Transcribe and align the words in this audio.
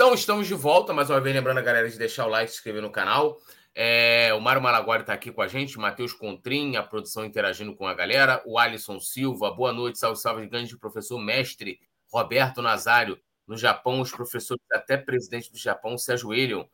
Então, 0.00 0.14
estamos 0.14 0.46
de 0.46 0.54
volta, 0.54 0.94
mais 0.94 1.10
uma 1.10 1.20
vez 1.20 1.36
lembrando 1.36 1.58
a 1.58 1.60
galera 1.60 1.86
de 1.86 1.98
deixar 1.98 2.24
o 2.24 2.30
like, 2.30 2.50
se 2.50 2.56
inscrever 2.56 2.80
no 2.80 2.90
canal. 2.90 3.36
É, 3.74 4.32
o 4.32 4.40
Mário 4.40 4.62
Malaguari 4.62 5.02
está 5.02 5.12
aqui 5.12 5.30
com 5.30 5.42
a 5.42 5.46
gente, 5.46 5.78
Matheus 5.78 6.14
Contrim, 6.14 6.76
a 6.76 6.82
produção 6.82 7.22
interagindo 7.22 7.76
com 7.76 7.86
a 7.86 7.92
galera, 7.92 8.42
o 8.46 8.58
Alisson 8.58 8.98
Silva, 8.98 9.50
boa 9.50 9.74
noite, 9.74 9.98
salve, 9.98 10.18
salve, 10.18 10.46
grande 10.46 10.74
professor 10.78 11.18
mestre 11.18 11.78
Roberto 12.10 12.62
Nazário. 12.62 13.20
No 13.46 13.58
Japão, 13.58 14.00
os 14.00 14.10
professores, 14.10 14.62
até 14.72 14.96
presidente 14.96 15.52
do 15.52 15.58
Japão, 15.58 15.98
se 15.98 16.10
ajoelham 16.10 16.66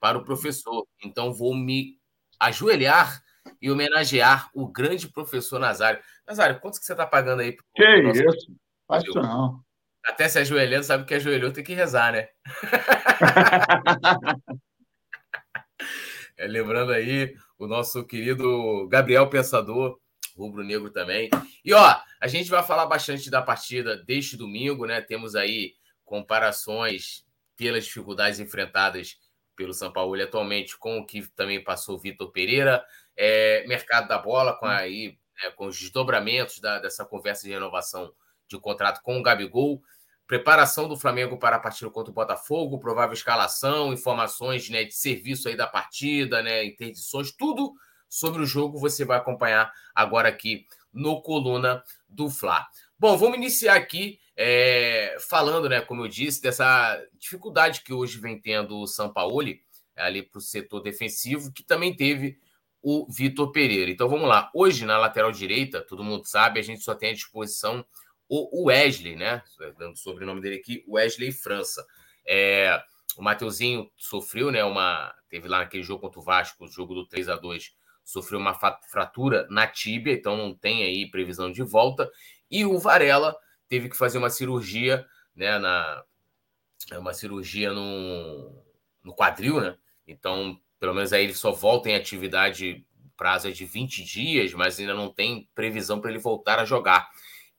para 0.00 0.18
o 0.18 0.24
professor. 0.24 0.84
Então, 1.04 1.32
vou 1.32 1.54
me 1.54 2.00
ajoelhar 2.40 3.22
e 3.60 3.70
homenagear 3.70 4.50
o 4.52 4.66
grande 4.66 5.06
professor 5.06 5.60
Nazário. 5.60 6.02
Nazário, 6.26 6.58
quanto 6.58 6.80
que 6.80 6.84
você 6.84 6.94
está 6.94 7.06
pagando 7.06 7.42
aí? 7.42 7.52
Pro, 7.52 7.64
que 7.76 8.02
nosso... 8.02 8.24
isso? 8.24 8.56
Acho 8.88 9.14
não. 9.14 9.62
Até 10.04 10.28
se 10.28 10.38
ajoelhando, 10.38 10.84
sabe 10.84 11.04
que 11.04 11.14
ajoelhou 11.14 11.52
tem 11.52 11.62
que 11.62 11.74
rezar, 11.74 12.12
né? 12.12 12.28
é, 16.36 16.46
lembrando 16.46 16.92
aí 16.92 17.34
o 17.58 17.66
nosso 17.66 18.04
querido 18.04 18.88
Gabriel 18.88 19.28
Pensador, 19.28 19.98
rubro 20.36 20.64
negro 20.64 20.90
também. 20.90 21.30
E 21.64 21.72
ó, 21.72 22.00
a 22.20 22.26
gente 22.26 22.50
vai 22.50 22.62
falar 22.62 22.86
bastante 22.86 23.30
da 23.30 23.40
partida 23.40 23.96
deste 23.96 24.36
domingo, 24.36 24.86
né? 24.86 25.00
Temos 25.00 25.36
aí 25.36 25.74
comparações 26.04 27.24
pelas 27.56 27.84
dificuldades 27.84 28.40
enfrentadas 28.40 29.18
pelo 29.54 29.72
São 29.72 29.92
Paulo 29.92 30.20
atualmente 30.20 30.76
com 30.76 30.98
o 30.98 31.06
que 31.06 31.22
também 31.36 31.62
passou 31.62 31.94
o 31.94 31.98
Vitor 31.98 32.32
Pereira, 32.32 32.84
é, 33.16 33.64
mercado 33.66 34.08
da 34.08 34.18
bola 34.18 34.58
com 34.58 34.66
aí 34.66 35.16
é, 35.42 35.50
com 35.50 35.66
os 35.66 35.78
desdobramentos 35.78 36.58
da, 36.58 36.78
dessa 36.78 37.04
conversa 37.04 37.44
de 37.44 37.52
renovação 37.52 38.12
de 38.48 38.58
contrato 38.58 39.02
com 39.02 39.18
o 39.18 39.22
Gabigol, 39.22 39.82
preparação 40.26 40.88
do 40.88 40.96
Flamengo 40.96 41.36
para 41.36 41.56
a 41.56 41.60
partida 41.60 41.90
contra 41.90 42.10
o 42.10 42.14
Botafogo, 42.14 42.78
provável 42.78 43.12
escalação, 43.12 43.92
informações 43.92 44.68
né, 44.68 44.84
de 44.84 44.94
serviço 44.94 45.48
aí 45.48 45.56
da 45.56 45.66
partida, 45.66 46.42
né, 46.42 46.64
interdições, 46.64 47.32
tudo 47.32 47.72
sobre 48.08 48.42
o 48.42 48.46
jogo 48.46 48.78
você 48.78 49.04
vai 49.04 49.18
acompanhar 49.18 49.72
agora 49.94 50.28
aqui 50.28 50.66
no 50.92 51.22
Coluna 51.22 51.82
do 52.08 52.28
Fla. 52.28 52.66
Bom, 52.98 53.16
vamos 53.16 53.36
iniciar 53.36 53.74
aqui 53.74 54.20
é, 54.36 55.16
falando, 55.28 55.68
né, 55.68 55.80
como 55.80 56.02
eu 56.02 56.08
disse, 56.08 56.42
dessa 56.42 57.02
dificuldade 57.18 57.82
que 57.82 57.92
hoje 57.92 58.18
vem 58.18 58.40
tendo 58.40 58.78
o 58.78 58.86
São 58.86 59.12
Paulo 59.12 59.42
ali 59.96 60.22
para 60.22 60.38
o 60.38 60.42
setor 60.42 60.80
defensivo, 60.80 61.52
que 61.52 61.62
também 61.62 61.94
teve 61.94 62.38
o 62.82 63.06
Vitor 63.10 63.52
Pereira. 63.52 63.90
Então 63.90 64.08
vamos 64.08 64.28
lá. 64.28 64.50
Hoje, 64.54 64.84
na 64.84 64.98
lateral 64.98 65.30
direita, 65.30 65.80
todo 65.80 66.02
mundo 66.02 66.26
sabe, 66.26 66.58
a 66.58 66.62
gente 66.62 66.82
só 66.82 66.94
tem 66.94 67.10
à 67.10 67.14
disposição 67.14 67.84
o 68.28 68.66
Wesley, 68.66 69.16
né? 69.16 69.42
Dando 69.78 69.92
o 69.92 69.98
sobrenome 69.98 70.40
dele 70.40 70.56
aqui, 70.56 70.84
Wesley 70.88 71.32
França. 71.32 71.84
É, 72.26 72.82
o 73.16 73.22
Mateuzinho 73.22 73.90
sofreu, 73.96 74.50
né? 74.50 74.64
Uma. 74.64 75.14
Teve 75.28 75.48
lá 75.48 75.58
naquele 75.58 75.82
jogo 75.82 76.00
contra 76.00 76.20
o 76.20 76.22
Vasco, 76.22 76.64
o 76.64 76.68
jogo 76.68 76.94
do 76.94 77.06
3 77.06 77.28
a 77.28 77.36
2 77.36 77.72
sofreu 78.04 78.38
uma 78.38 78.54
fratura 78.90 79.46
na 79.48 79.66
tíbia, 79.66 80.12
então 80.12 80.36
não 80.36 80.54
tem 80.54 80.82
aí 80.82 81.10
previsão 81.10 81.50
de 81.50 81.62
volta. 81.62 82.10
E 82.50 82.64
o 82.64 82.78
Varela 82.78 83.36
teve 83.68 83.88
que 83.88 83.96
fazer 83.96 84.18
uma 84.18 84.30
cirurgia, 84.30 85.06
né? 85.34 85.58
Na, 85.58 86.04
é 86.90 86.98
uma 86.98 87.14
cirurgia 87.14 87.72
no, 87.72 88.64
no 89.02 89.14
quadril, 89.14 89.60
né? 89.60 89.76
Então, 90.06 90.58
pelo 90.80 90.94
menos 90.94 91.12
aí 91.12 91.24
ele 91.24 91.34
só 91.34 91.52
volta 91.52 91.88
em 91.88 91.94
atividade 91.94 92.84
prazo 93.16 93.52
de 93.52 93.64
20 93.64 94.02
dias, 94.02 94.52
mas 94.52 94.80
ainda 94.80 94.94
não 94.94 95.12
tem 95.12 95.48
previsão 95.54 96.00
para 96.00 96.10
ele 96.10 96.18
voltar 96.18 96.58
a 96.58 96.64
jogar. 96.64 97.08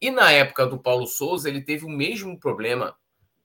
E 0.03 0.11
na 0.11 0.29
época 0.33 0.65
do 0.65 0.77
Paulo 0.77 1.07
Souza, 1.07 1.47
ele 1.47 1.61
teve 1.61 1.85
o 1.85 1.89
mesmo 1.89 2.37
problema. 2.37 2.93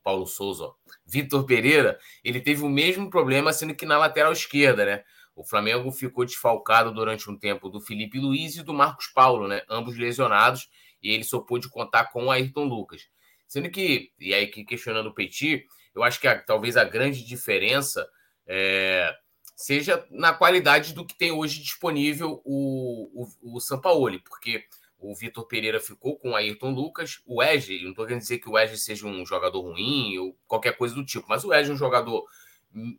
Paulo 0.02 0.26
Souza, 0.26 0.72
Vitor 1.06 1.46
Pereira, 1.46 2.00
ele 2.24 2.40
teve 2.40 2.64
o 2.64 2.68
mesmo 2.68 3.08
problema, 3.08 3.52
sendo 3.52 3.76
que 3.76 3.86
na 3.86 3.96
lateral 3.96 4.32
esquerda, 4.32 4.84
né? 4.84 5.04
O 5.36 5.44
Flamengo 5.44 5.92
ficou 5.92 6.24
desfalcado 6.24 6.92
durante 6.92 7.30
um 7.30 7.38
tempo 7.38 7.68
do 7.68 7.80
Felipe 7.80 8.18
Luiz 8.18 8.56
e 8.56 8.64
do 8.64 8.74
Marcos 8.74 9.06
Paulo, 9.06 9.46
né? 9.46 9.62
Ambos 9.70 9.96
lesionados, 9.96 10.68
e 11.00 11.12
ele 11.12 11.22
só 11.22 11.38
pôde 11.38 11.68
contar 11.68 12.06
com 12.06 12.24
o 12.24 12.30
Ayrton 12.32 12.64
Lucas. 12.64 13.02
Sendo 13.46 13.70
que, 13.70 14.10
e 14.18 14.34
aí 14.34 14.48
que 14.48 14.64
questionando 14.64 15.10
o 15.10 15.14
Petit, 15.14 15.64
eu 15.94 16.02
acho 16.02 16.18
que 16.18 16.26
a, 16.26 16.42
talvez 16.42 16.76
a 16.76 16.82
grande 16.82 17.24
diferença 17.24 18.04
é, 18.48 19.14
seja 19.54 20.04
na 20.10 20.32
qualidade 20.32 20.92
do 20.92 21.06
que 21.06 21.16
tem 21.16 21.30
hoje 21.30 21.62
disponível 21.62 22.42
o, 22.44 23.28
o, 23.42 23.54
o 23.54 23.60
Sampaoli, 23.60 24.18
porque 24.18 24.64
o 24.98 25.14
Vitor 25.14 25.46
Pereira 25.46 25.80
ficou 25.80 26.18
com 26.18 26.30
o 26.30 26.36
Ayrton 26.36 26.70
Lucas. 26.70 27.20
O 27.24 27.40
Wesley, 27.40 27.82
não 27.82 27.90
estou 27.90 28.04
querendo 28.04 28.22
dizer 28.22 28.38
que 28.38 28.48
o 28.48 28.52
Wesley 28.52 28.78
seja 28.78 29.06
um 29.06 29.24
jogador 29.24 29.60
ruim 29.60 30.18
ou 30.18 30.36
qualquer 30.46 30.76
coisa 30.76 30.94
do 30.94 31.04
tipo, 31.04 31.26
mas 31.28 31.44
o 31.44 31.48
Wesley 31.48 31.70
é 31.70 31.74
um 31.74 31.78
jogador 31.78 32.24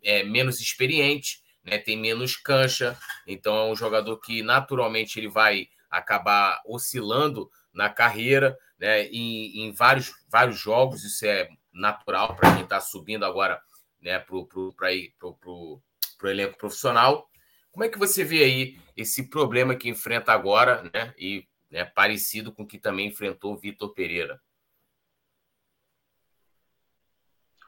é, 0.02 0.24
menos 0.24 0.60
experiente, 0.60 1.42
né, 1.62 1.78
tem 1.78 1.96
menos 1.96 2.36
cancha, 2.36 2.98
então 3.26 3.54
é 3.54 3.70
um 3.70 3.76
jogador 3.76 4.18
que 4.18 4.42
naturalmente 4.42 5.20
ele 5.20 5.28
vai 5.28 5.68
acabar 5.90 6.60
oscilando 6.66 7.50
na 7.72 7.90
carreira, 7.90 8.58
né, 8.78 9.04
em, 9.06 9.62
em 9.62 9.72
vários, 9.72 10.12
vários 10.28 10.58
jogos, 10.58 11.04
isso 11.04 11.26
é 11.26 11.48
natural 11.72 12.34
para 12.34 12.54
quem 12.54 12.64
está 12.64 12.80
subindo 12.80 13.24
agora 13.24 13.60
né, 14.00 14.18
para 14.18 14.36
o 14.36 15.82
elenco 16.24 16.56
profissional. 16.56 17.28
Como 17.70 17.84
é 17.84 17.88
que 17.88 17.98
você 17.98 18.24
vê 18.24 18.42
aí 18.42 18.78
esse 18.96 19.28
problema 19.28 19.76
que 19.76 19.88
enfrenta 19.88 20.32
agora, 20.32 20.90
né? 20.92 21.14
E 21.16 21.46
né, 21.70 21.84
parecido 21.84 22.52
com 22.52 22.64
o 22.64 22.66
que 22.66 22.78
também 22.78 23.08
enfrentou 23.08 23.54
o 23.54 23.58
Vitor 23.58 23.94
Pereira. 23.94 24.40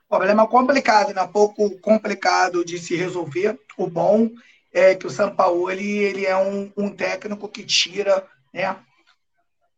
Problema 0.09 0.47
complicado, 0.47 1.15
né? 1.15 1.27
pouco 1.27 1.71
complicado 1.81 2.65
de 2.65 2.79
se 2.79 2.95
resolver. 2.95 3.59
O 3.79 3.87
bom 3.87 4.31
é 4.71 4.95
que 4.95 5.07
o 5.07 5.11
Sampaoli 5.11 5.99
ele 5.99 6.27
é 6.27 6.37
um, 6.37 6.71
um 6.77 6.95
técnico 6.95 7.49
que 7.49 7.65
tira 7.65 8.27
né, 8.53 8.77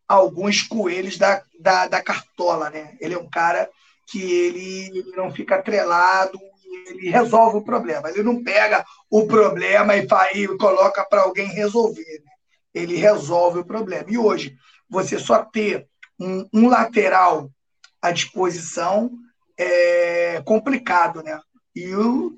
alguns 0.08 0.62
coelhos 0.62 1.18
da, 1.18 1.40
da, 1.60 1.86
da, 1.86 2.02
cartola. 2.02 2.68
Né? 2.70 2.96
Ele 3.00 3.14
é 3.14 3.18
um 3.18 3.30
cara 3.30 3.70
que 4.08 4.20
ele 4.20 5.04
não 5.16 5.32
fica 5.32 5.54
atrelado, 5.54 6.40
ele 6.88 7.10
resolve 7.10 7.58
o 7.58 7.64
problema. 7.64 8.10
Ele 8.10 8.24
não 8.24 8.42
pega 8.42 8.84
o 9.08 9.28
problema 9.28 9.96
e, 9.96 10.04
e 10.34 10.48
coloca 10.58 11.04
para 11.04 11.22
alguém 11.22 11.46
resolver. 11.46 12.22
Né? 12.24 12.33
Ele 12.74 12.96
resolve 12.96 13.60
o 13.60 13.64
problema. 13.64 14.06
E 14.08 14.18
hoje, 14.18 14.56
você 14.90 15.18
só 15.18 15.44
ter 15.44 15.86
um, 16.18 16.46
um 16.52 16.68
lateral 16.68 17.50
à 18.02 18.10
disposição 18.10 19.10
é 19.56 20.42
complicado, 20.44 21.22
né? 21.22 21.40
E 21.74 21.94
o, 21.94 22.36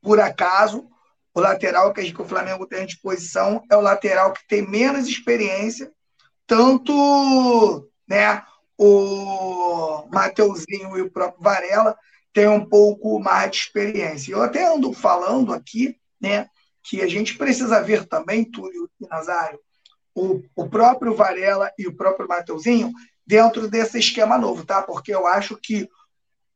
por 0.00 0.20
acaso, 0.20 0.88
o 1.34 1.40
lateral 1.40 1.92
que, 1.92 2.12
que 2.12 2.22
o 2.22 2.26
Flamengo 2.26 2.66
tem 2.66 2.82
à 2.82 2.86
disposição 2.86 3.62
é 3.70 3.76
o 3.76 3.80
lateral 3.80 4.32
que 4.32 4.46
tem 4.46 4.68
menos 4.68 5.08
experiência, 5.08 5.90
tanto 6.46 7.88
né, 8.08 8.42
o 8.76 10.06
Mateuzinho 10.12 10.96
e 10.98 11.02
o 11.02 11.10
próprio 11.10 11.42
Varela 11.42 11.96
têm 12.32 12.48
um 12.48 12.64
pouco 12.64 13.18
mais 13.18 13.50
de 13.50 13.56
experiência. 13.58 14.32
Eu 14.32 14.42
até 14.42 14.66
ando 14.66 14.92
falando 14.92 15.52
aqui, 15.52 15.96
né, 16.20 16.48
que 16.82 17.00
a 17.00 17.08
gente 17.08 17.36
precisa 17.36 17.82
ver 17.82 18.06
também, 18.06 18.44
Túlio 18.44 18.90
e 19.00 19.06
Nazário, 19.06 19.58
o, 20.14 20.42
o 20.54 20.68
próprio 20.68 21.14
Varela 21.14 21.70
e 21.78 21.86
o 21.86 21.96
próprio 21.96 22.28
Mateuzinho 22.28 22.92
dentro 23.26 23.68
desse 23.68 23.98
esquema 23.98 24.36
novo, 24.36 24.64
tá? 24.64 24.82
Porque 24.82 25.14
eu 25.14 25.26
acho 25.26 25.56
que 25.56 25.88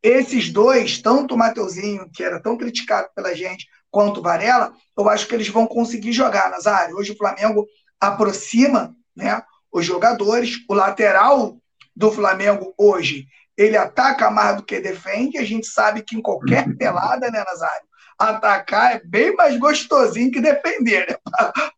esses 0.03 0.53
dois, 0.53 1.01
tanto 1.01 1.35
o 1.35 1.39
Mateuzinho, 1.39 2.11
que 2.13 2.23
era 2.23 2.41
tão 2.41 2.57
criticado 2.57 3.09
pela 3.15 3.35
gente, 3.35 3.67
quanto 3.91 4.21
o 4.21 4.23
Varela, 4.23 4.73
eu 4.97 5.09
acho 5.09 5.27
que 5.27 5.35
eles 5.35 5.49
vão 5.49 5.67
conseguir 5.67 6.13
jogar, 6.13 6.51
Nazário. 6.51 6.97
Hoje 6.97 7.13
o 7.13 7.17
Flamengo 7.17 7.67
aproxima 8.01 8.95
né, 9.17 9.43
os 9.73 9.85
jogadores, 9.85 10.59
o 10.69 10.75
lateral 10.75 11.59
do 11.95 12.13
Flamengo 12.13 12.75
hoje, 12.77 13.27
ele 13.57 13.77
ataca 13.77 14.31
mais 14.31 14.57
do 14.57 14.63
que 14.63 14.79
defende, 14.79 15.39
a 15.39 15.45
gente 15.45 15.67
sabe 15.67 16.03
que 16.03 16.15
em 16.15 16.21
qualquer 16.21 16.77
pelada, 16.77 17.31
né, 17.31 17.43
Nazário? 17.43 17.89
Atacar 18.19 18.97
é 18.97 19.01
bem 19.05 19.35
mais 19.35 19.59
gostosinho 19.59 20.31
que 20.31 20.41
defender. 20.41 21.07
Né? 21.09 21.17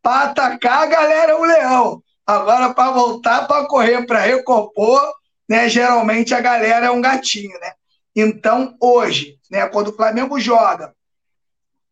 Para 0.03 0.31
atacar, 0.31 0.83
a 0.83 0.87
galera 0.87 1.33
é 1.33 1.35
o 1.35 1.45
leão. 1.45 2.03
Agora, 2.27 2.75
para 2.75 2.93
voltar, 2.93 3.47
para 3.47 3.67
correr, 3.67 4.07
para 4.07 4.21
recompor, 4.21 5.01
né, 5.49 5.69
geralmente 5.69 6.35
a 6.35 6.41
galera 6.41 6.87
é 6.87 6.91
um 6.91 7.01
gatinho. 7.01 7.59
Né? 7.59 7.73
Então, 8.15 8.77
hoje, 8.81 9.39
né, 9.51 9.67
quando 9.67 9.89
o 9.89 9.97
Flamengo 9.97 10.39
joga 10.39 10.95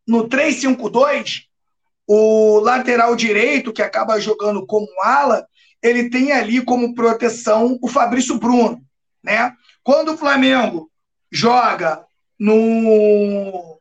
no 0.06 0.28
3-5-2, 0.28 1.46
o 2.06 2.60
lateral 2.60 3.16
direito, 3.16 3.72
que 3.72 3.82
acaba 3.82 4.20
jogando 4.20 4.64
como 4.66 4.86
ala, 5.02 5.46
ele 5.82 6.08
tem 6.08 6.32
ali 6.32 6.64
como 6.64 6.94
proteção 6.94 7.78
o 7.82 7.88
Fabrício 7.88 8.38
Bruno. 8.38 8.80
Né? 9.22 9.52
Quando 9.82 10.12
o 10.12 10.16
Flamengo 10.16 10.90
joga 11.32 12.04
no 12.38 13.75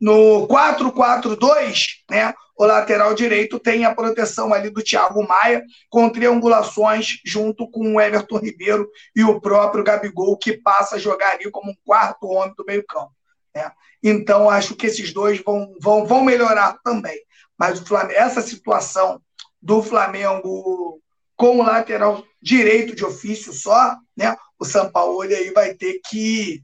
no 0.00 0.46
4-4-2, 0.46 1.86
né, 2.10 2.34
o 2.58 2.64
lateral 2.64 3.14
direito 3.14 3.58
tem 3.58 3.84
a 3.84 3.94
proteção 3.94 4.52
ali 4.52 4.70
do 4.70 4.82
Thiago 4.82 5.26
Maia, 5.26 5.62
com 5.90 6.08
triangulações 6.08 7.18
junto 7.24 7.70
com 7.70 7.94
o 7.94 8.00
Everton 8.00 8.38
Ribeiro 8.38 8.88
e 9.14 9.22
o 9.22 9.40
próprio 9.40 9.84
Gabigol, 9.84 10.38
que 10.38 10.56
passa 10.56 10.96
a 10.96 10.98
jogar 10.98 11.32
ali 11.32 11.50
como 11.50 11.70
um 11.70 11.76
quarto 11.84 12.26
homem 12.26 12.54
do 12.56 12.64
meio-campo. 12.64 13.12
Né? 13.54 13.70
Então, 14.02 14.48
acho 14.48 14.74
que 14.74 14.86
esses 14.86 15.12
dois 15.12 15.40
vão, 15.42 15.74
vão, 15.80 16.06
vão 16.06 16.24
melhorar 16.24 16.78
também. 16.82 17.18
Mas 17.58 17.80
Flamengo, 17.80 18.18
essa 18.18 18.40
situação 18.40 19.20
do 19.60 19.82
Flamengo 19.82 21.00
com 21.36 21.58
o 21.58 21.62
lateral 21.62 22.24
direito 22.40 22.94
de 22.94 23.04
ofício 23.04 23.52
só, 23.52 23.96
né? 24.16 24.36
O 24.58 24.64
Sampaoli 24.64 25.34
aí 25.34 25.50
vai 25.50 25.74
ter 25.74 26.00
que 26.08 26.62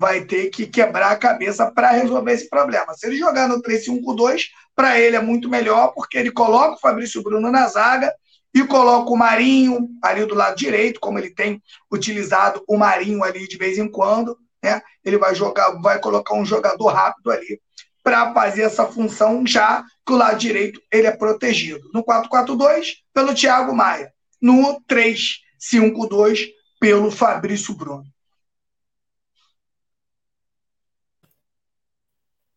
vai 0.00 0.24
ter 0.24 0.48
que 0.48 0.66
quebrar 0.66 1.10
a 1.10 1.16
cabeça 1.16 1.70
para 1.70 1.90
resolver 1.90 2.32
esse 2.32 2.48
problema. 2.48 2.94
Se 2.94 3.06
ele 3.06 3.18
jogar 3.18 3.46
no 3.46 3.60
3-5-2, 3.60 4.44
para 4.74 4.98
ele 4.98 5.14
é 5.14 5.20
muito 5.20 5.46
melhor, 5.46 5.88
porque 5.88 6.16
ele 6.16 6.30
coloca 6.30 6.76
o 6.76 6.80
Fabrício 6.80 7.22
Bruno 7.22 7.50
na 7.50 7.68
zaga 7.68 8.10
e 8.54 8.64
coloca 8.64 9.10
o 9.10 9.16
Marinho 9.16 9.90
ali 10.02 10.24
do 10.24 10.34
lado 10.34 10.56
direito, 10.56 10.98
como 11.00 11.18
ele 11.18 11.28
tem 11.28 11.62
utilizado 11.92 12.64
o 12.66 12.78
Marinho 12.78 13.22
ali 13.22 13.46
de 13.46 13.58
vez 13.58 13.76
em 13.76 13.86
quando, 13.86 14.38
né? 14.64 14.80
Ele 15.04 15.18
vai 15.18 15.34
jogar, 15.34 15.70
vai 15.82 16.00
colocar 16.00 16.34
um 16.34 16.46
jogador 16.46 16.88
rápido 16.88 17.30
ali 17.30 17.60
para 18.02 18.32
fazer 18.32 18.62
essa 18.62 18.86
função 18.86 19.46
já 19.46 19.84
que 20.06 20.14
o 20.14 20.16
lado 20.16 20.38
direito 20.38 20.80
ele 20.90 21.08
é 21.08 21.12
protegido. 21.14 21.90
No 21.92 22.02
4-4-2 22.02 22.94
pelo 23.12 23.34
Thiago 23.34 23.76
Maia, 23.76 24.10
no 24.40 24.80
3-5-2 24.88 26.48
pelo 26.80 27.10
Fabrício 27.10 27.74
Bruno. 27.74 28.04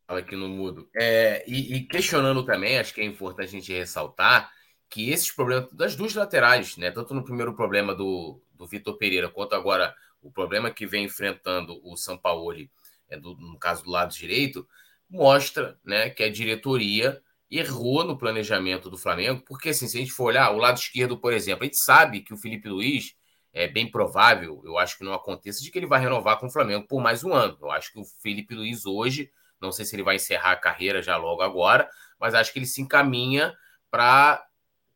Aqui 0.08 0.36
no 0.36 0.48
mudo. 0.48 0.90
É, 0.96 1.44
e, 1.48 1.76
e, 1.76 1.88
questionando 1.88 2.44
também, 2.44 2.78
acho 2.78 2.94
que 2.94 3.02
é 3.02 3.06
importante 3.06 3.48
a 3.48 3.52
gente 3.52 3.74
ressaltar 3.74 4.52
que 4.90 5.10
esses 5.10 5.32
problemas 5.32 5.72
das 5.74 5.96
duas 5.96 6.14
laterais, 6.14 6.78
né, 6.78 6.92
tanto 6.92 7.14
no 7.14 7.24
primeiro 7.24 7.56
problema 7.56 7.96
do, 7.96 8.40
do 8.54 8.68
Vitor 8.68 8.98
Pereira, 8.98 9.30
quanto 9.30 9.56
agora 9.56 9.96
o 10.22 10.32
problema 10.32 10.70
que 10.70 10.86
vem 10.86 11.06
enfrentando 11.06 11.80
o 11.84 11.98
Sampaoli, 11.98 12.70
é 13.10 13.18
do, 13.18 13.36
no 13.36 13.58
caso 13.58 13.84
do 13.84 13.90
lado 13.90 14.14
direito, 14.14 14.68
mostra 15.10 15.80
né, 15.84 16.10
que 16.10 16.24
a 16.24 16.32
diretoria 16.32 17.22
errou 17.50 18.04
no 18.04 18.18
planejamento 18.18 18.90
do 18.90 18.98
Flamengo, 18.98 19.44
porque 19.46 19.70
assim, 19.70 19.88
se 19.88 19.98
a 19.98 20.00
gente 20.00 20.12
for 20.12 20.26
olhar 20.26 20.52
o 20.52 20.58
lado 20.58 20.78
esquerdo, 20.78 21.18
por 21.18 21.34
exemplo, 21.34 21.64
a 21.64 21.66
gente 21.66 21.78
sabe 21.78 22.22
que 22.22 22.34
o 22.34 22.38
Felipe 22.38 22.68
Luiz 22.68 23.16
é 23.54 23.68
bem 23.68 23.90
provável, 23.90 24.62
eu 24.66 24.80
acho 24.80 24.98
que 24.98 25.04
não 25.04 25.14
aconteça, 25.14 25.62
de 25.62 25.70
que 25.70 25.78
ele 25.78 25.86
vai 25.86 26.00
renovar 26.00 26.40
com 26.40 26.48
o 26.48 26.52
Flamengo 26.52 26.88
por 26.88 27.00
mais 27.00 27.24
um 27.24 27.32
ano. 27.32 27.56
Eu 27.62 27.70
acho 27.70 27.92
que 27.94 28.00
o 28.00 28.06
Felipe 28.22 28.56
Luiz 28.56 28.86
hoje 28.86 29.32
não 29.63 29.71
sei 29.71 29.86
se 29.86 29.95
ele 29.95 30.04
vai 30.04 30.18
encerrar 30.18 30.51
a 30.51 30.57
carreira 30.57 31.01
já 31.01 31.18
logo 31.18 31.42
agora, 31.42 31.89
mas 32.19 32.36
acho 32.36 32.54
que 32.54 32.60
ele 32.60 32.65
se 32.65 32.81
encaminha 32.81 33.56
para 33.89 34.45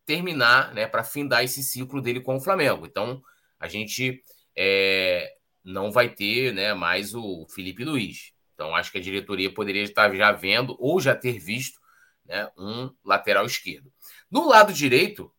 terminar, 0.05 0.73
né, 0.73 0.87
para 0.87 1.03
findar 1.03 1.43
esse 1.43 1.63
ciclo 1.63 2.01
dele 2.01 2.21
com 2.21 2.35
o 2.35 2.39
Flamengo. 2.39 2.85
Então, 2.85 3.21
a 3.59 3.67
gente 3.67 4.21
é, 4.55 5.35
não 5.63 5.91
vai 5.91 6.09
ter 6.09 6.53
né, 6.53 6.73
mais 6.73 7.13
o 7.15 7.45
Felipe 7.49 7.83
Luiz. 7.83 8.31
Então, 8.53 8.75
acho 8.75 8.91
que 8.91 8.97
a 8.97 9.01
diretoria 9.01 9.53
poderia 9.53 9.83
estar 9.83 10.13
já 10.15 10.31
vendo 10.31 10.75
ou 10.79 10.99
já 10.99 11.15
ter 11.15 11.39
visto 11.39 11.79
né, 12.25 12.49
um 12.57 12.89
lateral 13.03 13.45
esquerdo. 13.45 13.91
No 14.29 14.47
lado 14.47 14.73
direito, 14.73 15.31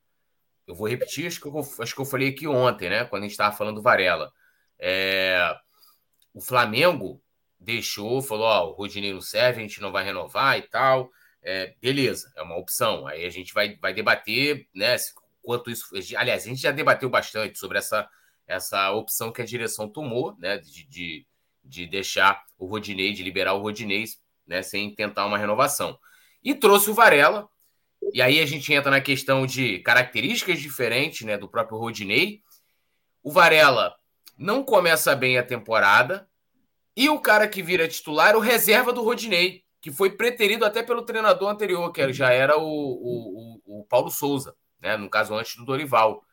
eu 0.66 0.74
vou 0.74 0.86
repetir, 0.86 1.26
acho 1.26 1.40
que 1.40 1.46
eu, 1.46 1.58
acho 1.80 1.94
que 1.94 2.00
eu 2.00 2.04
falei 2.04 2.28
aqui 2.28 2.46
ontem, 2.46 2.90
né, 2.90 3.04
quando 3.04 3.22
a 3.22 3.26
gente 3.26 3.32
estava 3.32 3.56
falando 3.56 3.76
do 3.76 3.82
Varela. 3.82 4.30
É, 4.78 5.56
o 6.32 6.40
Flamengo 6.40 7.20
deixou, 7.58 8.22
falou: 8.22 8.46
Ó, 8.46 8.70
o 8.70 8.72
Rodinei 8.72 9.12
não 9.12 9.20
serve, 9.20 9.60
a 9.60 9.62
gente 9.62 9.80
não 9.80 9.92
vai 9.92 10.04
renovar 10.04 10.58
e 10.58 10.62
tal. 10.62 11.10
É, 11.42 11.74
beleza, 11.80 12.30
é 12.36 12.42
uma 12.42 12.56
opção. 12.56 13.06
Aí 13.06 13.24
a 13.24 13.30
gente 13.30 13.52
vai, 13.54 13.76
vai 13.76 13.92
debater, 13.92 14.68
né? 14.74 14.96
Quanto 15.42 15.70
isso. 15.70 15.86
Aliás, 16.16 16.44
a 16.44 16.48
gente 16.48 16.60
já 16.60 16.70
debateu 16.70 17.08
bastante 17.08 17.58
sobre 17.58 17.78
essa, 17.78 18.08
essa 18.46 18.90
opção 18.92 19.32
que 19.32 19.42
a 19.42 19.46
direção 19.46 19.88
tomou, 19.88 20.36
né? 20.38 20.58
De, 20.58 20.84
de, 20.86 21.26
de 21.64 21.86
deixar 21.86 22.44
o 22.58 22.66
Rodinei, 22.66 23.12
de 23.12 23.22
liberar 23.22 23.54
o 23.54 23.62
Rodinei, 23.62 24.04
né? 24.46 24.62
Sem 24.62 24.94
tentar 24.94 25.26
uma 25.26 25.38
renovação. 25.38 25.98
E 26.42 26.54
trouxe 26.54 26.90
o 26.90 26.94
Varela. 26.94 27.48
E 28.12 28.22
aí 28.22 28.40
a 28.40 28.46
gente 28.46 28.72
entra 28.72 28.90
na 28.90 29.00
questão 29.00 29.44
de 29.44 29.80
características 29.80 30.60
diferentes, 30.60 31.26
né? 31.26 31.36
Do 31.36 31.48
próprio 31.48 31.78
Rodinei. 31.78 32.42
O 33.22 33.32
Varela 33.32 33.96
não 34.36 34.62
começa 34.62 35.16
bem 35.16 35.36
a 35.36 35.42
temporada, 35.42 36.27
e 36.98 37.08
o 37.08 37.20
cara 37.20 37.46
que 37.46 37.62
vira 37.62 37.86
titular 37.86 38.34
o 38.34 38.40
reserva 38.40 38.92
do 38.92 39.04
Rodinei, 39.04 39.62
que 39.80 39.92
foi 39.92 40.10
preterido 40.10 40.64
até 40.64 40.82
pelo 40.82 41.02
treinador 41.02 41.48
anterior, 41.48 41.92
que 41.92 42.12
já 42.12 42.32
era 42.32 42.58
o, 42.58 42.64
o, 42.64 43.60
o, 43.64 43.84
Paulo 43.84 44.10
Souza, 44.10 44.56
né? 44.80 44.96
no 44.96 45.08
caso 45.08 45.32
antes 45.32 45.54
do 45.54 45.64
Dorival. 45.64 46.24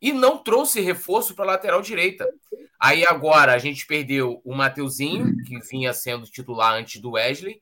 E 0.00 0.10
não 0.10 0.38
trouxe 0.38 0.80
reforço 0.80 1.34
para 1.34 1.44
a 1.44 1.48
lateral 1.48 1.82
direita. 1.82 2.26
Aí 2.80 3.04
agora 3.06 3.52
a 3.52 3.58
gente 3.58 3.86
perdeu 3.86 4.40
o 4.42 4.54
Mateuzinho, 4.54 5.36
que 5.44 5.58
vinha 5.58 5.92
sendo 5.92 6.24
titular 6.24 6.72
antes 6.72 7.02
do 7.02 7.10
Wesley. 7.10 7.60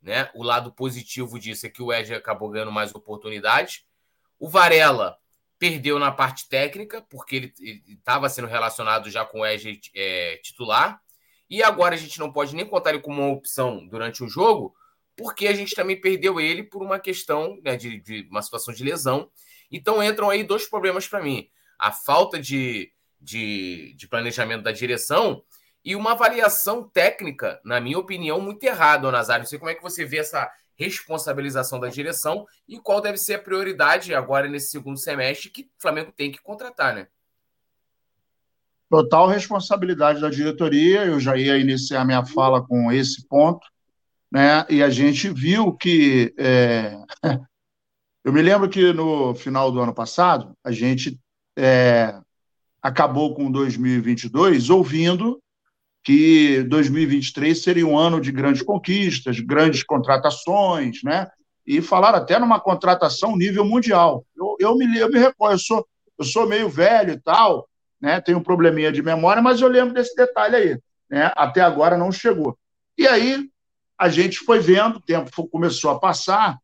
Né? 0.00 0.30
O 0.32 0.44
lado 0.44 0.70
positivo 0.70 1.40
disso 1.40 1.66
é 1.66 1.70
que 1.70 1.82
o 1.82 1.86
Wesley 1.86 2.16
acabou 2.16 2.50
ganhando 2.50 2.70
mais 2.70 2.94
oportunidades. 2.94 3.84
O 4.38 4.48
Varela 4.48 5.18
perdeu 5.58 5.98
na 5.98 6.12
parte 6.12 6.48
técnica, 6.48 7.02
porque 7.10 7.34
ele 7.34 7.82
estava 7.88 8.28
sendo 8.28 8.46
relacionado 8.46 9.10
já 9.10 9.24
com 9.24 9.38
o 9.38 9.42
Wesley 9.42 9.80
é, 9.92 10.36
titular. 10.40 11.02
E 11.50 11.64
agora 11.64 11.96
a 11.96 11.98
gente 11.98 12.20
não 12.20 12.32
pode 12.32 12.54
nem 12.54 12.64
contar 12.64 12.90
ele 12.90 13.00
como 13.00 13.20
uma 13.20 13.32
opção 13.32 13.84
durante 13.88 14.22
o 14.22 14.28
jogo, 14.28 14.72
porque 15.16 15.48
a 15.48 15.52
gente 15.52 15.74
também 15.74 16.00
perdeu 16.00 16.40
ele 16.40 16.62
por 16.62 16.80
uma 16.80 16.98
questão 17.00 17.60
né, 17.64 17.76
de, 17.76 18.00
de, 18.00 18.28
uma 18.30 18.40
situação 18.40 18.72
de 18.72 18.84
lesão. 18.84 19.28
Então 19.70 20.02
entram 20.02 20.30
aí 20.30 20.44
dois 20.44 20.66
problemas 20.66 21.08
para 21.08 21.20
mim: 21.20 21.50
a 21.76 21.90
falta 21.90 22.38
de, 22.38 22.92
de, 23.20 23.94
de, 23.96 24.06
planejamento 24.06 24.62
da 24.62 24.70
direção 24.70 25.42
e 25.84 25.96
uma 25.96 26.12
avaliação 26.12 26.88
técnica, 26.88 27.60
na 27.64 27.80
minha 27.80 27.98
opinião, 27.98 28.40
muito 28.40 28.62
errada, 28.62 29.10
Nazário. 29.10 29.42
Não 29.42 29.48
sei 29.48 29.58
como 29.58 29.70
é 29.70 29.74
que 29.74 29.82
você 29.82 30.04
vê 30.04 30.18
essa 30.18 30.50
responsabilização 30.76 31.80
da 31.80 31.88
direção 31.88 32.46
e 32.66 32.78
qual 32.78 33.00
deve 33.00 33.18
ser 33.18 33.34
a 33.34 33.42
prioridade 33.42 34.14
agora 34.14 34.48
nesse 34.48 34.70
segundo 34.70 34.98
semestre 34.98 35.50
que 35.50 35.62
o 35.62 35.82
Flamengo 35.82 36.12
tem 36.12 36.30
que 36.30 36.40
contratar, 36.40 36.94
né? 36.94 37.08
Total 38.90 39.28
responsabilidade 39.28 40.20
da 40.20 40.28
diretoria. 40.28 41.04
Eu 41.04 41.20
já 41.20 41.36
ia 41.36 41.56
iniciar 41.56 42.04
minha 42.04 42.26
fala 42.26 42.60
com 42.60 42.90
esse 42.90 43.26
ponto, 43.26 43.64
né? 44.30 44.66
E 44.68 44.82
a 44.82 44.90
gente 44.90 45.30
viu 45.30 45.72
que 45.72 46.34
é... 46.36 46.98
eu 48.24 48.32
me 48.32 48.42
lembro 48.42 48.68
que 48.68 48.92
no 48.92 49.34
final 49.34 49.70
do 49.70 49.80
ano 49.80 49.94
passado 49.94 50.52
a 50.64 50.72
gente 50.72 51.18
é... 51.56 52.18
acabou 52.82 53.34
com 53.34 53.50
2022 53.50 54.68
ouvindo 54.68 55.40
que 56.02 56.62
2023 56.64 57.62
seria 57.62 57.86
um 57.86 57.96
ano 57.96 58.20
de 58.20 58.32
grandes 58.32 58.62
conquistas, 58.62 59.38
grandes 59.38 59.84
contratações, 59.84 61.02
né? 61.04 61.28
E 61.66 61.82
falaram 61.82 62.18
até 62.18 62.38
numa 62.38 62.58
contratação 62.58 63.36
nível 63.36 63.64
mundial. 63.64 64.24
Eu, 64.34 64.56
eu 64.58 64.76
me 64.76 64.98
eu 64.98 65.10
me 65.10 65.18
recordo, 65.18 65.54
eu 65.54 65.58
sou 65.58 65.86
eu 66.18 66.24
sou 66.24 66.46
meio 66.46 66.68
velho 66.68 67.12
e 67.12 67.20
tal, 67.20 67.66
né? 68.00 68.20
Tem 68.20 68.34
um 68.34 68.42
probleminha 68.42 68.90
de 68.90 69.02
memória, 69.02 69.42
mas 69.42 69.60
eu 69.60 69.68
lembro 69.68 69.94
desse 69.94 70.14
detalhe 70.14 70.56
aí, 70.56 70.78
né? 71.08 71.32
Até 71.36 71.60
agora 71.60 71.96
não 71.96 72.10
chegou. 72.10 72.58
E 72.96 73.06
aí 73.06 73.48
a 73.98 74.08
gente 74.08 74.38
foi 74.38 74.60
vendo, 74.60 74.96
o 74.96 75.00
tempo 75.00 75.48
começou 75.48 75.90
a 75.90 75.98
passar 75.98 76.58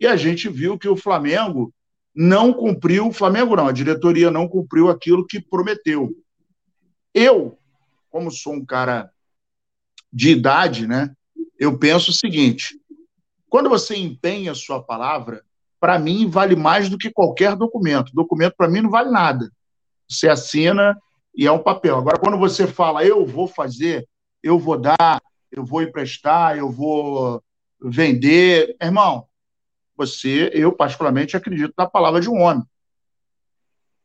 e 0.00 0.06
a 0.06 0.16
gente 0.16 0.48
viu 0.48 0.78
que 0.78 0.88
o 0.88 0.96
Flamengo 0.96 1.72
não 2.14 2.52
cumpriu, 2.52 3.08
o 3.08 3.12
Flamengo 3.12 3.54
não, 3.54 3.68
a 3.68 3.72
diretoria 3.72 4.30
não 4.30 4.48
cumpriu 4.48 4.88
aquilo 4.88 5.26
que 5.26 5.40
prometeu. 5.40 6.14
Eu, 7.12 7.58
como 8.10 8.30
sou 8.30 8.54
um 8.54 8.64
cara 8.64 9.10
de 10.12 10.30
idade, 10.30 10.86
né? 10.86 11.14
Eu 11.58 11.78
penso 11.78 12.10
o 12.10 12.14
seguinte: 12.14 12.80
quando 13.48 13.68
você 13.68 13.96
empenha 13.96 14.52
a 14.52 14.54
sua 14.54 14.82
palavra, 14.82 15.44
para 15.80 15.98
mim 15.98 16.28
vale 16.28 16.56
mais 16.56 16.88
do 16.88 16.98
que 16.98 17.10
qualquer 17.10 17.54
documento. 17.54 18.12
Documento 18.14 18.54
para 18.56 18.68
mim 18.68 18.80
não 18.80 18.90
vale 18.90 19.10
nada. 19.10 19.50
Você 20.08 20.28
assina 20.28 20.98
e 21.34 21.46
é 21.46 21.52
um 21.52 21.62
papel. 21.62 21.98
Agora, 21.98 22.18
quando 22.18 22.38
você 22.38 22.66
fala, 22.66 23.04
eu 23.04 23.26
vou 23.26 23.46
fazer, 23.46 24.08
eu 24.42 24.58
vou 24.58 24.78
dar, 24.78 25.22
eu 25.52 25.64
vou 25.64 25.82
emprestar, 25.82 26.56
eu 26.56 26.70
vou 26.70 27.42
vender, 27.80 28.76
irmão, 28.80 29.26
você, 29.96 30.50
eu 30.54 30.72
particularmente 30.72 31.36
acredito 31.36 31.74
na 31.76 31.86
palavra 31.86 32.20
de 32.20 32.30
um 32.30 32.40
homem. 32.40 32.64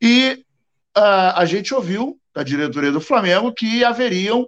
E 0.01 0.43
uh, 0.97 1.33
a 1.35 1.45
gente 1.45 1.73
ouviu 1.73 2.19
da 2.33 2.43
diretoria 2.43 2.91
do 2.91 2.99
Flamengo 2.99 3.53
que 3.53 3.83
haveriam 3.83 4.47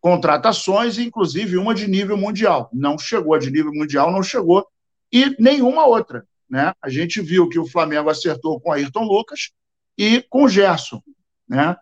contratações, 0.00 0.98
inclusive 0.98 1.56
uma 1.56 1.74
de 1.74 1.88
nível 1.88 2.16
mundial. 2.16 2.70
Não 2.72 2.98
chegou 2.98 3.34
a 3.34 3.38
de 3.38 3.50
nível 3.50 3.72
mundial, 3.72 4.12
não 4.12 4.22
chegou, 4.22 4.66
e 5.12 5.34
nenhuma 5.40 5.86
outra. 5.86 6.26
Né? 6.48 6.72
A 6.80 6.88
gente 6.88 7.20
viu 7.20 7.48
que 7.48 7.58
o 7.58 7.66
Flamengo 7.66 8.08
acertou 8.08 8.60
com 8.60 8.70
Ayrton 8.70 9.04
Lucas, 9.04 9.50
e 9.96 10.22
com 10.28 10.44
o 10.44 10.48
Gerson, 10.48 11.02
né? 11.48 11.76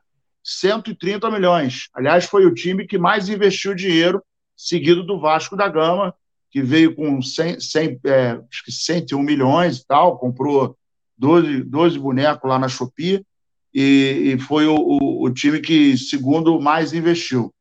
130 0.44 1.30
milhões. 1.30 1.88
Aliás, 1.94 2.24
foi 2.24 2.46
o 2.46 2.54
time 2.54 2.86
que 2.86 2.98
mais 2.98 3.28
investiu 3.28 3.74
dinheiro, 3.74 4.22
seguido 4.56 5.04
do 5.04 5.20
Vasco 5.20 5.56
da 5.56 5.68
Gama, 5.68 6.14
que 6.50 6.60
veio 6.60 6.94
com 6.94 7.22
100, 7.22 7.60
100, 7.60 8.00
é, 8.04 8.30
acho 8.50 8.64
que 8.64 8.72
101 8.72 9.22
milhões 9.22 9.78
e 9.78 9.86
tal, 9.86 10.18
comprou 10.18 10.76
12, 11.16 11.62
12 11.62 11.98
bonecos 11.98 12.48
lá 12.48 12.58
na 12.58 12.68
Shopee, 12.68 13.24
e, 13.72 14.34
e 14.34 14.38
foi 14.38 14.66
o, 14.66 14.74
o, 14.74 15.24
o, 15.24 15.30
time 15.32 15.60
que, 15.60 15.96
segundo, 15.96 16.60
mais 16.60 16.92
investiu. 16.92 17.54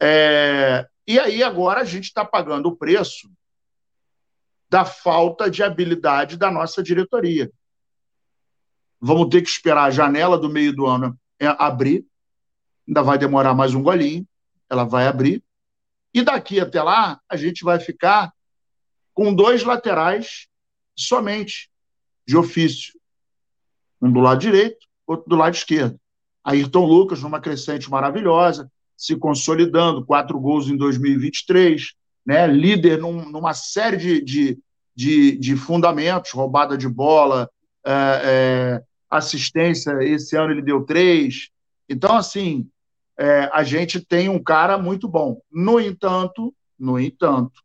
É, 0.00 0.86
E 1.08 1.18
aí 1.18 1.42
agora 1.42 1.80
a 1.80 1.84
gente 1.84 2.04
está 2.04 2.24
pagando 2.24 2.68
o 2.68 2.76
preço 2.76 3.28
da 4.68 4.84
falta 4.84 5.50
de 5.50 5.64
habilidade 5.64 6.36
da 6.36 6.50
nossa 6.50 6.80
diretoria. 6.80 7.50
Vamos 9.00 9.28
ter 9.28 9.42
que 9.42 9.48
esperar 9.48 9.84
a 9.84 9.90
janela 9.90 10.36
do 10.36 10.48
meio 10.48 10.74
do 10.74 10.86
ano 10.86 11.18
é, 11.38 11.46
abrir, 11.58 12.04
ainda 12.86 13.02
vai 13.02 13.16
demorar 13.16 13.54
mais 13.54 13.74
um 13.74 13.82
golinho, 13.82 14.26
ela 14.68 14.84
vai 14.84 15.06
abrir, 15.06 15.42
e 16.12 16.22
daqui 16.22 16.60
até 16.60 16.82
lá 16.82 17.20
a 17.28 17.36
gente 17.36 17.64
vai 17.64 17.78
ficar 17.78 18.32
com 19.14 19.34
dois 19.34 19.62
laterais 19.62 20.48
somente, 20.96 21.70
de 22.26 22.36
ofício. 22.36 22.92
Um 24.00 24.12
do 24.12 24.20
lado 24.20 24.40
direito, 24.40 24.86
outro 25.06 25.28
do 25.28 25.36
lado 25.36 25.54
esquerdo. 25.54 25.98
Ayrton 26.44 26.84
Lucas, 26.84 27.22
numa 27.22 27.40
crescente 27.40 27.90
maravilhosa, 27.90 28.70
se 28.96 29.16
consolidando, 29.16 30.04
quatro 30.04 30.38
gols 30.38 30.68
em 30.68 30.76
2023, 30.76 31.94
né? 32.24 32.46
líder 32.46 32.98
num, 32.98 33.28
numa 33.30 33.54
série 33.54 33.96
de, 33.96 34.20
de, 34.22 34.58
de, 34.94 35.36
de, 35.36 35.56
fundamentos, 35.56 36.32
roubada 36.32 36.76
de 36.76 36.88
bola, 36.88 37.50
é, 37.84 37.92
é, 37.92 38.82
assistência, 39.10 40.02
esse 40.02 40.36
ano 40.36 40.52
ele 40.52 40.62
deu 40.62 40.84
três. 40.84 41.50
Então, 41.88 42.16
assim, 42.16 42.68
é, 43.18 43.50
a 43.52 43.62
gente 43.62 44.00
tem 44.00 44.28
um 44.28 44.42
cara 44.42 44.78
muito 44.78 45.08
bom. 45.08 45.40
No 45.50 45.80
entanto, 45.80 46.54
no 46.78 46.98
entanto, 46.98 47.60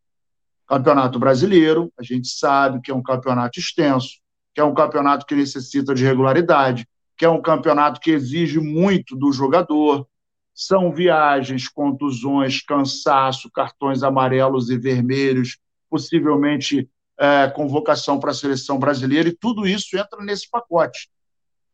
Campeonato 0.67 1.19
Brasileiro, 1.19 1.93
a 1.97 2.03
gente 2.03 2.27
sabe 2.27 2.81
que 2.81 2.89
é 2.89 2.95
um 2.95 3.03
campeonato 3.03 3.59
extenso, 3.59 4.19
que 4.53 4.59
é 4.59 4.63
um 4.63 4.73
campeonato 4.73 5.25
que 5.25 5.35
necessita 5.35 5.93
de 5.93 6.03
regularidade, 6.03 6.87
que 7.15 7.23
é 7.23 7.29
um 7.29 7.41
campeonato 7.41 7.99
que 7.99 8.11
exige 8.11 8.59
muito 8.59 9.15
do 9.15 9.31
jogador. 9.31 10.07
São 10.53 10.91
viagens, 10.91 11.67
contusões, 11.67 12.61
cansaço, 12.61 13.51
cartões 13.51 14.01
amarelos 14.01 14.69
e 14.69 14.77
vermelhos, 14.77 15.57
possivelmente 15.89 16.89
é, 17.17 17.47
convocação 17.47 18.19
para 18.19 18.31
a 18.31 18.33
seleção 18.33 18.79
brasileira, 18.79 19.29
e 19.29 19.35
tudo 19.35 19.67
isso 19.67 19.95
entra 19.97 20.23
nesse 20.23 20.49
pacote. 20.49 21.09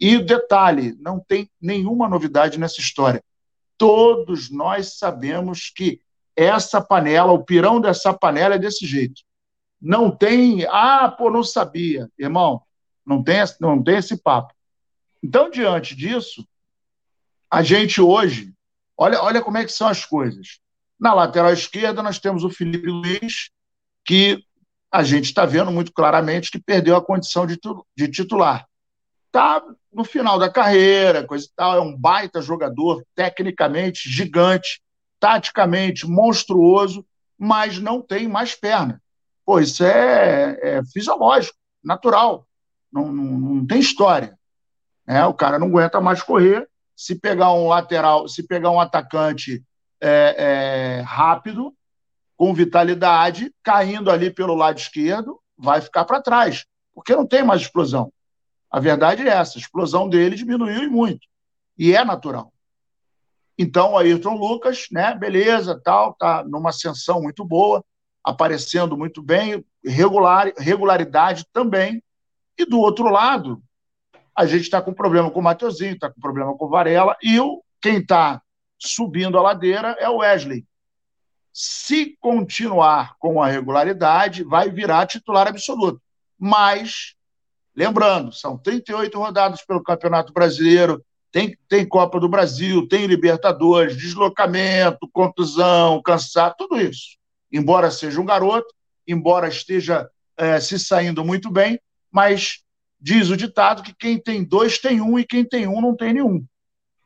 E 0.01 0.17
detalhe: 0.17 0.98
não 1.00 1.20
tem 1.20 1.48
nenhuma 1.62 2.10
novidade 2.10 2.60
nessa 2.60 2.81
história. 2.81 3.24
Todos 3.77 4.50
nós 4.50 4.98
sabemos 4.98 5.70
que 5.70 6.01
essa 6.36 6.81
panela, 6.81 7.31
o 7.31 7.43
pirão 7.43 7.79
dessa 7.79 8.12
panela 8.12 8.55
é 8.55 8.60
desse 8.60 8.88
jeito. 8.88 9.22
Não 9.79 10.10
tem, 10.10 10.65
ah, 10.65 11.08
pô, 11.10 11.29
não 11.29 11.43
sabia. 11.43 12.10
Irmão, 12.17 12.63
não 13.05 13.24
tem, 13.24 13.38
não 13.60 13.81
tem 13.84 13.98
esse 13.98 14.17
papo. 14.17 14.53
Então, 15.22 15.51
diante 15.51 15.96
disso, 15.96 16.48
a 17.50 17.62
gente 17.62 18.01
hoje, 18.01 18.53
olha, 18.98 19.22
olha 19.22 19.41
como 19.41 19.58
é 19.58 19.65
que 19.65 19.72
são 19.72 19.88
as 19.88 20.03
coisas. 20.03 20.60
Na 21.00 21.13
lateral 21.13 21.53
esquerda, 21.53 22.01
nós 22.01 22.17
temos 22.17 22.43
o 22.43 22.50
Felipe 22.50 22.88
Luiz, 22.88 23.51
que 24.05 24.43
a 24.91 25.03
gente 25.03 25.25
está 25.25 25.46
vendo 25.46 25.72
muito 25.72 25.91
claramente 25.91 26.50
que 26.50 26.60
perdeu 26.60 26.96
a 26.96 27.03
condição 27.03 27.46
de, 27.46 27.60
de 27.96 28.08
titular. 28.08 28.67
Está 29.31 29.63
no 29.93 30.03
final 30.03 30.38
da 30.38 30.50
carreira, 30.50 31.25
coisa 31.25 31.45
e 31.45 31.50
tal, 31.55 31.77
é 31.77 31.79
um 31.79 31.97
baita 31.97 32.41
jogador, 32.41 33.01
tecnicamente 33.15 34.09
gigante, 34.09 34.81
taticamente 35.21 36.05
monstruoso, 36.05 37.05
mas 37.38 37.79
não 37.79 38.01
tem 38.01 38.27
mais 38.27 38.53
perna. 38.55 39.01
Pô, 39.45 39.57
isso 39.61 39.85
é, 39.85 40.59
é 40.61 40.83
fisiológico, 40.83 41.57
natural, 41.81 42.45
não, 42.91 43.09
não, 43.09 43.23
não 43.23 43.65
tem 43.65 43.79
história. 43.79 44.38
É, 45.07 45.23
o 45.25 45.33
cara 45.33 45.57
não 45.57 45.67
aguenta 45.67 46.01
mais 46.01 46.21
correr. 46.21 46.67
Se 46.93 47.15
pegar 47.15 47.53
um 47.53 47.69
lateral, 47.69 48.27
se 48.27 48.45
pegar 48.45 48.69
um 48.69 48.81
atacante 48.81 49.63
é, 50.01 50.35
é, 51.00 51.01
rápido, 51.01 51.73
com 52.35 52.53
vitalidade, 52.53 53.50
caindo 53.63 54.11
ali 54.11 54.29
pelo 54.29 54.55
lado 54.55 54.77
esquerdo, 54.77 55.39
vai 55.57 55.79
ficar 55.79 56.03
para 56.03 56.21
trás, 56.21 56.65
porque 56.93 57.15
não 57.15 57.25
tem 57.25 57.43
mais 57.43 57.61
explosão. 57.61 58.11
A 58.72 58.80
verdade 58.80 59.28
é 59.28 59.32
essa: 59.32 59.58
a 59.58 59.62
explosão 59.62 60.08
dele 60.08 60.36
diminuiu 60.36 60.84
e 60.84 60.88
muito. 60.88 61.28
E 61.78 61.94
é 61.94 62.04
natural. 62.06 62.54
Então, 63.58 63.94
o 63.94 63.98
Ayrton 63.98 64.36
Lucas, 64.36 64.88
né, 64.92 65.13
beleza, 65.13 65.80
tal, 65.84 66.13
tá 66.13 66.44
numa 66.44 66.70
ascensão 66.70 67.22
muito 67.22 67.46
boa, 67.46 67.84
aparecendo 68.24 68.98
muito 68.98 69.22
bem, 69.22 69.63
regular, 69.86 70.51
regularidade 70.58 71.46
também. 71.51 72.01
E 72.58 72.66
do 72.66 72.80
outro 72.80 73.10
lado, 73.10 73.62
a 74.36 74.46
gente 74.46 74.63
está 74.63 74.82
com 74.82 74.94
problema 74.94 75.30
com 75.30 75.40
o 75.40 75.44
Mateuzinho, 75.44 75.94
está 75.94 76.10
com 76.10 76.20
problema 76.20 76.58
com 76.58 76.66
o 76.66 76.70
Varela, 76.70 77.16
e 77.22 77.40
o, 77.40 77.63
quem 77.82 77.98
está 77.98 78.42
subindo 78.80 79.38
a 79.38 79.42
ladeira 79.42 79.96
é 80.00 80.10
o 80.10 80.18
Wesley. 80.18 80.66
Se 81.54 82.18
continuar 82.20 83.16
com 83.20 83.44
a 83.44 83.48
regularidade, 83.48 84.44
vai 84.44 84.70
virar 84.70 85.06
titular 85.06 85.48
absoluto. 85.48 86.01
Mas, 86.40 87.16
lembrando, 87.75 88.32
são 88.32 88.58
38 88.58 89.18
rodadas 89.18 89.66
pelo 89.66 89.84
Campeonato 89.84 90.34
Brasileiro, 90.34 91.04
tem, 91.32 91.58
tem 91.68 91.88
Copa 91.88 92.20
do 92.20 92.28
Brasil, 92.28 92.88
tem 92.88 93.06
Libertadores, 93.06 93.98
deslocamento, 93.98 95.10
contusão, 95.12 96.01
cansado, 96.01 96.56
tudo 96.58 96.80
isso. 96.80 97.18
Embora 97.51 97.90
seja 97.90 98.20
um 98.20 98.25
garoto, 98.25 98.68
embora 99.08 99.48
esteja 99.48 100.10
é, 100.38 100.60
se 100.60 100.78
saindo 100.78 101.24
muito 101.24 101.50
bem, 101.50 101.80
mas 102.12 102.62
diz 103.00 103.30
o 103.30 103.38
ditado 103.38 103.82
que 103.82 103.94
quem 103.94 104.20
tem 104.20 104.44
dois 104.44 104.78
tem 104.78 105.01
um 105.01 105.18
e 105.18 105.25
quem 105.25 105.46
tem 105.46 105.68
um 105.68 105.82
não 105.82 105.96
tem 105.96 106.13
nenhum. 106.13 106.46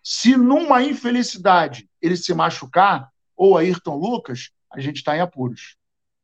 Se 0.03 0.35
numa 0.35 0.83
infelicidade 0.83 1.87
ele 2.01 2.17
se 2.17 2.33
machucar, 2.33 3.09
ou 3.35 3.57
Ayrton 3.57 3.95
Lucas, 3.95 4.51
a 4.71 4.79
gente 4.79 4.97
está 4.97 5.15
em 5.15 5.21
apuros. 5.21 5.75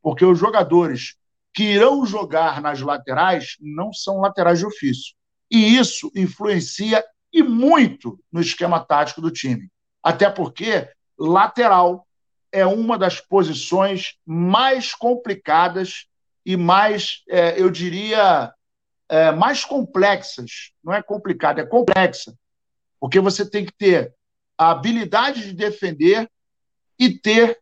Porque 0.01 0.25
os 0.25 0.39
jogadores 0.39 1.15
que 1.53 1.63
irão 1.63 2.05
jogar 2.05 2.61
nas 2.61 2.81
laterais 2.81 3.57
não 3.59 3.91
são 3.91 4.19
laterais 4.19 4.59
de 4.59 4.65
ofício. 4.65 5.15
E 5.49 5.77
isso 5.77 6.11
influencia 6.15 7.03
e 7.33 7.43
muito 7.43 8.19
no 8.31 8.41
esquema 8.41 8.79
tático 8.79 9.21
do 9.21 9.31
time. 9.31 9.69
Até 10.01 10.29
porque 10.29 10.89
lateral 11.17 12.07
é 12.51 12.65
uma 12.65 12.97
das 12.97 13.19
posições 13.19 14.15
mais 14.25 14.93
complicadas 14.93 16.07
e 16.45 16.57
mais, 16.57 17.23
é, 17.29 17.59
eu 17.61 17.69
diria, 17.69 18.53
é, 19.07 19.31
mais 19.31 19.63
complexas. 19.63 20.71
Não 20.83 20.93
é 20.93 21.01
complicada, 21.01 21.61
é 21.61 21.65
complexa. 21.65 22.33
Porque 22.99 23.19
você 23.19 23.49
tem 23.49 23.65
que 23.65 23.73
ter 23.73 24.13
a 24.57 24.71
habilidade 24.71 25.43
de 25.43 25.53
defender 25.53 26.29
e 26.99 27.09
ter 27.09 27.59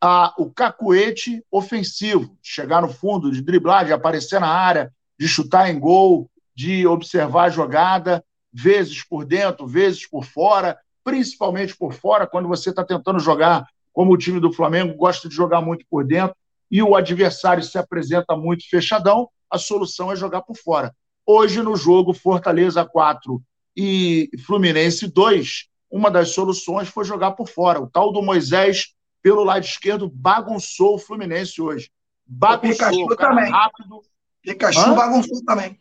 a, 0.00 0.34
o 0.38 0.50
cacuete 0.50 1.44
ofensivo, 1.50 2.36
chegar 2.42 2.82
no 2.82 2.88
fundo, 2.88 3.30
de 3.30 3.42
driblar, 3.42 3.84
de 3.84 3.92
aparecer 3.92 4.40
na 4.40 4.48
área, 4.48 4.92
de 5.18 5.26
chutar 5.26 5.70
em 5.70 5.78
gol, 5.78 6.30
de 6.54 6.86
observar 6.86 7.44
a 7.44 7.50
jogada 7.50 8.24
vezes 8.52 9.04
por 9.04 9.24
dentro, 9.24 9.66
vezes 9.66 10.06
por 10.08 10.24
fora, 10.24 10.78
principalmente 11.04 11.76
por 11.76 11.92
fora, 11.92 12.26
quando 12.26 12.48
você 12.48 12.70
está 12.70 12.84
tentando 12.84 13.18
jogar 13.18 13.66
como 13.92 14.12
o 14.12 14.16
time 14.16 14.40
do 14.40 14.52
Flamengo 14.52 14.94
gosta 14.94 15.28
de 15.28 15.34
jogar 15.34 15.60
muito 15.60 15.84
por 15.90 16.04
dentro 16.04 16.36
e 16.70 16.82
o 16.82 16.94
adversário 16.94 17.62
se 17.62 17.78
apresenta 17.78 18.36
muito 18.36 18.68
fechadão, 18.68 19.28
a 19.50 19.58
solução 19.58 20.12
é 20.12 20.16
jogar 20.16 20.42
por 20.42 20.56
fora. 20.56 20.94
Hoje, 21.26 21.62
no 21.62 21.76
jogo 21.76 22.12
Fortaleza 22.12 22.84
4 22.84 23.42
e 23.76 24.30
Fluminense 24.46 25.08
2, 25.08 25.66
uma 25.90 26.10
das 26.10 26.30
soluções 26.30 26.88
foi 26.88 27.04
jogar 27.04 27.32
por 27.32 27.48
fora. 27.48 27.80
O 27.80 27.86
tal 27.86 28.12
do 28.12 28.22
Moisés, 28.22 28.94
pelo 29.22 29.44
lado 29.44 29.64
esquerdo, 29.64 30.08
bagunçou 30.08 30.94
o 30.94 30.98
Fluminense 30.98 31.60
hoje. 31.60 31.90
Bagunçou, 32.26 32.70
o 32.70 33.08
Pikachu 33.08 33.16
também. 33.16 33.50
rápido. 33.50 34.00
Pikachu 34.42 34.80
Hã? 34.80 34.94
bagunçou 34.94 35.44
também. 35.44 35.78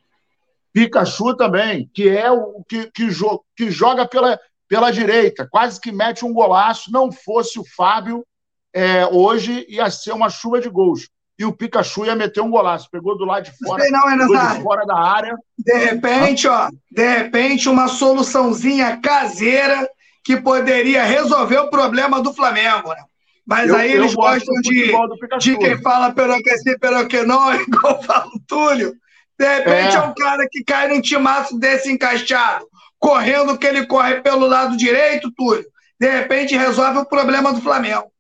Pikachu 0.74 1.36
também, 1.36 1.90
que 1.94 2.10
é 2.10 2.30
o 2.32 2.64
que, 2.68 2.92
que, 2.92 3.10
jo 3.10 3.44
que 3.56 3.72
joga 3.72 4.08
pela, 4.08 4.40
pela 4.68 4.92
direita, 4.92 5.48
quase 5.50 5.80
que 5.80 5.92
mete 5.92 6.24
um 6.24 6.34
golaço. 6.34 6.92
Não 6.92 7.12
fosse 7.12 7.60
o 7.60 7.66
Fábio, 7.76 8.26
é, 8.74 9.06
hoje 9.08 9.66
ia 9.68 9.90
ser 9.90 10.12
uma 10.12 10.30
chuva 10.30 10.62
de 10.62 10.70
gols. 10.70 11.10
E 11.40 11.46
o 11.46 11.54
Pikachu 11.54 12.06
ia 12.06 12.16
meter 12.16 12.42
um 12.42 12.50
golaço. 12.50 12.90
Pegou 12.92 13.18
do 13.18 13.26
lado 13.26 13.44
de 13.44 13.58
fora, 13.58 13.88
não, 13.90 14.10
é 14.10 14.18
de 14.56 14.64
fora 14.64 14.86
da 14.86 14.98
área. 14.98 15.36
De 15.58 15.74
repente, 15.74 16.48
ó, 16.48 16.70
de 16.92 17.08
repente, 17.08 17.70
uma 17.70 17.88
soluçãozinha 17.88 18.98
caseira 18.98 19.88
que 20.24 20.38
poderia 20.38 21.04
resolver 21.04 21.60
o 21.60 21.70
problema 21.70 22.22
do 22.22 22.34
Flamengo, 22.34 22.90
né? 22.90 23.04
Mas 23.48 23.70
eu, 23.70 23.78
aí 23.78 23.94
eles 23.94 24.14
gostam 24.14 24.54
de, 24.62 24.92
de 25.40 25.58
quem 25.58 25.82
fala 25.82 26.12
pelo 26.12 26.38
que 26.44 26.58
sim, 26.58 26.78
pelo 26.78 27.08
que 27.08 27.24
não, 27.24 27.54
igual 27.56 28.04
fala 28.04 28.28
o 28.28 28.40
Túlio. 28.46 28.94
De 29.40 29.56
repente 29.56 29.96
é. 29.96 30.00
é 30.00 30.02
um 30.02 30.14
cara 30.14 30.46
que 30.52 30.64
cai 30.66 30.90
num 30.90 31.00
timaço 31.00 31.58
desse 31.58 31.90
encaixado, 31.90 32.68
correndo 33.00 33.58
que 33.58 33.66
ele 33.66 33.86
corre 33.86 34.22
pelo 34.22 34.46
lado 34.46 34.76
direito, 34.76 35.32
Túlio. 35.32 35.66
De 35.98 36.12
repente 36.12 36.58
resolve 36.58 37.00
o 37.00 37.06
problema 37.06 37.54
do 37.54 37.62
Flamengo. 37.62 38.12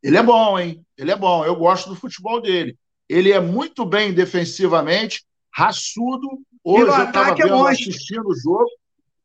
Ele 0.00 0.16
é 0.16 0.22
bom, 0.22 0.58
hein? 0.58 0.84
Ele 0.96 1.10
é 1.10 1.16
bom. 1.16 1.44
Eu 1.44 1.56
gosto 1.56 1.88
do 1.88 1.96
futebol 1.96 2.40
dele. 2.40 2.76
Ele 3.08 3.32
é 3.32 3.40
muito 3.40 3.84
bem 3.84 4.12
defensivamente, 4.12 5.24
raçudo. 5.52 6.28
Hoje 6.62 6.82
eu 6.82 7.04
estava 7.04 7.34
é 7.36 7.70
assistindo 7.72 8.28
o 8.28 8.36
jogo. 8.36 8.70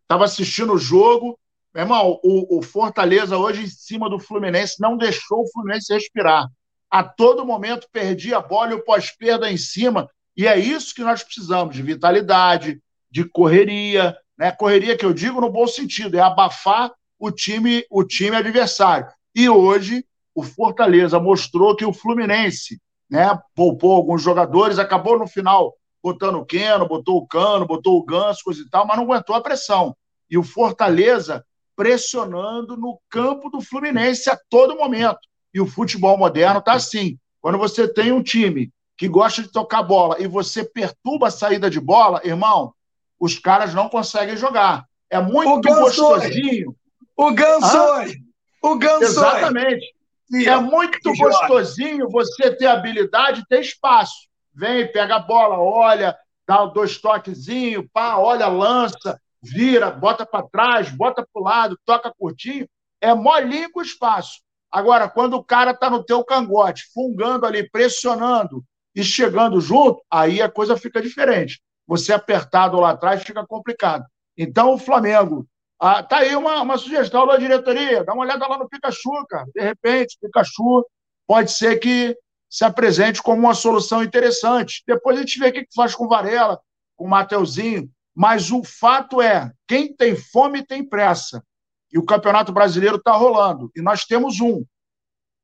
Estava 0.01 0.25
assistindo 0.25 0.73
o 0.73 0.77
jogo. 0.77 1.37
Meu 1.73 1.83
irmão, 1.83 2.19
o, 2.23 2.57
o 2.57 2.61
Fortaleza 2.61 3.37
hoje 3.37 3.63
em 3.63 3.67
cima 3.67 4.09
do 4.09 4.19
Fluminense 4.19 4.75
não 4.79 4.97
deixou 4.97 5.43
o 5.43 5.51
Fluminense 5.51 5.93
respirar. 5.93 6.47
A 6.89 7.03
todo 7.03 7.45
momento 7.45 7.87
perdia 7.91 8.37
a 8.37 8.41
bola 8.41 8.71
e 8.71 8.75
o 8.75 8.83
pós-perda 8.83 9.51
em 9.51 9.57
cima. 9.57 10.09
E 10.35 10.47
é 10.47 10.57
isso 10.57 10.95
que 10.95 11.03
nós 11.03 11.23
precisamos, 11.23 11.75
de 11.75 11.81
vitalidade, 11.81 12.81
de 13.11 13.23
correria, 13.25 14.15
né? 14.37 14.51
Correria 14.51 14.95
que 14.95 15.05
eu 15.05 15.13
digo 15.13 15.41
no 15.41 15.51
bom 15.51 15.67
sentido, 15.67 16.15
é 16.15 16.21
abafar 16.21 16.91
o 17.19 17.31
time, 17.31 17.83
o 17.89 18.03
time 18.03 18.35
adversário. 18.35 19.07
E 19.35 19.49
hoje 19.49 20.05
o 20.33 20.43
Fortaleza 20.43 21.19
mostrou 21.19 21.75
que 21.75 21.85
o 21.85 21.93
Fluminense, 21.93 22.79
né, 23.09 23.37
poupou 23.55 23.93
alguns 23.93 24.21
jogadores, 24.21 24.77
acabou 24.77 25.17
no 25.17 25.27
final 25.27 25.73
botando 26.03 26.35
o 26.35 26.45
Keno, 26.45 26.87
botou 26.87 27.17
o 27.17 27.27
Cano, 27.27 27.65
botou 27.65 27.97
o 27.97 28.05
Ganso, 28.05 28.43
coisa 28.43 28.61
e 28.61 28.69
tal, 28.69 28.85
mas 28.85 28.97
não 28.97 29.03
aguentou 29.03 29.35
a 29.35 29.41
pressão. 29.41 29.95
E 30.29 30.37
o 30.37 30.43
Fortaleza 30.43 31.43
pressionando 31.77 32.75
no 32.75 32.99
campo 33.07 33.51
do 33.51 33.61
Fluminense 33.61 34.27
a 34.31 34.37
todo 34.49 34.75
momento. 34.75 35.19
E 35.53 35.61
o 35.61 35.67
futebol 35.67 36.17
moderno 36.17 36.57
está 36.57 36.73
assim. 36.73 37.17
Quando 37.39 37.59
você 37.59 37.87
tem 37.87 38.11
um 38.11 38.23
time 38.23 38.71
que 38.97 39.07
gosta 39.07 39.43
de 39.43 39.51
tocar 39.51 39.83
bola 39.83 40.17
e 40.19 40.25
você 40.25 40.63
perturba 40.63 41.27
a 41.27 41.31
saída 41.31 41.69
de 41.69 41.79
bola, 41.79 42.19
irmão, 42.25 42.73
os 43.19 43.37
caras 43.37 43.75
não 43.75 43.87
conseguem 43.87 44.35
jogar. 44.35 44.85
É 45.07 45.21
muito 45.21 45.61
gostosinho. 45.61 46.75
O 47.15 47.31
Gansoi. 47.31 48.17
O 48.61 48.75
Gansoi. 48.75 49.07
Exatamente. 49.07 49.95
Sim, 50.29 50.45
é 50.47 50.59
muito 50.59 50.99
gostosinho 51.15 52.09
você 52.09 52.53
ter 52.55 52.65
habilidade 52.65 53.41
e 53.41 53.45
ter 53.45 53.61
espaço. 53.61 54.27
Vem, 54.53 54.91
pega 54.91 55.17
a 55.17 55.19
bola, 55.19 55.59
olha, 55.59 56.17
dá 56.45 56.65
dois 56.65 56.97
toquezinhos, 56.97 57.85
pá, 57.93 58.17
olha, 58.17 58.47
lança, 58.47 59.21
vira, 59.41 59.91
bota 59.91 60.25
para 60.25 60.47
trás, 60.47 60.89
bota 60.89 61.21
para 61.21 61.41
o 61.41 61.43
lado, 61.43 61.79
toca 61.85 62.13
curtinho. 62.17 62.67
É 63.01 63.13
molinho 63.13 63.71
com 63.71 63.81
espaço. 63.81 64.41
Agora, 64.71 65.09
quando 65.09 65.35
o 65.35 65.43
cara 65.43 65.71
está 65.71 65.89
no 65.89 66.03
teu 66.03 66.23
cangote, 66.23 66.83
fungando 66.93 67.45
ali, 67.45 67.69
pressionando 67.69 68.63
e 68.95 69.03
chegando 69.03 69.61
junto, 69.61 70.01
aí 70.11 70.41
a 70.41 70.49
coisa 70.49 70.75
fica 70.75 71.01
diferente. 71.01 71.61
Você 71.87 72.11
apertado 72.11 72.79
lá 72.79 72.91
atrás 72.91 73.23
fica 73.23 73.45
complicado. 73.45 74.05
Então, 74.37 74.73
o 74.73 74.77
Flamengo 74.77 75.47
ah, 75.79 76.01
tá 76.01 76.17
aí 76.17 76.35
uma, 76.35 76.61
uma 76.61 76.77
sugestão 76.77 77.25
da 77.27 77.37
diretoria. 77.37 78.03
Dá 78.03 78.13
uma 78.13 78.23
olhada 78.23 78.47
lá 78.47 78.57
no 78.57 78.67
Pikachu, 78.67 79.25
cara. 79.29 79.45
De 79.53 79.61
repente, 79.61 80.17
Pikachu 80.19 80.85
pode 81.27 81.51
ser 81.51 81.77
que 81.77 82.17
se 82.49 82.65
apresente 82.65 83.21
como 83.21 83.41
uma 83.41 83.53
solução 83.53 84.03
interessante. 84.03 84.83
Depois 84.87 85.17
a 85.17 85.19
gente 85.21 85.39
vê 85.39 85.49
o 85.49 85.53
que 85.53 85.67
faz 85.75 85.93
com 85.93 86.07
Varela, 86.07 86.59
com 86.95 87.05
o 87.05 87.09
Mateuzinho. 87.09 87.89
Mas 88.17 88.49
o 88.49 88.63
fato 88.63 89.21
é, 89.21 89.53
quem 89.67 89.95
tem 89.95 90.15
fome 90.15 90.65
tem 90.65 90.83
pressa. 90.83 91.45
E 91.93 91.99
o 91.99 92.03
Campeonato 92.03 92.51
Brasileiro 92.51 92.95
está 92.95 93.11
rolando. 93.11 93.71
E 93.75 93.81
nós 93.81 94.05
temos 94.05 94.41
um 94.41 94.65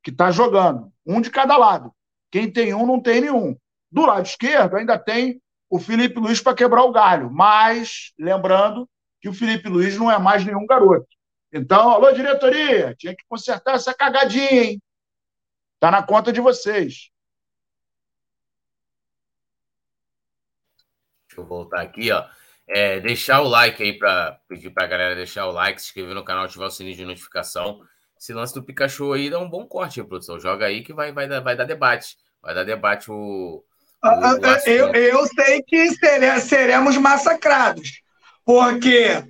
que 0.01 0.10
está 0.10 0.32
jogando, 0.32 0.92
um 1.06 1.22
de 1.22 1.30
cada 1.30 1.56
lado. 1.56 1.94
Quem 2.32 2.51
tem 2.51 2.74
um 2.74 2.88
não 2.88 3.00
tem 3.00 3.22
nenhum. 3.22 3.56
Do 3.92 4.08
lado 4.08 4.25
esquerdo 4.25 4.75
ainda 4.75 4.98
tem 4.98 5.39
o 5.70 5.80
Felipe 5.80 6.20
Luiz 6.20 6.42
para 6.42 6.56
quebrar 6.56 6.82
o 6.82 6.92
galho. 6.92 7.30
Mas, 7.32 8.12
lembrando 8.18 8.89
que 9.22 9.30
o 9.30 9.34
Felipe 9.34 9.70
Luiz 9.70 9.96
não 9.96 10.10
é 10.10 10.18
mais 10.18 10.44
nenhum 10.44 10.65
garoto. 10.65 11.06
Então, 11.51 11.92
alô, 11.92 12.12
diretoria, 12.12 12.96
tinha 12.98 13.15
que 13.15 13.24
consertar 13.30 13.75
essa 13.75 13.94
cagadinha, 13.94 14.63
hein? 14.63 14.82
Tá 15.80 15.92
na 15.92 16.01
conta 16.01 16.34
de 16.34 16.42
vocês. 16.42 17.12
Deixa 21.27 21.39
eu 21.39 21.46
voltar 21.46 21.80
aqui, 21.80 22.12
ó. 22.12 22.27
É, 22.67 23.00
deixar 23.00 23.41
o 23.41 23.48
like 23.48 23.84
aí 23.84 23.93
para 23.93 24.39
pedir 24.48 24.70
para 24.70 24.86
a 24.86 24.88
galera 24.88 25.15
deixar 25.15 25.48
o 25.48 25.51
like, 25.51 25.81
se 25.81 25.88
inscrever 25.88 26.16
no 26.16 26.24
canal, 26.24 26.46
ativar 26.46 26.68
o 26.68 26.72
sininho 26.72 26.96
de 26.96 27.05
notificação. 27.05 27.81
Esse 28.18 28.33
lance 28.33 28.53
do 28.53 28.64
Pikachu 28.64 29.11
aí 29.11 29.29
dá 29.29 29.38
um 29.38 29.50
bom 29.50 29.66
corte, 29.66 30.01
produção. 30.03 30.40
Joga 30.40 30.66
aí 30.66 30.81
que 30.81 30.94
vai, 30.94 31.11
vai, 31.11 31.27
dar, 31.27 31.42
vai 31.42 31.57
dar 31.57 31.66
debate. 31.66 32.16
Vai 32.42 32.55
dar 32.55 32.64
debate 32.64 33.11
o. 33.11 33.16
o, 33.16 33.64
ah, 34.01 34.31
ah, 34.31 34.35
o 34.35 34.70
eu, 34.70 34.94
eu 34.94 35.25
sei 35.27 35.61
que 35.61 35.90
seremos 36.40 36.96
massacrados. 36.98 38.01
Porque 38.46 39.24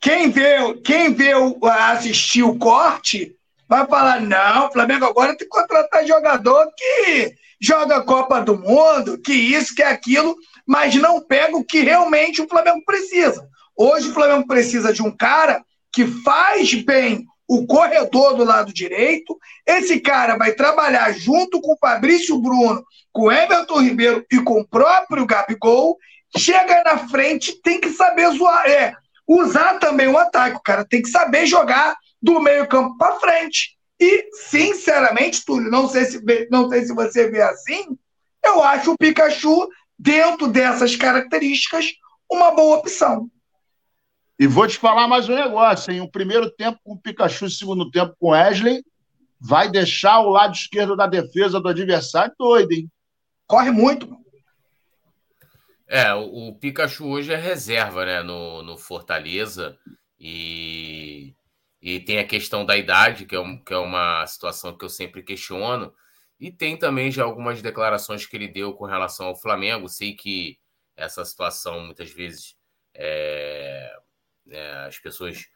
quem 0.00 0.30
vê, 0.30 0.74
quem 0.84 1.14
vê 1.14 1.32
assistir 1.64 2.42
o 2.42 2.58
corte 2.58 3.36
vai 3.68 3.86
falar: 3.86 4.20
não, 4.20 4.68
o 4.68 4.72
Flamengo 4.72 5.04
agora 5.04 5.36
tem 5.36 5.46
que 5.46 5.54
contratar 5.54 6.06
jogador 6.06 6.70
que 6.76 7.34
joga 7.60 8.02
Copa 8.02 8.40
do 8.40 8.58
Mundo, 8.58 9.18
que 9.18 9.32
isso, 9.32 9.74
que 9.74 9.82
aquilo, 9.82 10.34
mas 10.66 10.94
não 10.94 11.20
pega 11.20 11.56
o 11.56 11.64
que 11.64 11.80
realmente 11.80 12.40
o 12.40 12.48
Flamengo 12.48 12.82
precisa. 12.84 13.48
Hoje 13.76 14.08
o 14.08 14.14
Flamengo 14.14 14.46
precisa 14.46 14.92
de 14.92 15.02
um 15.02 15.10
cara 15.10 15.64
que 15.92 16.06
faz 16.06 16.72
bem 16.74 17.26
o 17.48 17.66
corredor 17.66 18.34
do 18.34 18.44
lado 18.44 18.72
direito. 18.72 19.38
Esse 19.66 20.00
cara 20.00 20.36
vai 20.36 20.52
trabalhar 20.52 21.12
junto 21.12 21.60
com 21.60 21.72
o 21.72 21.78
Fabrício 21.78 22.38
Bruno, 22.38 22.84
com 23.12 23.24
o 23.24 23.32
Everton 23.32 23.80
Ribeiro 23.80 24.24
e 24.30 24.40
com 24.40 24.60
o 24.60 24.66
próprio 24.66 25.26
Gabigol 25.26 25.96
chega 26.36 26.82
na 26.84 26.98
frente, 27.08 27.60
tem 27.62 27.80
que 27.80 27.90
saber 27.90 28.30
zoar, 28.30 28.66
é, 28.66 28.94
usar 29.26 29.78
também 29.78 30.08
o 30.08 30.18
ataque. 30.18 30.56
O 30.56 30.62
cara 30.62 30.84
tem 30.84 31.02
que 31.02 31.08
saber 31.08 31.46
jogar 31.46 31.96
do 32.20 32.40
meio-campo 32.40 32.96
para 32.96 33.18
frente. 33.20 33.76
E, 34.00 34.28
sinceramente, 34.48 35.44
Túlio, 35.44 35.70
não 35.70 35.88
sei, 35.88 36.04
se, 36.06 36.20
não 36.50 36.68
sei 36.68 36.84
se 36.84 36.94
você 36.94 37.30
vê 37.30 37.40
assim, 37.42 37.96
eu 38.44 38.62
acho 38.62 38.92
o 38.92 38.96
Pikachu, 38.98 39.68
dentro 40.02 40.48
dessas 40.48 40.96
características, 40.96 41.92
uma 42.28 42.50
boa 42.50 42.78
opção. 42.78 43.30
E 44.36 44.48
vou 44.48 44.66
te 44.66 44.76
falar 44.76 45.06
mais 45.06 45.28
um 45.28 45.34
negócio, 45.36 45.92
hein? 45.92 46.00
O 46.00 46.10
primeiro 46.10 46.50
tempo 46.50 46.80
com 46.82 46.94
o 46.94 46.98
Pikachu, 46.98 47.44
o 47.44 47.50
segundo 47.50 47.88
tempo 47.88 48.16
com 48.18 48.28
o 48.28 48.30
Wesley, 48.30 48.82
vai 49.40 49.70
deixar 49.70 50.18
o 50.18 50.30
lado 50.30 50.54
esquerdo 50.54 50.96
da 50.96 51.06
defesa 51.06 51.60
do 51.60 51.68
adversário 51.68 52.34
doido, 52.36 52.72
hein? 52.72 52.90
Corre 53.46 53.70
muito. 53.70 54.16
É, 55.86 56.12
o, 56.12 56.48
o, 56.48 56.54
Pikachu 56.56 57.06
hoje 57.06 57.32
é 57.32 57.36
reserva, 57.36 58.04
né, 58.04 58.22
no, 58.22 58.62
no 58.62 58.76
Fortaleza 58.76 59.78
e, 60.18 61.32
e 61.80 62.00
tem 62.00 62.18
a 62.18 62.26
questão 62.26 62.64
da 62.64 62.76
idade, 62.76 63.24
que 63.24 63.36
é, 63.36 63.40
um, 63.40 63.56
que 63.56 63.72
é 63.72 63.78
uma 63.78 64.26
situação 64.26 64.76
que 64.76 64.84
eu 64.84 64.88
sempre 64.88 65.22
questiono, 65.22 65.92
e 66.42 66.50
tem 66.50 66.76
também 66.76 67.08
já 67.08 67.22
algumas 67.22 67.62
declarações 67.62 68.26
que 68.26 68.34
ele 68.34 68.48
deu 68.48 68.72
com 68.72 68.84
relação 68.84 69.26
ao 69.26 69.36
Flamengo. 69.36 69.88
Sei 69.88 70.12
que 70.12 70.58
essa 70.96 71.24
situação 71.24 71.78
muitas 71.86 72.10
vezes 72.10 72.56
é, 72.92 73.94
é, 74.50 74.72
as 74.88 74.98
pessoas 74.98 75.46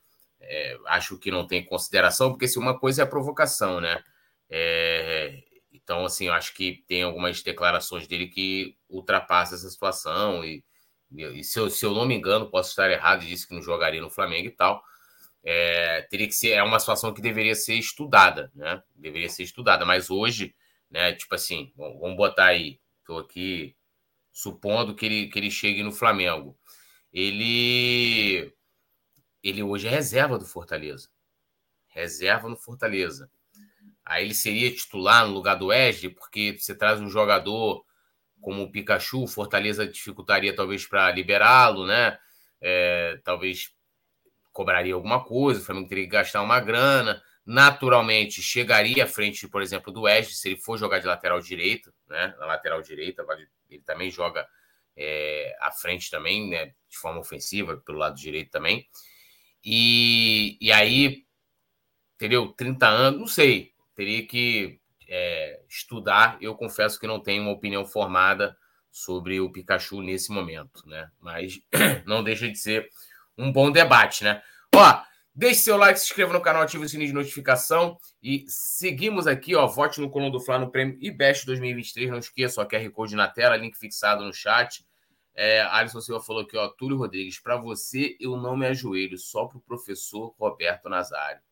é, 0.40 0.78
acham 0.86 1.18
que 1.18 1.28
não 1.28 1.44
tem 1.44 1.64
consideração, 1.64 2.30
porque 2.30 2.46
se 2.46 2.56
uma 2.56 2.78
coisa 2.78 3.02
é 3.02 3.04
a 3.04 3.08
provocação, 3.08 3.80
né? 3.80 4.00
É, 4.48 5.42
então, 5.72 6.04
assim, 6.04 6.28
eu 6.28 6.32
acho 6.34 6.54
que 6.54 6.84
tem 6.86 7.02
algumas 7.02 7.42
declarações 7.42 8.06
dele 8.06 8.28
que 8.28 8.76
ultrapassam 8.88 9.58
essa 9.58 9.68
situação. 9.68 10.44
E, 10.44 10.64
e 11.10 11.42
se, 11.42 11.58
eu, 11.58 11.68
se 11.68 11.84
eu 11.84 11.92
não 11.94 12.06
me 12.06 12.14
engano, 12.14 12.48
posso 12.48 12.70
estar 12.70 12.88
errado, 12.88 13.26
disse 13.26 13.48
que 13.48 13.54
não 13.54 13.60
jogaria 13.60 14.00
no 14.00 14.08
Flamengo 14.08 14.46
e 14.46 14.52
tal. 14.52 14.80
É, 15.42 16.02
teria 16.02 16.28
que 16.28 16.34
ser, 16.34 16.50
é 16.50 16.62
uma 16.62 16.78
situação 16.78 17.12
que 17.12 17.20
deveria 17.20 17.56
ser 17.56 17.74
estudada, 17.74 18.52
né? 18.54 18.80
Deveria 18.94 19.28
ser 19.28 19.42
estudada, 19.42 19.84
mas 19.84 20.10
hoje, 20.10 20.54
né, 20.90 21.12
tipo 21.12 21.34
assim, 21.34 21.72
vamos 21.76 22.16
botar 22.16 22.46
aí, 22.46 22.80
estou 23.00 23.18
aqui 23.18 23.76
supondo 24.32 24.94
que 24.94 25.06
ele, 25.06 25.28
que 25.28 25.38
ele 25.38 25.50
chegue 25.50 25.82
no 25.82 25.92
Flamengo. 25.92 26.58
Ele 27.12 28.52
ele 29.42 29.62
hoje 29.62 29.86
é 29.86 29.90
reserva 29.90 30.38
do 30.38 30.44
Fortaleza. 30.44 31.08
Reserva 31.88 32.48
no 32.48 32.56
Fortaleza. 32.56 33.30
Aí 34.04 34.24
ele 34.24 34.34
seria 34.34 34.74
titular 34.74 35.26
no 35.26 35.32
lugar 35.32 35.54
do 35.54 35.68
Wesley, 35.68 36.10
porque 36.12 36.56
você 36.58 36.74
traz 36.74 37.00
um 37.00 37.08
jogador 37.08 37.84
como 38.40 38.62
o 38.62 38.70
Pikachu, 38.70 39.26
Fortaleza 39.26 39.86
dificultaria 39.86 40.54
talvez 40.54 40.86
para 40.86 41.10
liberá-lo, 41.10 41.86
né? 41.86 42.18
É, 42.60 43.20
talvez 43.24 43.72
cobraria 44.52 44.94
alguma 44.94 45.24
coisa, 45.24 45.60
o 45.60 45.64
Flamengo 45.64 45.88
teria 45.88 46.04
que 46.04 46.10
gastar 46.10 46.42
uma 46.42 46.60
grana. 46.60 47.22
Naturalmente, 47.46 48.42
chegaria 48.42 49.04
à 49.04 49.06
frente, 49.06 49.46
por 49.46 49.62
exemplo, 49.62 49.92
do 49.92 50.02
Wesley, 50.02 50.34
se 50.34 50.48
ele 50.48 50.56
for 50.56 50.76
jogar 50.76 50.98
de 50.98 51.06
lateral 51.06 51.40
direito, 51.40 51.94
né? 52.08 52.34
Na 52.38 52.46
lateral 52.46 52.82
direita, 52.82 53.24
ele 53.70 53.82
também 53.82 54.10
joga 54.10 54.46
é, 54.96 55.56
à 55.60 55.70
frente 55.70 56.10
também, 56.10 56.50
né? 56.50 56.74
De 56.88 56.98
forma 56.98 57.20
ofensiva, 57.20 57.76
pelo 57.86 57.98
lado 57.98 58.16
direito 58.16 58.50
também. 58.50 58.88
E, 59.64 60.58
e 60.60 60.72
aí, 60.72 61.24
entendeu? 62.16 62.52
30 62.52 62.86
anos, 62.88 63.20
não 63.20 63.26
sei 63.26 63.76
teria 63.96 64.24
que 64.24 64.78
é, 65.08 65.62
estudar. 65.68 66.36
Eu 66.40 66.54
confesso 66.54 67.00
que 67.00 67.06
não 67.06 67.18
tenho 67.18 67.42
uma 67.42 67.52
opinião 67.52 67.84
formada 67.84 68.56
sobre 68.92 69.40
o 69.40 69.50
Pikachu 69.50 70.02
nesse 70.02 70.30
momento, 70.30 70.86
né? 70.86 71.10
Mas 71.18 71.58
não 72.06 72.22
deixa 72.22 72.48
de 72.48 72.58
ser 72.58 72.88
um 73.36 73.50
bom 73.50 73.72
debate, 73.72 74.22
né? 74.22 74.42
Ó, 74.74 75.02
deixe 75.36 75.60
seu 75.60 75.76
like, 75.76 76.00
se 76.00 76.06
inscreva 76.06 76.32
no 76.32 76.40
canal, 76.40 76.62
ative 76.62 76.86
o 76.86 76.88
sininho 76.88 77.08
de 77.08 77.14
notificação 77.14 77.98
e 78.22 78.46
seguimos 78.48 79.26
aqui, 79.26 79.54
ó, 79.54 79.66
vote 79.66 80.00
no 80.00 80.08
Coluna 80.08 80.32
do 80.32 80.40
Fla 80.40 80.58
no 80.58 80.70
prêmio 80.70 80.96
IBEST 80.98 81.44
2023, 81.44 82.10
não 82.10 82.18
esqueça, 82.18 82.62
ó, 82.62 82.64
QR 82.64 82.90
Code 82.90 83.14
na 83.14 83.28
tela, 83.28 83.54
link 83.54 83.76
fixado 83.76 84.24
no 84.24 84.32
chat. 84.32 84.86
É, 85.34 85.60
Alisson 85.60 86.00
Silva 86.00 86.24
falou 86.24 86.40
aqui, 86.40 86.56
ó, 86.56 86.68
Túlio 86.68 86.96
Rodrigues, 86.96 87.38
para 87.38 87.58
você 87.58 88.16
eu 88.18 88.38
não 88.38 88.56
me 88.56 88.66
ajoelho, 88.66 89.18
só 89.18 89.44
para 89.44 89.58
o 89.58 89.60
professor 89.60 90.34
Roberto 90.38 90.88
Nazário. 90.88 91.42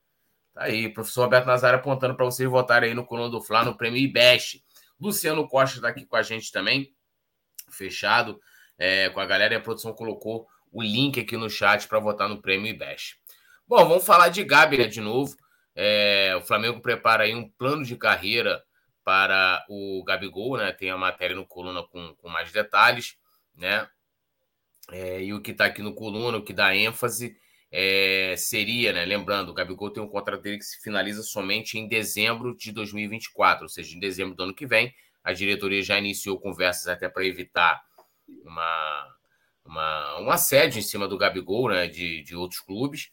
Tá 0.55 0.63
aí, 0.65 0.89
professor 0.89 1.25
Roberto 1.25 1.45
Nazário 1.45 1.79
apontando 1.79 2.15
para 2.15 2.25
vocês 2.25 2.49
votarem 2.49 2.89
aí 2.89 2.95
no 2.95 3.05
Coluna 3.05 3.29
do 3.29 3.43
Fla, 3.43 3.65
no 3.65 3.77
prêmio 3.77 3.99
IBEST. 3.99 4.65
Luciano 4.99 5.47
Costa 5.47 5.77
está 5.77 5.89
aqui 5.89 6.07
com 6.07 6.17
a 6.17 6.23
gente 6.23 6.51
também, 6.51 6.95
fechado 7.69 8.41
é, 8.79 9.11
com 9.11 9.21
a 9.21 9.27
galera 9.27 9.53
e 9.53 9.57
a 9.59 9.61
produção 9.61 9.93
colocou 9.93 10.47
o 10.73 10.83
link 10.83 11.21
aqui 11.21 11.37
no 11.37 11.51
chat 11.51 11.87
para 11.87 11.99
votar 11.99 12.29
no 12.29 12.41
prêmio 12.41 12.69
IBEST. 12.69 13.21
Bom, 13.67 13.89
vamos 13.89 14.05
falar 14.05 14.29
de 14.29 14.45
Gabi 14.45 14.79
né, 14.79 14.87
de 14.87 15.01
novo. 15.01 15.37
É, 15.75 16.35
o 16.37 16.43
Flamengo 16.43 16.81
prepara 16.81 17.25
aí 17.25 17.35
um 17.35 17.49
plano 17.49 17.85
de 17.85 17.97
carreira 17.97 18.63
para 19.03 19.65
o 19.69 20.03
Gabigol, 20.05 20.57
né? 20.57 20.73
Tem 20.73 20.91
a 20.91 20.97
matéria 20.97 21.35
no 21.37 21.47
Coluna 21.47 21.83
com, 21.83 22.15
com 22.17 22.29
mais 22.29 22.53
detalhes 22.53 23.17
né? 23.57 23.89
É, 24.91 25.23
e 25.23 25.33
o 25.33 25.41
que 25.41 25.53
está 25.53 25.67
aqui 25.67 25.81
no 25.81 25.95
coluna, 25.95 26.39
o 26.39 26.45
que 26.45 26.53
dá 26.53 26.75
ênfase, 26.75 27.37
é, 27.71 28.35
seria, 28.37 28.93
né? 28.93 29.05
Lembrando, 29.05 29.51
o 29.51 29.55
Gabigol 29.55 29.91
tem 29.91 30.03
um 30.03 30.09
contrato 30.09 30.43
dele 30.43 30.59
que 30.59 30.65
se 30.65 30.81
finaliza 30.83 31.23
somente 31.23 31.79
em 31.79 31.89
dezembro 31.89 32.57
de 32.57 32.71
2024, 32.71 33.65
ou 33.65 33.69
seja, 33.69 33.97
em 33.97 34.01
dezembro 34.01 34.35
do 34.35 34.43
ano 34.43 34.55
que 34.55 34.67
vem. 34.67 34.95
A 35.23 35.33
diretoria 35.33 35.83
já 35.83 35.99
iniciou 35.99 36.39
conversas 36.39 36.87
até 36.87 37.09
para 37.09 37.25
evitar 37.25 37.83
uma, 38.45 39.17
uma, 39.65 40.21
um 40.21 40.31
assédio 40.31 40.79
em 40.79 40.83
cima 40.83 41.09
do 41.09 41.17
Gabigol, 41.17 41.71
né? 41.71 41.87
De, 41.87 42.23
de 42.23 42.37
outros 42.37 42.61
clubes. 42.61 43.11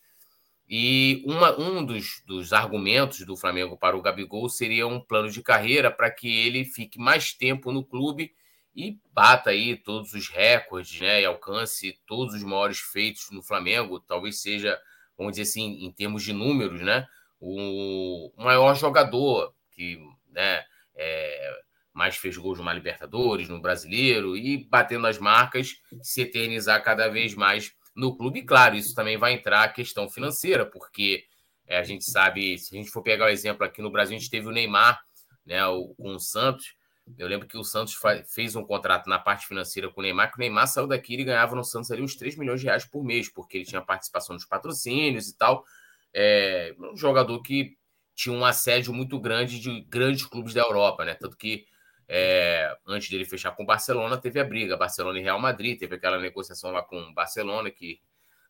E 0.73 1.21
uma, 1.25 1.59
um 1.59 1.85
dos, 1.85 2.23
dos 2.25 2.53
argumentos 2.53 3.25
do 3.25 3.35
Flamengo 3.35 3.75
para 3.75 3.97
o 3.97 4.01
Gabigol 4.01 4.47
seria 4.47 4.87
um 4.87 5.01
plano 5.01 5.29
de 5.29 5.43
carreira 5.43 5.91
para 5.91 6.09
que 6.09 6.33
ele 6.33 6.63
fique 6.63 6.97
mais 6.97 7.33
tempo 7.33 7.73
no 7.73 7.83
clube 7.83 8.33
e 8.73 8.97
bata 9.13 9.49
aí 9.49 9.75
todos 9.75 10.13
os 10.13 10.29
recordes, 10.29 11.01
né? 11.01 11.23
E 11.23 11.25
alcance 11.25 11.99
todos 12.07 12.35
os 12.35 12.43
maiores 12.43 12.79
feitos 12.79 13.29
no 13.31 13.43
Flamengo. 13.43 13.99
Talvez 13.99 14.41
seja, 14.41 14.79
vamos 15.17 15.33
dizer 15.33 15.41
assim, 15.41 15.83
em 15.83 15.91
termos 15.91 16.23
de 16.23 16.31
números, 16.31 16.79
né? 16.79 17.05
O 17.37 18.31
maior 18.37 18.73
jogador 18.73 19.53
que, 19.71 19.99
né? 20.29 20.63
É, 20.95 21.61
mais 21.91 22.15
fez 22.15 22.37
gols 22.37 22.59
numa 22.59 22.73
Libertadores, 22.73 23.49
no 23.49 23.59
Brasileiro 23.59 24.37
e 24.37 24.63
batendo 24.69 25.05
as 25.05 25.17
marcas, 25.17 25.81
se 26.01 26.21
eternizar 26.21 26.81
cada 26.81 27.09
vez 27.09 27.35
mais 27.35 27.73
no 27.95 28.15
clube. 28.15 28.43
Claro, 28.43 28.75
isso 28.75 28.95
também 28.95 29.17
vai 29.17 29.33
entrar 29.33 29.63
a 29.63 29.69
questão 29.69 30.09
financeira, 30.09 30.65
porque 30.65 31.25
é, 31.67 31.77
a 31.77 31.83
gente 31.83 32.03
sabe, 32.05 32.57
se 32.57 32.75
a 32.75 32.77
gente 32.77 32.91
for 32.91 33.01
pegar 33.01 33.25
o 33.25 33.29
exemplo 33.29 33.65
aqui 33.65 33.81
no 33.81 33.91
Brasil, 33.91 34.15
a 34.15 34.19
gente 34.19 34.31
teve 34.31 34.47
o 34.47 34.51
Neymar, 34.51 35.01
né? 35.45 35.65
O, 35.67 35.93
com 35.95 36.15
o 36.15 36.19
Santos 36.19 36.75
eu 37.17 37.27
lembro 37.27 37.47
que 37.47 37.57
o 37.57 37.63
Santos 37.63 37.97
fez 38.27 38.55
um 38.55 38.63
contrato 38.63 39.09
na 39.09 39.19
parte 39.19 39.47
financeira 39.47 39.89
com 39.89 39.99
o 39.99 40.03
Neymar, 40.03 40.31
que 40.31 40.37
o 40.37 40.39
Neymar 40.39 40.67
saiu 40.67 40.87
daqui 40.87 41.15
e 41.15 41.23
ganhava 41.23 41.55
no 41.55 41.63
Santos 41.63 41.91
ali 41.91 42.01
uns 42.01 42.15
3 42.15 42.37
milhões 42.37 42.61
de 42.61 42.67
reais 42.67 42.85
por 42.85 43.03
mês, 43.03 43.29
porque 43.29 43.57
ele 43.57 43.65
tinha 43.65 43.81
participação 43.81 44.33
nos 44.33 44.45
patrocínios 44.45 45.27
e 45.27 45.37
tal. 45.37 45.65
É 46.13 46.75
um 46.79 46.95
jogador 46.95 47.41
que 47.41 47.77
tinha 48.15 48.33
um 48.33 48.45
assédio 48.45 48.93
muito 48.93 49.19
grande 49.19 49.59
de 49.59 49.81
grandes 49.81 50.25
clubes 50.25 50.53
da 50.53 50.61
Europa, 50.61 51.05
né? 51.05 51.15
Tanto 51.15 51.37
que 51.37 51.65
é, 52.13 52.75
antes 52.85 53.09
dele 53.09 53.23
fechar 53.23 53.51
com 53.51 53.63
o 53.63 53.65
Barcelona, 53.65 54.17
teve 54.17 54.37
a 54.37 54.43
briga. 54.43 54.75
Barcelona 54.75 55.17
e 55.17 55.21
Real 55.21 55.39
Madrid, 55.39 55.79
teve 55.79 55.95
aquela 55.95 56.19
negociação 56.19 56.69
lá 56.69 56.83
com 56.83 56.99
o 56.99 57.13
Barcelona, 57.13 57.71
que 57.71 58.01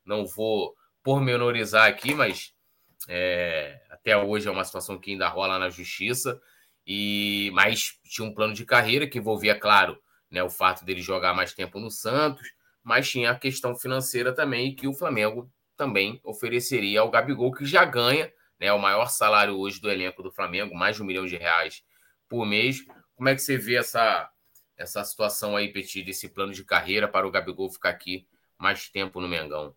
não 0.03 0.25
vou 0.25 0.75
pormenorizar 1.03 1.87
aqui, 1.87 2.15
mas 2.15 2.55
é, 3.07 3.79
até 3.91 4.17
hoje 4.17 4.47
é 4.47 4.51
uma 4.51 4.65
situação 4.65 4.97
que 4.97 5.11
ainda 5.11 5.27
rola 5.27 5.59
na 5.59 5.69
justiça. 5.69 6.41
E 6.87 7.51
mas 7.53 7.99
tinha 8.03 8.27
um 8.27 8.33
plano 8.33 8.55
de 8.55 8.65
carreira 8.65 9.07
que 9.07 9.19
envolvia, 9.19 9.53
claro, 9.53 10.01
né, 10.31 10.41
o 10.41 10.49
fato 10.49 10.83
dele 10.83 10.99
jogar 10.99 11.35
mais 11.35 11.53
tempo 11.53 11.79
no 11.79 11.91
Santos, 11.91 12.51
mas 12.83 13.07
tinha 13.07 13.29
a 13.29 13.37
questão 13.37 13.75
financeira 13.75 14.33
também 14.33 14.73
que 14.73 14.87
o 14.87 14.93
Flamengo 14.93 15.47
também 15.77 16.19
ofereceria 16.23 17.01
ao 17.01 17.11
Gabigol, 17.11 17.51
que 17.51 17.65
já 17.65 17.85
ganha 17.85 18.33
né, 18.59 18.73
o 18.73 18.79
maior 18.79 19.05
salário 19.05 19.55
hoje 19.55 19.79
do 19.79 19.91
elenco 19.91 20.23
do 20.23 20.31
Flamengo, 20.31 20.73
mais 20.73 20.95
de 20.95 21.03
um 21.03 21.05
milhão 21.05 21.27
de 21.27 21.37
reais 21.37 21.83
por 22.27 22.43
mês. 22.43 22.83
Como 23.21 23.29
é 23.29 23.35
que 23.35 23.41
você 23.43 23.55
vê 23.55 23.75
essa, 23.75 24.31
essa 24.75 25.03
situação 25.03 25.55
aí, 25.55 25.71
Petit, 25.71 26.01
desse 26.01 26.27
plano 26.27 26.51
de 26.51 26.65
carreira 26.65 27.07
para 27.07 27.27
o 27.27 27.29
Gabigol 27.29 27.69
ficar 27.69 27.91
aqui 27.91 28.25
mais 28.57 28.89
tempo 28.89 29.21
no 29.21 29.27
Mengão? 29.27 29.75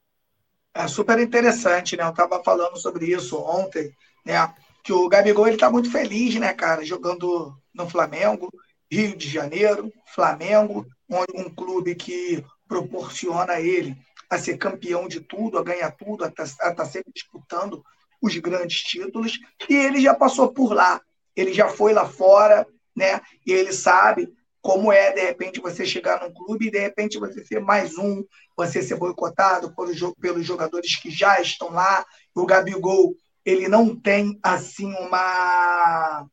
É 0.73 0.89
super 0.89 1.19
interessante, 1.19 1.95
né? 1.95 2.05
Eu 2.05 2.09
estava 2.09 2.43
falando 2.43 2.79
sobre 2.79 3.05
isso 3.05 3.37
ontem, 3.37 3.95
né? 4.25 4.51
que 4.83 4.95
o 4.95 5.07
Gabigol 5.11 5.47
ele 5.47 5.59
tá 5.59 5.71
muito 5.71 5.93
feliz, 5.93 6.35
né, 6.37 6.55
cara, 6.55 6.87
jogando 6.87 7.55
no 7.75 7.87
Flamengo, 7.87 8.51
Rio 8.91 9.15
de 9.15 9.29
Janeiro, 9.29 9.93
Flamengo, 10.15 10.87
um 11.11 11.55
clube 11.55 11.95
que 11.95 12.43
proporciona 12.67 13.53
a 13.53 13.61
ele 13.61 13.95
a 14.31 14.39
ser 14.39 14.57
campeão 14.57 15.07
de 15.07 15.21
tudo, 15.21 15.59
a 15.59 15.63
ganhar 15.63 15.91
tudo, 15.91 16.25
a 16.25 16.29
estar 16.29 16.75
tá 16.75 16.87
sempre 16.87 17.13
disputando 17.13 17.85
os 18.23 18.35
grandes 18.39 18.81
títulos, 18.81 19.39
e 19.69 19.75
ele 19.75 20.01
já 20.01 20.15
passou 20.15 20.51
por 20.51 20.73
lá, 20.73 20.99
ele 21.37 21.53
já 21.53 21.69
foi 21.69 21.93
lá 21.93 22.09
fora, 22.09 22.67
né? 22.97 23.21
E 23.47 23.53
ele 23.53 23.73
sabe 23.73 24.29
como 24.61 24.91
é, 24.91 25.13
de 25.13 25.21
repente, 25.21 25.61
você 25.61 25.85
chegar 25.85 26.23
num 26.23 26.33
clube 26.33 26.69
e, 26.69 26.71
de 26.71 26.79
repente, 26.79 27.19
você 27.19 27.45
ser 27.45 27.61
mais 27.61 27.99
um, 27.99 28.25
você 28.57 28.83
ser 28.83 28.97
boicotado 28.97 29.75
pelos 30.19 30.47
jogadores 30.47 30.97
que 30.97 31.11
já 31.11 31.39
estão 31.39 31.71
lá. 31.71 32.03
O 32.35 32.47
Gabigol, 32.47 33.15
ele 33.45 33.69
não 33.69 33.95
tem 33.95 34.39
assim 34.43 34.91
uma 34.95 36.27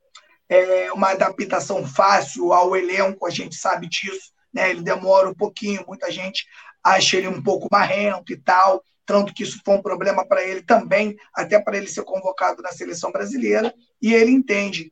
é, 0.47 0.91
uma 0.93 1.11
adaptação 1.11 1.85
fácil 1.85 2.53
ao 2.53 2.75
elenco, 2.75 3.25
a 3.25 3.29
gente 3.29 3.55
sabe 3.55 3.87
disso, 3.87 4.31
né? 4.53 4.69
Ele 4.69 4.81
demora 4.81 5.29
um 5.29 5.33
pouquinho, 5.33 5.83
muita 5.87 6.09
gente 6.11 6.45
acha 6.83 7.17
ele 7.17 7.27
um 7.27 7.41
pouco 7.41 7.67
marrento 7.71 8.31
e 8.31 8.37
tal, 8.37 8.83
tanto 9.05 9.33
que 9.33 9.43
isso 9.43 9.61
foi 9.63 9.75
um 9.75 9.81
problema 9.81 10.25
para 10.25 10.43
ele 10.43 10.61
também, 10.61 11.15
até 11.33 11.59
para 11.59 11.77
ele 11.77 11.87
ser 11.87 12.03
convocado 12.03 12.61
na 12.61 12.71
seleção 12.71 13.11
brasileira, 13.11 13.73
e 14.01 14.13
ele 14.13 14.31
entende 14.31 14.91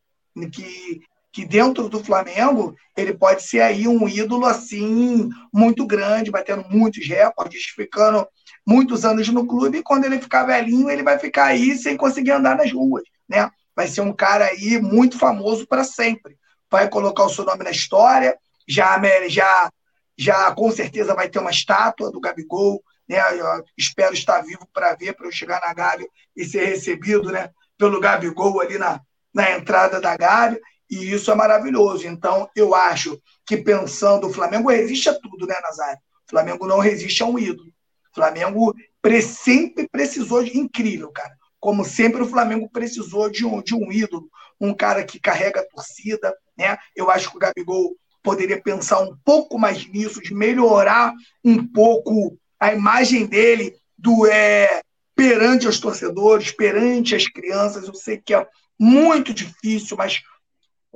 que 0.53 1.01
que 1.31 1.45
dentro 1.45 1.87
do 1.87 2.03
Flamengo 2.03 2.75
ele 2.97 3.13
pode 3.13 3.43
ser 3.43 3.61
aí 3.61 3.87
um 3.87 4.07
ídolo 4.07 4.45
assim 4.45 5.29
muito 5.53 5.85
grande, 5.85 6.31
batendo 6.31 6.65
muitos 6.69 7.07
recordes, 7.07 7.63
ficando 7.75 8.27
muitos 8.65 9.05
anos 9.05 9.27
no 9.29 9.47
clube, 9.47 9.79
e 9.79 9.83
quando 9.83 10.05
ele 10.05 10.19
ficar 10.19 10.43
velhinho, 10.43 10.89
ele 10.89 11.03
vai 11.03 11.17
ficar 11.17 11.45
aí 11.45 11.77
sem 11.77 11.95
conseguir 11.95 12.31
andar 12.31 12.55
nas 12.55 12.71
ruas, 12.71 13.03
né? 13.27 13.49
Vai 13.75 13.87
ser 13.87 14.01
um 14.01 14.13
cara 14.13 14.45
aí 14.45 14.79
muito 14.81 15.17
famoso 15.17 15.65
para 15.67 15.83
sempre. 15.83 16.37
Vai 16.69 16.89
colocar 16.89 17.23
o 17.23 17.29
seu 17.29 17.45
nome 17.45 17.63
na 17.63 17.71
história, 17.71 18.37
já, 18.67 18.99
já, 19.27 19.71
já 20.17 20.51
com 20.51 20.71
certeza 20.71 21.15
vai 21.15 21.29
ter 21.29 21.39
uma 21.39 21.51
estátua 21.51 22.11
do 22.11 22.19
Gabigol, 22.19 22.83
né? 23.07 23.19
Eu 23.39 23.63
espero 23.77 24.13
estar 24.13 24.41
vivo 24.41 24.67
para 24.73 24.95
ver, 24.95 25.13
para 25.13 25.25
eu 25.25 25.31
chegar 25.31 25.61
na 25.61 25.73
Gávea 25.73 26.07
e 26.35 26.45
ser 26.45 26.65
recebido, 26.65 27.31
né? 27.31 27.49
Pelo 27.77 27.99
Gabigol 27.99 28.59
ali 28.61 28.77
na, 28.77 28.99
na 29.33 29.51
entrada 29.51 29.99
da 29.99 30.15
Gávea, 30.15 30.59
e 30.89 31.11
isso 31.13 31.31
é 31.31 31.35
maravilhoso. 31.35 32.07
Então, 32.07 32.49
eu 32.55 32.73
acho 32.73 33.21
que 33.45 33.57
pensando, 33.57 34.27
o 34.27 34.33
Flamengo 34.33 34.69
resiste 34.69 35.09
a 35.09 35.13
tudo, 35.13 35.45
né, 35.45 35.55
Nazário? 35.61 35.99
O 36.27 36.29
Flamengo 36.29 36.67
não 36.67 36.79
resiste 36.79 37.21
a 37.23 37.25
um 37.25 37.37
ídolo. 37.37 37.69
Flamengo 38.13 38.75
sempre 39.21 39.87
precisou 39.87 40.43
de 40.43 40.57
incrível, 40.57 41.09
cara. 41.11 41.33
Como 41.59 41.85
sempre, 41.85 42.21
o 42.21 42.27
Flamengo 42.27 42.69
precisou 42.69 43.29
de 43.29 43.45
um, 43.45 43.61
de 43.61 43.73
um 43.73 43.91
ídolo, 43.91 44.29
um 44.59 44.73
cara 44.73 45.03
que 45.03 45.19
carrega 45.19 45.61
a 45.61 45.65
torcida, 45.65 46.35
né? 46.57 46.77
Eu 46.95 47.09
acho 47.09 47.29
que 47.29 47.37
o 47.37 47.39
Gabigol 47.39 47.95
poderia 48.21 48.61
pensar 48.61 48.99
um 48.99 49.15
pouco 49.23 49.57
mais 49.57 49.85
nisso, 49.87 50.21
de 50.21 50.33
melhorar 50.33 51.13
um 51.43 51.65
pouco 51.65 52.37
a 52.59 52.73
imagem 52.73 53.25
dele 53.25 53.75
do 53.97 54.27
é, 54.27 54.81
perante 55.15 55.67
os 55.67 55.79
torcedores, 55.79 56.51
perante 56.51 57.15
as 57.15 57.27
crianças. 57.27 57.87
Eu 57.87 57.93
sei 57.93 58.17
que 58.17 58.33
é 58.33 58.45
muito 58.77 59.33
difícil, 59.33 59.95
mas 59.97 60.21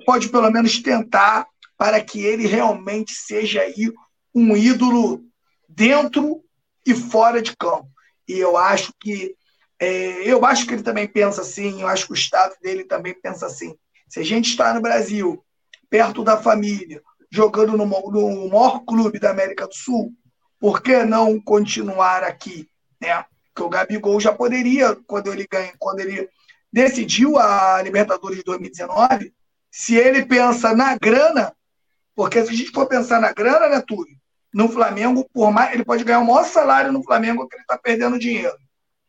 pode 0.06 0.30
pelo 0.30 0.50
menos 0.52 0.82
tentar 0.82 1.48
para 1.78 2.02
que 2.02 2.24
ele 2.24 2.48
realmente 2.48 3.14
seja 3.14 3.62
aí 3.62 3.92
um 4.34 4.56
ídolo 4.56 5.24
dentro 5.68 6.44
e 6.86 6.94
fora 6.94 7.42
de 7.42 7.56
campo. 7.56 7.90
E 8.28 8.38
eu 8.40 8.58
acho 8.58 8.94
que 9.00 9.36
é, 9.80 10.24
eu 10.24 10.46
acho 10.46 10.66
que 10.66 10.74
ele 10.74 10.84
também 10.84 11.08
pensa 11.08 11.42
assim, 11.42 11.82
eu 11.82 11.88
acho 11.88 12.06
que 12.06 12.14
o 12.14 12.16
Estado 12.16 12.56
dele 12.62 12.86
também 12.86 13.14
pensa 13.14 13.48
assim. 13.48 13.76
Se 14.08 14.20
a 14.20 14.24
gente 14.24 14.50
está 14.50 14.74
no 14.74 14.82
Brasil, 14.82 15.44
perto 15.90 16.24
da 16.24 16.38
família, 16.38 17.02
jogando 17.30 17.76
no, 17.76 17.86
no 17.86 18.50
maior 18.50 18.80
clube 18.86 19.20
da 19.20 19.32
América 19.32 19.68
do 19.68 19.74
Sul, 19.74 20.14
por 20.60 20.82
que 20.82 21.04
não 21.04 21.40
continuar 21.42 22.24
aqui? 22.24 22.70
Né? 23.02 23.26
Porque 23.54 23.68
o 23.68 23.70
Gabigol 23.70 24.20
já 24.20 24.32
poderia, 24.32 24.96
quando 25.06 25.34
ele 25.34 25.46
ganha, 25.52 25.74
quando 25.78 26.00
ele 26.00 26.30
decidiu 26.72 27.38
a 27.38 27.82
Libertadores 27.82 28.38
de 28.38 28.44
2019, 28.44 29.34
se 29.74 29.96
ele 29.96 30.26
pensa 30.26 30.76
na 30.76 30.96
grana, 30.98 31.52
porque 32.16 32.46
se 32.46 32.52
a 32.52 32.54
gente 32.54 32.72
for 32.72 32.88
pensar 32.88 33.20
na 33.20 33.34
grana, 33.34 33.68
né, 33.70 33.82
Túlio? 33.82 34.16
no 34.54 34.70
Flamengo, 34.70 35.28
por 35.34 35.52
mais 35.52 35.74
ele 35.74 35.84
pode 35.84 36.04
ganhar 36.04 36.20
o 36.20 36.26
maior 36.26 36.46
salário 36.46 36.92
no 36.92 37.04
Flamengo 37.04 37.48
que 37.48 37.56
ele 37.56 37.64
está 37.64 37.78
perdendo 37.78 38.20
dinheiro. 38.20 38.56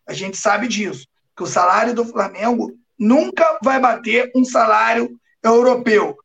A 0.07 0.15
gente 0.15 0.37
sabe 0.37 0.67
disso, 0.67 1.07
que 1.37 1.43
o 1.43 1.47
salário 1.47 1.95
do 1.95 2.05
Flamengo 2.05 2.73
nunca 2.99 3.59
vai 3.63 3.79
bater 3.79 4.31
um 4.35 4.45
salário 4.45 5.19
europeu, 5.43 6.17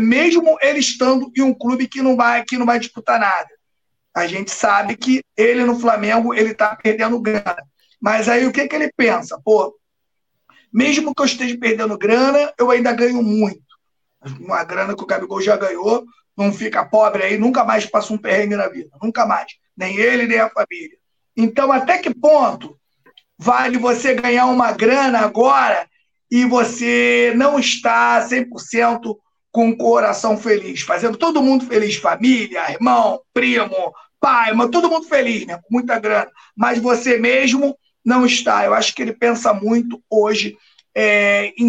mesmo 0.00 0.58
ele 0.60 0.80
estando 0.80 1.30
em 1.34 1.42
um 1.42 1.54
clube 1.54 1.88
que 1.88 2.02
não 2.02 2.16
vai 2.16 2.44
que 2.44 2.58
não 2.58 2.66
vai 2.66 2.78
disputar 2.78 3.18
nada. 3.18 3.48
A 4.14 4.26
gente 4.26 4.50
sabe 4.50 4.96
que 4.96 5.22
ele 5.36 5.64
no 5.64 5.78
Flamengo 5.78 6.34
ele 6.34 6.50
está 6.52 6.74
perdendo 6.74 7.20
grana. 7.20 7.62
Mas 8.00 8.28
aí 8.28 8.46
o 8.46 8.52
que, 8.52 8.66
que 8.66 8.74
ele 8.74 8.90
pensa? 8.96 9.40
Pô, 9.44 9.74
mesmo 10.72 11.14
que 11.14 11.22
eu 11.22 11.26
esteja 11.26 11.56
perdendo 11.58 11.98
grana, 11.98 12.52
eu 12.58 12.70
ainda 12.70 12.92
ganho 12.92 13.22
muito. 13.22 13.62
Uma 14.40 14.64
grana 14.64 14.94
que 14.96 15.02
o 15.02 15.06
Gabigol 15.06 15.40
já 15.40 15.56
ganhou, 15.56 16.04
não 16.36 16.52
fica 16.52 16.84
pobre 16.84 17.22
aí, 17.22 17.38
nunca 17.38 17.64
mais 17.64 17.86
passa 17.86 18.12
um 18.12 18.18
perrengue 18.18 18.56
na 18.56 18.68
vida. 18.68 18.90
Nunca 19.02 19.24
mais. 19.24 19.52
Nem 19.76 19.96
ele, 19.96 20.26
nem 20.26 20.38
a 20.38 20.50
família. 20.50 20.96
Então, 21.36 21.70
até 21.70 21.98
que 21.98 22.14
ponto 22.14 22.78
vale 23.38 23.78
você 23.78 24.14
ganhar 24.14 24.46
uma 24.46 24.72
grana 24.72 25.20
agora 25.20 25.86
e 26.30 26.44
você 26.44 27.32
não 27.36 27.58
está 27.58 28.26
100% 28.26 29.16
com 29.52 29.70
o 29.70 29.76
coração 29.76 30.36
feliz, 30.36 30.82
fazendo 30.82 31.16
todo 31.16 31.42
mundo 31.42 31.64
feliz, 31.64 31.96
família, 31.96 32.70
irmão, 32.70 33.20
primo, 33.32 33.92
pai, 34.20 34.52
mas 34.52 34.70
todo 34.70 34.90
mundo 34.90 35.06
feliz, 35.06 35.46
né? 35.46 35.56
Com 35.56 35.68
muita 35.70 35.98
grana. 35.98 36.30
Mas 36.54 36.78
você 36.78 37.16
mesmo 37.18 37.76
não 38.06 38.24
está. 38.24 38.64
Eu 38.64 38.72
acho 38.72 38.94
que 38.94 39.02
ele 39.02 39.12
pensa 39.12 39.52
muito 39.52 40.00
hoje 40.08 40.56
é, 40.94 41.48
em 41.58 41.68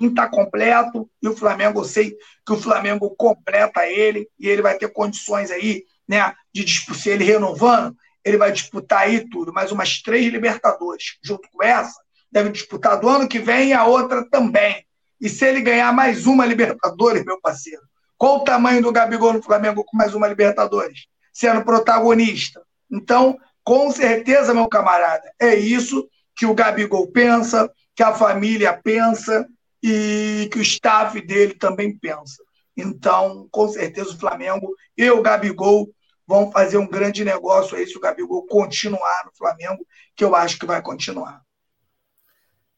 estar 0.00 0.28
tá 0.28 0.28
completo, 0.28 1.10
e 1.20 1.28
o 1.28 1.36
Flamengo, 1.36 1.80
eu 1.80 1.84
sei 1.84 2.16
que 2.46 2.52
o 2.52 2.56
Flamengo 2.56 3.10
completa 3.10 3.86
ele, 3.86 4.28
e 4.38 4.48
ele 4.48 4.62
vai 4.62 4.78
ter 4.78 4.88
condições 4.90 5.50
aí, 5.50 5.84
né, 6.08 6.32
de 6.54 6.64
se 6.94 7.10
ele 7.10 7.24
renovando, 7.24 7.94
ele 8.24 8.38
vai 8.38 8.50
disputar 8.50 9.00
aí 9.00 9.28
tudo, 9.28 9.52
mais 9.52 9.70
umas 9.72 10.00
três 10.00 10.32
Libertadores, 10.32 11.18
junto 11.22 11.48
com 11.50 11.62
essa, 11.62 12.00
deve 12.32 12.50
disputar 12.50 12.98
do 12.98 13.08
ano 13.08 13.28
que 13.28 13.38
vem 13.38 13.70
e 13.70 13.72
a 13.72 13.84
outra 13.84 14.24
também. 14.30 14.86
E 15.20 15.28
se 15.28 15.44
ele 15.44 15.60
ganhar 15.60 15.92
mais 15.92 16.26
uma 16.26 16.46
Libertadores, 16.46 17.24
meu 17.24 17.38
parceiro, 17.40 17.82
qual 18.16 18.38
o 18.38 18.44
tamanho 18.44 18.82
do 18.82 18.92
Gabigol 18.92 19.34
no 19.34 19.42
Flamengo 19.42 19.84
com 19.84 19.96
mais 19.96 20.14
uma 20.14 20.28
Libertadores? 20.28 21.06
Sendo 21.32 21.62
protagonista. 21.62 22.62
Então, 22.90 23.38
com 23.64 23.90
certeza, 23.90 24.54
meu 24.54 24.68
camarada, 24.68 25.32
é 25.40 25.54
isso 25.54 26.08
que 26.36 26.46
o 26.46 26.54
Gabigol 26.54 27.10
pensa, 27.10 27.70
que 27.94 28.02
a 28.02 28.14
família 28.14 28.72
pensa 28.72 29.46
e 29.82 30.48
que 30.52 30.58
o 30.58 30.62
staff 30.62 31.20
dele 31.20 31.54
também 31.54 31.96
pensa. 31.96 32.42
Então, 32.76 33.48
com 33.50 33.68
certeza, 33.68 34.10
o 34.10 34.18
Flamengo 34.18 34.74
e 34.96 35.10
o 35.10 35.22
Gabigol 35.22 35.88
vão 36.26 36.50
fazer 36.52 36.78
um 36.78 36.88
grande 36.88 37.24
negócio 37.24 37.76
aí 37.76 37.86
se 37.86 37.96
o 37.96 38.00
Gabigol 38.00 38.46
continuar 38.46 39.24
no 39.26 39.36
Flamengo, 39.36 39.84
que 40.14 40.24
eu 40.24 40.34
acho 40.34 40.58
que 40.58 40.66
vai 40.66 40.80
continuar. 40.80 41.42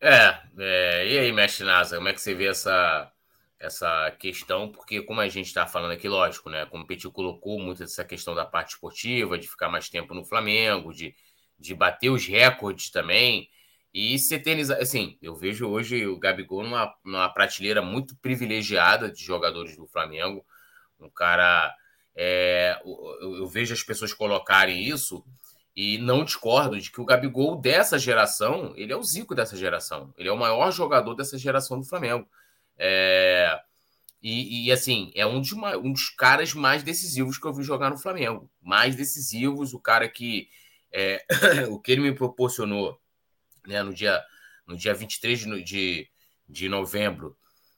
É, 0.01 0.39
é 0.59 1.07
e 1.07 1.19
aí, 1.19 1.33
mestre 1.33 1.65
Nasa, 1.65 1.97
como 1.97 2.09
é 2.09 2.13
que 2.13 2.21
você 2.21 2.35
vê 2.35 2.49
essa, 2.49 3.12
essa 3.63 4.11
questão? 4.19 4.71
Porque, 4.71 5.01
como 5.03 5.21
a 5.21 5.29
gente 5.29 5.47
está 5.47 5.67
falando 5.67 5.93
aqui, 5.93 6.09
lógico, 6.09 6.51
né? 6.51 6.67
Como 6.67 6.85
o 6.85 6.87
Petit 6.87 7.09
colocou 7.11 7.61
muito 7.61 7.83
essa 7.85 8.05
questão 8.05 8.35
da 8.35 8.45
parte 8.45 8.71
esportiva, 8.71 9.39
de 9.39 9.49
ficar 9.49 9.69
mais 9.69 9.89
tempo 9.89 10.13
no 10.15 10.25
Flamengo, 10.25 10.93
de, 10.93 11.15
de 11.59 11.75
bater 11.75 12.11
os 12.11 12.27
recordes 12.27 12.91
também. 12.91 13.49
E 13.95 14.19
se 14.19 14.35
eternizar. 14.35 14.81
Assim, 14.81 15.19
eu 15.23 15.37
vejo 15.37 15.69
hoje 15.69 16.07
o 16.07 16.19
Gabigol 16.19 16.65
numa, 16.65 16.95
numa 17.05 17.29
prateleira 17.29 17.83
muito 17.83 18.17
privilegiada 18.17 19.11
de 19.11 19.23
jogadores 19.23 19.77
do 19.77 19.87
Flamengo. 19.87 20.45
Um 20.99 21.11
cara 21.11 21.75
é, 22.15 22.81
eu, 22.85 23.39
eu, 23.39 23.47
vejo 23.47 23.73
as 23.73 23.83
pessoas 23.83 24.13
colocarem 24.13 24.83
isso 24.83 25.25
e 25.75 25.99
não 25.99 26.25
discordo 26.25 26.79
de 26.79 26.91
que 26.91 27.01
o 27.01 27.05
Gabigol 27.05 27.57
dessa 27.57 27.99
geração, 27.99 28.73
ele 28.77 28.93
é 28.93 28.97
o 28.97 29.03
Zico 29.03 29.35
dessa 29.35 29.57
geração. 29.57 30.13
Ele 30.19 30.29
é 30.29 30.33
o 30.33 30.39
maior 30.39 30.71
jogador 30.71 31.15
dessa 31.15 31.39
geração 31.39 31.79
do 31.79 31.87
Flamengo. 31.87 32.27
É, 32.79 33.61
e, 34.23 34.67
e, 34.67 34.73
assim, 34.73 35.11
é 35.15 35.27
um 35.27 35.41
dos, 35.41 35.53
um 35.53 35.93
dos 35.93 36.09
caras 36.11 36.55
mais 36.55 36.83
decisivos 36.83 37.39
que 37.39 37.47
eu 37.47 37.53
vi 37.53 37.65
jogar 37.65 37.91
no 37.91 37.99
Flamengo. 37.99 38.49
Mais 38.61 38.95
decisivos, 38.95 39.75
o 39.75 39.81
cara 39.81 40.09
que. 40.09 40.49
É, 40.93 41.25
o 41.71 41.81
que 41.81 41.91
ele 41.91 42.03
me 42.03 42.15
proporcionou 42.15 43.01
né, 43.67 43.83
no, 43.83 43.93
dia, 43.93 44.23
no 44.67 44.77
dia 44.77 44.95
23 44.95 45.41
de, 45.41 45.63
de, 45.63 46.09
de 46.49 46.69
novembro 46.69 47.37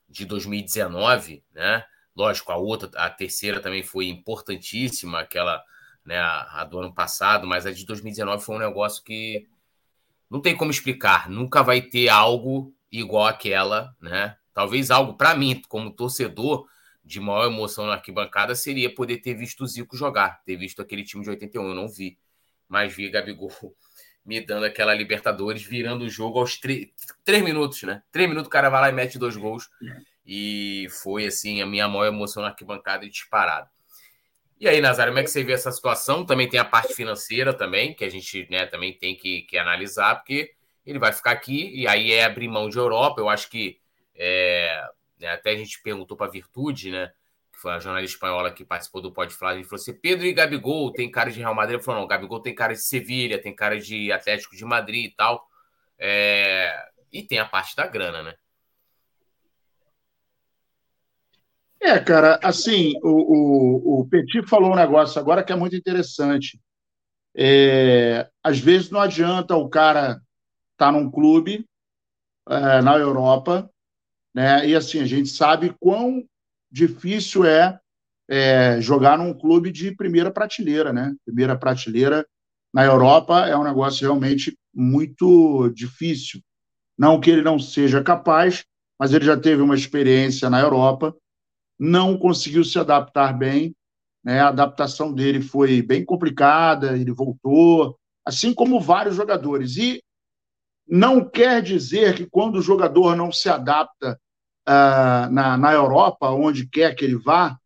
de 0.08 0.24
2019, 0.26 1.42
né? 1.52 1.84
Lógico, 2.14 2.52
a 2.52 2.56
outra, 2.56 2.90
a 2.96 3.10
terceira 3.10 3.60
também 3.60 3.82
foi 3.82 4.06
importantíssima, 4.06 5.20
aquela, 5.20 5.62
né, 6.04 6.18
a, 6.18 6.60
a 6.60 6.64
do 6.64 6.78
ano 6.78 6.94
passado, 6.94 7.46
mas 7.46 7.66
a 7.66 7.72
de 7.72 7.84
2019 7.84 8.44
foi 8.44 8.56
um 8.56 8.60
negócio 8.60 9.02
que 9.02 9.48
não 10.30 10.40
tem 10.40 10.56
como 10.56 10.70
explicar. 10.70 11.28
Nunca 11.28 11.62
vai 11.62 11.80
ter 11.82 12.08
algo 12.08 12.74
igual 12.90 13.26
aquela, 13.26 13.96
né? 14.00 14.36
Talvez 14.54 14.90
algo 14.90 15.14
para 15.14 15.34
mim, 15.34 15.60
como 15.68 15.90
torcedor, 15.90 16.66
de 17.04 17.20
maior 17.20 17.46
emoção 17.46 17.86
na 17.86 17.94
arquibancada 17.94 18.54
seria 18.54 18.92
poder 18.92 19.18
ter 19.18 19.34
visto 19.34 19.64
o 19.64 19.66
Zico 19.66 19.96
jogar, 19.96 20.42
ter 20.44 20.56
visto 20.56 20.80
aquele 20.80 21.02
time 21.04 21.22
de 21.22 21.30
81. 21.30 21.68
Eu 21.68 21.74
não 21.74 21.88
vi, 21.88 22.18
mas 22.66 22.94
vi 22.94 23.10
Gabigol 23.10 23.50
me 24.24 24.40
dando 24.40 24.64
aquela 24.64 24.94
Libertadores, 24.94 25.62
virando 25.62 26.04
o 26.04 26.08
jogo 26.08 26.38
aos 26.38 26.58
três 26.58 27.42
minutos, 27.42 27.82
né? 27.82 28.02
Três 28.10 28.26
minutos 28.26 28.46
o 28.46 28.50
cara 28.50 28.70
vai 28.70 28.80
lá 28.80 28.88
e 28.88 28.92
mete 28.92 29.18
dois 29.18 29.36
gols 29.36 29.68
e 30.24 30.86
foi 31.02 31.26
assim 31.26 31.60
a 31.60 31.66
minha 31.66 31.86
maior 31.86 32.06
emoção 32.06 32.42
na 32.42 32.48
arquibancada 32.48 33.06
disparado. 33.06 33.68
E 34.58 34.68
aí, 34.68 34.80
Nazário, 34.80 35.12
como 35.12 35.18
é 35.20 35.24
que 35.24 35.30
você 35.30 35.42
vê 35.42 35.52
essa 35.52 35.70
situação? 35.70 36.24
Também 36.24 36.48
tem 36.48 36.58
a 36.58 36.64
parte 36.64 36.94
financeira 36.94 37.52
também, 37.52 37.92
que 37.92 38.04
a 38.04 38.08
gente 38.08 38.48
né, 38.50 38.64
também 38.64 38.96
tem 38.96 39.14
que, 39.14 39.42
que 39.42 39.58
analisar, 39.58 40.14
porque 40.14 40.52
ele 40.86 40.98
vai 40.98 41.12
ficar 41.12 41.32
aqui 41.32 41.70
e 41.74 41.86
aí 41.86 42.12
é 42.12 42.24
abrir 42.24 42.48
mão 42.48 42.68
de 42.68 42.78
Europa. 42.78 43.20
Eu 43.20 43.28
acho 43.28 43.50
que 43.50 43.78
é, 44.14 44.82
né, 45.18 45.28
até 45.28 45.50
a 45.50 45.56
gente 45.56 45.82
perguntou 45.82 46.16
para 46.16 46.26
a 46.26 46.30
Virtude, 46.30 46.90
né? 46.90 47.12
Que 47.52 47.58
foi 47.60 47.72
a 47.72 47.78
jornalista 47.78 48.16
espanhola 48.16 48.52
que 48.52 48.64
participou 48.64 49.00
do 49.00 49.12
Pode 49.12 49.34
Falar, 49.34 49.54
ele 49.54 49.64
falou 49.64 49.80
assim: 49.80 49.94
Pedro 49.94 50.26
e 50.26 50.32
Gabigol 50.32 50.92
tem 50.92 51.10
cara 51.10 51.30
de 51.30 51.38
Real 51.38 51.54
Madrid. 51.54 51.76
Ele 51.76 51.84
falou: 51.84 52.00
não, 52.00 52.08
Gabigol 52.08 52.40
tem 52.40 52.54
cara 52.54 52.74
de 52.74 52.82
Sevilha, 52.82 53.40
tem 53.40 53.54
cara 53.54 53.78
de 53.78 54.12
Atlético 54.12 54.56
de 54.56 54.64
Madrid 54.64 55.06
e 55.06 55.14
tal. 55.14 55.46
É, 55.98 56.74
e 57.12 57.22
tem 57.22 57.38
a 57.38 57.44
parte 57.46 57.76
da 57.76 57.86
grana, 57.86 58.22
né? 58.22 58.34
É, 61.80 62.00
cara, 62.00 62.40
assim, 62.42 62.94
o, 63.02 63.98
o, 63.98 64.00
o 64.00 64.08
Petit 64.08 64.48
falou 64.48 64.72
um 64.72 64.76
negócio 64.76 65.20
agora 65.20 65.44
que 65.44 65.52
é 65.52 65.56
muito 65.56 65.76
interessante. 65.76 66.58
É, 67.36 68.28
às 68.42 68.58
vezes 68.58 68.90
não 68.90 69.00
adianta 69.00 69.54
o 69.54 69.68
cara 69.68 70.12
estar 70.12 70.22
tá 70.78 70.92
num 70.92 71.10
clube 71.10 71.68
é, 72.48 72.80
na 72.80 72.96
Europa, 72.96 73.70
né? 74.34 74.66
E 74.68 74.74
assim, 74.74 75.00
a 75.00 75.06
gente 75.06 75.28
sabe 75.28 75.74
quão 75.78 76.24
difícil 76.70 77.44
é, 77.44 77.78
é, 78.28 78.80
jogar 78.80 79.16
num 79.16 79.32
clube 79.32 79.70
de 79.70 79.94
primeira 79.94 80.30
prateleira, 80.30 80.92
né? 80.92 81.14
Primeira 81.24 81.56
prateleira 81.56 82.26
na 82.72 82.84
Europa 82.84 83.46
é 83.46 83.56
um 83.56 83.64
negócio 83.64 84.02
realmente 84.02 84.56
muito 84.74 85.68
difícil. 85.70 86.40
Não 86.98 87.20
que 87.20 87.30
ele 87.30 87.42
não 87.42 87.58
seja 87.58 88.02
capaz, 88.02 88.64
mas 88.98 89.12
ele 89.12 89.24
já 89.24 89.36
teve 89.36 89.62
uma 89.62 89.74
experiência 89.74 90.50
na 90.50 90.60
Europa 90.60 91.14
não 91.78 92.16
conseguiu 92.16 92.64
se 92.64 92.78
adaptar 92.78 93.36
bem, 93.36 93.74
né? 94.24 94.40
a 94.40 94.48
adaptação 94.48 95.12
dele 95.12 95.42
foi 95.42 95.82
bem 95.82 96.04
complicada, 96.04 96.96
ele 96.96 97.12
voltou, 97.12 97.98
assim 98.24 98.54
como 98.54 98.80
vários 98.80 99.16
jogadores. 99.16 99.76
E 99.76 100.02
não 100.86 101.28
quer 101.28 101.62
dizer 101.62 102.16
que 102.16 102.26
quando 102.26 102.56
o 102.56 102.62
jogador 102.62 103.16
não 103.16 103.32
se 103.32 103.48
adapta 103.48 104.18
uh, 104.68 105.30
na, 105.30 105.56
na 105.56 105.72
Europa, 105.72 106.30
onde 106.30 106.66
quer 106.66 106.94
que 106.94 107.04
ele 107.04 107.16
vá, 107.16 107.56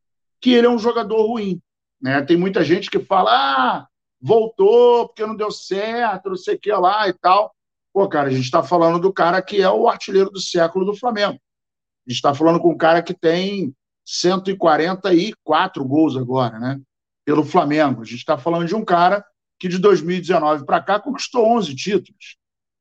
que 0.40 0.52
ele 0.52 0.66
é 0.66 0.70
um 0.70 0.78
jogador 0.78 1.26
ruim. 1.26 1.60
Né? 2.00 2.22
Tem 2.22 2.36
muita 2.36 2.64
gente 2.64 2.90
que 2.90 2.98
fala, 2.98 3.30
ah, 3.32 3.86
voltou 4.20 5.08
porque 5.08 5.26
não 5.26 5.36
deu 5.36 5.50
certo, 5.50 6.30
não 6.30 6.36
sei 6.36 6.54
o 6.54 6.58
que 6.58 6.72
lá 6.72 7.08
e 7.08 7.12
tal. 7.12 7.54
Pô, 7.92 8.08
cara, 8.08 8.28
a 8.28 8.30
gente 8.30 8.44
está 8.44 8.62
falando 8.62 8.98
do 9.00 9.12
cara 9.12 9.42
que 9.42 9.60
é 9.60 9.70
o 9.70 9.88
artilheiro 9.88 10.30
do 10.30 10.40
século 10.40 10.84
do 10.84 10.94
Flamengo. 10.94 11.34
A 11.34 12.10
gente 12.10 12.16
está 12.16 12.34
falando 12.34 12.60
com 12.60 12.70
um 12.70 12.76
cara 12.76 13.02
que 13.02 13.14
tem 13.14 13.74
144 14.04 15.84
gols 15.84 16.16
agora, 16.16 16.58
né? 16.58 16.80
Pelo 17.24 17.44
Flamengo. 17.44 18.02
A 18.02 18.04
gente 18.04 18.18
está 18.18 18.38
falando 18.38 18.66
de 18.66 18.74
um 18.74 18.84
cara 18.84 19.24
que 19.58 19.68
de 19.68 19.78
2019 19.78 20.64
para 20.64 20.80
cá 20.80 21.00
conquistou 21.00 21.46
11 21.46 21.74
títulos. 21.74 22.38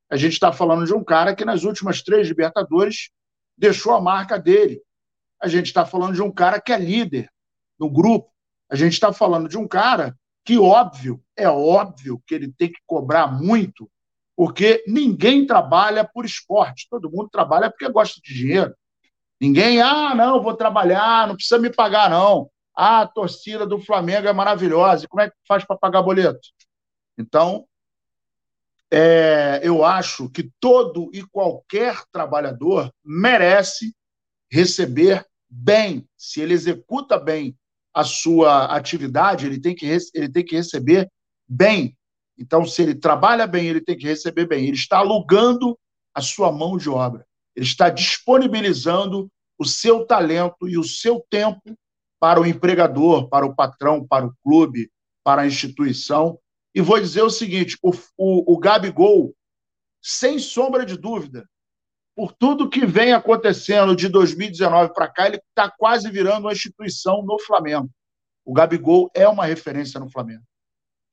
A 0.10 0.16
gente 0.16 0.34
está 0.34 0.54
falando 0.54 0.86
de 0.86 0.94
um 0.94 1.04
cara 1.04 1.36
que 1.36 1.44
nas 1.44 1.64
últimas 1.64 2.02
três 2.02 2.28
Libertadores 2.28 3.10
deixou 3.58 3.94
a 3.94 4.02
marca 4.02 4.38
dele. 4.38 4.82
A 5.42 5.48
gente 5.48 5.68
está 5.68 5.86
falando 5.86 6.14
de 6.14 6.22
um 6.22 6.32
cara 6.32 6.62
que 6.62 6.72
é 6.72 6.78
líder 6.78 7.30
no 7.80 7.90
grupo. 7.90 8.30
A 8.70 8.76
gente 8.76 8.94
está 8.94 9.14
falando 9.14 9.48
de 9.48 9.58
um 9.58 9.68
cara 9.68 10.16
que, 10.44 10.58
óbvio, 10.58 11.22
é 11.36 11.50
óbvio 11.50 12.22
que 12.26 12.36
ele 12.36 12.52
tem 12.52 12.72
que 12.72 12.80
cobrar 12.86 13.28
muito, 13.28 13.90
porque 14.36 14.84
ninguém 14.88 15.46
trabalha 15.46 16.06
por 16.06 16.26
esporte. 16.26 16.88
Todo 16.90 17.12
mundo 17.12 17.30
trabalha 17.30 17.70
porque 17.70 17.90
gosta 17.90 18.20
de 18.24 18.34
dinheiro. 18.34 18.76
Ninguém, 19.40 19.82
ah, 19.82 20.16
não, 20.16 20.42
vou 20.42 20.56
trabalhar, 20.56 21.28
não 21.28 21.36
precisa 21.36 21.60
me 21.60 21.70
pagar, 21.70 22.10
não. 22.10 22.50
Ah, 22.76 23.02
a 23.02 23.08
torcida 23.08 23.66
do 23.66 23.80
Flamengo 23.80 24.28
é 24.28 24.34
maravilhosa. 24.34 25.06
E 25.06 25.08
como 25.08 25.22
é 25.22 25.30
que 25.30 25.36
faz 25.48 25.64
para 25.64 25.78
pagar 25.78 26.02
boleto? 26.02 26.40
Então, 27.18 27.66
é, 28.92 29.60
eu 29.64 29.84
acho 29.84 30.30
que 30.30 30.50
todo 30.60 31.10
e 31.14 31.22
qualquer 31.24 32.04
trabalhador 32.12 32.92
merece 33.04 33.94
receber 34.50 35.26
bem, 35.50 36.08
se 36.18 36.42
ele 36.42 36.54
executa 36.54 37.20
bem 37.20 37.56
a 37.94 38.04
sua 38.04 38.66
atividade, 38.66 39.46
ele 39.46 39.60
tem 39.60 39.76
que, 39.76 39.86
ele 40.14 40.30
tem 40.30 40.46
que 40.46 40.56
receber 40.56 41.10
bem. 41.48 41.98
Então, 42.38 42.66
se 42.66 42.82
ele 42.84 42.94
trabalha 42.94 43.48
bem, 43.48 43.68
ele 43.68 43.82
tem 43.82 43.98
que 43.98 44.06
receber 44.06 44.46
bem. 44.46 44.66
Ele 44.66 44.76
está 44.76 45.00
alugando 45.00 45.78
a 46.14 46.22
sua 46.22 46.52
mão 46.52 46.78
de 46.78 46.90
obra. 46.90 47.26
Ele 47.56 47.66
está 47.66 47.90
disponibilizando 47.90 49.30
o 49.58 49.66
seu 49.66 50.06
talento 50.06 50.70
e 50.70 50.78
o 50.78 50.84
seu 50.84 51.26
tempo 51.30 51.76
para 52.20 52.40
o 52.40 52.46
empregador, 52.46 53.28
para 53.30 53.46
o 53.46 53.56
patrão, 53.56 54.06
para 54.06 54.28
o 54.28 54.34
clube, 54.44 54.92
para 55.24 55.42
a 55.42 55.48
instituição. 55.48 56.38
E 56.74 56.82
vou 56.82 57.00
dizer 57.00 57.22
o 57.22 57.30
seguinte: 57.30 57.78
o, 57.82 57.92
o, 58.18 58.54
o 58.54 58.58
Gabigol, 58.60 59.36
sem 60.02 60.40
sombra 60.40 60.86
de 60.86 60.98
dúvida, 60.98 61.48
por 62.16 62.34
tudo 62.34 62.70
que 62.70 62.86
vem 62.86 63.14
acontecendo 63.14 63.96
de 63.96 64.10
2019 64.10 64.94
para 64.94 65.08
cá, 65.08 65.28
ele 65.28 65.38
está 65.38 65.70
quase 65.70 66.10
virando 66.10 66.46
uma 66.46 66.54
instituição 66.54 67.24
no 67.24 67.38
Flamengo. 67.40 67.90
O 68.44 68.54
Gabigol 68.54 69.12
é 69.14 69.28
uma 69.28 69.46
referência 69.46 70.00
no 70.00 70.10
Flamengo. 70.10 70.44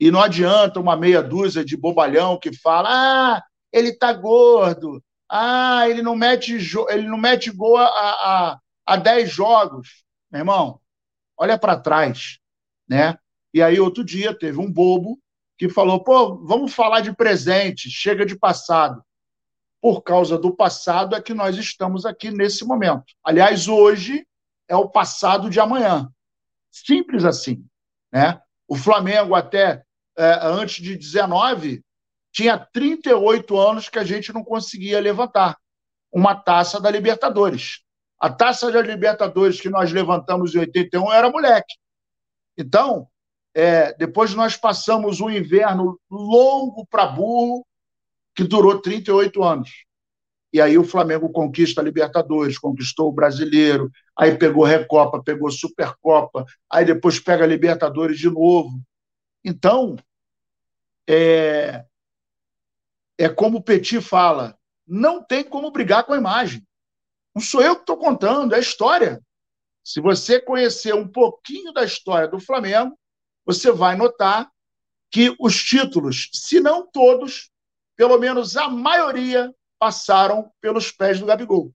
E 0.01 0.11
não 0.11 0.23
adianta 0.23 0.81
uma 0.81 0.97
meia 0.97 1.23
dúzia 1.23 1.65
de 1.65 1.77
bobalhão 1.77 2.39
que 2.39 2.57
fala: 2.57 2.89
ah, 2.91 3.43
ele 3.73 3.91
está 3.91 4.13
gordo, 4.13 5.03
ah, 5.29 5.89
ele 5.89 6.01
não 6.01 6.17
mete, 6.17 6.57
ele 6.89 7.09
não 7.09 7.19
mete 7.19 7.51
gol 7.51 7.77
a, 7.77 7.87
a, 7.87 8.59
a 8.87 8.97
10 8.97 9.31
jogos. 9.31 10.05
Meu 10.31 10.41
irmão, 10.41 10.81
olha 11.37 11.59
para 11.59 11.79
trás. 11.79 12.39
Né? 12.89 13.17
E 13.53 13.63
aí, 13.63 13.81
outro 13.81 14.05
dia, 14.05 14.37
teve 14.37 14.59
um 14.59 14.71
bobo 14.71 15.19
que 15.57 15.69
falou: 15.69 16.03
pô, 16.03 16.37
vamos 16.45 16.75
falar 16.75 17.01
de 17.01 17.15
presente, 17.15 17.91
chega 17.91 18.25
de 18.27 18.37
passado 18.37 19.03
por 19.85 20.01
causa 20.01 20.39
do 20.39 20.51
passado 20.51 21.15
é 21.15 21.21
que 21.21 21.35
nós 21.35 21.59
estamos 21.59 22.07
aqui 22.07 22.31
nesse 22.31 22.65
momento. 22.65 23.05
Aliás, 23.23 23.69
hoje 23.69 24.27
é 24.67 24.75
o 24.75 24.89
passado 24.89 25.51
de 25.51 25.61
amanhã. 25.61 26.11
Simples 26.73 27.23
assim. 27.23 27.63
Né? 28.11 28.41
O 28.67 28.77
Flamengo, 28.77 29.35
até 29.35 29.85
é, 30.17 30.39
antes 30.41 30.83
de 30.83 30.97
19, 30.97 31.85
tinha 32.33 32.57
38 32.57 33.59
anos 33.59 33.91
que 33.91 33.99
a 33.99 34.05
gente 34.05 34.33
não 34.33 34.43
conseguia 34.43 34.99
levantar 34.99 35.59
uma 36.11 36.35
taça 36.35 36.81
da 36.81 36.91
Libertadores. 36.91 37.83
A 38.19 38.33
taça 38.33 38.73
da 38.73 38.81
Libertadores 38.81 39.61
que 39.61 39.69
nós 39.69 39.93
levantamos 39.93 40.55
em 40.55 40.61
81 40.61 41.13
era 41.13 41.31
moleque. 41.31 41.75
Então, 42.57 43.07
é, 43.55 43.95
depois 43.95 44.35
nós 44.35 44.57
passamos 44.57 45.21
um 45.21 45.31
inverno 45.31 45.99
longo 46.11 46.85
para 46.87 47.07
burro, 47.07 47.65
que 48.35 48.43
durou 48.43 48.81
38 48.81 49.43
anos. 49.45 49.71
E 50.53 50.61
aí 50.61 50.77
o 50.77 50.85
Flamengo 50.85 51.31
conquista 51.31 51.81
a 51.81 51.85
Libertadores, 51.85 52.59
conquistou 52.59 53.09
o 53.09 53.13
Brasileiro, 53.13 53.91
aí 54.17 54.37
pegou 54.37 54.65
Recopa, 54.65 55.23
pegou 55.23 55.51
Supercopa, 55.51 56.45
aí 56.71 56.85
depois 56.85 57.19
pega 57.21 57.45
a 57.45 57.47
Libertadores 57.47 58.19
de 58.19 58.29
novo. 58.29 58.81
Então, 59.45 59.97
é, 61.09 61.85
é 63.19 63.29
como 63.29 63.59
o 63.59 63.63
Petit 63.63 64.01
fala, 64.01 64.59
não 64.87 65.23
tem 65.23 65.45
como 65.45 65.71
brigar 65.71 66.05
com 66.05 66.13
a 66.13 66.19
imagem. 66.19 66.65
Não 67.35 67.43
sou 67.43 67.63
eu 67.63 67.75
que 67.75 67.83
estou 67.83 67.97
contando, 67.97 68.55
é 68.55 68.57
a 68.57 68.61
história. 68.61 69.21
Se 69.83 70.01
você 70.01 70.41
conhecer 70.41 70.95
um 70.95 71.07
pouquinho 71.07 71.73
da 71.73 71.85
história 71.85 72.29
do 72.29 72.41
Flamengo, 72.41 72.97
você 73.45 73.71
vai 73.71 73.97
notar 73.97 74.51
que 75.11 75.35
os 75.39 75.63
títulos, 75.63 76.29
se 76.33 76.61
não 76.61 76.87
todos, 76.91 77.51
pelo 77.97 78.19
menos 78.19 78.57
a 78.57 78.69
maioria 78.69 79.55
passaram 79.79 80.51
pelos 80.61 80.91
pés 80.91 81.21
do 81.21 81.27
Gabigol, 81.27 81.73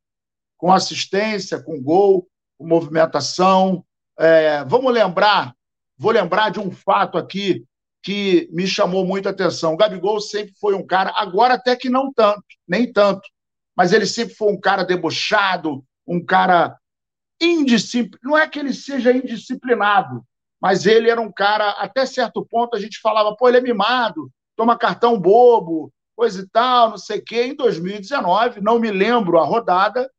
com 0.58 0.74
assistência, 0.74 1.62
com 1.62 1.82
gol, 1.82 2.28
com 2.58 2.68
movimentação. 2.68 3.86
É, 4.18 4.64
vamos 4.66 4.92
lembrar, 4.94 5.56
vou 5.98 6.12
lembrar 6.12 6.50
de 6.50 6.60
um 6.60 6.72
fato 6.72 7.18
aqui 7.18 7.66
que 8.02 8.50
me 8.52 8.68
chamou 8.68 9.06
muita 9.06 9.30
atenção. 9.30 9.74
O 9.74 9.78
Gabigol 9.78 10.20
sempre 10.20 10.54
foi 10.60 10.74
um 10.74 10.86
cara, 10.86 11.14
agora 11.16 11.54
até 11.54 11.76
que 11.76 11.90
não 11.90 12.12
tanto, 12.12 12.44
nem 12.68 12.92
tanto, 12.92 13.22
mas 13.76 13.94
ele 13.94 14.06
sempre 14.06 14.36
foi 14.36 14.52
um 14.52 14.60
cara 14.60 14.84
debochado, 14.84 15.84
um 16.06 16.24
cara 16.24 16.78
indisciplinado. 17.42 18.20
Não 18.24 18.38
é 18.38 18.48
que 18.48 18.60
ele 18.60 18.74
seja 18.74 19.14
indisciplinado, 19.14 20.26
mas 20.62 20.86
ele 20.86 21.10
era 21.10 21.22
um 21.22 21.32
cara, 21.32 21.72
até 21.72 22.06
certo 22.06 22.46
ponto, 22.46 22.76
a 22.76 22.80
gente 22.80 23.00
falava, 23.00 23.36
pô, 23.36 23.48
ele 23.48 23.58
é 23.58 23.62
mimado, 23.62 24.30
toma 24.56 24.78
cartão 24.78 25.20
bobo, 25.20 25.92
coisa 26.16 26.42
e 26.42 26.48
tal, 26.50 26.90
não 26.90 26.98
sei 26.98 27.20
o 27.20 27.24
quê. 27.24 27.44
Em 27.46 27.56
2019, 27.56 28.60
não 28.60 28.78
me 28.78 28.92
lembro 28.92 29.40
a 29.40 29.46
rodada, 29.46 30.12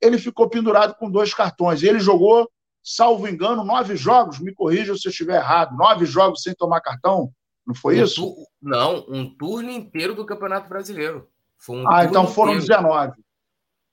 ele 0.00 0.16
ficou 0.16 0.48
pendurado 0.48 0.94
com 0.94 1.10
dois 1.10 1.34
cartões. 1.34 1.82
Ele 1.82 1.98
jogou, 1.98 2.48
salvo 2.82 3.26
engano, 3.26 3.64
nove 3.64 3.96
jogos, 3.96 4.38
me 4.38 4.54
corrija 4.54 4.94
se 4.96 5.08
eu 5.08 5.10
estiver 5.10 5.36
errado, 5.36 5.76
nove 5.76 6.06
jogos 6.06 6.42
sem 6.42 6.54
tomar 6.54 6.80
cartão. 6.80 7.32
Não 7.66 7.74
foi 7.74 8.00
um 8.00 8.04
isso? 8.04 8.22
Tu... 8.22 8.46
Não, 8.62 9.04
um 9.08 9.28
turno 9.36 9.70
inteiro 9.70 10.14
do 10.14 10.24
Campeonato 10.24 10.68
Brasileiro. 10.68 11.28
Um 11.68 11.88
ah, 11.88 12.04
então 12.04 12.26
foram 12.26 12.52
inteiro. 12.52 12.82
19. 12.82 13.12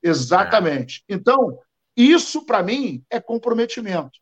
Exatamente. 0.04 1.04
É. 1.10 1.16
Então, 1.16 1.58
isso 1.98 2.46
para 2.46 2.62
mim 2.62 3.04
é 3.10 3.20
comprometimento. 3.20 4.20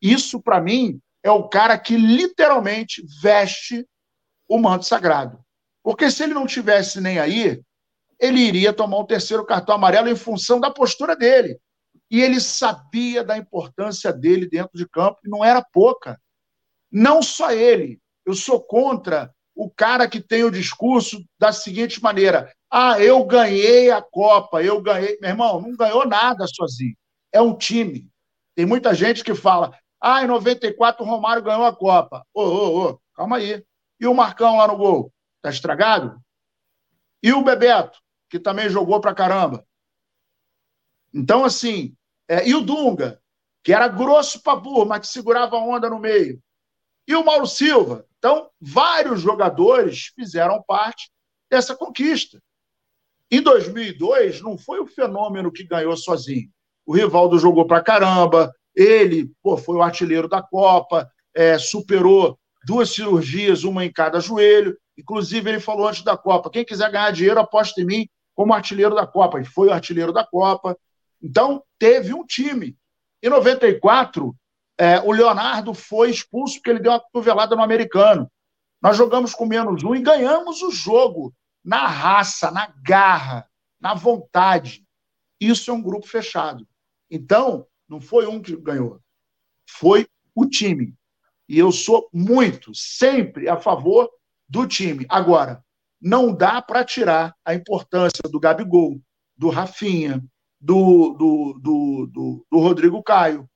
Isso 0.00 0.40
para 0.40 0.60
mim 0.60 0.98
é 1.26 1.30
o 1.30 1.48
cara 1.48 1.76
que 1.76 1.96
literalmente 1.96 3.04
veste 3.20 3.84
o 4.48 4.58
manto 4.58 4.84
sagrado. 4.86 5.40
Porque 5.82 6.08
se 6.08 6.22
ele 6.22 6.32
não 6.32 6.46
tivesse 6.46 7.00
nem 7.00 7.18
aí, 7.18 7.60
ele 8.20 8.38
iria 8.38 8.72
tomar 8.72 8.98
um 9.00 9.06
terceiro 9.06 9.44
cartão 9.44 9.74
amarelo 9.74 10.08
em 10.08 10.14
função 10.14 10.60
da 10.60 10.70
postura 10.70 11.16
dele. 11.16 11.58
E 12.08 12.22
ele 12.22 12.40
sabia 12.40 13.24
da 13.24 13.36
importância 13.36 14.12
dele 14.12 14.48
dentro 14.48 14.78
de 14.78 14.88
campo, 14.88 15.18
e 15.24 15.28
não 15.28 15.44
era 15.44 15.60
pouca. 15.72 16.16
Não 16.92 17.20
só 17.20 17.50
ele. 17.50 18.00
Eu 18.24 18.34
sou 18.34 18.60
contra 18.60 19.34
o 19.52 19.68
cara 19.68 20.08
que 20.08 20.20
tem 20.20 20.44
o 20.44 20.50
discurso 20.50 21.24
da 21.36 21.52
seguinte 21.52 22.00
maneira: 22.00 22.52
ah, 22.70 23.00
eu 23.00 23.24
ganhei 23.24 23.90
a 23.90 24.00
Copa, 24.00 24.62
eu 24.62 24.80
ganhei. 24.80 25.18
Meu 25.20 25.30
irmão, 25.30 25.60
não 25.60 25.74
ganhou 25.74 26.06
nada 26.06 26.46
sozinho. 26.46 26.96
É 27.32 27.40
um 27.40 27.56
time. 27.56 28.08
Tem 28.54 28.64
muita 28.64 28.94
gente 28.94 29.24
que 29.24 29.34
fala: 29.34 29.76
ah, 30.00 30.22
em 30.22 30.26
94 30.26 31.04
o 31.04 31.08
Romário 31.08 31.42
ganhou 31.42 31.64
a 31.64 31.74
Copa. 31.74 32.26
Ô, 32.32 32.42
ô, 32.42 32.90
ô, 32.90 33.00
calma 33.14 33.36
aí. 33.36 33.64
E 33.98 34.06
o 34.06 34.14
Marcão 34.14 34.58
lá 34.58 34.68
no 34.68 34.76
gol? 34.76 35.12
Tá 35.40 35.50
estragado? 35.50 36.20
E 37.22 37.32
o 37.32 37.42
Bebeto, 37.42 37.98
que 38.28 38.38
também 38.38 38.68
jogou 38.68 39.00
pra 39.00 39.14
caramba. 39.14 39.66
Então, 41.12 41.44
assim, 41.44 41.96
é, 42.28 42.46
e 42.46 42.54
o 42.54 42.60
Dunga, 42.60 43.20
que 43.64 43.72
era 43.72 43.88
grosso 43.88 44.42
pra 44.42 44.54
burro, 44.54 44.84
mas 44.84 45.00
que 45.00 45.08
segurava 45.08 45.56
a 45.56 45.60
onda 45.60 45.88
no 45.88 45.98
meio. 45.98 46.40
E 47.08 47.14
o 47.14 47.24
Mauro 47.24 47.46
Silva. 47.46 48.06
Então, 48.18 48.50
vários 48.60 49.20
jogadores 49.20 50.12
fizeram 50.14 50.62
parte 50.62 51.10
dessa 51.50 51.74
conquista. 51.74 52.42
Em 53.30 53.40
2002, 53.40 54.40
não 54.40 54.58
foi 54.58 54.78
o 54.80 54.86
fenômeno 54.86 55.50
que 55.50 55.64
ganhou 55.64 55.96
sozinho. 55.96 56.50
O 56.84 56.94
Rivaldo 56.94 57.38
jogou 57.38 57.66
pra 57.66 57.82
caramba, 57.82 58.54
ele 58.76 59.32
pô, 59.42 59.56
foi 59.56 59.76
o 59.76 59.82
artilheiro 59.82 60.28
da 60.28 60.42
Copa, 60.42 61.10
é, 61.34 61.58
superou 61.58 62.38
duas 62.66 62.90
cirurgias, 62.90 63.64
uma 63.64 63.84
em 63.84 63.92
cada 63.92 64.20
joelho. 64.20 64.76
Inclusive, 64.98 65.48
ele 65.48 65.60
falou 65.60 65.88
antes 65.88 66.02
da 66.02 66.16
Copa: 66.16 66.50
quem 66.50 66.64
quiser 66.64 66.90
ganhar 66.90 67.10
dinheiro, 67.12 67.40
aposta 67.40 67.80
em 67.80 67.86
mim 67.86 68.08
como 68.34 68.52
artilheiro 68.52 68.94
da 68.94 69.06
Copa. 69.06 69.38
Ele 69.38 69.46
foi 69.46 69.68
o 69.68 69.72
artilheiro 69.72 70.12
da 70.12 70.24
Copa. 70.24 70.76
Então, 71.22 71.62
teve 71.78 72.12
um 72.12 72.24
time. 72.24 72.76
Em 73.22 73.30
94, 73.30 74.36
é, 74.78 75.00
o 75.00 75.10
Leonardo 75.10 75.72
foi 75.72 76.10
expulso 76.10 76.56
porque 76.56 76.70
ele 76.70 76.80
deu 76.80 76.92
uma 76.92 77.00
cotovelada 77.00 77.56
no 77.56 77.62
americano. 77.62 78.30
Nós 78.82 78.96
jogamos 78.96 79.34
com 79.34 79.46
menos 79.46 79.82
um 79.82 79.94
e 79.94 80.02
ganhamos 80.02 80.60
o 80.62 80.70
jogo 80.70 81.34
na 81.64 81.86
raça, 81.86 82.50
na 82.50 82.72
garra, 82.84 83.48
na 83.80 83.94
vontade. 83.94 84.84
Isso 85.40 85.70
é 85.70 85.74
um 85.74 85.82
grupo 85.82 86.06
fechado. 86.06 86.66
Então, 87.10 87.66
não 87.88 88.00
foi 88.00 88.26
um 88.26 88.40
que 88.40 88.56
ganhou, 88.56 89.00
foi 89.68 90.06
o 90.34 90.46
time. 90.46 90.94
E 91.48 91.58
eu 91.58 91.70
sou 91.70 92.08
muito, 92.12 92.74
sempre 92.74 93.48
a 93.48 93.56
favor 93.56 94.10
do 94.48 94.66
time. 94.66 95.06
Agora, 95.08 95.64
não 96.00 96.34
dá 96.34 96.60
para 96.60 96.84
tirar 96.84 97.34
a 97.44 97.54
importância 97.54 98.22
do 98.28 98.40
Gabigol, 98.40 99.00
do 99.36 99.48
Rafinha, 99.48 100.22
do, 100.60 101.14
do, 101.14 101.60
do, 101.60 102.06
do, 102.06 102.46
do 102.50 102.58
Rodrigo 102.58 103.02
Caio, 103.02 103.48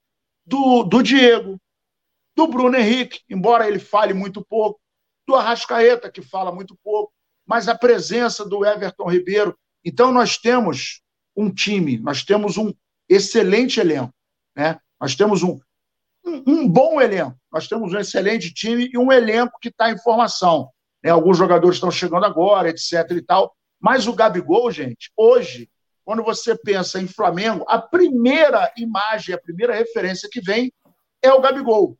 do, 0.45 0.83
do 0.85 1.03
Diego, 1.03 1.61
do 2.37 2.47
Bruno 2.47 2.77
Henrique, 2.77 3.21
embora 3.29 3.67
ele 3.67 3.79
fale 3.79 4.15
muito 4.15 4.45
pouco, 4.45 4.81
do 5.27 5.35
Arrascaeta, 5.35 6.11
que 6.11 6.23
fala 6.23 6.53
muito 6.53 6.77
pouco, 6.83 7.13
mas 7.47 7.69
a 7.69 7.77
presença 7.77 8.45
do 8.45 8.65
Everton 8.65 9.09
Ribeiro. 9.09 9.57
Então, 9.85 10.13
nós 10.13 10.37
temos 10.37 11.03
um 11.37 11.53
time, 11.53 11.99
nós 11.99 12.25
temos 12.25 12.57
um 12.57 12.73
excelente 13.09 13.81
elenco. 13.81 14.15
Né? 14.57 14.79
Nós 15.01 15.15
temos 15.15 15.43
um, 15.43 15.59
um, 16.25 16.43
um 16.47 16.69
bom 16.69 17.01
elenco, 17.01 17.37
nós 17.53 17.69
temos 17.69 17.93
um 17.93 17.99
excelente 17.99 18.53
time 18.53 18.91
e 18.93 18.99
um 18.99 19.11
elenco 19.11 19.59
que 19.61 19.69
está 19.69 19.91
em 19.91 19.99
formação. 19.99 20.69
Né? 21.03 21.11
Alguns 21.11 21.39
jogadores 21.39 21.77
estão 21.77 21.91
chegando 21.91 22.25
agora, 22.25 22.69
etc. 22.69 23.11
e 23.11 23.23
tal. 23.23 23.55
Mas 23.81 24.07
o 24.07 24.13
Gabigol, 24.13 24.71
gente, 24.71 25.11
hoje, 25.17 25.71
quando 26.05 26.23
você 26.23 26.57
pensa 26.57 27.01
em 27.01 27.07
Flamengo, 27.07 27.65
a 27.69 27.79
primeira 27.79 28.71
imagem, 28.77 29.35
a 29.35 29.41
primeira 29.41 29.75
referência 29.75 30.29
que 30.31 30.41
vem 30.41 30.73
é 31.23 31.33
o 31.33 31.41
Gabigol. 31.41 31.97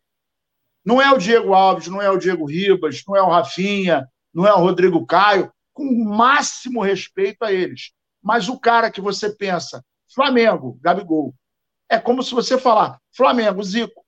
Não 0.85 1.01
é 1.01 1.11
o 1.13 1.19
Diego 1.19 1.55
Alves, 1.55 1.89
não 1.89 2.01
é 2.01 2.11
o 2.11 2.19
Diego 2.19 2.47
Ribas, 2.47 3.03
não 3.07 3.17
é 3.17 3.23
o 3.23 3.29
Rafinha, 3.29 4.09
não 4.33 4.47
é 4.47 4.53
o 4.53 4.59
Rodrigo 4.59 5.05
Caio, 5.07 5.53
com 5.73 5.85
o 5.85 6.05
máximo 6.05 6.83
respeito 6.83 7.45
a 7.45 7.53
eles. 7.53 7.93
Mas 8.23 8.49
o 8.49 8.59
cara 8.59 8.91
que 8.91 9.01
você 9.01 9.31
pensa, 9.31 9.85
Flamengo, 10.15 10.79
Gabigol, 10.81 11.35
é 11.91 11.99
como 11.99 12.23
se 12.23 12.33
você 12.33 12.57
falar 12.57 13.01
Flamengo, 13.13 13.63
Zico. 13.63 14.07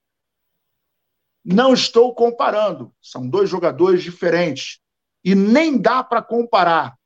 Não 1.43 1.73
estou 1.73 2.15
comparando, 2.15 2.95
são 3.01 3.27
dois 3.27 3.49
jogadores 3.49 4.01
diferentes. 4.01 4.79
E 5.23 5.35
nem 5.35 5.77
dá 5.77 6.01
para 6.01 6.21
comparar 6.21 6.97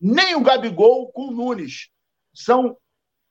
nem 0.00 0.34
o 0.34 0.42
Gabigol 0.42 1.12
com 1.12 1.28
o 1.28 1.30
Nunes. 1.30 1.88
São 2.34 2.76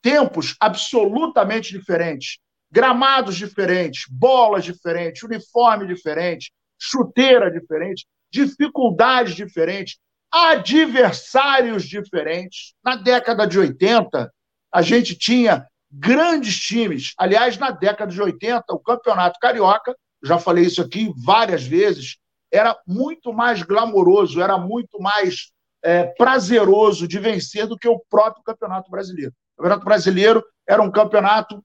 tempos 0.01 0.55
absolutamente 0.57 1.77
diferentes, 1.77 2.39
gramados 2.71 3.35
diferentes, 3.35 4.05
bolas 4.09 4.63
diferentes, 4.63 5.21
uniforme 5.23 5.85
diferente, 5.85 6.53
chuteira 6.79 7.51
diferente, 7.51 8.07
dificuldades 8.31 9.35
diferentes, 9.35 9.99
adversários 10.31 11.83
diferentes. 11.83 12.73
Na 12.81 12.95
década 12.95 13.45
de 13.45 13.59
80, 13.59 14.33
a 14.71 14.81
gente 14.81 15.13
tinha 15.15 15.67
grandes 15.91 16.59
times. 16.59 17.13
Aliás, 17.17 17.57
na 17.57 17.71
década 17.71 18.11
de 18.11 18.21
80, 18.21 18.63
o 18.69 18.79
Campeonato 18.79 19.39
Carioca, 19.39 19.95
já 20.23 20.37
falei 20.37 20.65
isso 20.65 20.81
aqui 20.81 21.11
várias 21.17 21.63
vezes, 21.63 22.17
era 22.51 22.77
muito 22.87 23.33
mais 23.33 23.61
glamouroso, 23.63 24.41
era 24.41 24.57
muito 24.57 24.99
mais 24.99 25.51
é, 25.83 26.05
prazeroso 26.05 27.07
de 27.07 27.19
vencer 27.19 27.67
do 27.67 27.77
que 27.77 27.87
o 27.87 27.99
próprio 28.09 28.43
Campeonato 28.43 28.89
Brasileiro. 28.89 29.33
O 29.57 29.61
Campeonato 29.61 29.85
Brasileiro 29.85 30.43
era 30.67 30.81
um 30.81 30.91
campeonato, 30.91 31.63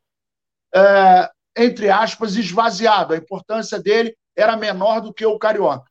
é, 0.74 1.31
entre 1.57 1.91
aspas, 1.91 2.37
esvaziado. 2.37 3.14
A 3.14 3.16
importância 3.16 3.79
dele 3.79 4.16
era 4.35 4.57
menor 4.57 5.01
do 5.01 5.12
que 5.12 5.24
o 5.24 5.39
Carioca. 5.39 5.91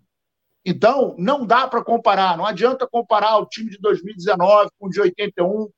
Então, 0.66 1.16
não 1.18 1.46
dá 1.46 1.68
para 1.68 1.84
comparar. 1.84 2.36
Não 2.36 2.46
adianta 2.46 2.88
comparar 2.88 3.38
o 3.38 3.46
time 3.46 3.70
de 3.70 3.78
2019 3.78 4.70
com 4.80 4.88
o 4.88 4.90
de 4.90 5.00
81. 5.00 5.70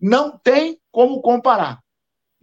Não 0.00 0.38
tem 0.38 0.78
como 0.92 1.22
comparar. 1.22 1.83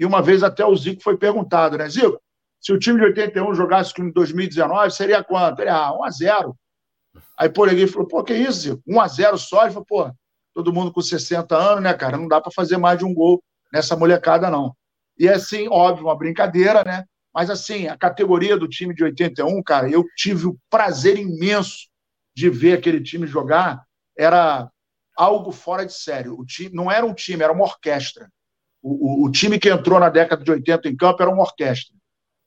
E 0.01 0.05
uma 0.05 0.19
vez 0.19 0.41
até 0.41 0.65
o 0.65 0.75
Zico 0.75 1.03
foi 1.03 1.15
perguntado, 1.15 1.77
né? 1.77 1.87
Zico, 1.87 2.19
se 2.59 2.73
o 2.73 2.79
time 2.79 2.99
de 2.99 3.05
81 3.05 3.53
jogasse 3.53 3.93
com 3.93 4.01
o 4.01 4.05
de 4.07 4.13
2019, 4.13 4.89
seria 4.89 5.23
quanto? 5.23 5.61
Ele, 5.61 5.69
ah, 5.69 5.93
1 5.93 6.03
a 6.03 6.09
0 6.09 6.57
Aí 7.37 7.47
Poreguinho 7.47 7.87
falou, 7.87 8.07
pô, 8.07 8.23
que 8.23 8.33
isso, 8.33 8.81
1x0 8.87 9.37
só. 9.37 9.61
Ele 9.61 9.73
falou, 9.73 9.85
pô, 9.85 10.11
todo 10.55 10.73
mundo 10.73 10.91
com 10.91 11.01
60 11.03 11.55
anos, 11.55 11.83
né, 11.83 11.93
cara? 11.93 12.17
Não 12.17 12.27
dá 12.27 12.41
para 12.41 12.51
fazer 12.51 12.77
mais 12.77 12.97
de 12.97 13.05
um 13.05 13.13
gol 13.13 13.43
nessa 13.71 13.95
molecada, 13.95 14.49
não. 14.49 14.75
E 15.19 15.29
assim, 15.29 15.67
óbvio, 15.69 16.07
uma 16.07 16.17
brincadeira, 16.17 16.83
né? 16.83 17.05
Mas 17.31 17.51
assim, 17.51 17.87
a 17.87 17.95
categoria 17.95 18.57
do 18.57 18.67
time 18.67 18.95
de 18.95 19.03
81, 19.03 19.61
cara, 19.61 19.87
eu 19.87 20.03
tive 20.17 20.47
o 20.47 20.57
prazer 20.67 21.15
imenso 21.19 21.87
de 22.35 22.49
ver 22.49 22.73
aquele 22.73 23.03
time 23.03 23.27
jogar. 23.27 23.83
Era 24.17 24.67
algo 25.15 25.51
fora 25.51 25.85
de 25.85 25.93
sério. 25.93 26.39
O 26.39 26.43
time, 26.43 26.71
não 26.73 26.91
era 26.91 27.05
um 27.05 27.13
time, 27.13 27.43
era 27.43 27.53
uma 27.53 27.65
orquestra. 27.65 28.27
O, 28.81 29.25
o, 29.25 29.31
time 29.31 29.59
que 29.59 29.69
entrou 29.69 29.99
na 29.99 30.09
década 30.09 30.43
de 30.43 30.51
80 30.51 30.89
em 30.89 30.95
campo 30.95 31.21
era 31.21 31.31
uma 31.31 31.43
orquestra. 31.43 31.95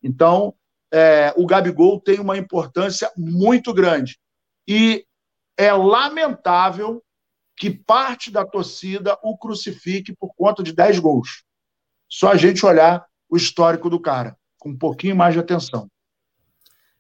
Então, 0.03 0.55
é, 0.93 1.33
o 1.37 1.47
Gabigol 1.47 2.01
tem 2.01 2.19
uma 2.19 2.37
importância 2.37 3.11
muito 3.17 3.73
grande. 3.73 4.19
E 4.67 5.07
é 5.57 5.73
lamentável 5.73 7.03
que 7.57 7.71
parte 7.71 8.31
da 8.31 8.45
torcida 8.45 9.19
o 9.23 9.39
crucifique 9.39 10.15
por 10.15 10.35
conta 10.35 10.63
de 10.63 10.73
10 10.73 10.99
gols. 10.99 11.45
Só 12.09 12.33
a 12.33 12.37
gente 12.37 12.67
olhar 12.67 13.05
o 13.29 13.37
histórico 13.37 13.89
do 13.89 14.01
cara, 14.01 14.37
com 14.59 14.71
um 14.71 14.79
pouquinho 14.79 15.17
mais 15.17 15.35
de 15.35 15.41
atenção. 15.41 15.89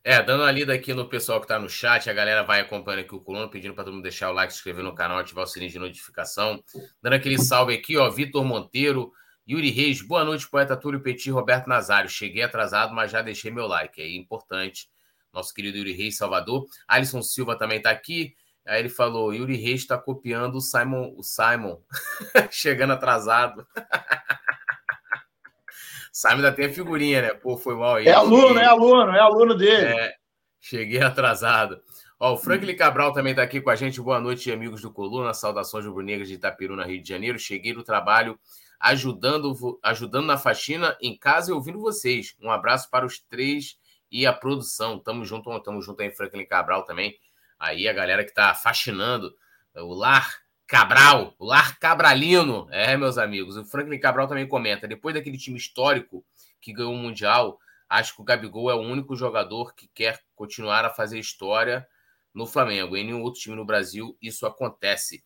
É, 0.07 0.23
dando 0.23 0.43
uma 0.43 0.53
lida 0.53 0.75
aqui 0.75 0.93
no 0.93 1.09
pessoal 1.09 1.41
que 1.41 1.47
está 1.47 1.59
no 1.59 1.69
chat, 1.69 2.11
a 2.11 2.13
galera 2.13 2.43
vai 2.43 2.61
acompanhando 2.61 3.01
aqui 3.01 3.15
o 3.15 3.21
Coluna, 3.21 3.49
pedindo 3.49 3.75
para 3.75 3.85
todo 3.85 3.95
mundo 3.95 4.03
deixar 4.03 4.31
o 4.31 4.35
like, 4.35 4.53
se 4.53 4.59
inscrever 4.59 4.85
no 4.85 4.95
canal, 4.95 5.19
ativar 5.19 5.45
o 5.45 5.47
sininho 5.47 5.71
de 5.71 5.79
notificação. 5.79 6.63
Dando 7.03 7.15
aquele 7.15 7.39
salve 7.39 7.73
aqui, 7.73 7.97
ó, 7.97 8.11
Vitor 8.11 8.45
Monteiro, 8.45 9.11
Yuri 9.47 9.71
Reis, 9.71 10.01
boa 10.01 10.25
noite, 10.25 10.49
poeta 10.49 10.75
Túlio 10.75 11.03
Petit, 11.03 11.31
Roberto 11.31 11.67
Nazário. 11.67 12.09
Cheguei 12.09 12.43
atrasado, 12.43 12.95
mas 12.95 13.11
já 13.11 13.21
deixei 13.21 13.51
meu 13.51 13.67
like, 13.67 14.01
é 14.01 14.17
importante 14.17 14.89
nosso 15.35 15.53
querido 15.53 15.77
Yuri 15.77 15.93
Reis 15.93 16.17
Salvador. 16.17 16.67
Alisson 16.89 17.23
Silva 17.23 17.55
também 17.55 17.77
está 17.77 17.91
aqui. 17.91 18.35
Aí 18.67 18.81
ele 18.81 18.89
falou: 18.89 19.35
Yuri 19.35 19.57
Reis 19.57 19.83
está 19.83 19.99
copiando 19.99 20.55
o 20.55 20.61
Simon, 20.63 21.13
o 21.15 21.23
Simon, 21.23 21.79
chegando 22.51 22.95
atrasado. 22.95 23.67
Simon 26.11 26.37
ainda 26.37 26.53
tem 26.53 26.67
a 26.67 26.73
figurinha, 26.73 27.21
né? 27.21 27.35
Pô, 27.35 27.59
foi 27.59 27.75
mal 27.75 27.97
aí. 27.97 28.07
É 28.07 28.13
aluno, 28.13 28.59
é 28.59 28.65
aluno, 28.65 29.13
é 29.13 29.21
aluno 29.21 29.55
dele. 29.55 29.89
É, 29.89 30.15
cheguei 30.59 31.03
atrasado. 31.03 31.83
Ó, 32.19 32.33
o 32.33 32.39
Franklin 32.39 32.77
Cabral 32.77 33.13
também 33.13 33.33
está 33.33 33.43
aqui 33.43 33.61
com 33.61 33.69
a 33.69 33.77
gente. 33.77 34.01
Boa 34.01 34.21
noite, 34.21 34.51
amigos 34.51 34.81
do 34.81 34.91
Coluna. 34.91 35.35
Saudações 35.35 35.85
rubro-negras 35.85 36.29
de 36.29 36.35
Itapiruna, 36.35 36.87
Rio 36.87 37.03
de 37.03 37.09
Janeiro. 37.09 37.39
Cheguei 37.39 37.75
do 37.75 37.83
trabalho 37.83 38.39
ajudando, 38.85 39.79
ajudando 39.83 40.27
na 40.27 40.37
faxina 40.37 40.95
em 41.01 41.17
casa 41.17 41.51
e 41.51 41.55
ouvindo 41.55 41.81
vocês. 41.81 42.37
Um 42.39 42.51
abraço 42.51 42.91
para 42.91 43.07
os 43.07 43.19
três 43.19 43.79
e 44.13 44.27
a 44.27 44.33
produção. 44.33 44.99
Tamo 44.99 45.25
junto, 45.25 45.59
tamo 45.61 45.81
junto 45.81 46.03
aí, 46.03 46.11
Franklin 46.11 46.45
Cabral 46.45 46.85
também. 46.85 47.19
Aí 47.59 47.89
a 47.89 47.95
galera 47.95 48.23
que 48.23 48.35
tá 48.35 48.55
fascinando 48.55 49.35
o 49.75 49.95
Lar 49.95 50.31
Cabral, 50.67 51.35
o 51.39 51.47
Lar 51.47 51.79
Cabralino. 51.79 52.69
É, 52.71 52.95
meus 52.95 53.17
amigos. 53.17 53.57
O 53.57 53.65
Franklin 53.65 53.99
Cabral 53.99 54.29
também 54.29 54.47
comenta. 54.47 54.87
Depois 54.87 55.15
daquele 55.15 55.39
time 55.39 55.57
histórico 55.57 56.23
que 56.61 56.71
ganhou 56.71 56.93
o 56.93 56.99
Mundial, 56.99 57.59
acho 57.89 58.15
que 58.15 58.21
o 58.21 58.25
Gabigol 58.25 58.71
é 58.71 58.75
o 58.75 58.81
único 58.81 59.17
jogador 59.17 59.75
que 59.75 59.89
quer 59.95 60.21
continuar 60.37 60.85
a 60.85 60.91
fazer 60.91 61.19
história 61.19 61.89
no 62.35 62.47
Flamengo. 62.47 62.99
Em 62.99 63.07
nenhum 63.07 63.23
outro 63.23 63.41
time 63.41 63.57
no 63.57 63.65
Brasil 63.65 64.15
isso 64.21 64.45
acontece. 64.45 65.25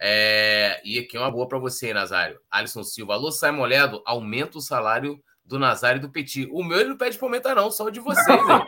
É... 0.00 0.80
E 0.84 0.98
aqui 0.98 1.16
é 1.16 1.20
uma 1.20 1.30
boa 1.30 1.46
para 1.46 1.58
você, 1.58 1.92
Nazário. 1.92 2.40
Alisson 2.50 2.82
Silva. 2.82 3.14
Alô, 3.14 3.30
Simon 3.30 3.64
Ledo, 3.64 4.02
aumenta 4.06 4.58
o 4.58 4.62
salário 4.62 5.20
do 5.44 5.58
Nazário 5.58 5.98
e 5.98 6.00
do 6.00 6.10
Petit. 6.10 6.48
O 6.52 6.62
meu 6.62 6.78
ele 6.78 6.90
não 6.90 6.96
pede 6.96 7.18
pra 7.18 7.26
aumentar, 7.26 7.54
não, 7.56 7.70
só 7.70 7.84
o 7.84 7.90
de 7.90 8.00
vocês, 8.00 8.26
velho. 8.26 8.66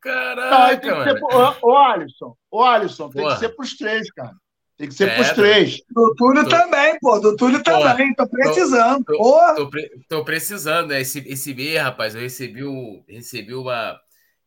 Caraca, 0.00 0.94
mano. 0.96 1.12
Ser, 1.12 1.20
ô, 1.62 1.76
Alisson, 1.76 2.36
ô, 2.50 2.64
Alisson, 2.64 3.08
tem 3.08 3.22
Porra. 3.22 3.34
que 3.34 3.40
ser 3.40 3.48
pros 3.50 3.76
três, 3.76 4.10
cara. 4.10 4.32
Tem 4.76 4.88
que 4.88 4.94
ser 4.94 5.08
é, 5.08 5.14
pros 5.14 5.30
três. 5.30 5.78
Do 5.90 6.12
Túlio 6.16 6.42
tô... 6.42 6.50
também, 6.50 6.98
pô. 7.00 7.20
Do 7.20 7.36
Túlio 7.36 7.62
também. 7.62 8.12
Tô 8.14 8.28
precisando. 8.28 9.04
Tô, 9.04 9.16
tô, 9.16 9.54
tô, 9.54 9.70
pre... 9.70 9.90
tô 10.08 10.24
precisando, 10.24 10.88
né? 10.88 11.00
Esse, 11.00 11.20
esse 11.20 11.54
mês, 11.54 11.80
rapaz, 11.80 12.16
eu 12.16 12.20
recebi, 12.20 12.64
o, 12.64 13.04
recebi 13.08 13.54
uma. 13.54 13.96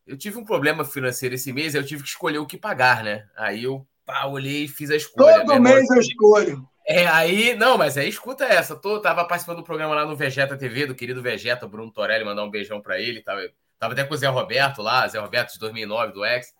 Eu 0.06 0.18
tive 0.18 0.36
um 0.36 0.44
problema 0.44 0.84
financeiro 0.84 1.34
esse 1.34 1.50
mês, 1.54 1.74
eu 1.74 1.84
tive 1.84 2.02
que 2.02 2.10
escolher 2.10 2.38
o 2.38 2.46
que 2.46 2.58
pagar, 2.58 3.02
né? 3.02 3.26
Aí 3.34 3.64
eu 3.64 3.86
pá, 4.06 4.24
olhei 4.26 4.64
e 4.64 4.68
fiz 4.68 4.90
a 4.90 4.96
escolha. 4.96 5.44
Todo 5.44 5.60
mês 5.60 5.90
eu 5.90 6.00
escolho. 6.00 6.68
É, 6.86 7.04
aí, 7.08 7.56
não, 7.56 7.76
mas 7.76 7.98
aí 7.98 8.08
escuta 8.08 8.44
essa. 8.44 8.76
Tô, 8.76 9.00
tava 9.00 9.24
participando 9.24 9.58
do 9.58 9.64
programa 9.64 9.94
lá 9.94 10.06
no 10.06 10.14
Vegeta 10.14 10.56
TV, 10.56 10.86
do 10.86 10.94
querido 10.94 11.20
Vegeta, 11.20 11.66
Bruno 11.66 11.90
Torelli, 11.90 12.24
mandar 12.24 12.44
um 12.44 12.50
beijão 12.50 12.80
para 12.80 13.00
ele. 13.00 13.20
Tava, 13.20 13.40
tava 13.76 13.92
até 13.92 14.04
com 14.04 14.14
o 14.14 14.16
Zé 14.16 14.28
Roberto 14.28 14.80
lá, 14.80 15.06
Zé 15.08 15.18
Roberto 15.18 15.52
de 15.52 15.58
2009, 15.58 16.12
do 16.12 16.24
X. 16.24 16.54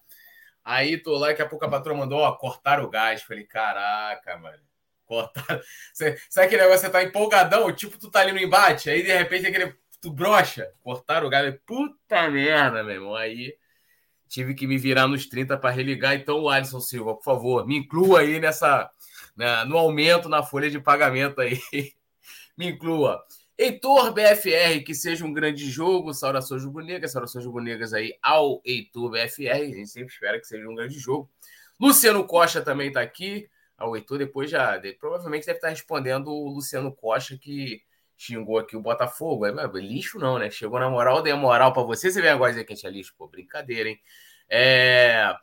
Aí 0.64 0.98
tô 0.98 1.16
lá, 1.16 1.28
daqui 1.28 1.42
a 1.42 1.48
pouco 1.48 1.64
a 1.64 1.68
patroa 1.68 1.96
mandou, 1.96 2.18
ó, 2.18 2.32
cortar 2.32 2.80
o 2.80 2.90
gás. 2.90 3.22
Falei, 3.22 3.44
caraca, 3.44 4.36
mano. 4.36 4.58
Cortar. 5.04 5.60
Você, 5.92 6.18
sabe 6.28 6.48
aquele 6.48 6.62
negócio, 6.62 6.80
você 6.80 6.90
tá 6.90 7.04
empolgadão, 7.04 7.72
tipo, 7.72 7.96
tu 7.96 8.10
tá 8.10 8.20
ali 8.20 8.32
no 8.32 8.40
embate, 8.40 8.90
aí 8.90 9.04
de 9.04 9.16
repente 9.16 9.46
aquele. 9.46 9.72
Tu 10.00 10.10
brocha, 10.10 10.68
cortar 10.82 11.24
o 11.24 11.30
gás. 11.30 11.54
Puta 11.64 12.28
merda, 12.28 12.82
meu 12.82 12.94
irmão. 12.96 13.14
Aí 13.14 13.56
tive 14.28 14.54
que 14.54 14.66
me 14.66 14.78
virar 14.78 15.06
nos 15.06 15.26
30 15.26 15.56
para 15.56 15.70
religar. 15.70 16.14
Então, 16.14 16.40
o 16.40 16.48
Alisson 16.48 16.80
Silva, 16.80 17.14
por 17.14 17.24
favor, 17.24 17.66
me 17.66 17.76
inclua 17.76 18.20
aí 18.20 18.40
nessa 18.40 18.90
né, 19.36 19.64
no 19.64 19.76
aumento 19.76 20.28
na 20.28 20.42
folha 20.42 20.70
de 20.70 20.80
pagamento 20.80 21.40
aí. 21.40 21.60
Me 22.56 22.68
inclua. 22.68 23.22
Heitor 23.58 24.12
BFR, 24.12 24.82
que 24.84 24.94
seja 24.94 25.24
um 25.24 25.32
grande 25.32 25.68
jogo. 25.70 26.14
Saudações 26.14 26.64
rubro-negras, 26.64 27.12
saudações 27.12 27.44
rubro-negras 27.44 27.92
aí 27.92 28.16
ao 28.22 28.62
Heitor 28.64 29.10
BFR. 29.10 29.50
A 29.50 29.64
gente 29.64 29.88
sempre 29.88 30.12
espera 30.12 30.40
que 30.40 30.46
seja 30.46 30.66
um 30.66 30.74
grande 30.74 30.98
jogo. 30.98 31.30
Luciano 31.78 32.24
Costa 32.26 32.62
também 32.62 32.88
está 32.88 33.02
aqui. 33.02 33.48
Ah, 33.76 33.86
o 33.86 33.94
Heitor 33.94 34.18
depois 34.18 34.50
já. 34.50 34.80
Provavelmente 34.98 35.46
deve 35.46 35.58
estar 35.58 35.68
respondendo 35.68 36.28
o 36.28 36.48
Luciano 36.48 36.90
Costa, 36.90 37.36
que 37.36 37.82
xingou 38.16 38.58
aqui 38.58 38.76
o 38.76 38.80
Botafogo. 38.80 39.46
É, 39.46 39.50
é 39.50 39.66
lixo 39.74 40.18
não, 40.18 40.38
né? 40.38 40.50
Chegou 40.50 40.80
na 40.80 40.88
moral, 40.88 41.22
dei 41.22 41.32
a 41.32 41.36
moral 41.36 41.72
para 41.72 41.82
você. 41.82 42.10
Você 42.10 42.20
vem 42.20 42.30
agora 42.30 42.52
dizer 42.52 42.64
que 42.64 42.72
a 42.72 42.76
gente 42.76 42.86
é 42.86 42.90
lixo? 42.90 43.14
Pô, 43.16 43.28
brincadeira, 43.28 43.88
hein? 43.88 44.00
É... 44.48 45.34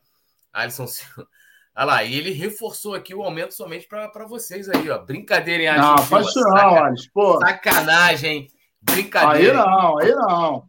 Alisson 0.51 0.87
Silva. 0.87 1.27
Olha 1.75 1.85
lá, 1.85 2.03
e 2.03 2.15
ele 2.15 2.31
reforçou 2.31 2.93
aqui 2.93 3.15
o 3.15 3.23
aumento 3.23 3.55
somente 3.55 3.87
para 3.87 4.25
vocês 4.27 4.69
aí, 4.69 4.91
ó. 4.91 4.99
Brincadeira, 4.99 5.63
hein, 5.63 5.69
Alisson? 5.69 5.95
Não, 5.95 5.97
faz 5.97 6.27
isso 6.27 6.39
não, 6.39 6.83
Alisson. 6.83 7.09
Pô. 7.11 7.39
Sacanagem, 7.39 8.47
Brincadeira. 8.83 9.63
Aí 9.63 9.67
não, 9.67 9.97
aí 9.97 10.11
não. 10.11 10.67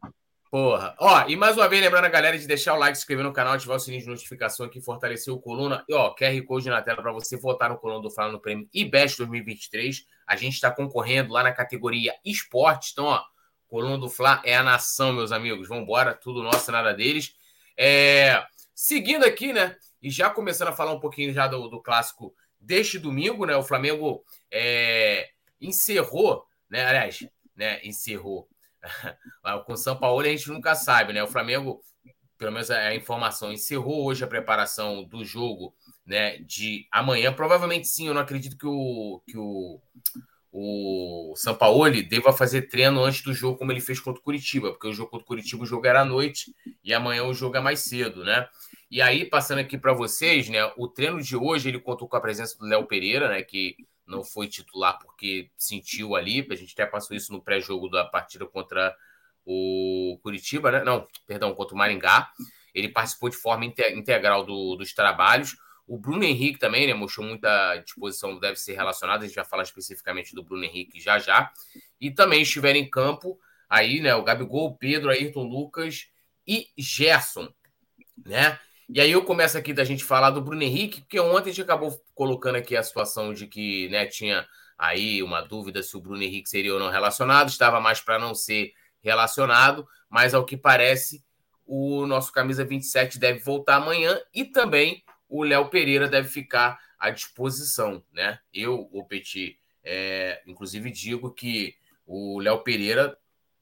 Porra. 0.54 0.94
Ó, 1.00 1.26
e 1.26 1.34
mais 1.34 1.56
uma 1.56 1.68
vez, 1.68 1.82
lembrando 1.82 2.04
a 2.04 2.08
galera 2.08 2.38
de 2.38 2.46
deixar 2.46 2.74
o 2.74 2.78
like, 2.78 2.96
se 2.96 3.02
inscrever 3.02 3.24
no 3.24 3.32
canal, 3.32 3.54
ativar 3.54 3.76
o 3.76 3.80
sininho 3.80 4.02
de 4.02 4.06
notificação 4.06 4.68
que 4.68 4.80
fortaleceu 4.80 5.34
o 5.34 5.40
Coluna. 5.40 5.84
E, 5.88 5.92
ó, 5.92 6.14
QR 6.14 6.40
Code 6.46 6.70
na 6.70 6.80
tela 6.80 7.02
para 7.02 7.10
você 7.10 7.36
votar 7.36 7.70
no 7.70 7.76
Coluna 7.76 8.00
do 8.00 8.08
Fala 8.08 8.30
no 8.30 8.38
Prêmio 8.38 8.68
IBEST 8.72 9.18
2023. 9.18 10.06
A 10.24 10.36
gente 10.36 10.54
está 10.54 10.70
concorrendo 10.70 11.32
lá 11.32 11.42
na 11.42 11.50
categoria 11.50 12.14
Esporte. 12.24 12.90
Então, 12.92 13.06
ó, 13.06 13.20
Coluna 13.66 13.98
do 13.98 14.08
Fla 14.08 14.40
é 14.44 14.54
a 14.54 14.62
nação, 14.62 15.12
meus 15.12 15.32
amigos. 15.32 15.66
Vamos 15.66 15.82
embora, 15.82 16.14
tudo 16.14 16.40
nosso, 16.40 16.70
nada 16.70 16.94
deles. 16.94 17.34
É... 17.76 18.40
Seguindo 18.72 19.24
aqui, 19.24 19.52
né? 19.52 19.74
E 20.00 20.08
já 20.08 20.30
começando 20.30 20.68
a 20.68 20.72
falar 20.72 20.92
um 20.92 21.00
pouquinho 21.00 21.32
já 21.32 21.48
do, 21.48 21.66
do 21.66 21.82
clássico 21.82 22.32
deste 22.60 22.96
domingo, 22.96 23.44
né? 23.44 23.56
O 23.56 23.64
Flamengo 23.64 24.24
é... 24.52 25.30
encerrou, 25.60 26.46
né? 26.70 26.84
Aliás, 26.86 27.26
né? 27.56 27.80
Encerrou. 27.82 28.48
Com 29.66 29.72
o 29.72 29.76
São 29.76 29.96
Paulo 29.96 30.20
a 30.20 30.28
gente 30.28 30.48
nunca 30.48 30.74
sabe, 30.74 31.12
né? 31.12 31.22
O 31.22 31.28
Flamengo, 31.28 31.80
pelo 32.38 32.52
menos 32.52 32.70
a 32.70 32.94
informação, 32.94 33.52
encerrou 33.52 34.04
hoje 34.04 34.24
a 34.24 34.28
preparação 34.28 35.04
do 35.04 35.24
jogo, 35.24 35.74
né? 36.06 36.38
De 36.38 36.86
amanhã. 36.92 37.32
Provavelmente 37.32 37.88
sim, 37.88 38.08
eu 38.08 38.14
não 38.14 38.22
acredito 38.22 38.56
que 38.56 38.66
o, 38.66 39.22
que 39.26 39.36
o 39.36 39.80
o 40.56 41.34
Sampaoli 41.34 42.00
deva 42.00 42.32
fazer 42.32 42.68
treino 42.68 43.02
antes 43.02 43.22
do 43.22 43.34
jogo, 43.34 43.58
como 43.58 43.72
ele 43.72 43.80
fez 43.80 43.98
contra 43.98 44.20
o 44.20 44.24
Curitiba, 44.24 44.70
porque 44.70 44.86
o 44.86 44.92
jogo 44.92 45.10
contra 45.10 45.24
o 45.24 45.26
Curitiba 45.26 45.64
o 45.64 45.66
jogo 45.66 45.84
era 45.84 46.02
à 46.02 46.04
noite 46.04 46.54
e 46.84 46.94
amanhã 46.94 47.24
o 47.24 47.34
jogo 47.34 47.56
é 47.56 47.60
mais 47.60 47.80
cedo, 47.80 48.22
né? 48.22 48.46
E 48.88 49.02
aí, 49.02 49.24
passando 49.24 49.58
aqui 49.58 49.76
para 49.76 49.92
vocês, 49.92 50.48
né? 50.48 50.64
O 50.76 50.86
treino 50.86 51.20
de 51.20 51.36
hoje 51.36 51.68
ele 51.68 51.80
contou 51.80 52.06
com 52.06 52.16
a 52.16 52.20
presença 52.20 52.56
do 52.56 52.66
Léo 52.66 52.86
Pereira, 52.86 53.28
né? 53.28 53.42
Que 53.42 53.74
não 54.06 54.22
foi 54.22 54.48
titular 54.48 54.98
porque 54.98 55.50
sentiu 55.56 56.14
ali, 56.14 56.46
a 56.50 56.54
gente 56.54 56.72
até 56.72 56.86
passou 56.86 57.16
isso 57.16 57.32
no 57.32 57.42
pré-jogo 57.42 57.88
da 57.88 58.04
partida 58.04 58.46
contra 58.46 58.94
o 59.44 60.18
Curitiba, 60.22 60.70
né? 60.70 60.84
Não, 60.84 61.06
perdão, 61.26 61.54
contra 61.54 61.74
o 61.74 61.78
Maringá. 61.78 62.30
Ele 62.74 62.88
participou 62.88 63.28
de 63.28 63.36
forma 63.36 63.64
integral 63.64 64.44
do, 64.44 64.74
dos 64.76 64.92
trabalhos. 64.92 65.56
O 65.86 65.98
Bruno 65.98 66.24
Henrique 66.24 66.58
também 66.58 66.86
né, 66.86 66.94
mostrou 66.94 67.26
muita 67.26 67.76
disposição, 67.76 68.38
deve 68.38 68.56
ser 68.56 68.74
relacionado. 68.74 69.22
A 69.22 69.26
gente 69.26 69.36
vai 69.36 69.44
falar 69.44 69.62
especificamente 69.62 70.34
do 70.34 70.42
Bruno 70.42 70.64
Henrique 70.64 70.98
já 71.00 71.18
já. 71.18 71.52
E 72.00 72.10
também 72.10 72.42
estiveram 72.42 72.78
em 72.78 72.88
campo 72.88 73.38
aí, 73.68 74.00
né? 74.00 74.14
O 74.14 74.24
Gabigol, 74.24 74.76
Pedro, 74.76 75.10
Ayrton 75.10 75.44
Lucas 75.44 76.08
e 76.46 76.68
Gerson, 76.76 77.52
né? 78.24 78.58
E 78.88 79.00
aí 79.00 79.12
eu 79.12 79.24
começo 79.24 79.56
aqui 79.56 79.72
da 79.72 79.82
gente 79.82 80.04
falar 80.04 80.30
do 80.30 80.42
Bruno 80.42 80.62
Henrique, 80.62 81.00
porque 81.00 81.18
ontem 81.18 81.50
a 81.50 81.52
gente 81.52 81.62
acabou 81.62 81.98
colocando 82.14 82.56
aqui 82.56 82.76
a 82.76 82.82
situação 82.82 83.32
de 83.32 83.46
que 83.46 83.88
né, 83.88 84.04
tinha 84.06 84.46
aí 84.76 85.22
uma 85.22 85.40
dúvida 85.40 85.82
se 85.82 85.96
o 85.96 86.00
Bruno 86.00 86.22
Henrique 86.22 86.50
seria 86.50 86.74
ou 86.74 86.78
não 86.78 86.90
relacionado, 86.90 87.48
estava 87.48 87.80
mais 87.80 88.00
para 88.00 88.18
não 88.18 88.34
ser 88.34 88.74
relacionado, 89.00 89.88
mas 90.08 90.34
ao 90.34 90.44
que 90.44 90.56
parece, 90.56 91.24
o 91.66 92.06
nosso 92.06 92.30
camisa 92.30 92.64
27 92.64 93.18
deve 93.18 93.38
voltar 93.38 93.76
amanhã 93.76 94.20
e 94.34 94.44
também 94.44 95.02
o 95.28 95.42
Léo 95.42 95.70
Pereira 95.70 96.06
deve 96.06 96.28
ficar 96.28 96.78
à 96.98 97.08
disposição, 97.08 98.04
né? 98.12 98.38
Eu, 98.52 98.88
o 98.92 99.04
Petit, 99.04 99.58
é, 99.82 100.42
inclusive 100.46 100.90
digo 100.90 101.30
que 101.32 101.74
o 102.06 102.38
Léo 102.38 102.62
Pereira, 102.62 103.16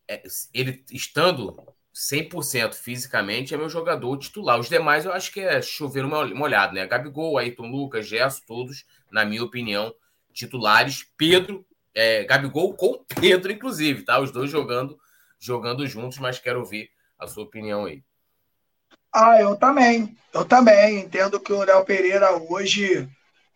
é, 0.09 0.23
ele 0.53 0.85
estando 0.91 1.57
100% 1.95 2.75
fisicamente, 2.75 3.55
é 3.55 3.57
meu 3.57 3.69
jogador 3.69 4.17
titular. 4.17 4.59
Os 4.59 4.69
demais 4.69 5.05
eu 5.05 5.13
acho 5.13 5.31
que 5.33 5.41
é 5.41 5.61
chover 5.61 6.05
olhada, 6.45 6.73
né? 6.73 6.87
Gabigol, 6.87 7.37
Ayrton 7.37 7.67
Lucas, 7.67 8.07
Gerson, 8.07 8.43
todos, 8.47 8.87
na 9.11 9.25
minha 9.25 9.45
opinião, 9.45 9.95
titulares. 10.33 11.07
Pedro, 11.17 11.67
é, 11.95 12.25
Gabigol 12.25 12.75
com 12.75 13.05
Pedro, 13.21 13.53
inclusive, 13.53 14.03
tá? 14.05 14.19
Os 14.19 14.31
dois 14.31 14.51
jogando, 14.51 14.99
jogando 15.39 15.87
juntos, 15.87 16.19
mas 16.19 16.39
quero 16.39 16.61
ouvir 16.61 16.91
a 17.19 17.27
sua 17.27 17.45
opinião 17.45 17.85
aí. 17.85 18.03
Ah, 19.13 19.39
eu 19.39 19.55
também. 19.57 20.17
Eu 20.33 20.45
também. 20.45 21.01
Entendo 21.01 21.39
que 21.39 21.53
o 21.53 21.63
Léo 21.63 21.85
Pereira 21.85 22.33
hoje 22.33 23.07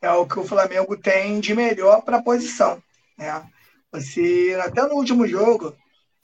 é 0.03 0.11
o 0.11 0.27
que 0.27 0.39
o 0.39 0.45
Flamengo 0.45 0.95
tem 0.97 1.41
de 1.41 1.55
melhor 1.55 2.03
para 2.03 2.19
a 2.19 2.23
posição. 2.23 2.83
Né? 3.17 3.43
Você, 3.91 4.59
até 4.63 4.83
no 4.83 4.95
último 4.95 5.27
jogo 5.27 5.75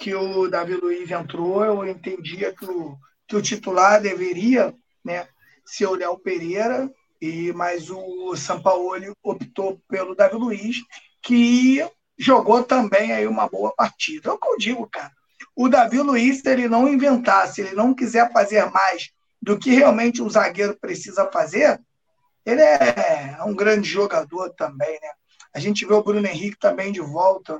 que 0.02 0.12
o 0.16 0.48
Davi 0.48 0.74
Luiz 0.74 1.08
entrou, 1.08 1.64
eu 1.64 1.86
entendia 1.86 2.52
que 2.52 2.64
o, 2.64 2.98
que 3.24 3.36
o 3.36 3.40
titular 3.40 4.02
deveria 4.02 4.74
né, 5.04 5.28
ser 5.64 5.86
o 5.86 5.94
Léo 5.94 6.18
Pereira, 6.18 6.92
e 7.20 7.52
mas 7.52 7.88
o 7.88 8.34
Sampaoli 8.34 9.12
optou 9.22 9.80
pelo 9.88 10.16
Davi 10.16 10.34
Luiz, 10.34 10.78
que 11.22 11.88
jogou 12.18 12.64
também 12.64 13.12
aí 13.12 13.28
uma 13.28 13.48
boa 13.48 13.72
partida. 13.76 14.30
É 14.30 14.32
o 14.32 14.38
que 14.38 14.48
eu 14.48 14.58
digo, 14.58 14.88
cara. 14.90 15.12
O 15.54 15.68
Davi 15.68 16.00
Luiz, 16.00 16.40
se 16.40 16.50
ele 16.50 16.66
não 16.66 16.88
inventar, 16.88 17.46
se 17.46 17.60
ele 17.60 17.76
não 17.76 17.94
quiser 17.94 18.32
fazer 18.32 18.68
mais 18.72 19.08
do 19.40 19.56
que 19.56 19.70
realmente 19.70 20.20
um 20.20 20.28
zagueiro 20.28 20.76
precisa 20.80 21.30
fazer, 21.30 21.80
ele 22.44 22.60
é 22.60 23.38
um 23.46 23.54
grande 23.54 23.88
jogador 23.88 24.50
também, 24.54 24.98
né? 25.00 25.10
A 25.54 25.60
gente 25.60 25.86
vê 25.86 25.94
o 25.94 26.02
Bruno 26.02 26.26
Henrique 26.26 26.58
também 26.58 26.90
de 26.90 27.00
volta, 27.00 27.56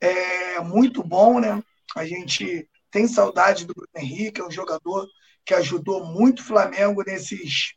é 0.00 0.60
muito 0.60 1.04
bom, 1.04 1.38
né? 1.38 1.62
A 1.96 2.04
gente 2.04 2.68
tem 2.90 3.06
saudade 3.06 3.64
do 3.64 3.74
Bruno 3.74 3.88
Henrique, 3.96 4.40
é 4.40 4.46
um 4.46 4.50
jogador 4.50 5.06
que 5.44 5.54
ajudou 5.54 6.04
muito 6.04 6.40
o 6.40 6.44
Flamengo 6.44 7.02
nesses 7.06 7.72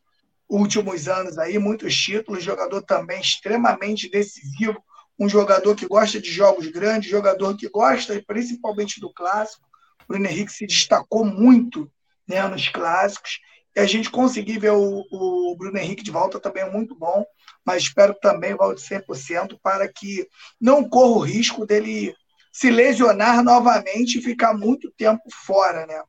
últimos 0.50 1.08
anos 1.08 1.38
aí, 1.38 1.58
muitos 1.58 1.96
títulos, 1.96 2.44
jogador 2.44 2.82
também 2.82 3.22
extremamente 3.22 4.10
decisivo, 4.10 4.84
um 5.18 5.30
jogador 5.30 5.76
que 5.76 5.88
gosta 5.88 6.20
de 6.20 6.30
jogos 6.30 6.68
grandes, 6.68 7.10
jogador 7.10 7.56
que 7.56 7.70
gosta 7.70 8.22
principalmente 8.28 9.00
do 9.00 9.14
clássico. 9.14 9.66
O 10.04 10.08
Bruno 10.08 10.26
Henrique 10.26 10.52
se 10.52 10.66
destacou 10.66 11.24
muito 11.24 11.90
né, 12.28 12.46
nos 12.48 12.68
clássicos. 12.68 13.40
E 13.74 13.80
a 13.80 13.86
gente 13.86 14.10
conseguir 14.10 14.60
ver 14.60 14.72
o, 14.72 15.06
o 15.10 15.56
Bruno 15.58 15.78
Henrique 15.78 16.04
de 16.04 16.12
volta 16.12 16.40
também 16.40 16.64
é 16.64 16.70
muito 16.70 16.94
bom, 16.94 17.26
mas 17.66 17.84
espero 17.84 18.14
também 18.22 18.56
volte 18.56 18.82
100% 18.82 19.58
para 19.64 19.88
que 19.88 20.28
não 20.60 20.88
corra 20.88 21.20
o 21.20 21.24
risco 21.24 21.66
dele 21.66 22.14
se 22.52 22.70
lesionar 22.70 23.44
novamente 23.44 24.18
e 24.18 24.22
ficar 24.22 24.54
muito 24.54 24.92
tempo 24.92 25.24
fora, 25.46 25.86
né? 25.86 26.04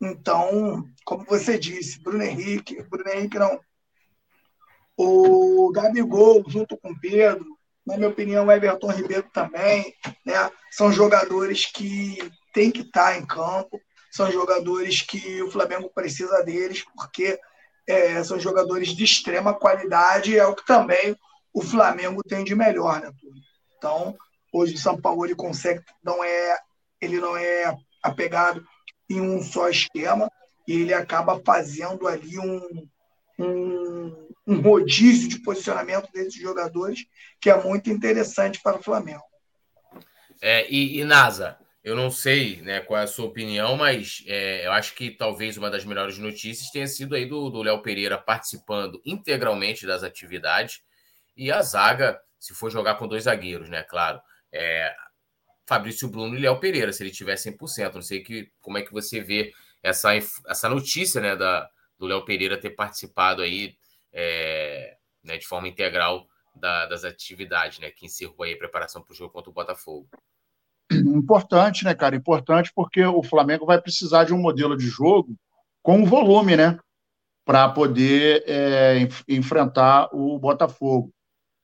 Então, 0.00 0.84
como 1.04 1.24
você 1.24 1.58
disse, 1.58 2.02
Bruno 2.02 2.22
Henrique, 2.22 2.82
Bruno 2.82 3.08
Henrique 3.08 3.38
não, 3.38 3.60
o 4.96 5.70
Gabigol 5.72 6.44
junto 6.48 6.76
com 6.76 6.90
o 6.90 7.00
Pedro, 7.00 7.46
na 7.86 7.96
minha 7.96 8.08
opinião, 8.08 8.46
o 8.46 8.52
Everton 8.52 8.90
Ribeiro 8.90 9.28
também, 9.32 9.94
né? 10.24 10.50
São 10.70 10.92
jogadores 10.92 11.66
que 11.66 12.18
têm 12.52 12.70
que 12.70 12.80
estar 12.80 13.16
em 13.18 13.26
campo 13.26 13.80
são 14.14 14.30
jogadores 14.30 15.02
que 15.02 15.42
o 15.42 15.50
Flamengo 15.50 15.90
precisa 15.92 16.40
deles, 16.44 16.84
porque 16.94 17.36
é, 17.84 18.22
são 18.22 18.38
jogadores 18.38 18.90
de 18.90 19.02
extrema 19.02 19.52
qualidade, 19.52 20.38
é 20.38 20.46
o 20.46 20.54
que 20.54 20.64
também 20.64 21.18
o 21.52 21.60
Flamengo 21.60 22.22
tem 22.22 22.44
de 22.44 22.54
melhor, 22.54 23.00
né, 23.00 23.10
tudo. 23.20 23.34
Então, 23.76 24.16
hoje 24.54 24.74
o 24.74 24.78
São 24.78 24.96
Paulo 24.96 25.24
ele 25.24 25.34
consegue, 25.34 25.82
não 26.02 26.22
é, 26.22 26.56
ele 27.00 27.18
não 27.18 27.36
é 27.36 27.76
apegado 28.00 28.64
em 29.10 29.20
um 29.20 29.42
só 29.42 29.68
esquema, 29.68 30.30
e 30.66 30.80
ele 30.80 30.94
acaba 30.94 31.42
fazendo 31.44 32.06
ali 32.06 32.38
um, 32.38 32.88
um, 33.38 34.28
um 34.46 34.60
rodízio 34.60 35.28
de 35.28 35.40
posicionamento 35.40 36.10
desses 36.12 36.40
jogadores, 36.40 37.04
que 37.40 37.50
é 37.50 37.62
muito 37.62 37.90
interessante 37.90 38.60
para 38.62 38.78
o 38.78 38.82
Flamengo. 38.82 39.24
É, 40.40 40.70
e, 40.70 41.00
e 41.00 41.04
Nasa, 41.04 41.58
eu 41.82 41.96
não 41.96 42.10
sei 42.10 42.62
né, 42.62 42.80
qual 42.80 43.00
é 43.00 43.02
a 43.02 43.08
sua 43.08 43.26
opinião, 43.26 43.76
mas 43.76 44.22
é, 44.26 44.66
eu 44.66 44.72
acho 44.72 44.94
que 44.94 45.10
talvez 45.10 45.58
uma 45.58 45.70
das 45.70 45.84
melhores 45.84 46.16
notícias 46.16 46.70
tenha 46.70 46.86
sido 46.86 47.14
aí 47.14 47.26
do 47.26 47.62
Léo 47.62 47.82
Pereira 47.82 48.16
participando 48.16 49.02
integralmente 49.04 49.86
das 49.86 50.02
atividades 50.02 50.80
e 51.36 51.50
a 51.50 51.60
zaga, 51.60 52.18
se 52.38 52.54
for 52.54 52.70
jogar 52.70 52.94
com 52.94 53.08
dois 53.08 53.24
zagueiros, 53.24 53.68
né? 53.68 53.82
Claro. 53.82 54.20
É, 54.54 54.94
Fabrício 55.66 56.08
Bruno 56.08 56.36
e 56.36 56.40
Léo 56.40 56.60
Pereira, 56.60 56.92
se 56.92 57.02
ele 57.02 57.10
tiver 57.10 57.34
100%. 57.34 57.94
Não 57.94 58.02
sei 58.02 58.22
que, 58.22 58.50
como 58.60 58.78
é 58.78 58.82
que 58.82 58.92
você 58.92 59.20
vê 59.20 59.52
essa, 59.82 60.14
essa 60.14 60.68
notícia 60.68 61.20
né, 61.20 61.34
da, 61.34 61.68
do 61.98 62.06
Léo 62.06 62.24
Pereira 62.24 62.60
ter 62.60 62.70
participado 62.70 63.42
aí 63.42 63.76
é, 64.12 64.96
né, 65.22 65.36
de 65.36 65.46
forma 65.46 65.68
integral 65.68 66.26
da, 66.54 66.86
das 66.86 67.04
atividades, 67.04 67.78
né? 67.78 67.90
Que 67.90 68.06
encerrou 68.06 68.44
aí 68.44 68.52
a 68.52 68.58
preparação 68.58 69.02
para 69.02 69.12
o 69.12 69.16
jogo 69.16 69.32
contra 69.32 69.50
o 69.50 69.54
Botafogo. 69.54 70.08
Importante, 70.92 71.84
né, 71.84 71.94
cara? 71.94 72.14
Importante 72.14 72.70
porque 72.74 73.04
o 73.04 73.22
Flamengo 73.22 73.66
vai 73.66 73.80
precisar 73.80 74.24
de 74.24 74.32
um 74.32 74.38
modelo 74.38 74.76
de 74.76 74.86
jogo 74.86 75.34
com 75.82 76.04
volume, 76.04 76.56
né? 76.56 76.78
Para 77.44 77.68
poder 77.68 78.44
é, 78.46 78.98
enf 78.98 79.22
enfrentar 79.28 80.08
o 80.12 80.38
Botafogo. 80.38 81.12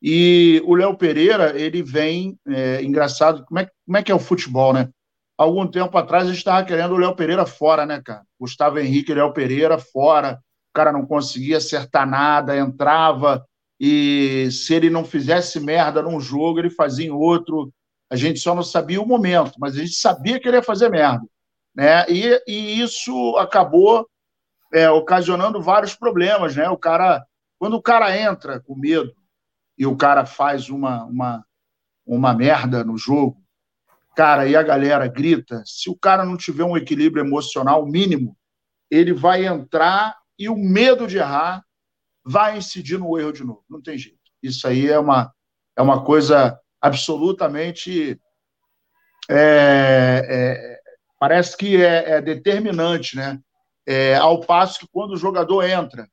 E 0.03 0.63
o 0.65 0.75
Léo 0.75 0.97
Pereira, 0.97 1.59
ele 1.61 1.83
vem, 1.83 2.39
é, 2.49 2.83
engraçado, 2.83 3.45
como 3.45 3.61
é, 3.61 3.71
como 3.85 3.97
é 3.99 4.03
que 4.03 4.11
é 4.11 4.15
o 4.15 4.19
futebol, 4.19 4.73
né? 4.73 4.89
Algum 5.37 5.67
tempo 5.67 5.97
atrás 5.97 6.25
a 6.25 6.29
gente 6.29 6.39
estava 6.39 6.65
querendo 6.65 6.95
o 6.95 6.99
Léo 6.99 7.15
Pereira 7.15 7.47
fora, 7.47 7.85
né, 7.85 8.01
cara? 8.05 8.23
Gustavo 8.39 8.79
Henrique 8.79 9.15
Léo 9.15 9.33
Pereira 9.33 9.79
fora. 9.79 10.39
O 10.71 10.73
cara 10.75 10.93
não 10.93 11.05
conseguia 11.05 11.57
acertar 11.57 12.09
nada, 12.09 12.57
entrava 12.57 13.45
e 13.79 14.49
se 14.53 14.75
ele 14.75 14.91
não 14.91 15.05
fizesse 15.05 15.59
merda 15.59 16.03
num 16.03 16.21
jogo, 16.21 16.59
ele 16.59 16.71
fazia 16.71 17.07
em 17.07 17.11
outro 17.11 17.73
a 18.11 18.17
gente 18.17 18.41
só 18.41 18.55
não 18.57 18.63
sabia 18.65 19.01
o 19.01 19.07
momento, 19.07 19.53
mas 19.59 19.77
a 19.77 19.79
gente 19.79 19.93
sabia 19.93 20.41
que 20.41 20.49
ele 20.49 20.57
ia 20.57 20.63
fazer 20.63 20.91
merda. 20.91 21.25
Né? 21.73 22.05
E, 22.09 22.43
e 22.47 22.81
isso 22.81 23.37
acabou 23.39 24.05
é, 24.75 24.91
ocasionando 24.91 25.63
vários 25.63 25.95
problemas. 25.95 26.57
Né? 26.57 26.69
O 26.69 26.77
cara, 26.77 27.25
quando 27.57 27.75
o 27.75 27.83
cara 27.83 28.19
entra 28.19 28.59
com 28.59 28.75
medo 28.75 29.15
e 29.81 29.87
o 29.87 29.97
cara 29.97 30.27
faz 30.27 30.69
uma, 30.69 31.07
uma, 31.07 31.43
uma 32.07 32.35
merda 32.35 32.85
no 32.85 32.99
jogo, 32.99 33.43
cara, 34.15 34.47
e 34.47 34.55
a 34.55 34.63
galera 34.63 35.09
grita, 35.09 35.63
se 35.65 35.89
o 35.89 35.97
cara 35.97 36.23
não 36.23 36.37
tiver 36.37 36.65
um 36.65 36.77
equilíbrio 36.77 37.25
emocional 37.25 37.87
mínimo, 37.87 38.37
ele 38.91 39.15
vai 39.15 39.47
entrar 39.47 40.19
e 40.39 40.51
o 40.51 40.55
medo 40.55 41.07
de 41.07 41.17
errar 41.17 41.65
vai 42.23 42.59
incidir 42.59 42.99
no 42.99 43.19
erro 43.19 43.33
de 43.33 43.43
novo. 43.43 43.65
Não 43.71 43.81
tem 43.81 43.97
jeito. 43.97 44.19
Isso 44.43 44.69
aí 44.69 44.87
é 44.87 44.99
uma, 44.99 45.33
é 45.75 45.81
uma 45.81 46.05
coisa 46.05 46.61
absolutamente. 46.79 48.21
É, 49.31 50.27
é, 50.29 50.81
parece 51.19 51.57
que 51.57 51.83
é, 51.83 52.11
é, 52.11 52.21
determinante, 52.21 53.17
né? 53.17 53.41
É, 53.87 54.17
ao 54.17 54.41
passo 54.41 54.81
que 54.81 54.89
quando 54.93 55.13
o 55.13 55.17
jogador 55.17 55.65
entra, 55.65 56.07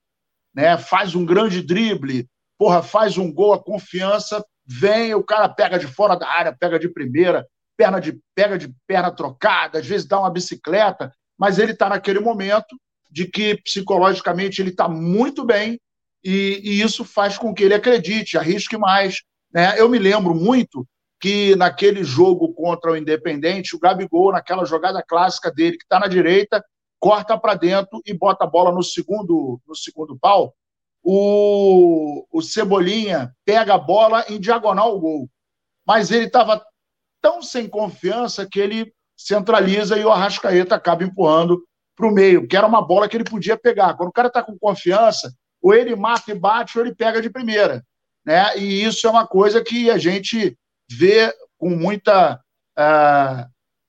né, 0.56 0.78
faz 0.78 1.16
um 1.16 1.26
grande 1.26 1.62
drible, 1.62 2.30
porra, 2.58 2.82
faz 2.82 3.18
um 3.18 3.32
gol, 3.32 3.54
a 3.54 3.64
confiança 3.64 4.44
vem, 4.66 5.14
o 5.14 5.24
cara 5.24 5.48
pega 5.48 5.80
de 5.80 5.88
fora 5.88 6.16
da 6.16 6.28
área, 6.28 6.56
pega 6.58 6.78
de 6.78 6.90
primeira, 6.90 7.48
perna 7.78 8.02
de, 8.02 8.20
pega 8.36 8.58
de 8.58 8.74
perna 8.86 9.12
trocada, 9.12 9.80
às 9.80 9.86
vezes 9.86 10.08
dá 10.08 10.20
uma 10.20 10.32
bicicleta, 10.32 11.12
mas 11.38 11.60
ele 11.60 11.72
está 11.72 11.88
naquele 11.88 12.20
momento 12.20 12.76
de 13.10 13.26
que 13.26 13.62
psicologicamente 13.62 14.62
ele 14.62 14.72
está 14.72 14.90
muito 14.90 15.46
bem 15.46 15.80
e, 16.24 16.60
e, 16.64 16.82
isso 16.82 17.06
faz 17.06 17.38
com 17.38 17.54
que 17.54 17.64
ele 17.64 17.76
acredite, 17.76 18.38
arrisque 18.38 18.78
mais. 18.78 19.22
Né? 19.54 19.80
Eu 19.80 19.88
me 19.88 19.98
lembro 19.98 20.36
muito 20.36 20.86
que 21.20 21.56
naquele 21.56 22.04
jogo 22.04 22.54
contra 22.54 22.92
o 22.92 22.98
Independente, 22.98 23.76
o 23.76 23.80
Gabigol, 23.80 24.32
naquela 24.32 24.66
jogada 24.66 25.02
clássica 25.02 25.52
dele, 25.52 25.78
que 25.78 25.84
está 25.84 26.00
na 26.00 26.08
direita, 26.08 26.64
corta 27.00 27.38
para 27.38 27.54
dentro 27.54 28.02
e 28.06 28.14
bota 28.14 28.44
a 28.44 28.48
bola 28.48 28.72
no 28.72 28.84
segundo, 28.84 29.60
no 29.66 29.76
segundo 29.76 30.18
pau. 30.20 30.54
O, 31.10 32.28
o 32.30 32.42
Cebolinha 32.42 33.34
pega 33.46 33.76
a 33.76 33.78
bola 33.78 34.26
em 34.28 34.38
diagonal 34.38 34.90
ao 34.90 35.00
gol. 35.00 35.30
Mas 35.86 36.12
ele 36.12 36.26
estava 36.26 36.62
tão 37.22 37.42
sem 37.42 37.66
confiança 37.66 38.46
que 38.46 38.60
ele 38.60 38.94
centraliza 39.16 39.98
e 39.98 40.04
o 40.04 40.12
Arrascaeta 40.12 40.76
acaba 40.76 41.06
empurrando 41.06 41.64
para 41.96 42.08
o 42.08 42.12
meio, 42.12 42.46
que 42.46 42.58
era 42.58 42.68
uma 42.68 42.86
bola 42.86 43.08
que 43.08 43.16
ele 43.16 43.24
podia 43.24 43.56
pegar. 43.56 43.94
Quando 43.94 44.10
o 44.10 44.12
cara 44.14 44.28
está 44.28 44.44
com 44.44 44.60
confiança, 44.60 45.34
ou 45.62 45.74
ele 45.74 45.96
mata 45.96 46.30
e 46.30 46.36
bate, 46.38 46.78
ou 46.78 46.86
ele 46.86 46.94
pega 46.94 47.22
de 47.22 47.30
primeira. 47.30 47.82
Né? 48.26 48.58
E 48.58 48.84
isso 48.84 49.08
é 49.08 49.10
uma 49.10 49.26
coisa 49.26 49.64
que 49.64 49.90
a 49.90 49.98
gente 49.98 50.60
vê 50.92 51.34
com 51.58 51.70
muita. 51.70 52.38
Uh, 52.78 53.48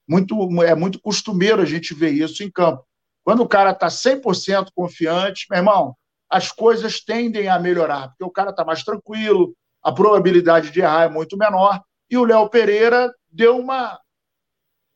muito, 0.09 0.63
é 0.63 0.75
muito 0.77 1.01
costumeiro 1.01 1.61
a 1.61 1.67
gente 1.67 1.93
ver 1.95 2.13
isso 2.13 2.45
em 2.45 2.51
campo. 2.51 2.87
Quando 3.25 3.43
o 3.43 3.49
cara 3.49 3.73
está 3.73 3.89
100% 3.89 4.69
confiante, 4.73 5.47
meu 5.51 5.59
irmão, 5.59 5.97
as 6.31 6.53
coisas 6.53 7.01
tendem 7.01 7.49
a 7.49 7.59
melhorar, 7.59 8.09
porque 8.09 8.25
o 8.25 8.31
cara 8.31 8.51
está 8.51 8.65
mais 8.65 8.83
tranquilo, 8.85 9.55
a 9.83 9.93
probabilidade 9.93 10.71
de 10.71 10.81
errar 10.81 11.05
é 11.05 11.09
muito 11.09 11.37
menor. 11.37 11.81
E 12.11 12.17
o 12.17 12.25
Léo 12.25 12.49
Pereira 12.49 13.13
deu 13.31 13.59
uma, 13.59 13.99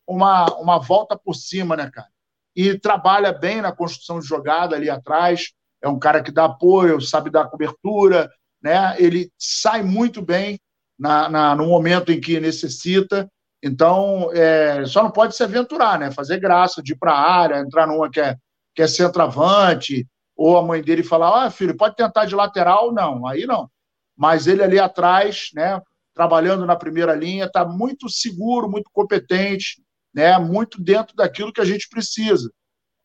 uma, 0.07 0.47
uma 0.57 0.79
volta 0.79 1.17
por 1.17 1.35
cima, 1.35 1.77
né, 1.77 1.91
cara? 1.91 2.09
E 2.55 2.79
trabalha 2.79 3.33
bem 3.33 3.63
na 3.63 3.73
construção 3.73 4.21
de 4.21 4.27
jogada 4.27 4.77
ali 4.77 4.91
atrás. 4.91 5.53
É 5.81 5.89
um 5.89 5.99
cara 5.99 6.23
que 6.23 6.31
dá 6.31 6.45
apoio, 6.45 7.01
sabe 7.01 7.31
dar 7.31 7.49
cobertura, 7.49 8.31
né? 8.63 8.95
Ele 8.99 9.33
sai 9.39 9.83
muito 9.83 10.21
bem 10.21 10.61
na, 10.99 11.29
na 11.29 11.57
no 11.57 11.67
momento 11.67 12.13
em 12.13 12.21
que 12.21 12.39
necessita. 12.39 13.31
Então, 13.63 14.31
é, 14.33 14.85
só 14.87 15.03
não 15.03 15.11
pode 15.11 15.37
se 15.37 15.43
aventurar, 15.43 15.99
né? 15.99 16.11
Fazer 16.11 16.39
graça 16.39 16.83
de 16.83 16.93
ir 16.93 16.97
para 16.97 17.13
a 17.13 17.33
área, 17.41 17.61
entrar 17.61 17.87
numa 17.87 18.11
que 18.11 18.21
é, 18.21 18.37
que 18.75 18.83
é 18.83 18.87
centroavante, 18.87 20.07
ou 20.45 20.59
a 20.59 20.63
mãe 20.63 20.83
dele 20.83 21.05
falar: 21.05 21.45
ah, 21.45 21.51
filho, 21.51 21.77
pode 21.77 21.95
tentar 21.95 22.25
de 22.25 22.35
lateral? 22.35 22.93
Não, 22.93 23.25
aí 23.29 23.47
não. 23.47 23.71
Mas 24.17 24.49
ele 24.49 24.61
ali 24.61 24.79
atrás, 24.79 25.51
né? 25.55 25.81
trabalhando 26.13 26.67
na 26.67 26.75
primeira 26.75 27.15
linha, 27.15 27.45
está 27.45 27.65
muito 27.65 28.09
seguro, 28.09 28.69
muito 28.69 28.91
competente, 28.93 29.81
né? 30.13 30.37
muito 30.39 30.83
dentro 30.83 31.15
daquilo 31.15 31.53
que 31.53 31.61
a 31.61 31.65
gente 31.65 31.89
precisa. 31.89 32.53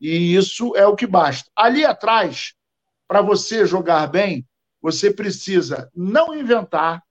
E 0.01 0.35
isso 0.35 0.75
é 0.75 0.87
o 0.87 0.95
que 0.95 1.05
basta. 1.05 1.49
Ali 1.55 1.85
atrás, 1.85 2.53
para 3.07 3.21
você 3.21 3.67
jogar 3.67 4.07
bem, 4.07 4.43
você 4.81 5.13
precisa 5.13 5.91
não 5.95 6.35
inventar, 6.35 7.03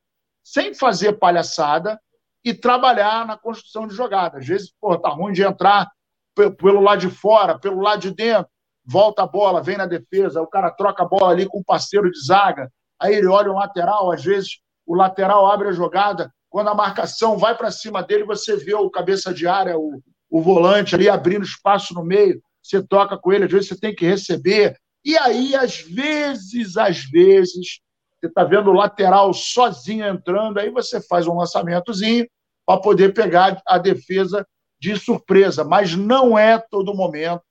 sem 0.42 0.74
fazer 0.74 1.14
palhaçada, 1.14 2.00
e 2.44 2.52
trabalhar 2.52 3.26
na 3.26 3.36
construção 3.36 3.86
de 3.86 3.94
jogada. 3.94 4.38
Às 4.38 4.46
vezes, 4.46 4.72
pô, 4.80 4.96
tá 4.98 5.08
ruim 5.08 5.32
de 5.32 5.42
entrar 5.42 5.88
pelo 6.34 6.80
lado 6.80 7.00
de 7.00 7.10
fora, 7.10 7.58
pelo 7.58 7.80
lado 7.80 8.02
de 8.02 8.10
dentro, 8.12 8.50
volta 8.86 9.24
a 9.24 9.26
bola, 9.26 9.62
vem 9.62 9.76
na 9.76 9.86
defesa, 9.86 10.40
o 10.40 10.46
cara 10.46 10.70
troca 10.70 11.02
a 11.02 11.06
bola 11.06 11.32
ali 11.32 11.46
com 11.46 11.58
o 11.58 11.64
parceiro 11.64 12.10
de 12.10 12.24
zaga, 12.24 12.70
aí 13.00 13.14
ele 13.14 13.26
olha 13.26 13.50
o 13.50 13.54
lateral, 13.54 14.12
às 14.12 14.24
vezes 14.24 14.60
o 14.86 14.94
lateral 14.94 15.50
abre 15.50 15.68
a 15.68 15.72
jogada, 15.72 16.32
quando 16.48 16.68
a 16.68 16.74
marcação 16.74 17.36
vai 17.36 17.56
para 17.56 17.70
cima 17.70 18.02
dele, 18.02 18.24
você 18.24 18.56
vê 18.56 18.74
o 18.74 18.88
cabeça 18.88 19.34
de 19.34 19.48
área, 19.48 19.76
o, 19.76 20.00
o 20.30 20.40
volante 20.40 20.94
ali 20.94 21.08
abrindo 21.08 21.44
espaço 21.44 21.92
no 21.92 22.04
meio, 22.04 22.40
você 22.62 22.82
toca 22.82 23.18
com 23.18 23.32
ele, 23.32 23.44
às 23.44 23.52
vezes 23.52 23.68
você 23.68 23.78
tem 23.78 23.94
que 23.94 24.06
receber. 24.06 24.76
E 25.04 25.16
aí, 25.18 25.54
às 25.54 25.80
vezes, 25.80 26.76
às 26.76 27.04
vezes, 27.04 27.80
você 28.18 28.26
está 28.26 28.44
vendo 28.44 28.70
o 28.70 28.74
lateral 28.74 29.32
sozinho 29.34 30.06
entrando, 30.06 30.58
aí 30.58 30.70
você 30.70 31.00
faz 31.00 31.26
um 31.26 31.36
lançamentozinho 31.36 32.26
para 32.64 32.80
poder 32.80 33.12
pegar 33.12 33.60
a 33.66 33.78
defesa 33.78 34.46
de 34.80 34.96
surpresa, 34.96 35.64
mas 35.64 35.94
não 35.94 36.38
é 36.38 36.58
todo 36.58 36.94
momento 36.94 37.42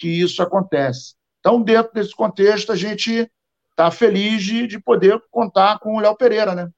que 0.00 0.08
isso 0.08 0.42
acontece. 0.42 1.14
Então, 1.38 1.62
dentro 1.62 1.92
desse 1.92 2.14
contexto, 2.14 2.72
a 2.72 2.76
gente 2.76 3.30
está 3.70 3.90
feliz 3.90 4.42
de, 4.42 4.66
de 4.66 4.80
poder 4.80 5.22
contar 5.30 5.78
com 5.78 5.94
o 5.94 6.00
Léo 6.00 6.16
Pereira, 6.16 6.54
né? 6.54 6.70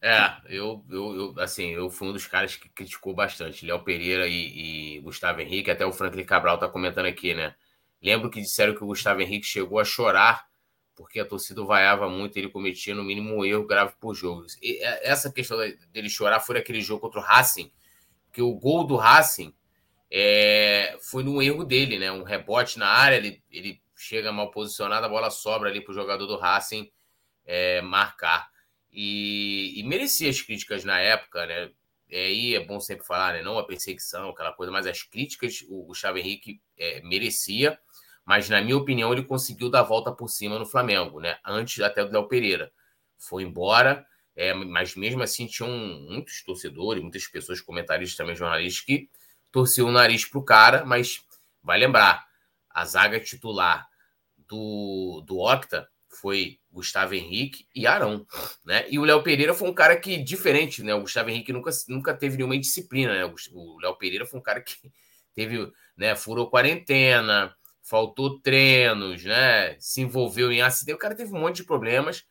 É, 0.00 0.32
eu, 0.48 0.82
eu, 0.88 1.16
eu, 1.16 1.34
assim, 1.38 1.70
eu 1.70 1.90
fui 1.90 2.08
um 2.08 2.12
dos 2.12 2.26
caras 2.26 2.56
que 2.56 2.68
criticou 2.68 3.12
bastante. 3.12 3.66
Léo 3.66 3.84
Pereira 3.84 4.26
e, 4.26 4.96
e, 4.96 5.00
Gustavo 5.00 5.40
Henrique, 5.40 5.70
até 5.70 5.84
o 5.84 5.92
Franklin 5.92 6.24
Cabral 6.24 6.58
tá 6.58 6.68
comentando 6.68 7.06
aqui, 7.06 7.34
né? 7.34 7.54
Lembro 8.02 8.30
que 8.30 8.40
disseram 8.40 8.74
que 8.74 8.82
o 8.82 8.86
Gustavo 8.86 9.20
Henrique 9.20 9.46
chegou 9.46 9.78
a 9.78 9.84
chorar 9.84 10.48
porque 11.00 11.18
a 11.18 11.24
torcida 11.24 11.64
vaiava 11.64 12.10
muito, 12.10 12.36
ele 12.36 12.50
cometia 12.50 12.94
no 12.94 13.02
mínimo 13.02 13.34
um 13.34 13.42
erro 13.42 13.66
grave 13.66 13.94
por 13.98 14.14
jogo. 14.14 14.44
E 14.60 14.84
é, 14.84 15.10
essa 15.10 15.32
questão 15.32 15.56
dele 15.90 16.10
chorar 16.10 16.40
foi 16.40 16.58
aquele 16.58 16.82
jogo 16.82 17.00
contra 17.00 17.20
o 17.20 17.22
Racing, 17.22 17.72
que 18.30 18.42
o 18.42 18.54
gol 18.54 18.84
do 18.84 18.96
Racing 18.96 19.54
é, 20.10 20.98
foi 21.00 21.22
num 21.22 21.40
erro 21.40 21.64
dele, 21.64 21.98
né? 21.98 22.10
Um 22.10 22.24
rebote 22.24 22.78
na 22.78 22.88
área, 22.88 23.16
ele, 23.16 23.42
ele 23.50 23.80
chega 23.94 24.32
mal 24.32 24.50
posicionado, 24.50 25.06
a 25.06 25.08
bola 25.08 25.30
sobra 25.30 25.68
ali 25.68 25.80
para 25.80 25.92
o 25.92 25.94
jogador 25.94 26.26
do 26.26 26.36
Racing 26.36 26.90
é, 27.44 27.80
marcar. 27.80 28.50
E, 28.92 29.78
e, 29.78 29.82
merecia 29.84 30.28
as 30.28 30.40
críticas 30.40 30.84
na 30.84 30.98
época, 30.98 31.46
né? 31.46 31.70
É, 32.10 32.26
aí 32.26 32.56
é 32.56 32.64
bom 32.64 32.80
sempre 32.80 33.06
falar, 33.06 33.34
né? 33.34 33.42
Não 33.42 33.58
a 33.58 33.64
perseguição, 33.64 34.30
aquela 34.30 34.52
coisa, 34.52 34.72
mas 34.72 34.86
as 34.86 35.02
críticas 35.02 35.64
o 35.68 35.84
Gustavo 35.84 36.18
Henrique 36.18 36.60
é, 36.76 37.00
merecia, 37.02 37.78
mas 38.24 38.48
na 38.48 38.60
minha 38.60 38.76
opinião 38.76 39.12
ele 39.12 39.22
conseguiu 39.22 39.70
dar 39.70 39.80
a 39.80 39.84
volta 39.84 40.10
por 40.10 40.28
cima 40.28 40.58
no 40.58 40.66
Flamengo, 40.66 41.20
né? 41.20 41.38
Antes 41.46 41.80
até 41.80 42.04
do 42.04 42.12
Léo 42.12 42.26
Pereira. 42.26 42.72
Foi 43.16 43.44
embora, 43.44 44.04
é, 44.34 44.52
mas 44.54 44.96
mesmo 44.96 45.22
assim 45.22 45.46
tinham 45.46 45.70
muitos 45.70 46.42
torcedores, 46.42 47.02
muitas 47.02 47.26
pessoas, 47.28 47.60
comentaristas 47.60 48.16
também, 48.16 48.34
jornalistas, 48.34 48.84
que 48.84 49.08
torciam 49.50 49.88
o 49.88 49.92
nariz 49.92 50.24
pro 50.24 50.44
cara, 50.44 50.84
mas 50.84 51.22
vai 51.62 51.78
lembrar, 51.78 52.26
a 52.70 52.84
zaga 52.84 53.20
titular 53.20 53.88
do, 54.48 55.22
do 55.26 55.38
Octa 55.38 55.88
foi 56.08 56.58
Gustavo 56.72 57.14
Henrique 57.14 57.66
e 57.74 57.86
Arão, 57.86 58.26
né? 58.64 58.84
E 58.90 58.98
o 58.98 59.04
Léo 59.04 59.22
Pereira 59.22 59.54
foi 59.54 59.68
um 59.68 59.74
cara 59.74 59.96
que, 59.96 60.18
diferente, 60.18 60.82
né? 60.82 60.94
O 60.94 61.02
Gustavo 61.02 61.30
Henrique 61.30 61.52
nunca, 61.52 61.70
nunca 61.88 62.14
teve 62.14 62.36
nenhuma 62.36 62.58
disciplina, 62.58 63.14
né? 63.14 63.34
O 63.52 63.78
Léo 63.80 63.96
Pereira 63.96 64.26
foi 64.26 64.38
um 64.38 64.42
cara 64.42 64.60
que 64.60 64.74
teve, 65.34 65.70
né? 65.96 66.14
Furou 66.16 66.50
quarentena, 66.50 67.54
faltou 67.82 68.40
treinos, 68.40 69.24
né? 69.24 69.76
Se 69.78 70.00
envolveu 70.00 70.50
em 70.52 70.62
acidente. 70.62 70.96
O 70.96 70.98
cara 70.98 71.14
teve 71.14 71.34
um 71.34 71.40
monte 71.40 71.56
de 71.56 71.64
problemas. 71.64 72.24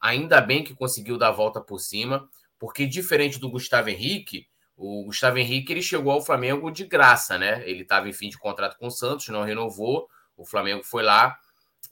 Ainda 0.00 0.40
bem 0.40 0.62
que 0.62 0.74
conseguiu 0.74 1.18
dar 1.18 1.28
a 1.28 1.32
volta 1.32 1.60
por 1.60 1.78
cima, 1.80 2.28
porque 2.58 2.86
diferente 2.86 3.40
do 3.40 3.50
Gustavo 3.50 3.88
Henrique, 3.88 4.46
o 4.76 5.04
Gustavo 5.04 5.38
Henrique 5.38 5.72
ele 5.72 5.82
chegou 5.82 6.12
ao 6.12 6.20
Flamengo 6.20 6.70
de 6.70 6.84
graça, 6.84 7.38
né? 7.38 7.68
Ele 7.68 7.82
estava 7.82 8.08
em 8.08 8.12
fim 8.12 8.28
de 8.28 8.38
contrato 8.38 8.76
com 8.76 8.88
o 8.88 8.90
Santos, 8.90 9.28
não 9.28 9.42
renovou. 9.42 10.08
O 10.36 10.44
Flamengo 10.44 10.84
foi 10.84 11.02
lá 11.02 11.38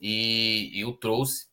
e, 0.00 0.70
e 0.74 0.84
o 0.84 0.92
trouxe, 0.92 1.46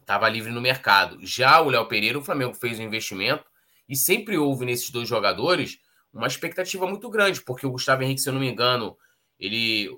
estava 0.00 0.28
livre 0.28 0.50
no 0.50 0.60
mercado. 0.60 1.18
Já 1.24 1.60
o 1.60 1.70
Léo 1.70 1.86
Pereira, 1.86 2.18
o 2.18 2.24
Flamengo 2.24 2.54
fez 2.54 2.78
um 2.78 2.82
investimento 2.82 3.44
e 3.88 3.94
sempre 3.94 4.36
houve 4.36 4.64
nesses 4.64 4.90
dois 4.90 5.08
jogadores 5.08 5.78
uma 6.12 6.26
expectativa 6.26 6.86
muito 6.86 7.08
grande, 7.08 7.42
porque 7.42 7.66
o 7.66 7.70
Gustavo 7.70 8.02
Henrique, 8.02 8.20
se 8.20 8.28
eu 8.28 8.32
não 8.32 8.40
me 8.40 8.50
engano, 8.50 8.96
ele. 9.38 9.88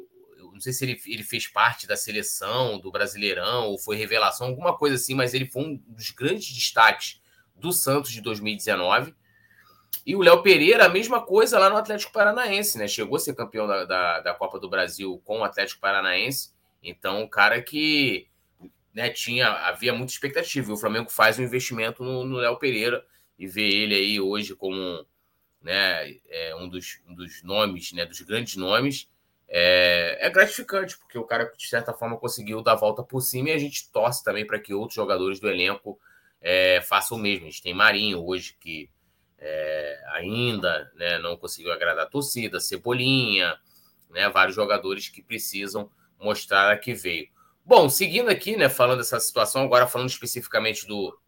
Não 0.52 0.60
sei 0.60 0.72
se 0.72 0.84
ele, 0.84 1.00
ele 1.06 1.22
fez 1.22 1.46
parte 1.46 1.86
da 1.86 1.96
seleção, 1.96 2.78
do 2.78 2.90
Brasileirão, 2.90 3.68
ou 3.68 3.78
foi 3.78 3.96
revelação, 3.96 4.48
alguma 4.48 4.76
coisa 4.76 4.96
assim, 4.96 5.14
mas 5.14 5.32
ele 5.32 5.46
foi 5.46 5.62
um 5.62 5.76
dos 5.86 6.10
grandes 6.10 6.52
destaques 6.52 7.20
do 7.54 7.72
Santos 7.72 8.10
de 8.10 8.20
2019. 8.20 9.14
E 10.06 10.16
o 10.16 10.20
Léo 10.20 10.42
Pereira, 10.42 10.86
a 10.86 10.88
mesma 10.88 11.20
coisa 11.20 11.58
lá 11.58 11.68
no 11.68 11.76
Atlético 11.76 12.12
Paranaense, 12.12 12.78
né? 12.78 12.88
Chegou 12.88 13.16
a 13.16 13.20
ser 13.20 13.34
campeão 13.34 13.66
da, 13.66 13.84
da, 13.84 14.20
da 14.20 14.34
Copa 14.34 14.58
do 14.58 14.68
Brasil 14.68 15.20
com 15.24 15.40
o 15.40 15.44
Atlético 15.44 15.80
Paranaense 15.80 16.50
então, 16.82 17.22
o 17.22 17.28
cara 17.28 17.60
que 17.62 18.28
né, 18.94 19.10
tinha, 19.10 19.48
havia 19.48 19.92
muita 19.92 20.12
expectativa. 20.12 20.70
E 20.70 20.74
o 20.74 20.76
Flamengo 20.76 21.10
faz 21.10 21.38
um 21.38 21.42
investimento 21.42 22.02
no 22.02 22.36
Léo 22.36 22.58
Pereira 22.58 23.04
e 23.38 23.46
ver 23.46 23.68
ele 23.68 23.94
aí 23.94 24.20
hoje 24.20 24.54
como 24.54 25.06
né, 25.60 26.16
é, 26.28 26.54
um, 26.56 26.68
dos, 26.68 27.00
um 27.06 27.14
dos 27.14 27.42
nomes, 27.42 27.92
né, 27.92 28.06
dos 28.06 28.20
grandes 28.20 28.56
nomes, 28.56 29.08
é, 29.48 30.18
é, 30.20 30.30
gratificante, 30.30 30.96
porque 30.96 31.18
o 31.18 31.24
cara, 31.24 31.52
de 31.56 31.68
certa 31.68 31.92
forma, 31.92 32.16
conseguiu 32.16 32.62
dar 32.62 32.72
a 32.72 32.76
volta 32.76 33.02
por 33.02 33.20
cima 33.20 33.50
e 33.50 33.52
a 33.52 33.58
gente 33.58 33.90
torce 33.90 34.22
também 34.22 34.46
para 34.46 34.60
que 34.60 34.72
outros 34.72 34.94
jogadores 34.94 35.40
do 35.40 35.48
elenco 35.50 35.98
é, 36.40 36.80
façam 36.82 37.18
o 37.18 37.20
mesmo. 37.20 37.46
A 37.46 37.50
gente 37.50 37.62
tem 37.62 37.74
Marinho 37.74 38.24
hoje, 38.24 38.56
que 38.60 38.88
é, 39.40 40.00
ainda 40.12 40.92
né, 40.94 41.18
não 41.18 41.36
conseguiu 41.36 41.72
agradar 41.72 42.04
a 42.04 42.08
torcida, 42.08 42.60
Cebolinha, 42.60 43.58
né, 44.10 44.28
vários 44.28 44.54
jogadores 44.54 45.08
que 45.08 45.22
precisam 45.22 45.90
mostrar 46.18 46.70
a 46.70 46.76
que 46.76 46.92
veio. 46.92 47.28
Bom, 47.64 47.88
seguindo 47.88 48.28
aqui, 48.28 48.56
né, 48.56 48.68
falando 48.68 48.98
dessa 48.98 49.18
situação, 49.18 49.62
agora 49.62 49.86
falando 49.86 50.10
especificamente 50.10 50.86
do, 50.86 51.18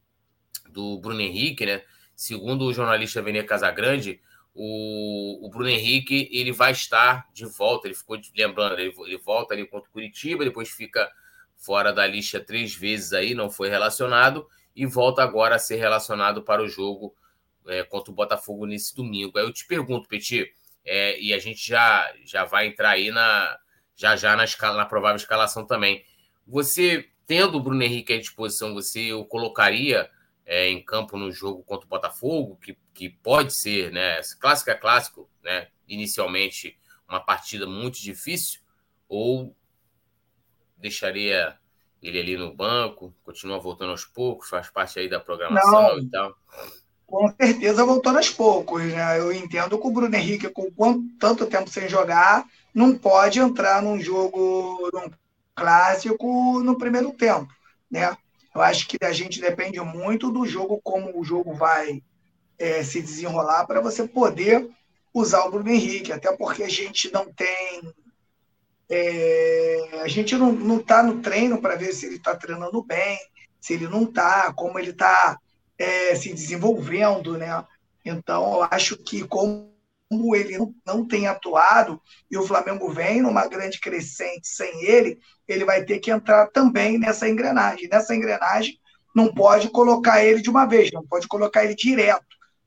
do 0.68 0.98
Bruno 0.98 1.20
Henrique, 1.20 1.64
né, 1.64 1.82
segundo 2.14 2.66
o 2.66 2.72
jornalista 2.72 3.22
Vene 3.22 3.42
Casagrande, 3.42 4.20
o, 4.54 5.46
o 5.46 5.48
Bruno 5.48 5.70
Henrique 5.70 6.28
ele 6.30 6.52
vai 6.52 6.72
estar 6.72 7.26
de 7.32 7.46
volta. 7.46 7.86
Ele 7.86 7.94
ficou 7.94 8.18
lembrando, 8.36 8.78
ele, 8.78 8.94
ele 9.06 9.16
volta 9.16 9.54
ali 9.54 9.66
contra 9.66 9.88
o 9.88 9.92
Curitiba, 9.92 10.44
depois 10.44 10.68
fica 10.68 11.10
fora 11.56 11.92
da 11.92 12.06
lista 12.06 12.40
três 12.40 12.74
vezes 12.74 13.12
aí, 13.12 13.34
não 13.34 13.50
foi 13.50 13.68
relacionado 13.68 14.46
e 14.74 14.84
volta 14.84 15.22
agora 15.22 15.56
a 15.56 15.58
ser 15.58 15.76
relacionado 15.76 16.42
para 16.42 16.62
o 16.62 16.68
jogo 16.68 17.14
é, 17.66 17.82
contra 17.84 18.10
o 18.10 18.14
Botafogo 18.14 18.66
nesse 18.66 18.94
domingo. 18.94 19.38
Aí 19.38 19.44
eu 19.44 19.52
te 19.52 19.66
pergunto, 19.66 20.08
Petit, 20.08 20.52
é, 20.84 21.20
e 21.20 21.32
a 21.32 21.38
gente 21.38 21.66
já, 21.66 22.12
já 22.24 22.44
vai 22.44 22.66
entrar 22.66 22.90
aí 22.90 23.10
na 23.10 23.58
já 23.94 24.16
já 24.16 24.34
na, 24.34 24.44
escala, 24.44 24.76
na 24.76 24.86
provável 24.86 25.16
escalação 25.16 25.66
também. 25.66 26.04
Você, 26.46 27.08
tendo 27.26 27.58
o 27.58 27.60
Bruno 27.60 27.82
Henrique 27.82 28.12
à 28.12 28.18
disposição, 28.18 28.74
você 28.74 29.12
o 29.12 29.24
colocaria 29.24 30.10
é, 30.44 30.68
em 30.68 30.82
campo 30.82 31.16
no 31.16 31.30
jogo 31.30 31.62
contra 31.62 31.86
o 31.86 31.88
Botafogo, 31.88 32.56
que, 32.56 32.76
que 32.92 33.08
pode 33.08 33.52
ser, 33.52 33.92
né? 33.92 34.20
Clássico 34.40 34.70
é 34.70 34.74
clássico, 34.74 35.30
né? 35.42 35.68
Inicialmente, 35.86 36.78
uma 37.08 37.20
partida 37.20 37.66
muito 37.66 38.00
difícil, 38.00 38.60
ou 39.08 39.54
deixaria 40.76 41.56
ele 42.02 42.18
ali 42.18 42.36
no 42.36 42.52
banco, 42.52 43.14
continua 43.22 43.60
voltando 43.60 43.90
aos 43.90 44.04
poucos, 44.04 44.48
faz 44.48 44.68
parte 44.68 44.98
aí 44.98 45.08
da 45.08 45.20
programação 45.20 45.96
Não, 45.96 45.98
e 46.00 46.10
tal. 46.10 46.36
Com 47.12 47.30
certeza 47.38 47.84
voltando 47.84 48.16
aos 48.16 48.30
poucos, 48.30 48.82
né? 48.84 49.18
Eu 49.18 49.30
entendo 49.30 49.78
que 49.78 49.86
o 49.86 49.90
Bruno 49.90 50.16
Henrique, 50.16 50.48
com 50.48 50.70
quanto, 50.70 51.04
tanto 51.18 51.44
tempo 51.44 51.68
sem 51.68 51.86
jogar, 51.86 52.46
não 52.74 52.96
pode 52.96 53.38
entrar 53.38 53.82
num 53.82 54.00
jogo, 54.00 54.88
num 54.94 55.10
clássico 55.54 56.62
no 56.62 56.78
primeiro 56.78 57.12
tempo, 57.12 57.52
né? 57.90 58.16
Eu 58.54 58.62
acho 58.62 58.88
que 58.88 58.96
a 59.04 59.12
gente 59.12 59.42
depende 59.42 59.78
muito 59.80 60.30
do 60.30 60.46
jogo, 60.46 60.80
como 60.82 61.12
o 61.14 61.22
jogo 61.22 61.52
vai 61.52 62.02
é, 62.58 62.82
se 62.82 63.02
desenrolar, 63.02 63.66
para 63.66 63.82
você 63.82 64.08
poder 64.08 64.66
usar 65.12 65.44
o 65.44 65.50
Bruno 65.50 65.68
Henrique, 65.68 66.12
até 66.12 66.34
porque 66.34 66.62
a 66.62 66.70
gente 66.70 67.12
não 67.12 67.30
tem. 67.30 67.92
É, 68.88 70.00
a 70.02 70.08
gente 70.08 70.34
não 70.34 70.78
está 70.78 71.02
no 71.02 71.20
treino 71.20 71.60
para 71.60 71.76
ver 71.76 71.92
se 71.92 72.06
ele 72.06 72.16
está 72.16 72.34
treinando 72.34 72.82
bem, 72.82 73.18
se 73.60 73.74
ele 73.74 73.86
não 73.86 74.04
está, 74.04 74.50
como 74.54 74.78
ele 74.78 74.92
está 74.92 75.38
é, 75.82 76.14
se 76.14 76.32
desenvolvendo, 76.32 77.36
né? 77.36 77.64
Então, 78.04 78.54
eu 78.54 78.68
acho 78.70 78.96
que 78.96 79.26
como 79.26 79.72
ele 80.34 80.56
não 80.86 81.06
tem 81.06 81.26
atuado 81.26 82.00
e 82.30 82.36
o 82.36 82.46
Flamengo 82.46 82.90
vem 82.90 83.22
numa 83.22 83.46
grande 83.48 83.80
crescente 83.80 84.46
sem 84.46 84.84
ele, 84.84 85.18
ele 85.48 85.64
vai 85.64 85.84
ter 85.84 85.98
que 85.98 86.10
entrar 86.10 86.46
também 86.48 86.98
nessa 86.98 87.28
engrenagem. 87.28 87.88
Nessa 87.88 88.14
engrenagem, 88.14 88.78
não 89.14 89.32
pode 89.32 89.70
colocar 89.70 90.24
ele 90.24 90.40
de 90.40 90.50
uma 90.50 90.66
vez, 90.66 90.90
não 90.92 91.04
pode 91.04 91.26
colocar 91.26 91.64
ele 91.64 91.74
direto. 91.74 92.24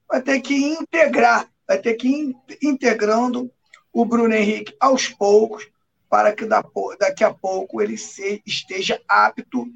Vai 0.08 0.22
ter 0.22 0.40
que 0.42 0.54
integrar, 0.54 1.48
vai 1.68 1.78
ter 1.78 1.94
que 1.96 2.08
ir 2.08 2.36
integrando 2.62 3.52
o 3.94 4.06
Bruno 4.06 4.34
Henrique 4.34 4.76
aos 4.80 5.08
poucos, 5.08 5.68
para 6.10 6.34
que 6.34 6.46
daqui 6.46 7.24
a 7.24 7.34
pouco 7.34 7.82
ele 7.82 7.96
esteja 8.46 9.02
apto 9.08 9.68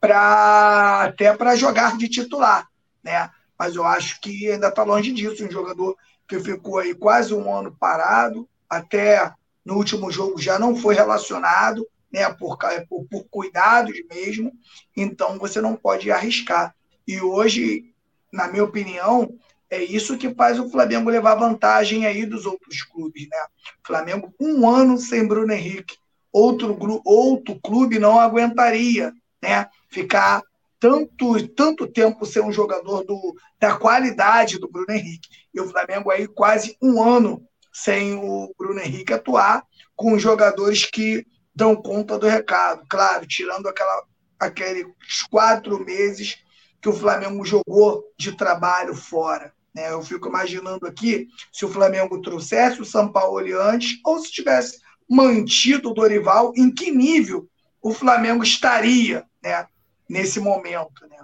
até 0.00 1.34
para 1.36 1.56
jogar 1.56 1.96
de 1.96 2.08
titular, 2.08 2.68
né? 3.06 3.30
Mas 3.56 3.76
eu 3.76 3.84
acho 3.84 4.20
que 4.20 4.50
ainda 4.50 4.68
está 4.68 4.82
longe 4.82 5.12
disso, 5.12 5.46
um 5.46 5.50
jogador 5.50 5.96
que 6.28 6.40
ficou 6.40 6.78
aí 6.78 6.92
quase 6.92 7.32
um 7.32 7.54
ano 7.54 7.74
parado, 7.78 8.48
até 8.68 9.32
no 9.64 9.76
último 9.76 10.10
jogo 10.10 10.40
já 10.40 10.58
não 10.58 10.74
foi 10.74 10.94
relacionado, 10.94 11.86
né, 12.12 12.28
por, 12.34 12.58
por, 12.88 13.04
por 13.08 13.24
cuidados 13.30 13.96
mesmo, 14.10 14.52
então 14.96 15.38
você 15.38 15.60
não 15.60 15.76
pode 15.76 16.10
arriscar. 16.10 16.74
E 17.06 17.20
hoje, 17.20 17.94
na 18.32 18.48
minha 18.48 18.64
opinião, 18.64 19.32
é 19.70 19.82
isso 19.82 20.18
que 20.18 20.34
faz 20.34 20.58
o 20.58 20.68
Flamengo 20.68 21.10
levar 21.10 21.36
vantagem 21.36 22.06
aí 22.06 22.26
dos 22.26 22.44
outros 22.44 22.82
clubes, 22.82 23.28
né? 23.28 23.38
Flamengo 23.84 24.32
um 24.40 24.68
ano 24.68 24.98
sem 24.98 25.26
Bruno 25.26 25.52
Henrique, 25.52 25.96
outro 26.32 26.76
outro 27.04 27.60
clube 27.60 27.98
não 27.98 28.18
aguentaria, 28.18 29.12
né? 29.42 29.68
Ficar 29.88 30.42
tanto, 30.78 31.48
tanto 31.48 31.86
tempo 31.86 32.26
ser 32.26 32.40
um 32.42 32.52
jogador 32.52 33.04
do, 33.04 33.34
da 33.58 33.76
qualidade 33.76 34.58
do 34.58 34.70
Bruno 34.70 34.90
Henrique. 34.90 35.28
E 35.54 35.60
o 35.60 35.68
Flamengo 35.68 36.10
aí 36.10 36.26
quase 36.26 36.76
um 36.82 37.02
ano 37.02 37.46
sem 37.72 38.14
o 38.14 38.54
Bruno 38.56 38.80
Henrique 38.80 39.12
atuar, 39.12 39.62
com 39.94 40.18
jogadores 40.18 40.84
que 40.84 41.26
dão 41.54 41.76
conta 41.76 42.18
do 42.18 42.26
recado. 42.26 42.82
Claro, 42.88 43.26
tirando 43.26 43.68
aquela, 43.68 44.04
aqueles 44.38 44.86
quatro 45.30 45.84
meses 45.84 46.38
que 46.80 46.88
o 46.88 46.92
Flamengo 46.92 47.44
jogou 47.44 48.04
de 48.18 48.32
trabalho 48.32 48.94
fora. 48.94 49.52
Né? 49.74 49.92
Eu 49.92 50.02
fico 50.02 50.28
imaginando 50.28 50.86
aqui 50.86 51.28
se 51.52 51.64
o 51.64 51.68
Flamengo 51.68 52.20
trouxesse 52.22 52.80
o 52.80 52.84
São 52.84 53.10
Paulo 53.12 53.60
antes, 53.60 53.98
ou 54.04 54.18
se 54.18 54.30
tivesse 54.30 54.80
mantido 55.08 55.90
o 55.90 55.94
Dorival, 55.94 56.52
em 56.56 56.72
que 56.72 56.90
nível 56.90 57.48
o 57.82 57.92
Flamengo 57.92 58.42
estaria. 58.42 59.24
Né? 59.42 59.66
Nesse 60.08 60.40
momento. 60.40 61.06
Né? 61.08 61.18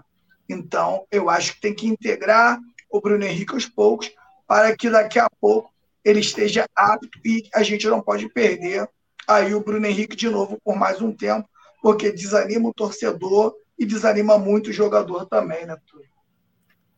Então, 0.49 1.07
eu 1.11 1.29
acho 1.31 1.55
que 1.55 1.61
tem 1.61 1.75
que 1.75 1.87
integrar 1.87 2.59
o 2.91 3.01
Bruno 3.01 3.25
Henrique 3.25 3.55
aos 3.55 3.67
poucos 3.67 4.11
para 4.47 4.77
que 4.77 4.91
daqui 4.91 5.19
a 5.19 5.29
pouco 5.41 5.73
ele 6.05 6.21
esteja 6.21 6.67
apto 6.75 7.19
e 7.25 7.49
a 7.55 7.63
gente 7.63 7.87
não 7.87 8.03
pode 8.03 8.29
perder 8.29 8.89
aí 9.27 9.55
o 9.55 9.63
Bruno 9.63 9.87
Henrique 9.87 10.17
de 10.17 10.29
novo 10.29 10.61
por 10.65 10.77
mais 10.77 11.01
um 11.01 11.13
tempo, 11.13 11.49
porque 11.81 12.11
desanima 12.11 12.69
o 12.69 12.75
torcedor 12.75 13.55
e 13.79 13.87
desanima 13.87 14.37
muito 14.39 14.71
o 14.71 14.73
jogador 14.73 15.27
também, 15.27 15.65
né, 15.65 15.77
Túlio? 15.87 16.09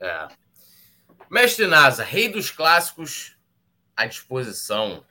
É. 0.01 0.28
Mestre 1.30 1.66
Nasa, 1.66 2.03
rei 2.03 2.28
dos 2.28 2.51
clássicos 2.51 3.37
à 3.97 4.07
disposição. 4.07 5.05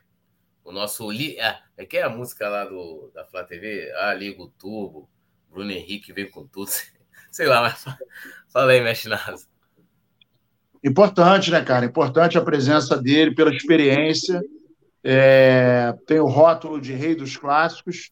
O 0.64 0.72
nosso. 0.72 1.10
Li... 1.12 1.38
É, 1.38 1.60
é 1.76 1.86
que 1.86 1.98
é 1.98 2.04
a 2.04 2.10
música 2.10 2.48
lá 2.48 2.66
do, 2.66 3.12
da 3.14 3.26
Flá 3.26 3.44
TV? 3.44 3.92
Ah, 3.98 4.14
liga 4.14 4.42
o 4.42 4.48
turbo. 4.48 5.10
Bruno 5.54 5.72
Henrique 5.72 6.12
veio 6.12 6.32
com 6.32 6.48
tudo. 6.48 6.72
Sei 7.32 7.46
lá, 7.46 7.62
mas 7.62 7.86
fala 8.52 8.72
aí, 8.72 8.82
mexe 8.82 9.08
Nasa. 9.08 9.46
Importante, 10.84 11.52
né, 11.52 11.62
cara? 11.62 11.86
Importante 11.86 12.38
a 12.38 12.42
presença 12.42 12.98
dele 12.98 13.34
pela 13.34 13.54
experiência. 13.54 14.42
É... 15.04 15.94
tem 16.08 16.20
o 16.20 16.28
rótulo 16.28 16.82
de 16.82 16.94
rei 16.94 17.16
dos 17.16 17.38
clássicos. 17.38 18.12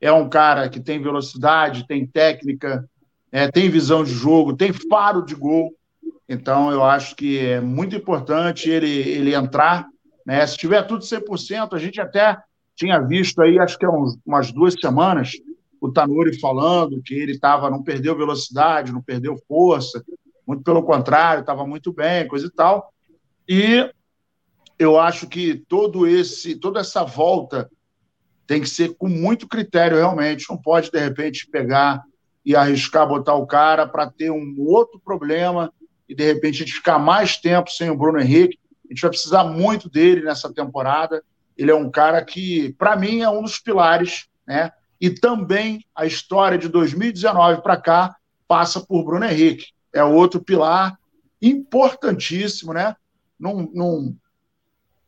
É 0.00 0.12
um 0.12 0.28
cara 0.28 0.68
que 0.68 0.78
tem 0.78 1.02
velocidade, 1.02 1.86
tem 1.86 2.06
técnica, 2.06 2.88
é, 3.32 3.50
tem 3.50 3.70
visão 3.70 4.04
de 4.04 4.12
jogo, 4.12 4.56
tem 4.56 4.72
faro 4.72 5.24
de 5.24 5.34
gol. 5.34 5.74
Então, 6.28 6.70
eu 6.70 6.84
acho 6.84 7.16
que 7.16 7.38
é 7.38 7.60
muito 7.60 7.96
importante 7.96 8.68
ele, 8.68 8.90
ele 8.90 9.34
entrar. 9.34 9.86
Né? 10.24 10.46
Se 10.46 10.56
tiver 10.56 10.82
tudo 10.82 11.02
100%, 11.02 11.72
a 11.72 11.78
gente 11.78 12.00
até 12.00 12.36
tinha 12.74 13.00
visto 13.00 13.40
aí, 13.40 13.58
acho 13.58 13.78
que 13.78 13.86
há 13.86 13.90
uns, 13.90 14.18
umas 14.24 14.52
duas 14.52 14.74
semanas, 14.74 15.32
o 15.80 15.90
Tanuri 15.90 16.38
falando 16.40 17.02
que 17.02 17.14
ele 17.14 17.38
tava, 17.38 17.70
não 17.70 17.82
perdeu 17.82 18.16
velocidade, 18.16 18.92
não 18.92 19.02
perdeu 19.02 19.36
força, 19.48 20.04
muito 20.46 20.62
pelo 20.62 20.82
contrário, 20.82 21.40
estava 21.40 21.66
muito 21.66 21.92
bem, 21.92 22.28
coisa 22.28 22.46
e 22.46 22.50
tal. 22.50 22.92
E 23.48 23.90
eu 24.78 24.98
acho 24.98 25.26
que 25.26 25.56
todo 25.68 26.06
esse, 26.06 26.56
toda 26.56 26.80
essa 26.80 27.04
volta 27.04 27.70
tem 28.46 28.60
que 28.60 28.68
ser 28.68 28.94
com 28.96 29.08
muito 29.08 29.48
critério 29.48 29.96
realmente, 29.96 30.48
não 30.48 30.56
pode 30.56 30.90
de 30.90 30.98
repente 30.98 31.48
pegar 31.48 32.02
e 32.44 32.54
arriscar 32.54 33.08
botar 33.08 33.34
o 33.34 33.46
cara 33.46 33.88
para 33.88 34.08
ter 34.08 34.30
um 34.30 34.54
outro 34.58 35.00
problema 35.00 35.72
e 36.08 36.14
de 36.14 36.24
repente 36.24 36.62
a 36.62 36.66
gente 36.66 36.74
ficar 36.74 36.98
mais 36.98 37.36
tempo 37.36 37.70
sem 37.70 37.90
o 37.90 37.96
Bruno 37.96 38.20
Henrique. 38.20 38.58
A 38.84 38.88
gente 38.92 39.00
vai 39.00 39.10
precisar 39.10 39.42
muito 39.42 39.90
dele 39.90 40.22
nessa 40.22 40.52
temporada. 40.52 41.24
Ele 41.58 41.72
é 41.72 41.74
um 41.74 41.90
cara 41.90 42.24
que, 42.24 42.72
para 42.74 42.94
mim, 42.94 43.22
é 43.22 43.28
um 43.28 43.42
dos 43.42 43.58
pilares, 43.58 44.28
né? 44.46 44.70
E 45.00 45.10
também 45.10 45.84
a 45.94 46.06
história 46.06 46.58
de 46.58 46.68
2019 46.68 47.62
para 47.62 47.76
cá 47.76 48.16
passa 48.48 48.80
por 48.80 49.04
Bruno 49.04 49.24
Henrique. 49.24 49.72
É 49.92 50.02
outro 50.02 50.42
pilar 50.42 50.98
importantíssimo, 51.40 52.72
né? 52.72 52.96
Num, 53.38 53.70
num, 53.74 54.16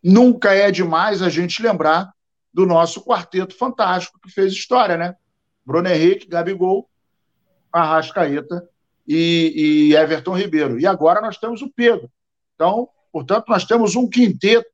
nunca 0.02 0.52
é 0.52 0.70
demais 0.70 1.22
a 1.22 1.28
gente 1.28 1.62
lembrar 1.62 2.12
do 2.52 2.66
nosso 2.66 3.04
quarteto 3.04 3.56
fantástico 3.56 4.18
que 4.20 4.30
fez 4.30 4.52
história, 4.52 4.96
né? 4.96 5.16
Bruno 5.64 5.88
Henrique, 5.88 6.28
Gabigol, 6.28 6.88
Arrascaeta 7.72 8.68
e, 9.06 9.90
e 9.90 9.94
Everton 9.94 10.36
Ribeiro. 10.36 10.78
E 10.78 10.86
agora 10.86 11.20
nós 11.20 11.38
temos 11.38 11.62
o 11.62 11.70
Pedro. 11.70 12.10
Então, 12.54 12.88
portanto, 13.12 13.46
nós 13.48 13.64
temos 13.64 13.96
um 13.96 14.08
quinteto 14.08 14.68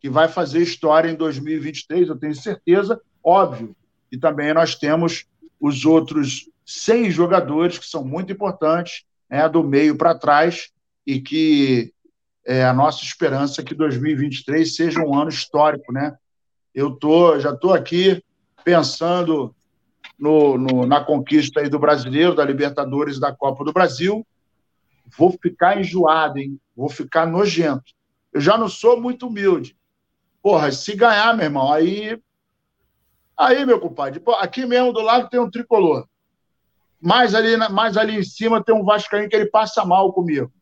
que 0.00 0.08
vai 0.08 0.26
fazer 0.26 0.60
história 0.60 1.08
em 1.08 1.14
2023, 1.14 2.08
eu 2.08 2.18
tenho 2.18 2.34
certeza, 2.34 3.00
óbvio. 3.22 3.76
E 4.12 4.18
também 4.18 4.52
nós 4.52 4.74
temos 4.74 5.24
os 5.58 5.86
outros 5.86 6.48
seis 6.64 7.14
jogadores 7.14 7.78
que 7.78 7.86
são 7.86 8.04
muito 8.04 8.30
importantes, 8.30 9.04
né, 9.28 9.48
do 9.48 9.64
meio 9.64 9.96
para 9.96 10.14
trás, 10.14 10.70
e 11.06 11.20
que 11.20 11.92
é 12.44 12.64
a 12.64 12.74
nossa 12.74 13.02
esperança 13.02 13.60
é 13.60 13.64
que 13.64 13.74
2023 13.74 14.74
seja 14.74 15.00
um 15.00 15.18
ano 15.18 15.30
histórico, 15.30 15.92
né? 15.92 16.16
Eu 16.74 16.92
tô, 16.92 17.38
já 17.38 17.50
estou 17.50 17.72
aqui 17.72 18.22
pensando 18.64 19.54
no, 20.18 20.58
no, 20.58 20.86
na 20.86 21.04
conquista 21.04 21.60
aí 21.60 21.68
do 21.68 21.78
brasileiro, 21.78 22.34
da 22.34 22.44
Libertadores 22.44 23.18
da 23.18 23.32
Copa 23.32 23.64
do 23.64 23.72
Brasil. 23.72 24.26
Vou 25.16 25.36
ficar 25.42 25.80
enjoado, 25.80 26.38
hein? 26.38 26.58
Vou 26.76 26.88
ficar 26.88 27.26
nojento. 27.26 27.92
Eu 28.32 28.40
já 28.40 28.56
não 28.56 28.68
sou 28.68 29.00
muito 29.00 29.26
humilde. 29.26 29.76
Porra, 30.42 30.72
se 30.72 30.96
ganhar, 30.96 31.36
meu 31.36 31.44
irmão, 31.44 31.72
aí. 31.72 32.18
Aí, 33.36 33.64
meu 33.64 33.80
compadre, 33.80 34.22
aqui 34.38 34.66
mesmo 34.66 34.92
do 34.92 35.00
lado 35.00 35.28
tem 35.28 35.40
um 35.40 35.50
tricolor. 35.50 36.06
Mais 37.00 37.34
ali, 37.34 37.56
mais 37.70 37.96
ali 37.96 38.16
em 38.16 38.22
cima 38.22 38.62
tem 38.62 38.74
um 38.74 38.84
Vascaíno 38.84 39.28
que 39.28 39.34
ele 39.34 39.50
passa 39.50 39.84
mal 39.84 40.12
comigo. 40.12 40.52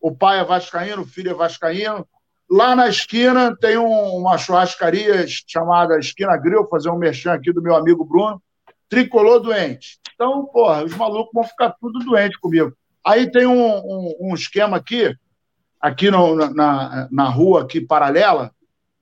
O 0.00 0.14
pai 0.14 0.38
é 0.38 0.44
Vascaíno, 0.44 1.02
o 1.02 1.06
filho 1.06 1.30
é 1.30 1.34
Vascaíno. 1.34 2.06
Lá 2.50 2.74
na 2.74 2.88
esquina 2.88 3.56
tem 3.56 3.76
um, 3.76 4.16
uma 4.16 4.38
churrascaria 4.38 5.26
chamada 5.26 5.98
Esquina 5.98 6.36
Grill, 6.36 6.68
fazer 6.68 6.90
um 6.90 6.96
merchan 6.96 7.32
aqui 7.32 7.52
do 7.52 7.62
meu 7.62 7.74
amigo 7.74 8.04
Bruno. 8.04 8.42
Tricolor 8.88 9.40
doente. 9.40 9.98
Então, 10.14 10.46
porra, 10.46 10.84
os 10.84 10.94
malucos 10.94 11.32
vão 11.32 11.44
ficar 11.44 11.74
tudo 11.80 11.98
doente 12.00 12.38
comigo. 12.40 12.72
Aí 13.04 13.30
tem 13.30 13.46
um, 13.46 13.76
um, 13.76 14.14
um 14.20 14.34
esquema 14.34 14.76
aqui, 14.76 15.14
aqui 15.80 16.10
no, 16.10 16.34
na, 16.54 17.08
na 17.10 17.28
rua 17.28 17.62
aqui 17.62 17.80
paralela, 17.80 18.50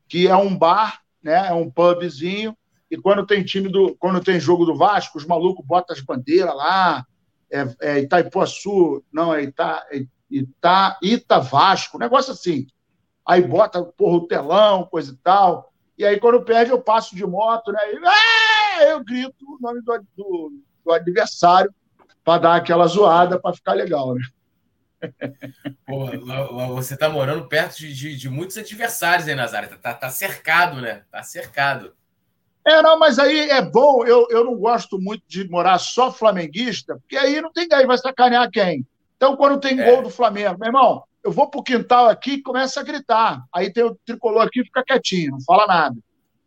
que 0.08 0.28
é 0.28 0.36
um 0.36 0.56
bar, 0.56 1.00
né? 1.22 1.48
É 1.48 1.52
um 1.52 1.70
pubzinho. 1.70 2.56
E 2.90 2.96
quando 2.96 3.26
tem 3.26 3.44
time 3.44 3.68
do, 3.68 3.96
quando 3.96 4.22
tem 4.22 4.38
jogo 4.38 4.64
do 4.64 4.76
Vasco, 4.76 5.18
os 5.18 5.26
malucos 5.26 5.64
botam 5.64 5.94
as 5.94 6.02
bandeiras 6.02 6.54
lá. 6.54 7.04
É, 7.50 7.76
é 7.80 8.00
Itaipuaçu, 8.00 9.04
não 9.12 9.32
é 9.32 9.44
Ita, 9.44 9.86
é 9.90 10.04
Ita, 10.30 10.98
Ita 11.02 11.38
Vasco, 11.38 11.98
negócio 11.98 12.32
assim 12.32 12.66
aí 13.26 13.42
bota 13.42 13.82
porra, 13.82 14.16
o 14.18 14.28
telão, 14.28 14.84
coisa 14.84 15.12
e 15.12 15.16
tal. 15.16 15.72
E 15.98 16.06
aí, 16.06 16.20
quando 16.20 16.44
perde, 16.44 16.70
eu 16.70 16.80
passo 16.80 17.16
de 17.16 17.26
moto, 17.26 17.72
né? 17.72 17.80
E, 17.92 18.90
eu 18.90 19.02
grito 19.02 19.44
o 19.44 19.58
nome 19.60 19.82
do, 19.82 20.06
do, 20.16 20.62
do 20.84 20.92
adversário 20.92 21.74
para 22.22 22.40
dar 22.40 22.56
aquela 22.56 22.86
zoada 22.86 23.40
para 23.40 23.54
ficar 23.54 23.72
legal, 23.72 24.14
né? 24.14 24.20
Pô, 25.86 26.06
você 26.74 26.96
tá 26.96 27.08
morando 27.08 27.48
perto 27.48 27.78
de, 27.78 27.92
de, 27.92 28.16
de 28.16 28.28
muitos 28.28 28.56
adversários 28.56 29.26
aí, 29.26 29.34
Nazário. 29.34 29.76
Tá, 29.78 29.94
tá, 29.94 30.10
cercado, 30.10 30.80
né? 30.80 31.04
Tá 31.10 31.22
cercado. 31.22 31.94
É, 32.66 32.82
não, 32.82 32.98
mas 32.98 33.18
aí 33.18 33.48
é 33.48 33.62
bom. 33.62 34.04
Eu, 34.04 34.26
eu 34.28 34.44
não 34.44 34.56
gosto 34.56 34.98
muito 35.00 35.22
de 35.28 35.48
morar 35.48 35.78
só 35.78 36.12
flamenguista, 36.12 36.96
porque 36.96 37.16
aí 37.16 37.40
não 37.40 37.52
tem 37.52 37.68
aí 37.72 37.86
vai 37.86 37.96
sacanear 37.96 38.50
quem. 38.50 38.84
Então, 39.16 39.36
quando 39.36 39.60
tem 39.60 39.78
é. 39.80 39.90
gol 39.90 40.02
do 40.02 40.10
Flamengo, 40.10 40.58
meu 40.58 40.66
irmão, 40.66 41.04
eu 41.22 41.30
vou 41.30 41.48
para 41.48 41.60
o 41.60 41.62
quintal 41.62 42.08
aqui 42.08 42.32
e 42.32 42.42
começo 42.42 42.78
a 42.80 42.82
gritar. 42.82 43.44
Aí 43.54 43.72
tem 43.72 43.84
o 43.84 43.94
tricolor 44.04 44.42
aqui 44.42 44.64
fica 44.64 44.82
quietinho, 44.82 45.32
não 45.32 45.40
fala 45.42 45.66
nada. 45.66 45.96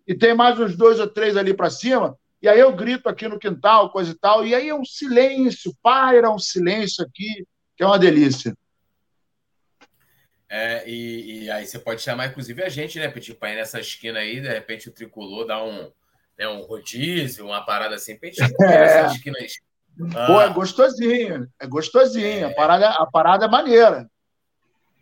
E 0.05 0.13
tem 0.13 0.33
mais 0.33 0.59
uns 0.59 0.75
dois 0.75 0.99
ou 0.99 1.07
três 1.07 1.37
ali 1.37 1.53
para 1.53 1.69
cima, 1.69 2.17
e 2.41 2.49
aí 2.49 2.59
eu 2.59 2.75
grito 2.75 3.07
aqui 3.07 3.27
no 3.27 3.39
quintal, 3.39 3.91
coisa 3.91 4.11
e 4.11 4.15
tal, 4.15 4.45
e 4.45 4.53
aí 4.53 4.67
é 4.67 4.75
um 4.75 4.83
silêncio, 4.83 5.75
paira 5.81 6.31
um 6.31 6.39
silêncio 6.39 7.03
aqui, 7.03 7.45
que 7.77 7.83
é 7.83 7.85
uma 7.85 7.99
delícia. 7.99 8.55
É, 10.49 10.89
e, 10.89 11.43
e, 11.43 11.51
aí 11.51 11.65
você 11.65 11.77
pode 11.77 12.01
chamar, 12.01 12.27
inclusive, 12.27 12.63
a 12.63 12.69
gente, 12.69 12.97
né, 12.97 13.07
Petit 13.07 13.35
Pai, 13.35 13.55
nessa 13.55 13.79
esquina 13.79 14.19
aí, 14.19 14.41
de 14.41 14.47
repente 14.47 14.89
o 14.89 14.91
tricolor 14.91 15.45
dá 15.45 15.63
um, 15.63 15.91
né, 16.39 16.47
um 16.47 16.61
rodízio, 16.61 17.45
uma 17.45 17.65
parada 17.65 17.95
assim, 17.95 18.17
Petit, 18.17 18.39
é. 18.63 19.07
esquinas. 19.07 19.55
Ah. 20.15 20.25
Pô, 20.25 20.41
é 20.41 20.49
gostosinho, 20.49 21.51
é 21.59 21.67
gostosinho, 21.67 22.25
é. 22.25 22.43
A, 22.45 22.55
parada, 22.55 22.89
a 22.91 23.05
parada 23.05 23.45
é 23.45 23.49
maneira. 23.49 24.09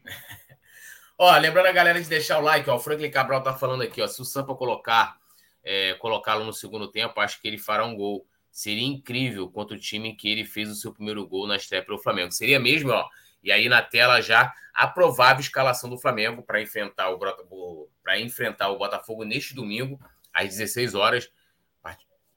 Ó, 1.15 1.37
lembrando 1.37 1.67
a 1.67 1.71
galera 1.71 2.01
de 2.01 2.09
deixar 2.09 2.39
o 2.39 2.43
like, 2.43 2.69
ó, 2.69 2.75
o 2.75 2.79
Franklin 2.79 3.09
Cabral 3.09 3.41
tá 3.41 3.51
falando 3.51 3.81
aqui, 3.81 3.99
ó, 4.01 4.07
se 4.07 4.21
o 4.21 4.25
Sampa 4.25 4.53
colocar, 4.53 5.17
é, 5.63 5.95
colocá-lo 5.95 6.45
no 6.45 6.53
segundo 6.53 6.87
tempo, 6.91 7.19
acho 7.19 7.41
que 7.41 7.47
ele 7.47 7.57
fará 7.57 7.85
um 7.85 7.95
gol. 7.95 8.25
Seria 8.51 8.85
incrível 8.85 9.49
contra 9.49 9.75
o 9.75 9.79
time 9.79 10.15
que 10.15 10.29
ele 10.29 10.45
fez 10.45 10.69
o 10.69 10.75
seu 10.75 10.93
primeiro 10.93 11.27
gol 11.27 11.47
na 11.47 11.55
estreia 11.55 11.83
pelo 11.83 11.97
Flamengo. 11.97 12.31
Seria 12.31 12.59
mesmo, 12.59 12.91
ó. 12.91 13.07
E 13.43 13.51
aí 13.51 13.67
na 13.67 13.81
tela 13.81 14.21
já 14.21 14.53
a 14.73 14.87
provável 14.87 15.41
escalação 15.41 15.89
do 15.89 15.97
Flamengo 15.97 16.43
para 16.43 16.61
enfrentar 16.61 17.09
o 17.09 17.89
para 18.03 18.19
enfrentar 18.19 18.69
o 18.69 18.77
Botafogo 18.77 19.23
neste 19.23 19.55
domingo 19.55 19.99
às 20.37 20.49
16 20.49 20.95
horas. 20.95 21.29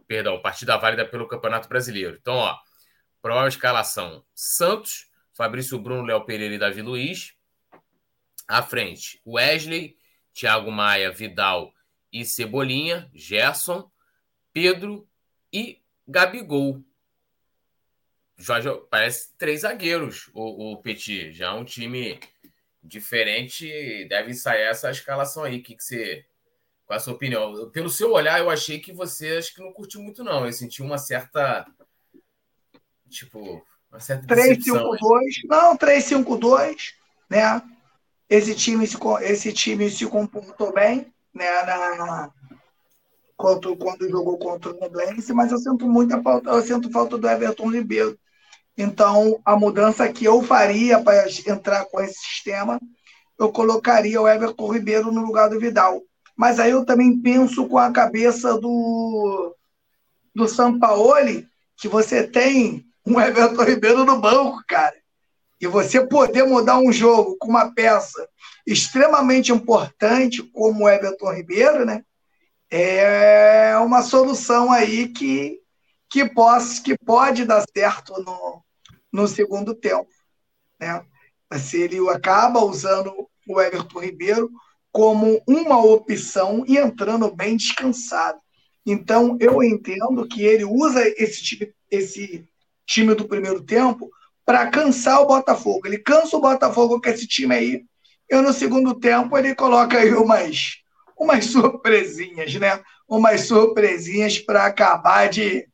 Perdão, 0.07 0.43
partida 0.43 0.77
válida 0.77 1.07
pelo 1.07 1.29
Campeonato 1.29 1.69
Brasileiro. 1.69 2.17
Então, 2.21 2.35
ó, 2.35 2.59
provável 3.23 3.49
escalação: 3.49 4.25
Santos, 4.35 5.09
Fabrício 5.33 5.79
Bruno, 5.79 6.03
Léo 6.03 6.25
Pereira 6.25 6.55
e 6.55 6.59
Davi 6.59 6.83
Luiz. 6.83 7.35
À 8.49 8.61
frente, 8.63 9.23
Wesley, 9.25 9.97
Thiago 10.33 10.73
Maia, 10.73 11.13
Vidal 11.13 11.73
e 12.13 12.25
Cebolinha, 12.25 13.09
Gerson, 13.15 13.89
Pedro 14.53 15.09
e 15.53 15.81
Gabigol. 16.09 16.85
Jorge, 18.37 18.69
parece 18.91 19.33
três 19.37 19.61
zagueiros 19.61 20.29
o, 20.35 20.73
o 20.73 20.83
Petit. 20.83 21.31
Já 21.31 21.55
um 21.55 21.65
time 21.65 22.19
diferente 22.83 24.07
deve 24.09 24.35
sair 24.35 24.63
essa 24.63 24.91
escalação 24.91 25.45
aí. 25.45 25.61
Que 25.61 25.77
que 25.77 25.85
você, 25.85 26.27
qual 26.91 26.97
a 26.97 27.01
sua 27.01 27.13
opinião? 27.13 27.71
Pelo 27.71 27.89
seu 27.89 28.11
olhar, 28.11 28.41
eu 28.41 28.51
achei 28.51 28.81
que 28.81 28.93
você 28.93 29.37
acho 29.37 29.55
que 29.55 29.63
não 29.63 29.73
curtiu 29.73 30.03
muito, 30.03 30.25
não. 30.25 30.45
Eu 30.45 30.53
senti 30.53 30.83
uma 30.83 30.99
certa. 30.99 31.65
Tipo, 33.09 33.65
uma 33.89 34.01
certa. 34.01 34.27
3-5-2. 34.27 34.99
Não, 35.45 35.79
3-5-2, 35.79 36.95
né? 37.31 37.63
Esse 38.29 38.57
time 38.57 38.85
se, 38.89 38.97
esse 39.21 39.53
time 39.53 39.89
se 39.89 40.05
comportou 40.05 40.73
bem 40.73 41.07
né, 41.33 41.63
na, 41.63 42.31
quando, 43.37 43.77
quando 43.77 44.11
jogou 44.11 44.37
contra 44.37 44.73
o 44.73 44.81
Nublense, 44.81 45.33
mas 45.33 45.53
eu 45.53 45.59
sinto 45.59 45.89
muita 45.89 46.21
falta, 46.21 46.51
eu 46.51 46.63
sinto 46.63 46.91
falta 46.91 47.17
do 47.17 47.29
Everton 47.29 47.71
Ribeiro. 47.71 48.19
Então, 48.77 49.41
a 49.45 49.55
mudança 49.55 50.13
que 50.13 50.25
eu 50.25 50.43
faria 50.43 51.01
para 51.01 51.29
entrar 51.47 51.85
com 51.85 52.01
esse 52.01 52.19
sistema, 52.19 52.81
eu 53.39 53.53
colocaria 53.53 54.21
o 54.21 54.29
Everton 54.29 54.73
Ribeiro 54.73 55.13
no 55.13 55.23
lugar 55.23 55.49
do 55.49 55.61
Vidal. 55.61 56.03
Mas 56.41 56.59
aí 56.59 56.71
eu 56.71 56.87
também 56.87 57.21
penso 57.21 57.69
com 57.69 57.77
a 57.77 57.93
cabeça 57.93 58.59
do, 58.59 59.55
do 60.35 60.49
Sampaoli, 60.49 61.47
que 61.77 61.87
você 61.87 62.27
tem 62.27 62.83
um 63.05 63.21
Everton 63.21 63.63
Ribeiro 63.63 64.07
no 64.07 64.19
banco, 64.19 64.65
cara. 64.67 64.97
E 65.61 65.67
você 65.67 66.01
poder 66.07 66.45
mudar 66.45 66.79
um 66.79 66.91
jogo 66.91 67.37
com 67.39 67.49
uma 67.49 67.75
peça 67.75 68.27
extremamente 68.67 69.53
importante, 69.53 70.43
como 70.43 70.85
o 70.85 70.89
Everton 70.89 71.31
Ribeiro, 71.31 71.85
né? 71.85 72.03
É 72.71 73.77
uma 73.77 74.01
solução 74.01 74.73
aí 74.73 75.09
que, 75.09 75.61
que, 76.09 76.27
possa, 76.27 76.83
que 76.83 76.97
pode 76.97 77.45
dar 77.45 77.63
certo 77.77 78.15
no, 78.23 78.65
no 79.13 79.29
segundo 79.29 79.75
tempo. 79.75 80.09
Né? 80.81 81.05
Se 81.59 81.83
ele 81.83 81.99
acaba 82.09 82.65
usando 82.65 83.29
o 83.47 83.61
Everton 83.61 84.01
Ribeiro 84.01 84.51
como 84.93 85.41
uma 85.47 85.85
opção 85.85 86.65
e 86.67 86.77
entrando 86.77 87.35
bem 87.35 87.57
descansado. 87.57 88.39
Então, 88.85 89.37
eu 89.41 89.63
entendo 89.63 90.27
que 90.27 90.43
ele 90.43 90.65
usa 90.65 91.07
esse 91.17 91.43
time, 91.43 91.73
esse 91.91 92.45
time 92.87 93.15
do 93.15 93.29
primeiro 93.29 93.63
tempo 93.63 94.11
para 94.45 94.67
cansar 94.69 95.21
o 95.21 95.27
Botafogo. 95.27 95.87
Ele 95.87 95.99
cansa 95.99 96.37
o 96.37 96.41
Botafogo 96.41 97.01
com 97.01 97.09
esse 97.09 97.27
time 97.27 97.55
aí. 97.55 97.85
E 98.29 98.37
no 98.41 98.53
segundo 98.53 98.99
tempo 98.99 99.37
ele 99.39 99.55
coloca 99.55 99.99
aí 99.99 100.13
umas, 100.13 100.79
umas 101.17 101.47
surpresinhas, 101.47 102.55
né? 102.55 102.83
Umas 103.09 103.43
surpresinhas 103.43 104.39
para 104.39 104.67
acabar 104.67 105.29
de, 105.29 105.69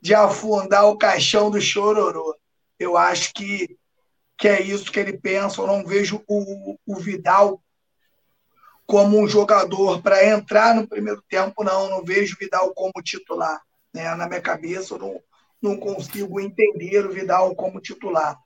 de 0.00 0.14
afundar 0.14 0.86
o 0.86 0.98
caixão 0.98 1.50
do 1.50 1.60
chororô. 1.60 2.36
Eu 2.78 2.96
acho 2.96 3.32
que, 3.32 3.76
que 4.36 4.46
é 4.46 4.62
isso 4.62 4.92
que 4.92 5.00
ele 5.00 5.18
pensa. 5.18 5.60
Eu 5.60 5.66
não 5.66 5.84
vejo 5.84 6.22
o, 6.28 6.76
o 6.86 6.96
Vidal 6.96 7.63
como 8.86 9.18
um 9.18 9.26
jogador 9.26 10.02
para 10.02 10.26
entrar 10.26 10.74
no 10.74 10.86
primeiro 10.86 11.22
tempo, 11.28 11.64
não. 11.64 11.88
Não 11.88 12.04
vejo 12.04 12.34
o 12.34 12.38
Vidal 12.38 12.72
como 12.74 12.92
titular. 13.02 13.60
Né? 13.92 14.14
Na 14.14 14.28
minha 14.28 14.40
cabeça, 14.40 14.94
eu 14.94 14.98
não, 14.98 15.20
não 15.60 15.76
consigo 15.76 16.40
entender 16.40 17.06
o 17.06 17.12
Vidal 17.12 17.54
como 17.54 17.80
titular. 17.80 18.38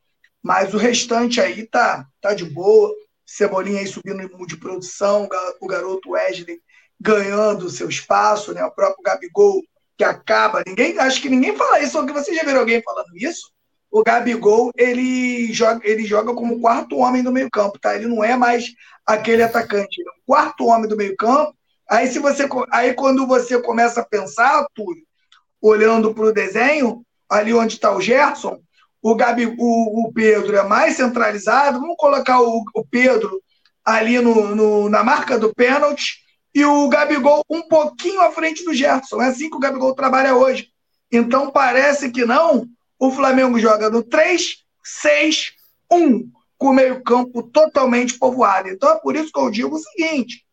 Mas 0.43 0.73
o 0.73 0.79
restante 0.79 1.41
aí 1.41 1.67
tá, 1.67 2.07
tá 2.21 2.35
de 2.35 2.45
boa. 2.45 2.93
Cebolinha 3.27 3.81
aí 3.81 3.87
subindo 3.87 4.47
de 4.47 4.57
produção, 4.57 5.29
o 5.61 5.67
garoto 5.67 6.11
Wesley 6.11 6.61
ganhando 6.99 7.69
seu 7.69 7.89
espaço, 7.89 8.55
né? 8.55 8.65
O 8.65 8.71
próprio 8.71 9.03
Gabigol 9.03 9.63
que 9.99 10.05
acaba. 10.05 10.63
Ninguém, 10.67 10.99
acho 10.99 11.21
que 11.21 11.29
ninguém 11.29 11.55
fala 11.55 11.81
isso, 11.81 12.07
que 12.07 12.13
vocês 12.13 12.37
já 12.37 12.43
viram 12.43 12.61
alguém 12.61 12.83
falando 12.83 13.15
isso? 13.17 13.53
o 13.91 14.03
Gabigol 14.03 14.71
ele 14.77 15.53
joga, 15.53 15.81
ele 15.89 16.05
joga 16.05 16.35
como 16.35 16.61
quarto 16.61 16.99
homem 16.99 17.23
do 17.23 17.33
meio 17.33 17.51
campo, 17.51 17.79
tá? 17.79 17.95
Ele 17.95 18.07
não 18.07 18.23
é 18.23 18.37
mais 18.37 18.73
aquele 19.07 19.43
atacante, 19.43 20.01
ele 20.01 20.09
é 20.09 20.13
o 20.13 20.18
quarto 20.29 20.67
homem 20.67 20.87
do 20.87 20.97
meio 20.97 21.17
campo. 21.17 21.57
Aí 21.89 22.07
se 22.07 22.19
você, 22.19 22.47
aí 22.71 22.93
quando 22.93 23.27
você 23.27 23.59
começa 23.63 24.03
a 24.03 24.05
pensar, 24.05 24.67
Túlio, 24.75 25.03
olhando 25.59 26.13
para 26.13 26.27
o 26.27 26.33
desenho, 26.33 27.03
ali 27.31 27.55
onde 27.55 27.75
está 27.75 27.97
o 27.97 28.01
Gerson, 28.01 28.61
o, 29.01 29.15
Gabi, 29.15 29.47
o, 29.47 30.07
o, 30.07 30.13
Pedro 30.13 30.55
é 30.55 30.63
mais 30.65 30.97
centralizado. 30.97 31.81
Vamos 31.81 31.97
colocar 31.97 32.43
o, 32.43 32.63
o 32.75 32.85
Pedro 32.85 33.43
ali 33.83 34.21
no, 34.21 34.55
no, 34.55 34.89
na 34.91 35.03
marca 35.03 35.39
do 35.39 35.55
pênalti 35.55 36.19
e 36.55 36.63
o 36.63 36.89
Gabigol 36.91 37.43
um 37.49 37.63
pouquinho 37.63 38.21
à 38.21 38.31
frente 38.31 38.63
do 38.65 38.75
Gerson. 38.75 39.23
É 39.23 39.29
assim 39.29 39.49
que 39.49 39.57
o 39.57 39.61
Gabigol 39.61 39.95
trabalha 39.95 40.35
hoje. 40.35 40.69
Então 41.11 41.51
parece 41.51 42.11
que 42.11 42.27
não. 42.27 42.67
O 42.99 43.11
Flamengo 43.11 43.59
joga 43.59 43.89
no 43.89 44.03
3, 44.03 44.59
6, 44.85 45.53
1, 45.91 46.31
com 46.59 46.69
o 46.69 46.75
meio-campo 46.75 47.43
totalmente 47.43 48.19
povoado. 48.19 48.69
Então 48.69 48.91
é 48.91 48.99
por 48.99 49.15
isso 49.15 49.33
que 49.33 49.39
eu 49.39 49.51
digo 49.51 49.77
o 49.77 49.79
seguinte: 49.79 50.45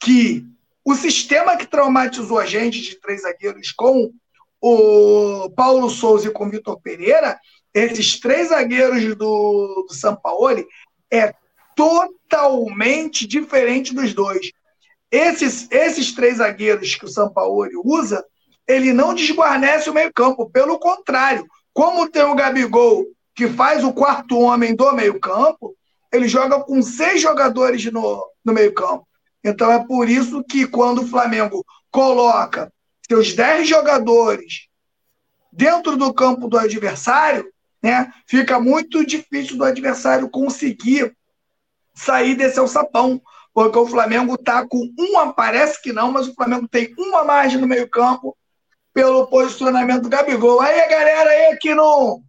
que 0.00 0.44
o 0.84 0.94
sistema 0.94 1.56
que 1.56 1.66
traumatizou 1.66 2.38
a 2.38 2.46
gente 2.46 2.80
de 2.80 2.98
três 3.00 3.22
zagueiros 3.22 3.70
com 3.70 4.10
o 4.60 5.50
Paulo 5.50 5.90
Souza 5.90 6.28
e 6.28 6.32
com 6.32 6.46
o 6.46 6.50
Vitor 6.50 6.80
Pereira, 6.80 7.38
esses 7.72 8.18
três 8.18 8.48
zagueiros 8.48 9.14
do, 9.14 9.86
do 9.88 9.94
Sampaoli, 9.94 10.66
é 11.12 11.34
totalmente 11.76 13.26
diferente 13.26 13.94
dos 13.94 14.14
dois. 14.14 14.50
Esses, 15.10 15.70
esses 15.70 16.12
três 16.12 16.38
zagueiros 16.38 16.94
que 16.94 17.04
o 17.04 17.08
Sampaoli 17.08 17.72
usa, 17.84 18.24
ele 18.66 18.92
não 18.92 19.14
desguarnece 19.14 19.90
o 19.90 19.94
meio-campo. 19.94 20.48
Pelo 20.50 20.78
contrário, 20.78 21.46
como 21.72 22.08
tem 22.08 22.22
o 22.22 22.34
Gabigol, 22.34 23.04
que 23.34 23.48
faz 23.48 23.82
o 23.82 23.92
quarto 23.92 24.38
homem 24.38 24.74
do 24.74 24.92
meio-campo, 24.92 25.74
ele 26.12 26.28
joga 26.28 26.60
com 26.60 26.80
seis 26.82 27.20
jogadores 27.20 27.84
no, 27.92 28.24
no 28.44 28.52
meio-campo. 28.52 29.06
Então 29.42 29.70
é 29.70 29.84
por 29.84 30.08
isso 30.08 30.42
que 30.44 30.66
quando 30.66 31.02
o 31.02 31.06
Flamengo 31.06 31.64
coloca 31.90 32.72
seus 33.06 33.34
dez 33.34 33.68
jogadores 33.68 34.68
dentro 35.52 35.96
do 35.96 36.12
campo 36.12 36.48
do 36.48 36.58
adversário, 36.58 37.52
né, 37.82 38.12
fica 38.26 38.58
muito 38.58 39.04
difícil 39.04 39.58
do 39.58 39.64
adversário 39.64 40.30
conseguir 40.30 41.14
sair 41.94 42.34
desse 42.34 42.58
alçapão, 42.58 43.20
porque 43.52 43.78
o 43.78 43.86
Flamengo 43.86 44.34
está 44.34 44.66
com 44.66 44.90
uma, 44.98 45.32
parece 45.32 45.80
que 45.80 45.92
não, 45.92 46.10
mas 46.10 46.26
o 46.26 46.34
Flamengo 46.34 46.66
tem 46.66 46.92
uma 46.98 47.24
margem 47.24 47.60
no 47.60 47.66
meio-campo 47.66 48.36
pelo 48.92 49.26
posicionamento 49.26 50.02
do 50.02 50.08
Gabigol. 50.08 50.60
Aí 50.60 50.88
galera 50.88 51.30
aí 51.30 51.56
que 51.58 51.74
não, 51.74 52.22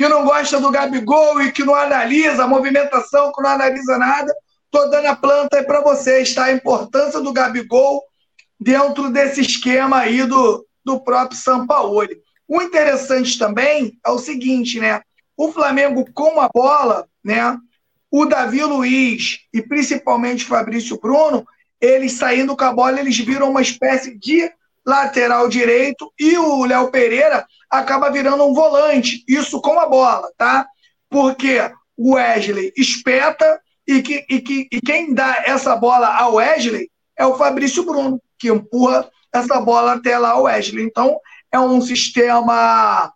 que 0.00 0.08
não 0.08 0.24
gosta 0.24 0.58
do 0.58 0.70
Gabigol 0.70 1.42
e 1.42 1.52
que 1.52 1.62
não 1.62 1.74
analisa 1.74 2.44
a 2.44 2.48
movimentação, 2.48 3.30
que 3.30 3.42
não 3.42 3.50
analisa 3.50 3.98
nada, 3.98 4.34
tô 4.70 4.86
dando 4.86 5.04
a 5.04 5.14
planta 5.14 5.58
aí 5.58 5.62
para 5.62 5.82
vocês, 5.82 6.34
tá? 6.34 6.44
A 6.44 6.52
importância 6.52 7.20
do 7.20 7.30
Gabigol 7.34 8.02
dentro 8.58 9.10
desse 9.10 9.42
esquema 9.42 9.98
aí 9.98 10.24
do, 10.24 10.66
do 10.82 11.00
próprio 11.00 11.38
Sampaoli. 11.38 12.16
O 12.48 12.62
interessante 12.62 13.38
também 13.38 13.92
é 14.02 14.10
o 14.10 14.18
seguinte, 14.18 14.80
né? 14.80 15.02
O 15.36 15.52
Flamengo 15.52 16.10
com 16.14 16.40
a 16.40 16.48
bola, 16.48 17.06
né? 17.22 17.58
o 18.10 18.24
Davi 18.24 18.64
Luiz 18.64 19.40
e 19.52 19.60
principalmente 19.60 20.46
o 20.46 20.48
Fabrício 20.48 20.98
Bruno, 20.98 21.46
eles 21.78 22.12
saindo 22.12 22.56
com 22.56 22.64
a 22.64 22.72
bola, 22.72 22.98
eles 23.00 23.18
viram 23.18 23.50
uma 23.50 23.60
espécie 23.60 24.16
de 24.16 24.50
lateral 24.86 25.48
direito 25.48 26.12
e 26.18 26.36
o 26.38 26.64
Léo 26.64 26.90
Pereira 26.90 27.46
acaba 27.70 28.10
virando 28.10 28.44
um 28.44 28.54
volante, 28.54 29.22
isso 29.28 29.60
com 29.60 29.78
a 29.78 29.86
bola, 29.86 30.30
tá? 30.36 30.66
Porque 31.08 31.58
o 31.96 32.14
Wesley 32.14 32.72
espeta 32.76 33.60
e, 33.86 34.02
que, 34.02 34.24
e, 34.28 34.40
que, 34.40 34.68
e 34.72 34.80
quem 34.80 35.12
dá 35.14 35.42
essa 35.46 35.76
bola 35.76 36.08
ao 36.08 36.34
Wesley 36.34 36.90
é 37.16 37.26
o 37.26 37.36
Fabrício 37.36 37.84
Bruno, 37.84 38.20
que 38.38 38.48
empurra 38.48 39.08
essa 39.32 39.60
bola 39.60 39.92
até 39.94 40.18
lá 40.18 40.30
ao 40.30 40.44
Wesley. 40.44 40.84
Então, 40.84 41.18
é 41.52 41.60
um 41.60 41.80
sistema 41.80 43.12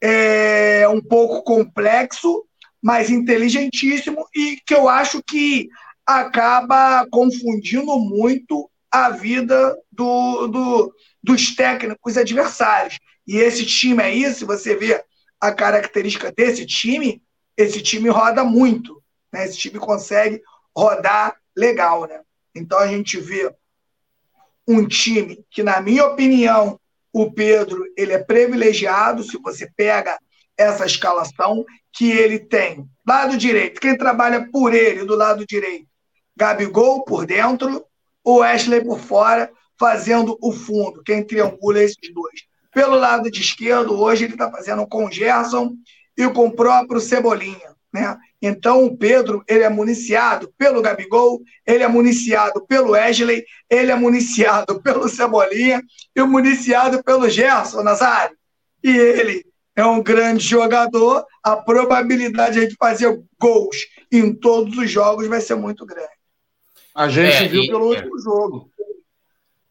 é, 0.00 0.86
um 0.88 1.00
pouco 1.00 1.42
complexo, 1.42 2.44
mas 2.80 3.10
inteligentíssimo 3.10 4.26
e 4.34 4.58
que 4.66 4.74
eu 4.74 4.88
acho 4.88 5.22
que 5.22 5.68
acaba 6.06 7.06
confundindo 7.10 7.98
muito 7.98 8.68
a 8.90 9.10
vida 9.10 9.76
do, 9.92 10.46
do, 10.48 10.94
dos 11.22 11.54
técnicos 11.54 12.16
adversários. 12.16 12.98
E 13.26 13.36
esse 13.36 13.64
time 13.64 14.02
aí, 14.02 14.32
se 14.32 14.44
você 14.44 14.74
vê 14.74 15.04
a 15.40 15.52
característica 15.52 16.32
desse 16.32 16.66
time, 16.66 17.22
esse 17.56 17.82
time 17.82 18.08
roda 18.08 18.42
muito. 18.42 19.02
Né? 19.32 19.44
Esse 19.44 19.58
time 19.58 19.78
consegue 19.78 20.42
rodar 20.76 21.36
legal. 21.56 22.06
Né? 22.06 22.20
Então 22.54 22.78
a 22.78 22.86
gente 22.86 23.18
vê 23.18 23.54
um 24.66 24.86
time 24.86 25.44
que, 25.50 25.62
na 25.62 25.80
minha 25.80 26.06
opinião, 26.06 26.80
o 27.12 27.30
Pedro 27.30 27.84
ele 27.96 28.12
é 28.12 28.18
privilegiado. 28.18 29.22
Se 29.22 29.38
você 29.38 29.70
pega 29.76 30.18
essa 30.56 30.86
escalação 30.86 31.64
que 31.92 32.10
ele 32.10 32.38
tem. 32.38 32.86
Lado 33.06 33.36
direito, 33.36 33.80
quem 33.80 33.96
trabalha 33.96 34.48
por 34.50 34.72
ele 34.72 35.04
do 35.04 35.16
lado 35.16 35.46
direito? 35.46 35.86
Gabigol 36.36 37.04
por 37.04 37.26
dentro, 37.26 37.84
o 38.24 38.38
Wesley 38.38 38.82
por 38.82 38.98
fora, 38.98 39.52
fazendo 39.82 40.38
o 40.40 40.52
fundo. 40.52 41.02
Quem 41.02 41.24
triangula 41.24 41.80
é 41.80 41.84
esses 41.84 42.14
dois. 42.14 42.44
Pelo 42.72 42.94
lado 42.94 43.28
de 43.28 43.40
esquerdo, 43.40 44.00
hoje 44.00 44.24
ele 44.26 44.34
está 44.34 44.48
fazendo 44.48 44.86
com 44.86 45.06
o 45.06 45.10
Gerson 45.10 45.74
e 46.16 46.28
com 46.28 46.46
o 46.46 46.52
próprio 46.52 47.00
Cebolinha. 47.00 47.72
Né? 47.92 48.16
Então 48.40 48.84
o 48.84 48.96
Pedro 48.96 49.42
ele 49.48 49.64
é 49.64 49.68
municiado 49.68 50.54
pelo 50.56 50.80
Gabigol, 50.80 51.42
ele 51.66 51.82
é 51.82 51.88
municiado 51.88 52.64
pelo 52.64 52.92
Wesley, 52.92 53.44
ele 53.68 53.90
é 53.90 53.96
municiado 53.96 54.78
pelo 54.80 55.08
Cebolinha 55.08 55.82
e 56.14 56.22
municiado 56.22 57.02
pelo 57.02 57.28
Gerson 57.28 57.82
Nazário. 57.82 58.36
E 58.84 58.96
ele 58.96 59.44
é 59.74 59.84
um 59.84 60.00
grande 60.00 60.46
jogador, 60.46 61.26
a 61.42 61.56
probabilidade 61.56 62.68
de 62.68 62.76
fazer 62.76 63.20
gols 63.36 63.76
em 64.12 64.32
todos 64.32 64.78
os 64.78 64.88
jogos 64.88 65.26
vai 65.26 65.40
ser 65.40 65.56
muito 65.56 65.84
grande. 65.84 66.22
A 66.94 67.08
gente 67.08 67.44
é, 67.44 67.48
viu 67.48 67.64
e, 67.64 67.66
pelo 67.66 67.92
é. 67.92 67.96
último 67.96 68.18
jogo. 68.20 68.71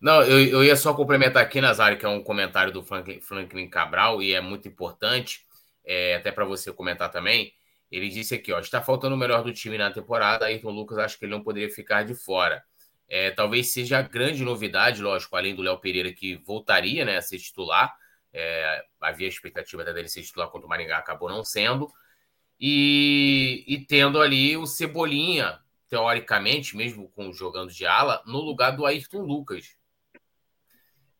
Não, 0.01 0.23
eu, 0.23 0.39
eu 0.39 0.63
ia 0.63 0.75
só 0.75 0.95
complementar 0.95 1.43
aqui, 1.43 1.61
Nazário, 1.61 1.97
que 1.97 2.05
é 2.05 2.09
um 2.09 2.23
comentário 2.23 2.73
do 2.73 2.83
Franklin, 2.83 3.21
Franklin 3.21 3.69
Cabral, 3.69 4.21
e 4.21 4.33
é 4.33 4.41
muito 4.41 4.67
importante, 4.67 5.45
é, 5.85 6.15
até 6.15 6.31
para 6.31 6.43
você 6.43 6.73
comentar 6.73 7.11
também. 7.11 7.53
Ele 7.91 8.09
disse 8.09 8.33
aqui, 8.33 8.51
ó, 8.51 8.59
está 8.59 8.81
faltando 8.81 9.15
o 9.15 9.17
melhor 9.17 9.43
do 9.43 9.53
time 9.53 9.77
na 9.77 9.91
temporada, 9.91 10.45
Ayrton 10.45 10.71
Lucas 10.71 10.97
acho 10.97 11.19
que 11.19 11.25
ele 11.25 11.31
não 11.31 11.43
poderia 11.43 11.69
ficar 11.69 12.03
de 12.03 12.15
fora. 12.15 12.63
É, 13.07 13.29
talvez 13.29 13.73
seja 13.73 13.99
a 13.99 14.01
grande 14.01 14.43
novidade, 14.43 15.03
lógico, 15.03 15.35
além 15.35 15.53
do 15.53 15.61
Léo 15.61 15.77
Pereira, 15.77 16.11
que 16.11 16.37
voltaria 16.37 17.05
né, 17.05 17.17
a 17.17 17.21
ser 17.21 17.37
titular, 17.37 17.93
é, 18.33 18.83
havia 18.99 19.27
expectativa 19.27 19.83
dele 19.83 20.07
ser 20.07 20.23
titular 20.23 20.49
contra 20.49 20.65
o 20.65 20.69
Maringá, 20.69 20.97
acabou 20.97 21.29
não 21.29 21.43
sendo. 21.43 21.91
E, 22.59 23.63
e, 23.67 23.85
tendo 23.85 24.21
ali 24.21 24.55
o 24.55 24.65
Cebolinha, 24.65 25.59
teoricamente, 25.89 26.75
mesmo 26.77 27.09
com 27.09 27.33
jogando 27.33 27.71
de 27.71 27.85
ala, 27.85 28.23
no 28.25 28.39
lugar 28.39 28.71
do 28.71 28.85
Ayrton 28.85 29.21
Lucas. 29.21 29.75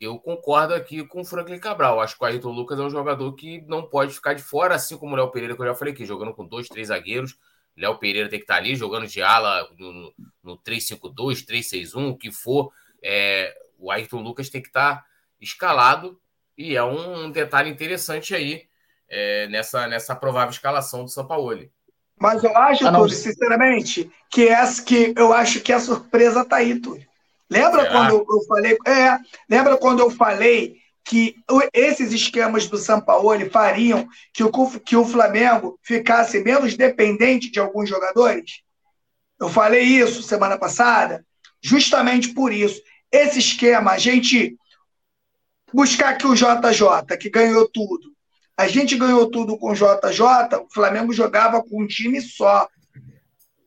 Eu 0.02 0.18
concordo 0.18 0.74
aqui 0.74 1.06
com 1.06 1.22
o 1.22 1.26
Franklin 1.26 1.60
Cabral. 1.60 2.02
Acho 2.02 2.18
que 2.18 2.24
o 2.24 2.26
Ayrton 2.26 2.50
Lucas 2.50 2.80
é 2.80 2.82
um 2.82 2.90
jogador 2.90 3.32
que 3.34 3.62
não 3.68 3.84
pode 3.84 4.12
ficar 4.12 4.34
de 4.34 4.42
fora, 4.42 4.74
assim 4.74 4.98
como 4.98 5.14
o 5.14 5.16
Léo 5.16 5.30
Pereira, 5.30 5.56
que 5.56 5.62
eu 5.62 5.68
já 5.68 5.76
falei 5.76 5.94
aqui, 5.94 6.08
jogando 6.08 6.34
com 6.34 6.44
dois, 6.44 6.68
três 6.68 6.88
zagueiros. 6.88 7.38
Léo 7.78 8.00
Pereira 8.00 8.28
tem 8.28 8.40
que 8.40 8.46
estar 8.46 8.56
ali 8.56 8.76
jogando 8.76 9.06
de 9.06 9.22
ala 9.22 9.70
no, 9.78 10.12
no 10.44 10.58
3-5-2, 10.58 11.46
3-6-1, 11.46 12.10
o 12.10 12.18
que 12.18 12.32
for. 12.32 12.74
É, 13.04 13.56
o 13.78 13.92
Ayrton 13.92 14.22
Lucas 14.22 14.50
tem 14.50 14.60
que 14.60 14.70
estar 14.70 15.06
escalado 15.40 16.20
e 16.58 16.76
é 16.76 16.84
um 16.84 17.30
detalhe 17.30 17.70
interessante 17.70 18.34
aí 18.34 18.64
é, 19.08 19.48
nessa, 19.50 19.88
nessa 19.88 20.16
provável 20.16 20.50
escalação 20.50 21.04
do 21.04 21.12
São 21.12 21.28
Paulo. 21.28 21.70
Mas 22.20 22.44
eu 22.44 22.56
acho, 22.58 22.88
ah, 22.88 22.92
Túlio, 22.92 23.16
sinceramente, 23.16 24.12
que, 24.32 24.48
essa, 24.48 24.84
que 24.84 25.14
eu 25.16 25.32
acho 25.32 25.62
que 25.62 25.72
a 25.72 25.80
surpresa 25.80 26.44
tá 26.44 26.58
aí, 26.58 26.80
Túlio. 26.80 27.11
Lembra 27.52 27.82
Será? 27.82 27.92
quando 27.92 28.26
eu 28.30 28.42
falei? 28.48 28.78
É, 28.88 29.18
lembra 29.50 29.78
quando 29.78 30.00
eu 30.00 30.10
falei 30.10 30.78
que 31.04 31.36
esses 31.74 32.14
esquemas 32.14 32.68
do 32.68 32.78
São 32.78 33.02
Paulo 33.02 33.50
fariam 33.50 34.08
que 34.34 34.42
o, 34.42 34.80
que 34.80 34.96
o 34.96 35.04
Flamengo 35.04 35.78
ficasse 35.84 36.40
menos 36.40 36.78
dependente 36.78 37.52
de 37.52 37.60
alguns 37.60 37.90
jogadores? 37.90 38.62
Eu 39.38 39.50
falei 39.50 39.84
isso 39.84 40.24
semana 40.24 40.58
passada, 40.58 41.26
justamente 41.62 42.30
por 42.30 42.54
isso. 42.54 42.82
Esse 43.12 43.40
esquema, 43.40 43.92
a 43.92 43.98
gente 43.98 44.56
buscar 45.74 46.12
aqui 46.12 46.26
o 46.26 46.36
JJ, 46.36 47.18
que 47.20 47.30
ganhou 47.30 47.68
tudo. 47.68 48.12
A 48.56 48.70
gente 48.70 48.96
ganhou 48.96 49.30
tudo 49.30 49.58
com 49.58 49.72
o 49.72 49.76
JJ, 49.76 50.58
o 50.58 50.74
Flamengo 50.74 51.12
jogava 51.12 51.62
com 51.62 51.84
um 51.84 51.88
time 51.88 52.22
só. 52.22 52.66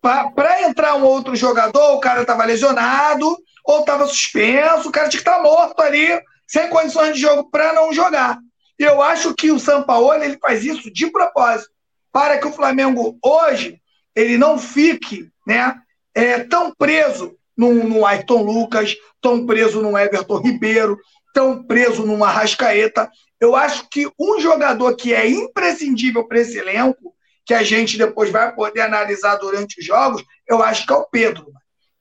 Para 0.01 0.63
entrar 0.63 0.95
um 0.95 1.05
outro 1.05 1.37
jogador, 1.37 1.93
o 1.93 2.01
cara 2.01 2.23
estava 2.23 2.47
lesionado 2.47 3.44
ou 3.65 3.81
estava 3.81 4.07
suspenso, 4.07 4.89
o 4.89 4.93
cara 4.93 5.09
tinha 5.09 5.23
que 5.23 5.29
estar 5.29 5.39
tá 5.39 5.43
morto 5.43 5.81
ali, 5.81 6.21
sem 6.47 6.69
condições 6.69 7.15
de 7.15 7.21
jogo 7.21 7.51
para 7.51 7.73
não 7.73 7.93
jogar. 7.93 8.39
E 8.79 8.83
eu 8.83 9.01
acho 9.01 9.35
que 9.35 9.51
o 9.51 9.59
Sampaoli 9.59 10.25
ele 10.25 10.39
faz 10.39 10.65
isso 10.65 10.93
de 10.93 11.07
propósito, 11.11 11.71
para 12.13 12.39
que 12.39 12.47
o 12.47 12.53
Flamengo 12.53 13.17
hoje 13.23 13.81
ele 14.15 14.37
não 14.37 14.59
fique 14.59 15.31
né, 15.47 15.75
é, 16.15 16.41
tão 16.41 16.73
preso 16.73 17.37
no, 17.57 17.73
no 17.73 18.07
Ayrton 18.07 18.43
Lucas, 18.43 18.95
tão 19.21 19.47
preso 19.47 19.81
no 19.81 19.97
Everton 19.97 20.39
Ribeiro, 20.39 20.99
tão 21.33 21.65
preso 21.65 22.05
numa 22.07 22.29
Arrascaeta. 22.29 23.11
Eu 23.41 23.57
acho 23.57 23.89
que 23.89 24.09
um 24.19 24.41
jogador 24.41 24.95
que 24.97 25.13
é 25.15 25.29
imprescindível 25.29 26.27
para 26.27 26.41
esse 26.41 26.59
elenco, 26.59 27.15
que 27.45 27.55
a 27.55 27.63
gente 27.63 27.99
depois 27.99 28.31
vai 28.31 28.55
poder 28.55 28.81
analisar 28.81 29.37
durante 29.37 29.81
os 29.81 29.87
jogos, 29.87 30.25
eu 30.49 30.63
acho 30.63 30.87
que 30.87 30.93
é 30.93 30.97
o 30.97 31.07
Pedro. 31.07 31.53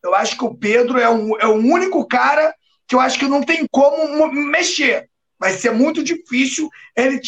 Eu 0.04 0.14
acho 0.14 0.38
que 0.38 0.44
o 0.44 0.54
Pedro 0.54 1.00
é, 1.00 1.10
um, 1.10 1.38
é 1.40 1.48
o 1.48 1.56
único 1.56 2.06
cara 2.06 2.54
que 2.88 2.96
eu 2.96 3.00
acho 3.00 3.18
que 3.18 3.26
não 3.26 3.42
tem 3.42 3.66
como 3.72 4.32
mexer. 4.32 5.10
Vai 5.40 5.54
ser 5.54 5.72
muito 5.72 6.04
difícil 6.04 6.70
ele, 6.96 7.20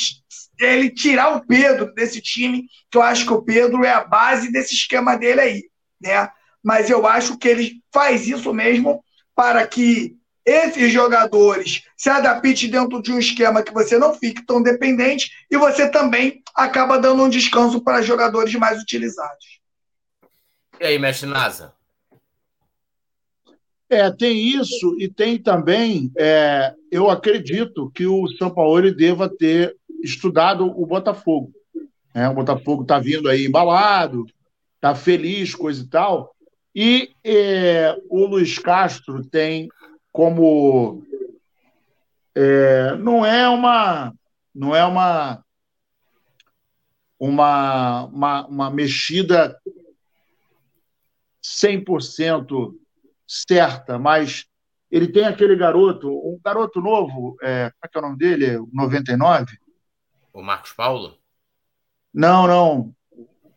ele 0.59 0.89
tirar 0.89 1.35
o 1.35 1.45
Pedro 1.45 1.93
desse 1.93 2.21
time, 2.21 2.65
que 2.91 2.97
eu 2.97 3.01
acho 3.01 3.25
que 3.25 3.33
o 3.33 3.41
Pedro 3.41 3.83
é 3.83 3.91
a 3.91 4.03
base 4.03 4.51
desse 4.51 4.73
esquema 4.73 5.17
dele 5.17 5.41
aí. 5.41 5.63
Né? 6.01 6.29
Mas 6.63 6.89
eu 6.89 7.07
acho 7.07 7.37
que 7.37 7.47
ele 7.47 7.81
faz 7.93 8.27
isso 8.27 8.53
mesmo 8.53 9.03
para 9.33 9.65
que 9.65 10.15
esses 10.45 10.91
jogadores 10.91 11.83
se 11.97 12.09
adaptem 12.09 12.69
dentro 12.69 13.01
de 13.01 13.11
um 13.11 13.19
esquema 13.19 13.63
que 13.63 13.73
você 13.73 13.97
não 13.97 14.13
fique 14.13 14.45
tão 14.45 14.61
dependente 14.61 15.31
e 15.49 15.57
você 15.57 15.89
também 15.89 16.43
acaba 16.55 16.99
dando 16.99 17.23
um 17.23 17.29
descanso 17.29 17.81
para 17.81 18.01
jogadores 18.01 18.53
mais 18.55 18.79
utilizados. 18.79 19.59
E 20.79 20.85
aí, 20.85 20.99
mestre 20.99 21.27
Nasa? 21.27 21.74
É, 23.95 24.11
tem 24.11 24.37
isso 24.37 24.97
e 24.99 25.07
tem 25.07 25.41
também, 25.41 26.11
é, 26.17 26.73
eu 26.91 27.09
acredito 27.09 27.89
que 27.95 28.05
o 28.05 28.27
São 28.37 28.53
Paulo 28.53 28.93
deva 28.93 29.29
ter 29.29 29.73
estudado 30.03 30.65
o 30.65 30.85
Botafogo. 30.85 31.53
É, 32.13 32.27
o 32.27 32.33
Botafogo 32.33 32.81
está 32.81 32.99
vindo 32.99 33.29
aí 33.29 33.45
embalado, 33.45 34.25
está 34.75 34.93
feliz, 34.93 35.55
coisa 35.55 35.81
e 35.81 35.87
tal. 35.87 36.35
E 36.75 37.09
é, 37.23 37.97
o 38.09 38.25
Luiz 38.25 38.59
Castro 38.59 39.23
tem 39.23 39.69
como 40.11 41.01
é, 42.35 42.97
não 42.97 43.25
é 43.25 43.47
uma 43.47 44.13
não 44.53 44.75
é 44.75 44.83
uma 44.83 45.41
uma, 47.17 48.03
uma, 48.07 48.47
uma 48.47 48.69
mexida 48.69 49.57
100% 51.41 52.75
certa, 53.27 53.97
mas 53.97 54.45
ele 54.91 55.07
tem 55.07 55.25
aquele 55.25 55.55
garoto, 55.55 56.09
um 56.09 56.39
garoto 56.43 56.79
novo, 56.79 57.35
é, 57.41 57.71
como 57.71 57.79
é 57.83 57.87
que 57.87 57.97
é 57.97 57.99
o 57.99 58.03
nome 58.03 58.17
dele? 58.17 58.65
99? 58.71 59.57
O 60.33 60.41
Marcos 60.41 60.73
Paulo? 60.73 61.17
Não, 62.13 62.47
não. 62.47 62.95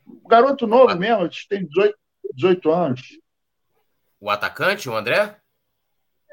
O 0.06 0.28
garoto 0.28 0.66
novo 0.66 0.92
o 0.92 0.98
mesmo, 0.98 1.28
tem 1.48 1.66
18, 1.66 1.96
18 2.34 2.70
anos. 2.72 3.02
O 4.20 4.30
atacante, 4.30 4.88
o 4.88 4.96
André? 4.96 5.36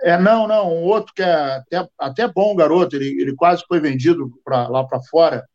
É, 0.01 0.17
não, 0.17 0.47
não, 0.47 0.71
um 0.71 0.83
outro 0.83 1.13
que 1.13 1.21
é 1.21 1.33
até, 1.33 1.89
até 1.97 2.27
bom 2.27 2.55
garoto, 2.55 2.95
ele, 2.95 3.21
ele 3.21 3.35
quase 3.35 3.63
foi 3.67 3.79
vendido 3.79 4.31
pra, 4.43 4.67
lá 4.67 4.83
para 4.83 5.01
fora. 5.03 5.47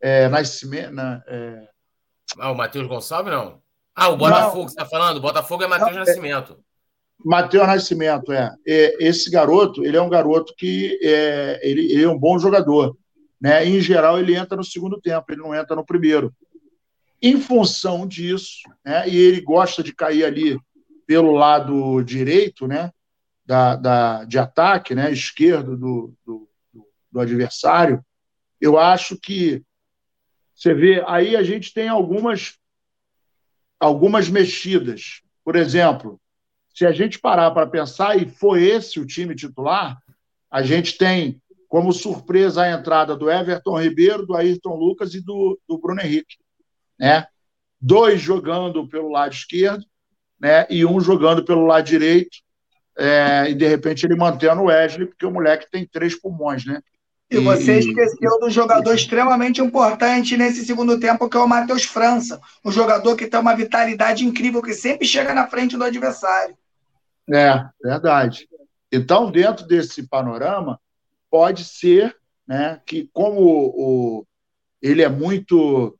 É, 0.00 0.28
Nascimento. 0.28 0.92
Na, 0.92 1.22
é... 1.26 1.68
Ah, 2.38 2.50
o 2.50 2.54
Matheus 2.54 2.86
Gonçalves, 2.86 3.32
não? 3.32 3.60
Ah, 3.94 4.08
o 4.10 4.16
Botafogo, 4.16 4.58
não. 4.58 4.68
você 4.68 4.74
está 4.74 4.86
falando? 4.86 5.16
O 5.16 5.20
Botafogo 5.20 5.64
é 5.64 5.66
Matheus 5.66 5.96
é 5.96 6.00
Nascimento. 6.00 6.62
Matheus 7.24 7.66
Nascimento, 7.66 8.32
é. 8.32 8.54
Esse 8.64 9.30
garoto, 9.30 9.84
ele 9.84 9.96
é 9.96 10.02
um 10.02 10.08
garoto 10.08 10.54
que 10.56 10.98
é, 11.02 11.60
ele, 11.62 11.92
ele, 11.92 12.04
é 12.04 12.08
um 12.08 12.18
bom 12.18 12.38
jogador. 12.38 12.96
Né? 13.40 13.66
Em 13.66 13.80
geral, 13.80 14.18
ele 14.18 14.34
entra 14.34 14.56
no 14.56 14.64
segundo 14.64 15.00
tempo, 15.00 15.24
ele 15.30 15.42
não 15.42 15.54
entra 15.54 15.74
no 15.74 15.84
primeiro. 15.84 16.34
Em 17.20 17.40
função 17.40 18.06
disso, 18.06 18.62
né? 18.84 19.08
e 19.08 19.16
ele 19.16 19.40
gosta 19.40 19.82
de 19.82 19.92
cair 19.92 20.24
ali 20.24 20.58
pelo 21.06 21.32
lado 21.32 22.02
direito, 22.02 22.66
né? 22.66 22.92
Da, 23.44 23.76
da, 23.76 24.24
de 24.24 24.38
ataque, 24.38 24.94
né? 24.94 25.10
esquerdo 25.10 25.74
do, 25.74 26.14
do, 26.24 26.48
do 27.10 27.18
adversário, 27.18 28.04
eu 28.60 28.78
acho 28.78 29.16
que 29.16 29.62
você 30.54 30.74
vê, 30.74 31.02
aí 31.06 31.36
a 31.36 31.42
gente 31.42 31.72
tem 31.72 31.88
algumas, 31.88 32.58
algumas 33.78 34.28
mexidas. 34.28 35.22
Por 35.44 35.56
exemplo, 35.56 36.20
se 36.78 36.86
a 36.86 36.92
gente 36.92 37.18
parar 37.18 37.50
para 37.50 37.66
pensar, 37.66 38.16
e 38.16 38.28
foi 38.28 38.62
esse 38.62 39.00
o 39.00 39.04
time 39.04 39.34
titular, 39.34 39.98
a 40.48 40.62
gente 40.62 40.96
tem 40.96 41.42
como 41.66 41.92
surpresa 41.92 42.62
a 42.62 42.70
entrada 42.70 43.16
do 43.16 43.28
Everton 43.28 43.82
Ribeiro, 43.82 44.24
do 44.24 44.36
Ayrton 44.36 44.76
Lucas 44.76 45.12
e 45.12 45.20
do, 45.20 45.58
do 45.68 45.76
Bruno 45.76 46.00
Henrique. 46.00 46.36
Né? 46.96 47.26
Dois 47.80 48.20
jogando 48.20 48.86
pelo 48.86 49.10
lado 49.10 49.32
esquerdo 49.32 49.84
né? 50.40 50.68
e 50.70 50.86
um 50.86 51.00
jogando 51.00 51.44
pelo 51.44 51.66
lado 51.66 51.84
direito, 51.84 52.38
é, 52.96 53.50
e 53.50 53.54
de 53.56 53.66
repente 53.66 54.06
ele 54.06 54.14
mantendo 54.14 54.62
o 54.62 54.66
Wesley, 54.66 55.08
porque 55.08 55.26
o 55.26 55.32
moleque 55.32 55.68
tem 55.68 55.84
três 55.84 56.14
pulmões, 56.14 56.64
né? 56.64 56.80
E 57.28 57.40
você 57.40 57.80
esqueceu 57.80 58.38
do 58.40 58.48
jogador 58.48 58.94
extremamente 58.94 59.60
importante 59.60 60.36
nesse 60.36 60.64
segundo 60.64 60.98
tempo, 60.98 61.28
que 61.28 61.36
é 61.36 61.40
o 61.40 61.46
Matheus 61.46 61.84
França. 61.84 62.40
Um 62.64 62.70
jogador 62.70 63.16
que 63.16 63.26
tem 63.26 63.38
uma 63.38 63.54
vitalidade 63.54 64.24
incrível, 64.24 64.62
que 64.62 64.72
sempre 64.72 65.06
chega 65.06 65.34
na 65.34 65.46
frente 65.46 65.76
do 65.76 65.84
adversário. 65.84 66.56
É, 67.32 67.64
verdade. 67.82 68.48
Então, 68.90 69.30
dentro 69.30 69.66
desse 69.66 70.08
panorama, 70.08 70.80
pode 71.30 71.64
ser 71.64 72.16
né, 72.46 72.80
que, 72.86 73.08
como 73.12 73.40
o, 73.40 74.26
ele 74.80 75.02
é 75.02 75.08
muito 75.08 75.94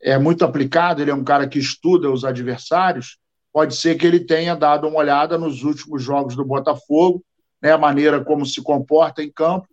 é 0.00 0.16
muito 0.16 0.44
aplicado, 0.44 1.02
ele 1.02 1.10
é 1.10 1.14
um 1.14 1.24
cara 1.24 1.48
que 1.48 1.58
estuda 1.58 2.08
os 2.08 2.24
adversários, 2.24 3.18
pode 3.52 3.74
ser 3.74 3.96
que 3.96 4.06
ele 4.06 4.20
tenha 4.20 4.54
dado 4.54 4.86
uma 4.86 4.98
olhada 4.98 5.36
nos 5.36 5.64
últimos 5.64 6.00
jogos 6.00 6.36
do 6.36 6.44
Botafogo, 6.44 7.24
né, 7.60 7.72
a 7.72 7.78
maneira 7.78 8.24
como 8.24 8.46
se 8.46 8.62
comporta 8.62 9.24
em 9.24 9.32
campo, 9.32 9.66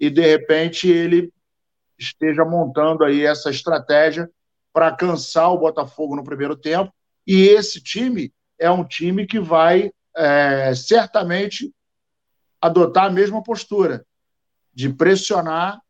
e 0.00 0.10
de 0.10 0.22
repente 0.22 0.88
ele 0.88 1.32
esteja 1.96 2.44
montando 2.44 3.04
aí 3.04 3.24
essa 3.24 3.48
estratégia 3.48 4.28
para 4.72 4.90
cansar 4.90 5.52
o 5.52 5.58
Botafogo 5.58 6.16
no 6.16 6.24
primeiro 6.24 6.56
tempo. 6.56 6.92
E 7.24 7.42
esse 7.42 7.80
time 7.80 8.32
é 8.58 8.70
um 8.70 8.82
time 8.82 9.26
que 9.26 9.38
vai 9.38 9.92
é, 10.16 10.74
certamente 10.74 11.72
adotar 12.60 13.06
a 13.06 13.10
mesma 13.10 13.42
postura 13.42 14.04
de 14.72 14.88
pressionar, 14.92 15.80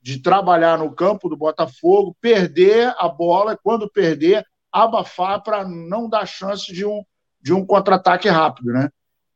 de 0.00 0.20
trabalhar 0.20 0.78
no 0.78 0.94
campo 0.94 1.28
do 1.28 1.36
Botafogo, 1.36 2.16
perder 2.20 2.94
a 2.98 3.08
bola, 3.08 3.58
quando 3.60 3.90
perder, 3.90 4.46
abafar 4.70 5.42
para 5.42 5.66
não 5.66 6.08
dar 6.08 6.26
chance 6.26 6.72
de 6.72 6.84
um, 6.84 7.02
de 7.40 7.52
um 7.52 7.64
contra-ataque 7.64 8.28
rápido, 8.28 8.72
né? 8.72 8.90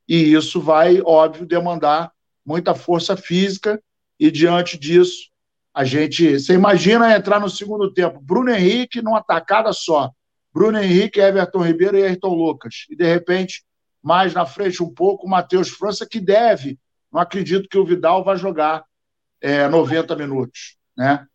E 0.09 0.33
isso 0.35 0.61
vai, 0.61 1.01
óbvio, 1.01 1.47
demandar 1.47 2.13
muita 2.45 2.75
força 2.75 3.17
física, 3.17 3.83
e 4.19 4.31
diante 4.31 4.79
disso, 4.79 5.31
a 5.75 5.85
gente. 5.85 6.39
Você 6.39 6.55
imagina 6.55 7.17
entrar 7.17 7.41
no 7.41 7.49
segundo 7.49 7.93
tempo, 7.93 8.21
Bruno 8.21 8.51
Henrique 8.51 9.03
numa 9.03 9.23
tacada 9.23 9.73
só. 9.73 10.11
Bruno 10.53 10.79
Henrique, 10.79 11.19
Everton 11.19 11.63
Ribeiro 11.63 11.99
e 11.99 12.05
Ayrton 12.05 12.35
Lucas. 12.35 12.87
E 12.91 12.95
de 12.95 13.05
repente, 13.05 13.65
mais 14.03 14.35
na 14.35 14.45
frente 14.45 14.83
um 14.83 14.93
pouco, 14.93 15.27
o 15.27 15.31
Matheus 15.31 15.69
França, 15.69 16.07
que 16.07 16.21
deve. 16.21 16.79
Não 17.13 17.21
acredito 17.21 17.69
que 17.69 17.79
o 17.79 17.85
Vidal 17.85 18.25
vai 18.25 18.37
jogar 18.37 18.85
é, 19.41 19.69
90 19.69 20.17
minutos. 20.17 20.77
Né? 20.97 21.27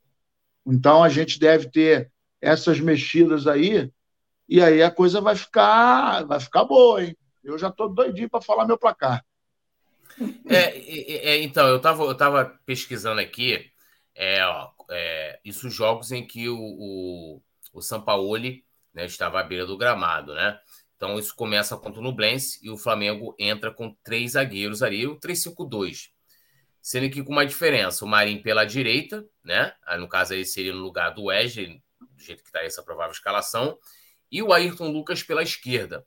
Então 0.66 1.04
a 1.04 1.10
gente 1.10 1.40
deve 1.40 1.70
ter 1.70 2.12
essas 2.42 2.80
mexidas 2.80 3.48
aí, 3.48 3.92
e 4.48 4.62
aí 4.62 4.82
a 4.82 4.92
coisa 4.92 5.20
vai 5.22 5.36
ficar, 5.36 6.24
vai 6.26 6.40
ficar 6.40 6.64
boa, 6.66 7.04
hein? 7.04 7.18
Eu 7.44 7.58
já 7.58 7.70
estou 7.70 7.90
doidinho 7.90 8.30
para 8.30 8.42
falar 8.42 8.66
meu 8.66 8.78
placar. 8.78 9.24
É, 10.50 11.34
é, 11.34 11.44
então, 11.44 11.68
eu 11.68 11.78
estava 11.78 12.04
eu 12.04 12.16
tava 12.16 12.60
pesquisando 12.66 13.22
aqui 13.22 13.72
é, 14.18 14.44
ó, 14.44 14.72
é, 14.90 15.40
isso 15.46 15.70
jogos 15.70 16.12
em 16.12 16.26
que 16.26 16.50
o, 16.50 16.58
o, 16.58 17.42
o 17.72 17.82
Sampaoli 17.82 18.66
né, 18.92 19.06
estava 19.06 19.40
à 19.40 19.44
beira 19.44 19.64
do 19.64 19.78
gramado, 19.78 20.34
né? 20.34 20.60
Então 20.98 21.18
isso 21.18 21.36
começa 21.36 21.78
contra 21.78 22.02
o 22.02 22.04
Nublense 22.04 22.60
e 22.62 22.70
o 22.70 22.78
Flamengo 22.78 23.36
entra 23.40 23.72
com 23.72 23.96
três 24.04 24.32
zagueiros 24.32 24.84
ali, 24.84 25.08
o 25.08 25.20
3-5-2. 25.20 26.10
Sendo 26.82 27.10
que 27.10 27.24
com 27.24 27.32
uma 27.32 27.46
diferença, 27.46 28.04
o 28.04 28.08
Marinho 28.08 28.42
pela 28.42 28.66
direita, 28.66 29.26
né? 29.44 29.74
No 30.00 30.08
caso 30.08 30.34
aí 30.34 30.44
seria 30.44 30.74
no 30.74 30.80
lugar 30.80 31.12
do 31.12 31.26
Wesley, 31.26 31.82
do 32.00 32.22
jeito 32.22 32.42
que 32.42 32.50
está 32.50 32.64
essa 32.64 32.82
provável 32.82 33.12
escalação, 33.12 33.78
e 34.32 34.42
o 34.42 34.52
Ayrton 34.52 34.90
Lucas 34.90 35.22
pela 35.22 35.44
esquerda. 35.44 36.06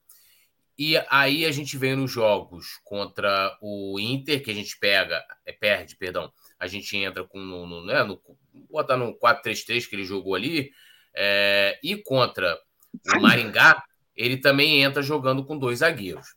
E 0.77 0.97
aí 1.09 1.45
a 1.45 1.53
gente 1.53 1.77
vem 1.77 1.95
nos 1.95 2.11
jogos 2.11 2.81
contra 2.83 3.57
o 3.61 4.01
Inter, 4.01 4.43
que 4.43 4.51
a 4.51 4.55
gente 4.55 4.79
pega, 4.79 5.23
é, 5.45 5.53
perde, 5.53 5.95
perdão, 5.95 6.33
a 6.59 6.67
gente 6.67 6.97
entra 6.97 7.23
com 7.23 7.39
no, 7.39 7.67
no, 7.67 7.85
né, 7.85 8.03
no 8.03 8.21
botar 8.71 8.97
no 8.97 9.15
4-3-3 9.19 9.87
que 9.87 9.95
ele 9.95 10.05
jogou 10.05 10.35
ali, 10.35 10.73
é, 11.15 11.79
e 11.83 11.97
contra 11.97 12.59
o 13.15 13.21
Maringá, 13.21 13.85
ele 14.21 14.37
também 14.37 14.83
entra 14.83 15.03
jogando 15.03 15.45
com 15.45 15.59
dois 15.59 15.79
zagueiros. 15.79 16.35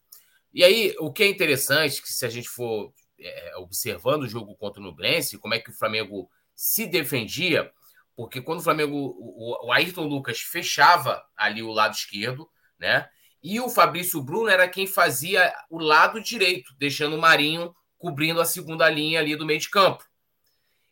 E 0.53 0.64
aí, 0.64 0.95
o 0.99 1.11
que 1.11 1.23
é 1.23 1.27
interessante, 1.27 2.01
que 2.01 2.11
se 2.11 2.26
a 2.26 2.30
gente 2.30 2.47
for 2.47 2.93
é, 3.19 3.57
observando 3.57 4.23
o 4.23 4.27
jogo 4.27 4.55
contra 4.55 4.80
o 4.80 4.84
Nublense, 4.84 5.38
como 5.38 5.53
é 5.53 5.60
que 5.60 5.69
o 5.69 5.73
Flamengo 5.73 6.30
se 6.55 6.88
defendia, 6.88 7.72
porque 8.15 8.41
quando 8.41 8.60
o 8.60 8.64
Flamengo, 8.64 8.95
o, 8.95 9.68
o 9.68 9.72
Ayrton 9.72 10.05
Lucas 10.05 10.39
fechava 10.39 11.22
ali 11.35 11.61
o 11.61 11.72
lado 11.72 11.93
esquerdo, 11.93 12.49
né? 12.80 13.10
E 13.41 13.60
o 13.60 13.68
Fabrício 13.68 14.22
Bruno 14.22 14.47
era 14.47 14.69
quem 14.69 14.88
fazia 14.88 15.53
o 15.69 15.77
lado 15.77 16.22
direito, 16.22 16.73
deixando 16.77 17.18
o 17.18 17.22
Marinho 17.22 17.76
cobrindo 17.97 18.39
a 18.39 18.45
segunda 18.45 18.89
linha 18.89 19.19
ali 19.19 19.35
do 19.35 19.45
meio 19.45 19.60
de 19.60 19.69
campo. 19.69 20.05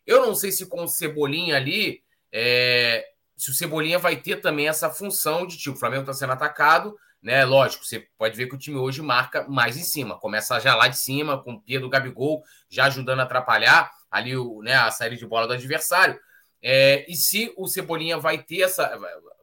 Eu 0.06 0.26
não 0.26 0.34
sei 0.34 0.52
se 0.52 0.66
com 0.66 0.82
o 0.82 0.88
Cebolinha 0.88 1.56
ali, 1.56 2.02
é, 2.30 3.11
se 3.42 3.50
o 3.50 3.54
Cebolinha 3.54 3.98
vai 3.98 4.14
ter 4.14 4.36
também 4.36 4.68
essa 4.68 4.88
função 4.88 5.44
de 5.44 5.58
tipo, 5.58 5.74
o 5.74 5.78
Flamengo 5.78 6.02
está 6.02 6.12
sendo 6.12 6.32
atacado, 6.32 6.96
né? 7.20 7.44
Lógico, 7.44 7.84
você 7.84 8.06
pode 8.16 8.36
ver 8.36 8.46
que 8.46 8.54
o 8.54 8.58
time 8.58 8.76
hoje 8.76 9.02
marca 9.02 9.48
mais 9.48 9.76
em 9.76 9.82
cima, 9.82 10.16
começa 10.16 10.60
já 10.60 10.76
lá 10.76 10.86
de 10.86 10.96
cima, 10.96 11.42
com 11.42 11.54
o 11.54 11.80
do 11.80 11.88
Gabigol, 11.88 12.44
já 12.70 12.84
ajudando 12.84 13.18
a 13.18 13.24
atrapalhar 13.24 13.90
ali 14.08 14.36
o, 14.36 14.62
né, 14.62 14.76
a 14.76 14.92
saída 14.92 15.16
de 15.16 15.26
bola 15.26 15.48
do 15.48 15.54
adversário. 15.54 16.20
É, 16.62 17.04
e 17.10 17.16
se 17.16 17.52
o 17.56 17.66
Cebolinha 17.66 18.16
vai 18.16 18.38
ter 18.38 18.60
essa, 18.60 18.96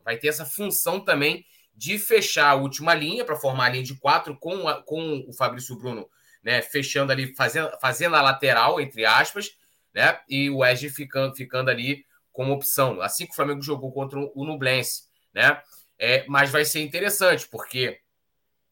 vai 0.05 0.15
ter 0.15 0.29
essa 0.29 0.45
função 0.45 1.01
também 1.01 1.43
de 1.75 1.99
fechar 1.99 2.51
a 2.51 2.55
última 2.55 2.93
linha 2.93 3.25
para 3.25 3.35
formar 3.35 3.65
a 3.65 3.69
linha 3.69 3.83
de 3.83 3.99
quatro 3.99 4.37
com, 4.39 4.65
a, 4.65 4.81
com 4.81 5.25
o 5.27 5.33
Fabrício 5.33 5.77
Bruno, 5.77 6.09
né, 6.41 6.61
fechando 6.61 7.11
ali, 7.11 7.35
fazendo, 7.35 7.69
fazendo 7.81 8.15
a 8.15 8.21
lateral, 8.21 8.79
entre 8.79 9.05
aspas, 9.05 9.49
né, 9.93 10.17
e 10.29 10.49
o 10.49 10.59
Wesley 10.59 10.89
ficando, 10.89 11.35
ficando 11.35 11.69
ali 11.69 12.07
como 12.39 12.53
opção, 12.53 13.01
assim 13.01 13.25
que 13.25 13.33
o 13.33 13.35
Flamengo 13.35 13.61
jogou 13.61 13.91
contra 13.91 14.17
o 14.17 14.45
Nublense, 14.45 15.09
né? 15.33 15.61
É, 15.99 16.23
mas 16.25 16.49
vai 16.49 16.63
ser 16.63 16.79
interessante, 16.79 17.45
porque 17.49 17.99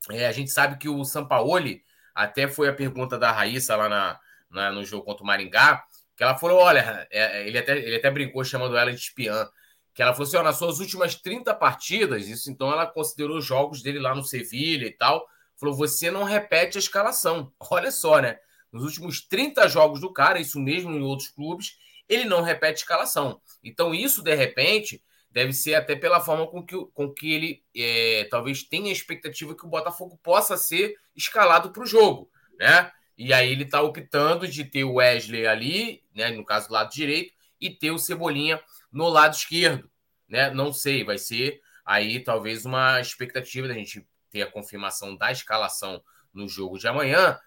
é, 0.10 0.26
a 0.26 0.32
gente 0.32 0.52
sabe 0.52 0.78
que 0.78 0.88
o 0.88 1.04
Sampaoli, 1.04 1.84
até 2.16 2.48
foi 2.48 2.70
a 2.70 2.74
pergunta 2.74 3.20
da 3.20 3.30
Raíssa 3.30 3.76
lá 3.76 3.90
na, 3.90 4.20
na 4.50 4.72
no 4.72 4.86
jogo 4.86 5.04
contra 5.04 5.22
o 5.22 5.28
Maringá, 5.28 5.84
que 6.16 6.24
ela 6.24 6.38
falou: 6.38 6.60
olha, 6.60 7.06
é, 7.12 7.46
ele, 7.46 7.58
até, 7.58 7.78
ele 7.78 7.98
até 7.98 8.10
brincou 8.10 8.42
chamando 8.46 8.78
ela 8.78 8.90
de 8.90 9.00
espiã. 9.02 9.46
Que 9.94 10.02
ela 10.02 10.14
falou 10.14 10.26
assim: 10.26 10.38
ó, 10.38 10.44
nas 10.44 10.56
suas 10.58 10.80
últimas 10.80 11.16
30 11.16 11.54
partidas, 11.54 12.26
isso 12.30 12.50
então 12.50 12.72
ela 12.72 12.88
considerou 12.88 13.42
jogos 13.42 13.82
dele 13.82 14.00
lá 14.00 14.16
no 14.16 14.24
Sevilha 14.24 14.88
e 14.88 14.94
tal. 14.94 15.28
Falou: 15.58 15.76
você 15.76 16.10
não 16.10 16.24
repete 16.24 16.78
a 16.78 16.80
escalação. 16.80 17.52
Olha 17.70 17.92
só, 17.92 18.22
né? 18.22 18.40
Nos 18.72 18.86
últimos 18.86 19.20
30 19.20 19.68
jogos 19.68 20.00
do 20.00 20.14
cara, 20.14 20.40
isso 20.40 20.58
mesmo 20.58 20.92
em 20.92 21.02
outros 21.02 21.28
clubes, 21.28 21.76
ele 22.08 22.26
não 22.26 22.42
repete 22.42 22.82
escalação. 22.82 23.42
Então, 23.64 23.94
isso, 23.94 24.22
de 24.24 24.34
repente, 24.36 25.04
deve 25.30 25.54
ser 25.54 25.76
até 25.76 25.96
pela 25.96 26.20
forma 26.20 26.48
com 26.48 26.66
que, 26.66 26.76
com 26.94 27.14
que 27.14 27.34
ele 27.34 27.64
é, 27.76 28.28
talvez 28.30 28.64
tenha 28.64 28.90
a 28.90 28.94
expectativa 28.94 29.56
que 29.56 29.66
o 29.66 29.70
Botafogo 29.70 30.20
possa 30.24 30.58
ser 30.58 30.96
escalado 31.16 31.72
para 31.72 31.84
o 31.84 31.86
jogo, 31.86 32.30
né? 32.58 32.92
E 33.18 33.34
aí 33.34 33.52
ele 33.52 33.64
está 33.64 33.82
optando 33.82 34.48
de 34.48 34.64
ter 34.64 34.84
o 34.84 34.96
Wesley 34.96 35.48
ali, 35.48 36.04
né? 36.14 36.30
No 36.30 36.46
caso 36.46 36.68
do 36.68 36.74
lado 36.74 36.92
direito, 36.92 37.34
e 37.60 37.70
ter 37.70 37.92
o 37.92 38.00
Cebolinha 38.00 38.62
no 38.92 39.10
lado 39.10 39.36
esquerdo, 39.36 39.90
né? 40.28 40.50
Não 40.52 40.72
sei, 40.72 41.04
vai 41.04 41.18
ser 41.18 41.62
aí 41.86 42.20
talvez 42.20 42.66
uma 42.66 43.00
expectativa 43.00 43.68
da 43.68 43.74
gente 43.74 44.08
ter 44.30 44.42
a 44.42 44.52
confirmação 44.52 45.16
da 45.16 45.32
escalação 45.32 46.04
no 46.34 46.48
jogo 46.48 46.78
de 46.78 46.88
amanhã 46.88 47.40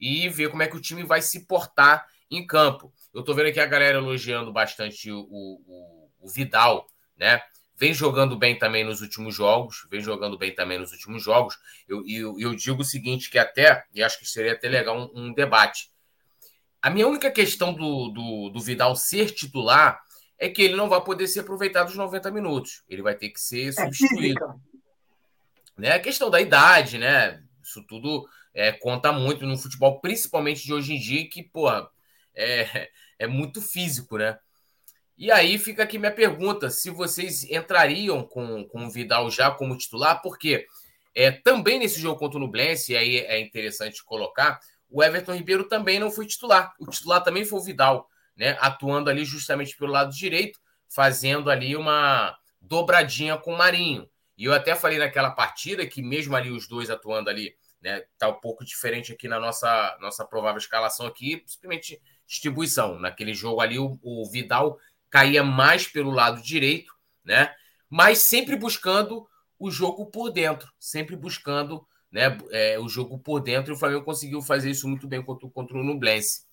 e 0.00 0.28
ver 0.28 0.50
como 0.50 0.62
é 0.62 0.68
que 0.68 0.76
o 0.76 0.80
time 0.80 1.04
vai 1.04 1.22
se 1.22 1.46
portar 1.46 2.06
em 2.30 2.46
campo. 2.46 2.92
Eu 3.14 3.20
estou 3.20 3.34
vendo 3.34 3.46
aqui 3.46 3.60
a 3.60 3.66
galera 3.66 3.98
elogiando 3.98 4.52
bastante 4.52 5.08
o, 5.10 5.20
o, 5.20 6.10
o 6.20 6.28
Vidal, 6.28 6.88
né? 7.16 7.40
Vem 7.76 7.94
jogando 7.94 8.36
bem 8.36 8.58
também 8.58 8.84
nos 8.84 9.00
últimos 9.00 9.34
jogos, 9.34 9.86
vem 9.88 10.00
jogando 10.00 10.36
bem 10.36 10.52
também 10.52 10.78
nos 10.78 10.92
últimos 10.92 11.22
jogos. 11.22 11.56
Eu, 11.88 12.04
eu, 12.08 12.38
eu 12.38 12.54
digo 12.54 12.82
o 12.82 12.84
seguinte, 12.84 13.30
que 13.30 13.38
até, 13.38 13.84
e 13.94 14.02
acho 14.02 14.18
que 14.18 14.26
seria 14.26 14.52
até 14.52 14.68
legal 14.68 14.96
um, 14.96 15.26
um 15.26 15.32
debate. 15.32 15.90
A 16.82 16.90
minha 16.90 17.06
única 17.06 17.30
questão 17.30 17.72
do, 17.72 18.08
do, 18.08 18.50
do, 18.50 18.60
Vidal 18.60 18.94
ser 18.94 19.30
titular 19.30 20.02
é 20.38 20.48
que 20.48 20.62
ele 20.62 20.76
não 20.76 20.88
vai 20.88 21.02
poder 21.02 21.26
ser 21.28 21.40
aproveitado 21.40 21.88
os 21.88 21.96
90 21.96 22.30
minutos. 22.30 22.82
Ele 22.88 23.02
vai 23.02 23.14
ter 23.14 23.30
que 23.30 23.40
ser 23.40 23.68
é 23.68 23.72
substituído. 23.72 24.44
É 24.44 25.80
né? 25.80 25.92
A 25.92 26.00
questão 26.00 26.30
da 26.30 26.40
idade, 26.40 26.98
né? 26.98 27.42
Isso 27.62 27.82
tudo 27.86 28.28
é, 28.52 28.72
conta 28.72 29.12
muito 29.12 29.46
no 29.46 29.56
futebol, 29.56 30.00
principalmente 30.00 30.64
de 30.64 30.74
hoje 30.74 30.94
em 30.94 31.00
dia, 31.00 31.28
que, 31.28 31.42
porra, 31.42 31.88
é, 32.34 32.90
é 33.18 33.26
muito 33.26 33.60
físico, 33.60 34.18
né? 34.18 34.38
E 35.16 35.30
aí 35.30 35.58
fica 35.58 35.82
aqui 35.82 35.98
minha 35.98 36.12
pergunta: 36.12 36.70
se 36.70 36.90
vocês 36.90 37.44
entrariam 37.44 38.22
com, 38.24 38.64
com 38.64 38.86
o 38.86 38.90
Vidal 38.90 39.30
já 39.30 39.50
como 39.50 39.78
titular, 39.78 40.20
porque 40.22 40.66
é, 41.14 41.30
também 41.30 41.78
nesse 41.78 42.00
jogo 42.00 42.18
contra 42.18 42.38
o 42.38 42.40
Nublense, 42.40 42.92
e 42.92 42.96
aí 42.96 43.16
é 43.18 43.38
interessante 43.38 44.04
colocar, 44.04 44.58
o 44.90 45.02
Everton 45.02 45.34
Ribeiro 45.34 45.68
também 45.68 45.98
não 45.98 46.10
foi 46.10 46.26
titular. 46.26 46.74
O 46.78 46.86
titular 46.86 47.22
também 47.22 47.44
foi 47.44 47.58
o 47.58 47.62
Vidal, 47.62 48.08
né? 48.36 48.56
Atuando 48.60 49.08
ali 49.08 49.24
justamente 49.24 49.76
pelo 49.76 49.92
lado 49.92 50.12
direito, 50.12 50.58
fazendo 50.88 51.50
ali 51.50 51.76
uma 51.76 52.36
dobradinha 52.60 53.36
com 53.36 53.54
o 53.54 53.58
Marinho. 53.58 54.08
E 54.36 54.46
eu 54.46 54.52
até 54.52 54.74
falei 54.74 54.98
naquela 54.98 55.30
partida 55.30 55.86
que, 55.86 56.02
mesmo 56.02 56.34
ali 56.34 56.50
os 56.50 56.66
dois 56.66 56.90
atuando 56.90 57.30
ali, 57.30 57.56
né? 57.80 58.04
Tá 58.18 58.28
um 58.28 58.40
pouco 58.40 58.64
diferente 58.64 59.12
aqui 59.12 59.28
na 59.28 59.38
nossa, 59.38 59.96
nossa 60.00 60.24
provável 60.24 60.58
escalação 60.58 61.06
aqui, 61.06 61.42
simplesmente 61.46 62.00
distribuição. 62.26 62.98
Naquele 62.98 63.34
jogo 63.34 63.60
ali, 63.60 63.78
o, 63.78 63.98
o 64.02 64.28
Vidal 64.30 64.78
caía 65.10 65.42
mais 65.42 65.86
pelo 65.86 66.10
lado 66.10 66.42
direito, 66.42 66.92
né? 67.24 67.54
Mas 67.88 68.18
sempre 68.18 68.56
buscando 68.56 69.28
o 69.58 69.70
jogo 69.70 70.06
por 70.06 70.30
dentro, 70.30 70.72
sempre 70.78 71.16
buscando 71.16 71.86
né, 72.10 72.36
é, 72.50 72.78
o 72.78 72.88
jogo 72.88 73.18
por 73.18 73.40
dentro. 73.40 73.72
E 73.72 73.74
o 73.74 73.78
Flamengo 73.78 74.04
conseguiu 74.04 74.42
fazer 74.42 74.70
isso 74.70 74.88
muito 74.88 75.06
bem 75.06 75.22
contra, 75.22 75.48
contra 75.48 75.76
o 75.76 75.84
Nublense. 75.84 76.44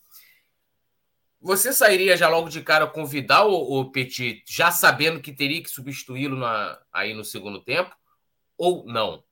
Você 1.40 1.74
sairia 1.74 2.16
já 2.16 2.30
logo 2.30 2.50
de 2.50 2.62
cara 2.62 2.86
com 2.86 3.02
o 3.02 3.08
Vidal 3.08 3.50
ou 3.50 3.92
Petit, 3.92 4.44
já 4.48 4.70
sabendo 4.70 5.20
que 5.20 5.34
teria 5.34 5.62
que 5.62 5.70
substituí-lo 5.70 6.40
aí 6.94 7.16
no 7.16 7.26
segundo 7.26 7.60
tempo? 7.60 7.96
Ou 8.56 8.86
não? 8.86 9.24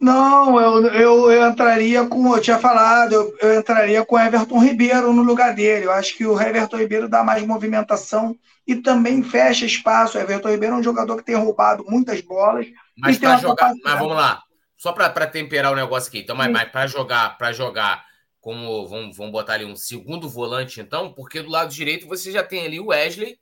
Não, 0.00 0.58
eu, 0.58 0.86
eu, 0.94 1.30
eu, 1.30 1.46
entraria 1.46 2.06
com, 2.06 2.34
eu 2.34 2.40
tinha 2.40 2.58
falado, 2.58 3.12
eu, 3.12 3.36
eu 3.42 3.60
entraria 3.60 4.02
com 4.02 4.16
o 4.16 4.18
Everton 4.18 4.58
Ribeiro 4.58 5.12
no 5.12 5.22
lugar 5.22 5.54
dele. 5.54 5.84
Eu 5.84 5.92
acho 5.92 6.16
que 6.16 6.24
o 6.24 6.40
Everton 6.40 6.78
Ribeiro 6.78 7.06
dá 7.06 7.22
mais 7.22 7.44
movimentação 7.44 8.34
e 8.66 8.76
também 8.76 9.22
fecha 9.22 9.66
espaço. 9.66 10.16
O 10.16 10.20
Everton 10.20 10.48
Ribeiro 10.48 10.74
é 10.74 10.78
um 10.78 10.82
jogador 10.82 11.18
que 11.18 11.24
tem 11.24 11.34
roubado 11.34 11.84
muitas 11.86 12.22
bolas. 12.22 12.66
Mas 12.96 13.18
para 13.18 13.36
jogar, 13.36 13.74
mas 13.84 13.98
vamos 13.98 14.16
lá, 14.16 14.42
só 14.78 14.90
para 14.90 15.26
temperar 15.26 15.70
o 15.70 15.76
negócio 15.76 16.08
aqui. 16.08 16.20
Então, 16.20 16.34
mas, 16.34 16.50
mas 16.50 16.70
para 16.70 16.86
jogar, 16.86 17.36
para 17.36 17.52
jogar 17.52 18.02
como 18.40 18.88
vamos, 18.88 19.14
vamos 19.18 19.32
botar 19.32 19.52
ali 19.52 19.66
um 19.66 19.76
segundo 19.76 20.30
volante, 20.30 20.80
então, 20.80 21.12
porque 21.12 21.42
do 21.42 21.50
lado 21.50 21.70
direito 21.70 22.08
você 22.08 22.32
já 22.32 22.42
tem 22.42 22.64
ali 22.64 22.80
o 22.80 22.86
Wesley, 22.86 23.36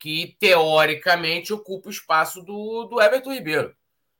que 0.00 0.38
teoricamente 0.40 1.52
ocupa 1.52 1.88
o 1.88 1.92
espaço 1.92 2.40
do, 2.40 2.84
do 2.84 2.98
Everton 2.98 3.34
Ribeiro 3.34 3.74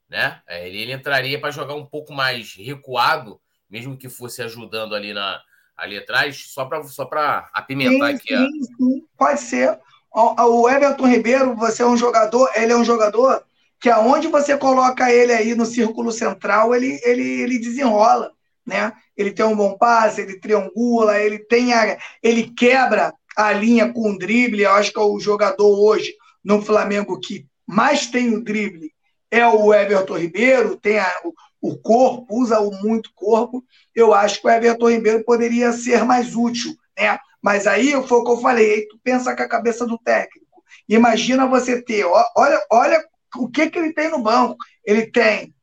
né? 0.08 0.40
É, 0.46 0.66
ele, 0.66 0.78
ele 0.78 0.92
entraria 0.92 1.40
para 1.40 1.50
jogar 1.50 1.74
um 1.74 1.84
pouco 1.84 2.12
mais 2.12 2.54
recuado, 2.54 3.40
mesmo 3.68 3.96
que 3.96 4.08
fosse 4.08 4.42
ajudando 4.42 4.94
ali 4.94 5.12
na 5.12 5.40
ali 5.76 5.96
atrás, 5.96 6.46
só 6.48 6.64
para 6.64 6.82
só 6.84 7.04
para 7.04 7.48
apimentar 7.52 8.08
sim, 8.08 8.14
aqui. 8.14 8.36
Sim, 8.36 8.62
sim, 8.76 9.04
pode 9.16 9.40
ser. 9.40 9.78
O 10.12 10.68
Everton 10.68 11.06
Ribeiro, 11.06 11.54
você 11.54 11.82
é 11.82 11.86
um 11.86 11.96
jogador, 11.96 12.50
ele 12.56 12.72
é 12.72 12.76
um 12.76 12.84
jogador 12.84 13.44
que 13.78 13.88
aonde 13.88 14.26
você 14.26 14.56
coloca 14.56 15.12
ele 15.12 15.32
aí 15.32 15.54
no 15.54 15.64
círculo 15.64 16.10
central, 16.10 16.74
ele, 16.74 16.98
ele, 17.04 17.42
ele 17.42 17.58
desenrola, 17.58 18.32
né? 18.66 18.92
Ele 19.16 19.30
tem 19.30 19.46
um 19.46 19.54
bom 19.54 19.76
passe, 19.78 20.22
ele 20.22 20.40
triangula, 20.40 21.20
ele 21.20 21.38
tem 21.38 21.72
a, 21.72 21.96
ele 22.20 22.50
quebra 22.50 23.14
a 23.36 23.52
linha 23.52 23.92
com 23.92 24.10
o 24.10 24.18
drible. 24.18 24.62
Eu 24.62 24.72
acho 24.72 24.92
que 24.92 24.98
é 24.98 25.02
o 25.02 25.20
jogador 25.20 25.78
hoje 25.78 26.12
no 26.42 26.60
Flamengo 26.60 27.20
que 27.20 27.46
mais 27.64 28.06
tem 28.08 28.34
o 28.34 28.42
drible 28.42 28.92
é 29.30 29.46
o 29.46 29.72
Everton 29.72 30.16
Ribeiro, 30.16 30.76
tem 30.76 30.98
a, 30.98 31.12
o, 31.60 31.76
corpo, 31.76 32.26
usa 32.30 32.60
o 32.60 32.70
muito 32.82 33.10
corpo. 33.14 33.64
Eu 33.94 34.14
acho 34.14 34.40
que 34.40 34.46
o 34.46 34.50
Everton 34.50 34.90
Ribeiro 34.90 35.24
poderia 35.24 35.72
ser 35.72 36.04
mais 36.04 36.34
útil, 36.34 36.74
né? 36.98 37.18
Mas 37.42 37.66
aí 37.66 37.90
foi 38.06 38.18
o 38.18 38.24
que 38.24 38.30
eu 38.30 38.40
falei, 38.40 38.74
aí 38.74 38.88
tu 38.88 38.98
pensa 39.02 39.34
com 39.36 39.42
a 39.42 39.48
cabeça 39.48 39.86
do 39.86 39.98
técnico. 39.98 40.46
Imagina 40.88 41.46
você 41.46 41.80
ter, 41.80 42.04
olha, 42.04 42.66
olha 42.70 43.04
o 43.36 43.48
que, 43.48 43.70
que 43.70 43.78
ele 43.78 43.92
tem 43.92 44.10
no 44.10 44.22
banco. 44.22 44.56
Ele 44.84 45.06
tem 45.06 45.54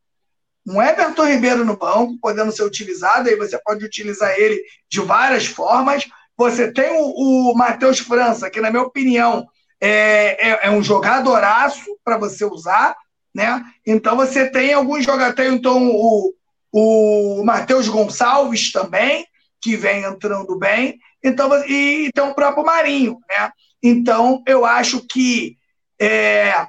um 0.68 0.82
Everton 0.82 1.26
Ribeiro 1.26 1.66
no 1.66 1.78
banco, 1.78 2.18
podendo 2.20 2.52
ser 2.52 2.64
utilizado, 2.64 3.30
aí 3.30 3.36
você 3.36 3.60
pode 3.60 3.86
utilizar 3.86 4.32
ele 4.38 4.62
de 4.90 5.02
várias 5.02 5.46
formas. 5.46 6.08
Você 6.38 6.72
tem 6.72 6.92
o, 6.92 7.52
o 7.52 7.56
Matheus 7.56 8.00
França, 8.00 8.50
que, 8.50 8.62
na 8.62 8.72
minha 8.72 8.84
opinião, 8.84 9.48
é, 9.80 10.50
é, 10.50 10.68
é 10.68 10.72
um 10.72 10.82
jogadoraço 10.82 11.98
para 12.04 12.18
você 12.18 12.46
usar 12.46 12.96
né? 13.36 13.66
Então 13.86 14.16
você 14.16 14.50
tem 14.50 14.72
alguns 14.72 15.04
jogadores, 15.04 15.52
então 15.52 15.92
o, 15.92 16.34
o 16.72 17.44
Matheus 17.44 17.90
Gonçalves 17.90 18.72
também, 18.72 19.28
que 19.62 19.76
vem 19.76 20.06
entrando 20.06 20.58
bem, 20.58 20.98
então, 21.22 21.52
e 21.66 22.10
tem 22.14 22.24
o 22.24 22.34
próprio 22.34 22.66
Marinho, 22.66 23.20
né? 23.30 23.52
Então 23.84 24.42
eu 24.48 24.66
acho 24.66 25.06
que 25.06 25.58
é, 26.00 26.66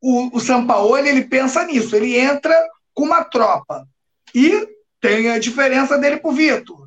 o, 0.00 0.36
o 0.36 0.40
Sampaoli 0.40 1.08
ele 1.08 1.24
pensa 1.24 1.64
nisso, 1.64 1.96
ele 1.96 2.18
entra 2.18 2.54
com 2.92 3.04
uma 3.04 3.24
tropa. 3.24 3.88
E 4.34 4.68
tem 5.00 5.30
a 5.30 5.38
diferença 5.38 5.96
dele 5.96 6.18
para 6.18 6.30
o 6.30 6.34
Vitor, 6.34 6.86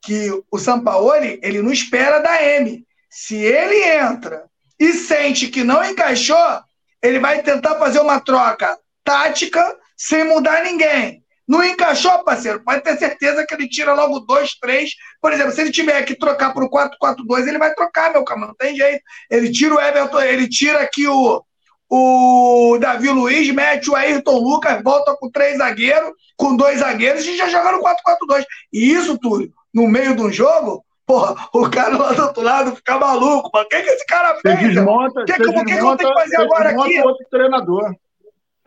que 0.00 0.30
o 0.50 0.58
Sampaoli 0.58 1.38
ele 1.42 1.60
não 1.60 1.70
espera 1.70 2.18
da 2.20 2.42
M. 2.42 2.82
Se 3.10 3.36
ele 3.36 3.84
entra 3.84 4.46
e 4.78 4.94
sente 4.94 5.48
que 5.48 5.62
não 5.62 5.84
encaixou, 5.84 6.62
ele 7.02 7.18
vai 7.18 7.42
tentar 7.42 7.76
fazer 7.76 8.00
uma 8.00 8.20
troca 8.20 8.78
tática 9.04 9.76
sem 9.96 10.24
mudar 10.24 10.62
ninguém. 10.62 11.22
Não 11.46 11.62
encaixou, 11.62 12.22
parceiro? 12.24 12.62
Pode 12.64 12.82
ter 12.82 12.96
certeza 12.96 13.44
que 13.44 13.52
ele 13.52 13.68
tira 13.68 13.92
logo 13.92 14.20
dois, 14.20 14.54
três. 14.54 14.92
Por 15.20 15.32
exemplo, 15.32 15.52
se 15.52 15.60
ele 15.60 15.72
tiver 15.72 16.02
que 16.02 16.14
trocar 16.14 16.54
para 16.54 16.64
o 16.64 16.70
4-4-2, 16.70 17.48
ele 17.48 17.58
vai 17.58 17.74
trocar, 17.74 18.12
meu 18.12 18.24
camarada. 18.24 18.52
Não 18.52 18.56
tem 18.56 18.76
jeito. 18.76 19.02
Ele 19.28 19.50
tira 19.50 19.74
o 19.74 19.80
Everton, 19.80 20.20
ele 20.20 20.48
tira 20.48 20.80
aqui 20.80 21.06
o, 21.08 21.44
o 21.90 22.78
Davi 22.78 23.10
Luiz, 23.10 23.50
mete 23.50 23.90
o 23.90 23.96
Ayrton 23.96 24.38
Lucas, 24.38 24.82
volta 24.82 25.14
com 25.16 25.30
três 25.30 25.58
zagueiros, 25.58 26.12
com 26.36 26.56
dois 26.56 26.78
zagueiros 26.78 27.26
e 27.26 27.36
já 27.36 27.48
joga 27.48 27.72
no 27.72 27.82
4-4-2. 27.82 28.44
E 28.72 28.92
isso, 28.92 29.18
Túlio, 29.18 29.52
no 29.74 29.88
meio 29.88 30.14
de 30.14 30.22
um 30.22 30.32
jogo, 30.32 30.84
porra, 31.06 31.48
o 31.52 31.68
cara 31.70 31.96
lá 31.96 32.12
do 32.12 32.22
outro 32.22 32.42
lado 32.42 32.76
fica 32.76 32.98
maluco, 32.98 33.50
mano. 33.52 33.66
O 33.66 33.68
que, 33.68 33.82
que 33.82 33.90
esse 33.90 34.06
cara 34.06 34.38
fez? 34.40 34.58
Você 34.58 34.68
desmonta, 34.68 35.24
que, 35.24 35.32
que, 35.32 35.38
desmonta, 35.38 35.64
que, 35.64 35.72
que 35.74 35.84
eu 35.84 35.96
tenho 35.96 36.14
que 36.14 36.20
fazer 36.20 36.36
agora 36.36 36.70
aqui? 36.70 37.00
outro 37.00 37.26
treinador. 37.30 37.94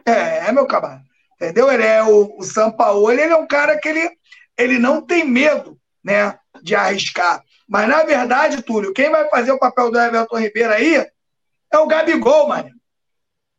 É, 0.06 0.48
é 0.48 0.52
meu 0.52 0.68
camarada. 0.68 1.04
Entendeu? 1.36 1.72
Ele 1.72 1.84
é 1.84 2.04
o, 2.04 2.38
o 2.38 2.44
Sampaoli, 2.44 3.22
ele 3.22 3.34
é 3.34 3.36
um 3.36 3.48
cara 3.48 3.78
que 3.78 3.90
ele, 3.90 4.10
ele 4.58 4.80
não 4.80 5.02
tem 5.02 5.26
medo, 5.26 5.78
né, 6.04 6.38
de 6.62 6.76
arriscar. 6.76 7.44
Mas 7.68 7.88
na 7.88 8.04
verdade, 8.04 8.62
Túlio, 8.62 8.94
quem 8.94 9.10
vai 9.10 9.28
fazer 9.30 9.52
o 9.52 9.60
papel 9.60 9.92
do 9.92 10.00
Everton 10.00 10.38
Ribeiro 10.38 10.72
aí 10.72 11.06
é 11.72 11.78
o 11.78 11.88
Gabigol, 11.88 12.48
mano. 12.48 12.70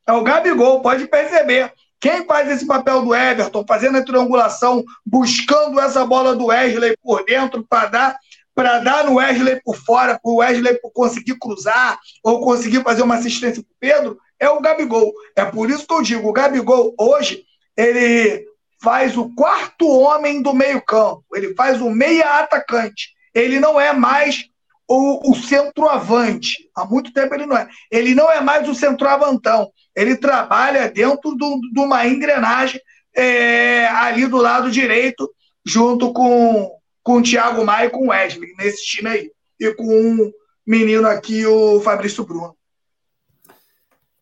É 0.07 0.13
o 0.13 0.23
Gabigol, 0.23 0.81
pode 0.81 1.07
perceber. 1.07 1.73
Quem 2.01 2.25
faz 2.25 2.49
esse 2.49 2.67
papel 2.67 3.03
do 3.03 3.15
Everton, 3.15 3.65
fazendo 3.67 3.99
a 3.99 4.05
triangulação, 4.05 4.85
buscando 5.05 5.81
essa 5.81 6.05
bola 6.07 6.37
do 6.37 6.47
Wesley 6.47 6.97
por 7.03 7.25
dentro 7.25 7.67
para 7.69 7.89
dar 7.89 8.19
para 8.57 8.79
dar 8.79 9.05
no 9.05 9.17
Wesley 9.17 9.61
por 9.63 9.77
fora, 9.77 10.19
para 10.19 10.33
o 10.33 10.37
Wesley 10.37 10.81
conseguir 10.95 11.37
cruzar 11.39 11.99
ou 12.25 12.41
conseguir 12.41 12.83
fazer 12.83 13.03
uma 13.03 13.17
assistência 13.17 13.63
para 13.63 13.77
Pedro, 13.79 14.19
é 14.41 14.49
o 14.49 14.63
Gabigol. 14.63 15.13
É 15.37 15.45
por 15.45 15.69
isso 15.69 15.87
que 15.87 15.93
eu 15.93 16.01
digo, 16.01 16.27
o 16.27 16.33
Gabigol 16.33 16.95
hoje 16.99 17.45
ele 17.77 18.47
faz 18.83 19.15
o 19.15 19.29
quarto 19.35 19.87
homem 19.87 20.41
do 20.41 20.55
meio-campo, 20.55 21.23
ele 21.35 21.55
faz 21.55 21.83
o 21.83 21.91
meia 21.91 22.39
atacante. 22.41 23.11
Ele 23.35 23.61
não 23.61 23.79
é 23.79 23.93
mais 23.93 24.47
o, 24.89 25.31
o 25.31 25.35
centroavante. 25.35 26.71
Há 26.75 26.87
muito 26.87 27.13
tempo 27.13 27.35
ele 27.35 27.45
não 27.45 27.59
é. 27.59 27.69
Ele 27.91 28.15
não 28.15 28.31
é 28.31 28.41
mais 28.41 28.67
o 28.67 28.75
centroavantão. 28.75 29.71
Ele 29.95 30.17
trabalha 30.17 30.91
dentro 30.91 31.37
de 31.37 31.79
uma 31.79 32.07
engrenagem 32.07 32.81
é, 33.15 33.87
ali 33.89 34.27
do 34.27 34.39
lado 34.39 34.71
direito, 34.71 35.31
junto 35.63 36.11
com, 36.15 36.71
com 37.07 37.19
o 37.19 37.23
Thiago 37.23 37.65
Maia 37.65 37.87
e 37.87 37.91
com 37.91 38.07
o 38.07 38.09
Wesley, 38.09 38.53
nesse 38.59 38.85
time 38.85 39.09
aí. 39.09 39.33
E 39.61 39.73
com 39.75 39.85
um 39.85 40.33
menino 40.67 41.07
aqui, 41.07 41.47
o 41.47 41.81
Fabrício 41.81 42.25
Bruno. 42.27 42.57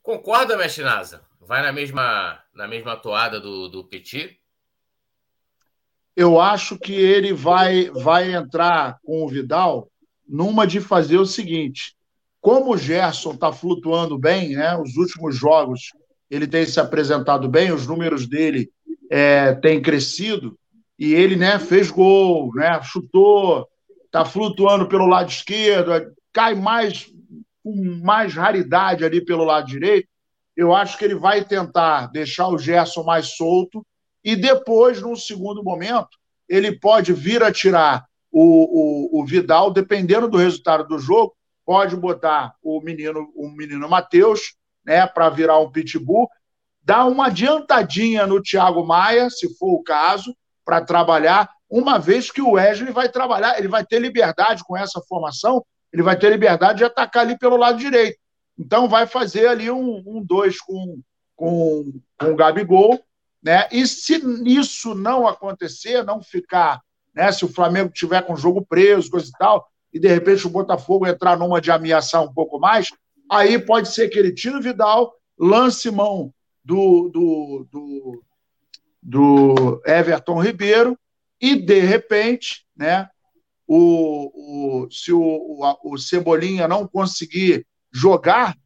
Concorda, 0.02 0.55
mestre 0.55 0.85
Nasa? 0.85 1.23
Vai 1.40 1.62
na 1.62 1.73
mesma, 1.73 2.39
na 2.52 2.69
mesma 2.69 2.94
toada 2.94 3.40
do, 3.40 3.70
do 3.70 3.85
Petit? 3.85 4.39
Eu 6.15 6.39
acho 6.39 6.78
que 6.78 6.93
ele 6.93 7.32
vai, 7.32 7.89
vai 7.89 8.35
entrar 8.35 8.98
com 9.02 9.24
o 9.24 9.28
Vidal 9.31 9.90
numa 10.28 10.66
de 10.66 10.78
fazer 10.78 11.16
o 11.16 11.24
seguinte: 11.24 11.97
como 12.39 12.74
o 12.74 12.77
Gerson 12.77 13.32
está 13.32 13.51
flutuando 13.51 14.19
bem, 14.19 14.56
né? 14.56 14.77
Os 14.77 14.94
últimos 14.97 15.35
jogos 15.35 15.94
ele 16.31 16.47
tem 16.47 16.66
se 16.66 16.78
apresentado 16.78 17.48
bem, 17.48 17.73
os 17.73 17.86
números 17.86 18.27
dele 18.28 18.70
é, 19.09 19.55
têm 19.55 19.81
crescido 19.81 20.59
e 20.98 21.14
ele, 21.14 21.36
né, 21.36 21.58
fez 21.58 21.90
gol, 21.90 22.52
né? 22.54 22.80
Chutou, 22.82 23.66
está 24.04 24.24
flutuando 24.24 24.86
pelo 24.86 25.06
lado 25.06 25.28
esquerdo, 25.28 25.90
cai 26.32 26.54
mais 26.54 27.12
com 27.62 28.00
mais 28.04 28.34
raridade 28.34 29.04
ali 29.04 29.24
pelo 29.24 29.44
lado 29.44 29.66
direito. 29.66 30.08
Eu 30.56 30.74
acho 30.74 30.96
que 30.98 31.04
ele 31.04 31.14
vai 31.14 31.44
tentar 31.44 32.06
deixar 32.08 32.48
o 32.48 32.58
Gerson 32.58 33.02
mais 33.02 33.36
solto 33.36 33.84
e 34.22 34.36
depois, 34.36 35.00
num 35.00 35.16
segundo 35.16 35.64
momento, 35.64 36.16
ele 36.48 36.78
pode 36.78 37.12
vir 37.12 37.42
a 37.42 37.50
tirar 37.50 38.04
o, 38.30 39.18
o, 39.18 39.20
o 39.20 39.24
Vidal, 39.24 39.70
dependendo 39.70 40.28
do 40.28 40.36
resultado 40.36 40.86
do 40.86 40.98
jogo, 40.98 41.34
pode 41.64 41.96
botar 41.96 42.54
o 42.62 42.80
menino, 42.80 43.32
o 43.34 43.48
menino 43.48 43.88
Matheus, 43.88 44.54
né, 44.84 45.06
para 45.06 45.30
virar 45.30 45.58
um 45.58 45.70
pitbull, 45.70 46.28
dar 46.82 47.06
uma 47.06 47.26
adiantadinha 47.26 48.26
no 48.26 48.42
Thiago 48.42 48.86
Maia, 48.86 49.30
se 49.30 49.56
for 49.56 49.74
o 49.74 49.82
caso, 49.82 50.36
para 50.64 50.80
trabalhar, 50.80 51.50
uma 51.68 51.98
vez 51.98 52.30
que 52.30 52.40
o 52.40 52.52
Wesley 52.52 52.92
vai 52.92 53.08
trabalhar, 53.08 53.58
ele 53.58 53.68
vai 53.68 53.84
ter 53.84 53.98
liberdade 53.98 54.62
com 54.64 54.76
essa 54.76 55.00
formação, 55.08 55.64
ele 55.92 56.02
vai 56.02 56.18
ter 56.18 56.30
liberdade 56.30 56.78
de 56.78 56.84
atacar 56.84 57.22
ali 57.22 57.38
pelo 57.38 57.56
lado 57.56 57.78
direito. 57.78 58.18
Então 58.58 58.88
vai 58.88 59.06
fazer 59.06 59.48
ali 59.48 59.70
um, 59.70 60.02
um 60.06 60.22
dois 60.24 60.60
com, 60.60 61.00
com, 61.36 61.92
com 62.18 62.32
o 62.32 62.36
Gabigol, 62.36 63.00
né? 63.42 63.68
E 63.70 63.86
se 63.86 64.22
isso 64.46 64.94
não 64.94 65.26
acontecer, 65.26 66.02
não 66.04 66.22
ficar 66.22 66.80
né? 67.14 67.30
Se 67.30 67.44
o 67.44 67.48
Flamengo 67.52 67.92
tiver 67.92 68.22
com 68.22 68.32
o 68.32 68.36
jogo 68.36 68.66
preso, 68.66 69.10
coisa 69.10 69.28
e 69.28 69.38
tal, 69.38 69.66
e 69.92 70.00
de 70.00 70.08
repente 70.08 70.46
o 70.46 70.50
Botafogo 70.50 71.06
entrar 71.06 71.38
numa 71.38 71.60
de 71.60 71.70
ameaçar 71.70 72.22
um 72.22 72.32
pouco 72.32 72.58
mais, 72.58 72.88
aí 73.30 73.58
pode 73.58 73.88
ser 73.88 74.08
que 74.08 74.18
ele 74.18 74.34
tire 74.34 74.56
o 74.56 74.60
Vidal, 74.60 75.14
lance 75.38 75.90
mão 75.90 76.32
do, 76.64 77.08
do, 77.10 77.66
do, 77.70 78.22
do 79.05 79.82
Everton 79.86 80.40
Ribeiro 80.40 80.98
e, 81.40 81.55
de 81.55 81.81
repente, 81.81 82.64
né, 82.76 83.09
o, 83.66 84.85
o, 84.85 84.90
se 84.90 85.12
o, 85.12 85.20
o, 85.20 85.93
o 85.93 85.98
Cebolinha 85.98 86.66
não 86.66 86.89
conseguir 86.89 87.66
jogar, 87.93 88.56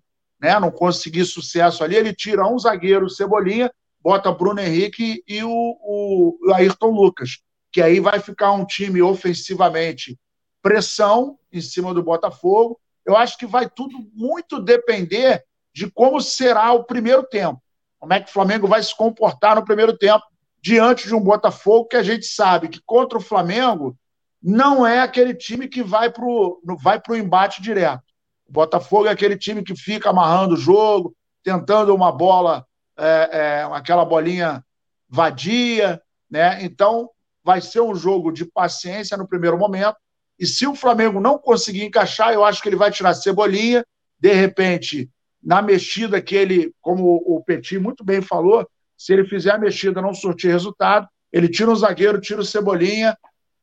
né, 0.40 0.59
não 0.60 0.70
conseguir 0.70 1.24
sucesso 1.24 1.82
ali, 1.82 1.97
ele 1.97 2.15
tira 2.15 2.47
um 2.47 2.59
zagueiro, 2.59 3.10
Cebolinha, 3.10 3.70
bota 4.01 4.32
Bruno 4.32 4.60
Henrique 4.60 5.23
e 5.27 5.43
o, 5.43 5.51
o 5.51 6.52
Ayrton 6.55 6.90
Lucas 6.90 7.43
que 7.70 7.82
aí 7.82 8.01
vai 8.01 8.20
ficar 8.20 8.52
um 8.52 8.65
time 8.65 9.02
ofensivamente 9.02 10.19
pressão 10.62 11.39
em 11.52 11.60
cima 11.60 11.94
do 11.94 12.02
Botafogo. 12.02 12.81
Eu 13.05 13.16
acho 13.16 13.39
que 13.39 13.47
vai 13.47 13.69
tudo 13.69 13.98
muito 14.12 14.60
depender 14.60 15.44
de 15.73 15.90
como 15.90 16.20
será 16.20 16.73
o 16.73 16.85
primeiro 16.85 17.23
tempo. 17.24 17.62
Como 17.98 18.12
é 18.12 18.20
que 18.20 18.28
o 18.28 18.32
Flamengo 18.32 18.66
vai 18.66 18.82
se 18.82 18.94
comportar 18.96 19.56
no 19.56 19.64
primeiro 19.64 19.96
tempo 19.96 20.24
diante 20.60 21.06
de 21.06 21.14
um 21.14 21.20
Botafogo 21.20 21.88
que 21.88 21.96
a 21.96 22.02
gente 22.02 22.26
sabe 22.26 22.68
que 22.68 22.80
contra 22.84 23.18
o 23.18 23.22
Flamengo 23.22 23.96
não 24.42 24.86
é 24.86 25.00
aquele 25.00 25.34
time 25.34 25.68
que 25.68 25.82
vai 25.82 26.10
para 26.10 26.24
o 26.24 26.60
vai 26.82 27.00
pro 27.00 27.16
embate 27.16 27.60
direto. 27.60 28.02
O 28.48 28.52
Botafogo 28.52 29.06
é 29.06 29.10
aquele 29.10 29.36
time 29.36 29.62
que 29.62 29.76
fica 29.76 30.10
amarrando 30.10 30.54
o 30.54 30.58
jogo, 30.58 31.14
tentando 31.42 31.94
uma 31.94 32.12
bola, 32.12 32.64
é, 32.96 33.28
é, 33.32 33.68
aquela 33.72 34.04
bolinha 34.04 34.64
vadia, 35.08 36.00
né? 36.30 36.62
Então 36.62 37.10
vai 37.42 37.60
ser 37.60 37.80
um 37.80 37.94
jogo 37.94 38.30
de 38.30 38.44
paciência 38.44 39.16
no 39.16 39.26
primeiro 39.26 39.58
momento. 39.58 39.96
E 40.38 40.46
se 40.46 40.66
o 40.66 40.74
Flamengo 40.74 41.20
não 41.20 41.38
conseguir 41.38 41.84
encaixar, 41.84 42.32
eu 42.32 42.44
acho 42.44 42.62
que 42.62 42.68
ele 42.68 42.76
vai 42.76 42.90
tirar 42.90 43.14
cebolinha. 43.14 43.84
De 44.20 44.32
repente, 44.32 45.10
na 45.43 45.62
mexida 45.62 46.20
que 46.20 46.35
ele, 46.35 46.74
como 46.81 47.23
o 47.27 47.43
Petit 47.43 47.78
muito 47.78 48.05
bem 48.05 48.20
falou, 48.20 48.69
se 48.97 49.12
ele 49.12 49.24
fizer 49.24 49.52
a 49.52 49.59
mexida 49.59 50.02
não 50.02 50.12
surtir 50.12 50.51
resultado, 50.51 51.09
ele 51.32 51.48
tira 51.48 51.70
o 51.70 51.77
zagueiro, 51.77 52.20
tira 52.20 52.40
o 52.40 52.44
cebolinha, 52.44 53.16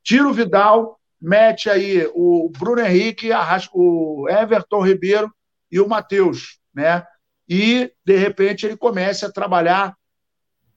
tira 0.04 0.28
o 0.28 0.34
Vidal, 0.34 1.00
mete 1.22 1.70
aí 1.70 2.10
o 2.14 2.50
Bruno 2.50 2.82
Henrique, 2.82 3.30
o 3.74 4.28
Everton 4.30 4.86
Ribeiro 4.86 5.34
e 5.72 5.80
o 5.80 5.88
Matheus, 5.88 6.60
né? 6.74 7.06
E, 7.48 7.92
de 8.04 8.16
repente, 8.16 8.66
ele 8.66 8.78
comece 8.78 9.26
a 9.26 9.32
trabalhar 9.32 9.96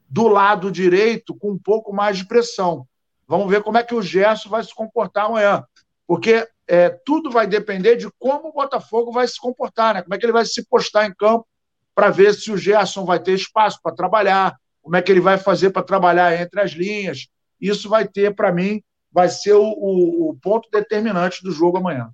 do 0.08 0.26
lado 0.26 0.70
direito 0.70 1.34
com 1.34 1.52
um 1.52 1.58
pouco 1.58 1.92
mais 1.92 2.16
de 2.18 2.26
pressão. 2.26 2.86
Vamos 3.26 3.50
ver 3.50 3.62
como 3.62 3.78
é 3.78 3.82
que 3.82 3.94
o 3.94 4.02
Gerson 4.02 4.48
vai 4.48 4.62
se 4.64 4.74
comportar 4.74 5.26
amanhã. 5.26 5.64
Porque 6.06 6.48
é, 6.68 6.90
tudo 6.90 7.30
vai 7.30 7.46
depender 7.46 7.96
de 7.96 8.10
como 8.18 8.48
o 8.48 8.52
Botafogo 8.52 9.10
vai 9.10 9.26
se 9.26 9.40
comportar, 9.40 9.94
né? 9.94 10.02
Como 10.02 10.14
é 10.14 10.18
que 10.18 10.26
ele 10.26 10.32
vai 10.32 10.44
se 10.44 10.62
postar 10.68 11.06
em 11.06 11.14
campo 11.14 11.48
para 11.94 12.10
ver 12.10 12.34
se 12.34 12.52
o 12.52 12.56
Gerson 12.58 13.04
vai 13.04 13.18
ter 13.18 13.32
espaço 13.32 13.80
para 13.82 13.94
trabalhar, 13.94 14.54
como 14.82 14.94
é 14.94 15.02
que 15.02 15.10
ele 15.10 15.20
vai 15.20 15.38
fazer 15.38 15.70
para 15.70 15.82
trabalhar 15.82 16.40
entre 16.40 16.60
as 16.60 16.72
linhas. 16.72 17.26
Isso 17.60 17.88
vai 17.88 18.06
ter, 18.06 18.34
para 18.34 18.52
mim, 18.52 18.82
vai 19.10 19.28
ser 19.28 19.54
o, 19.54 19.64
o, 19.64 20.38
ponto 20.40 20.68
determinante 20.70 21.42
do 21.42 21.50
jogo 21.50 21.78
amanhã. 21.78 22.10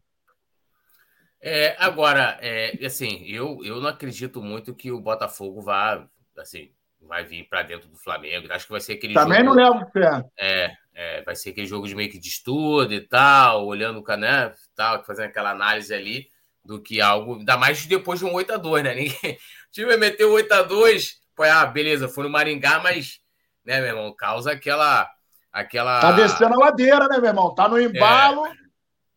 É, 1.41 1.77
agora, 1.79 2.39
é, 2.41 2.79
assim, 2.87 3.25
eu, 3.27 3.59
eu 3.63 3.81
não 3.81 3.89
acredito 3.89 4.41
muito 4.41 4.75
que 4.75 4.91
o 4.91 5.01
Botafogo 5.01 5.61
vá, 5.61 6.09
assim, 6.39 6.71
vai 7.07 7.25
vir 7.25 7.49
para 7.49 7.63
dentro 7.63 7.89
do 7.89 7.97
Flamengo. 7.97 8.53
Acho 8.53 8.67
que 8.67 8.73
vai 8.73 8.81
ser 8.81 8.95
aquele 8.95 9.15
Também 9.15 9.45
jogo, 9.45 9.55
não 9.55 9.73
levo 9.73 9.91
fé. 9.91 10.25
É, 10.39 10.73
é, 10.95 11.23
vai 11.23 11.37
ser 11.37 11.51
aquele 11.51 11.67
jogo 11.67 11.87
de 11.87 11.95
meio 11.95 12.11
que 12.11 12.19
de 12.19 12.29
estudo 12.29 12.93
e 12.93 13.01
tal, 13.01 13.67
olhando 13.67 13.99
o 13.99 14.03
cané, 14.03 14.53
tal, 14.75 15.05
fazendo 15.05 15.27
aquela 15.27 15.51
análise 15.51 15.93
ali 15.93 16.29
do 16.65 16.81
que 16.81 17.01
algo, 17.01 17.37
ainda 17.37 17.57
mais 17.57 17.85
depois 17.85 18.19
de 18.19 18.25
um 18.25 18.33
8 18.33 18.55
a 18.55 18.57
2 18.57 18.85
né? 18.85 18.95
Ninguém, 18.97 19.33
o 19.35 19.71
time 19.71 19.97
meteu 19.97 20.33
8 20.33 20.53
a 20.53 20.63
2 20.63 21.21
foi, 21.35 21.51
ah, 21.51 21.67
beleza, 21.67 22.09
foi 22.09 22.25
no 22.25 22.31
Maringá, 22.31 22.81
mas, 22.81 23.21
né, 23.65 23.81
meu 23.81 23.89
irmão, 23.89 24.15
causa 24.15 24.53
aquela 24.53 25.11
aquela 25.53 26.01
Tá 26.01 26.13
descendo 26.13 26.55
a 26.55 26.67
ladeira, 26.67 27.07
né, 27.09 27.19
meu 27.19 27.27
irmão? 27.27 27.55
Tá 27.55 27.69
no 27.69 27.81
embalo. 27.81 28.47
É. 28.47 28.53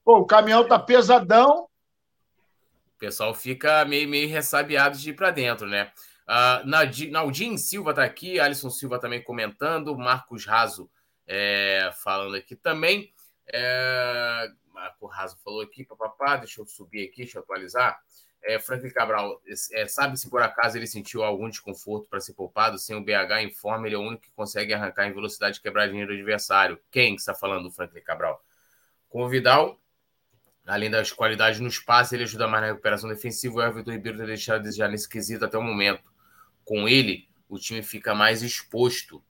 Pô, 0.03 0.19
o 0.19 0.25
caminhão 0.25 0.67
tá 0.67 0.79
pesadão. 0.79 1.67
o 2.95 2.99
pessoal 2.99 3.33
fica 3.33 3.85
meio, 3.85 4.07
meio 4.09 4.29
ressabiado 4.29 4.97
de 4.97 5.09
ir 5.11 5.13
para 5.13 5.31
dentro, 5.31 5.67
né? 5.67 5.91
Uh, 6.27 7.09
Naldin 7.09 7.57
Silva 7.57 7.91
está 7.91 8.03
aqui, 8.03 8.37
Alisson 8.37 8.69
Silva 8.69 8.99
também 8.99 9.23
comentando, 9.23 9.97
Marcos 9.97 10.45
Raso 10.45 10.89
é, 11.25 11.89
falando 12.03 12.35
aqui 12.35 12.55
também. 12.55 13.13
É, 13.47 14.49
Marco 14.73 15.05
Raso 15.05 15.37
falou 15.43 15.61
aqui, 15.61 15.85
papapá, 15.85 16.37
deixa 16.37 16.61
eu 16.61 16.65
subir 16.65 17.07
aqui, 17.07 17.17
deixa 17.23 17.37
eu 17.37 17.43
atualizar. 17.43 17.99
É, 18.43 18.59
Franklin 18.59 18.91
Cabral, 18.91 19.41
é, 19.73 19.87
sabe 19.87 20.17
se 20.17 20.29
por 20.29 20.41
acaso 20.41 20.77
ele 20.77 20.87
sentiu 20.87 21.23
algum 21.23 21.49
desconforto 21.49 22.07
para 22.09 22.19
ser 22.19 22.33
poupado? 22.33 22.77
Sem 22.77 22.95
o 22.95 23.03
BH 23.03 23.41
em 23.41 23.51
forma, 23.51 23.87
ele 23.87 23.95
é 23.95 23.97
o 23.97 24.01
único 24.01 24.23
que 24.23 24.31
consegue 24.31 24.73
arrancar 24.73 25.07
em 25.07 25.13
velocidade 25.13 25.59
quebradinha 25.59 26.05
do 26.05 26.13
adversário. 26.13 26.79
Quem 26.91 27.15
está 27.15 27.33
falando, 27.33 27.71
Franklin 27.71 28.01
Cabral? 28.01 28.41
Com 29.09 29.23
o 29.23 29.29
Vidal, 29.29 29.79
além 30.65 30.89
das 30.89 31.11
qualidades 31.11 31.59
no 31.59 31.67
espaço, 31.67 32.15
ele 32.15 32.23
ajuda 32.23 32.47
mais 32.47 32.61
na 32.61 32.67
recuperação 32.69 33.09
defensiva. 33.09 33.55
O 33.55 33.61
Everton 33.61 33.91
Ribeiro 33.91 34.17
tem 34.17 34.27
deixado 34.27 34.57
a 34.57 34.63
desejar 34.63 34.89
nesse 34.89 35.09
quesito 35.09 35.43
até 35.43 35.57
o 35.57 35.63
momento 35.63 36.16
com 36.67 36.87
ele, 36.87 37.27
o 37.47 37.57
time 37.57 37.81
fica 37.81 38.13
mais 38.13 38.43
exposto. 38.43 39.23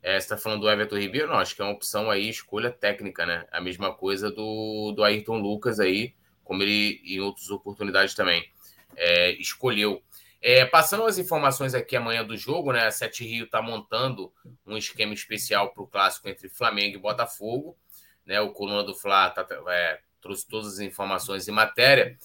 É, 0.00 0.12
você 0.12 0.26
está 0.26 0.36
falando 0.36 0.60
do 0.60 0.70
Everton 0.70 0.96
Ribeiro? 0.96 1.28
Não, 1.28 1.38
acho 1.38 1.56
que 1.56 1.60
é 1.60 1.64
uma 1.64 1.74
opção 1.74 2.08
aí, 2.08 2.28
escolha 2.28 2.70
técnica, 2.70 3.26
né? 3.26 3.44
A 3.50 3.60
mesma 3.60 3.92
coisa 3.92 4.30
do, 4.30 4.92
do 4.92 5.02
Ayrton 5.02 5.38
Lucas 5.38 5.80
aí, 5.80 6.14
como 6.44 6.62
ele 6.62 7.02
em 7.04 7.20
outras 7.20 7.50
oportunidades 7.50 8.14
também 8.14 8.48
é, 8.96 9.32
escolheu. 9.32 10.02
É, 10.40 10.64
passando 10.64 11.04
as 11.04 11.18
informações 11.18 11.74
aqui 11.74 11.96
amanhã 11.96 12.24
do 12.24 12.36
jogo, 12.36 12.72
né? 12.72 12.86
A 12.86 12.90
Sete 12.92 13.24
Rio 13.26 13.46
está 13.46 13.60
montando 13.60 14.32
um 14.64 14.76
esquema 14.76 15.14
especial 15.14 15.72
para 15.72 15.82
o 15.82 15.88
clássico 15.88 16.28
entre 16.28 16.48
Flamengo 16.48 16.96
e 16.96 17.00
Botafogo. 17.00 17.76
Né? 18.24 18.40
O 18.40 18.52
Coluna 18.52 18.84
do 18.84 18.94
Fla 18.94 19.30
tá, 19.30 19.44
é, 19.68 20.00
trouxe 20.20 20.46
todas 20.46 20.74
as 20.74 20.78
informações 20.78 21.48
em 21.48 21.52
matéria. 21.52 22.16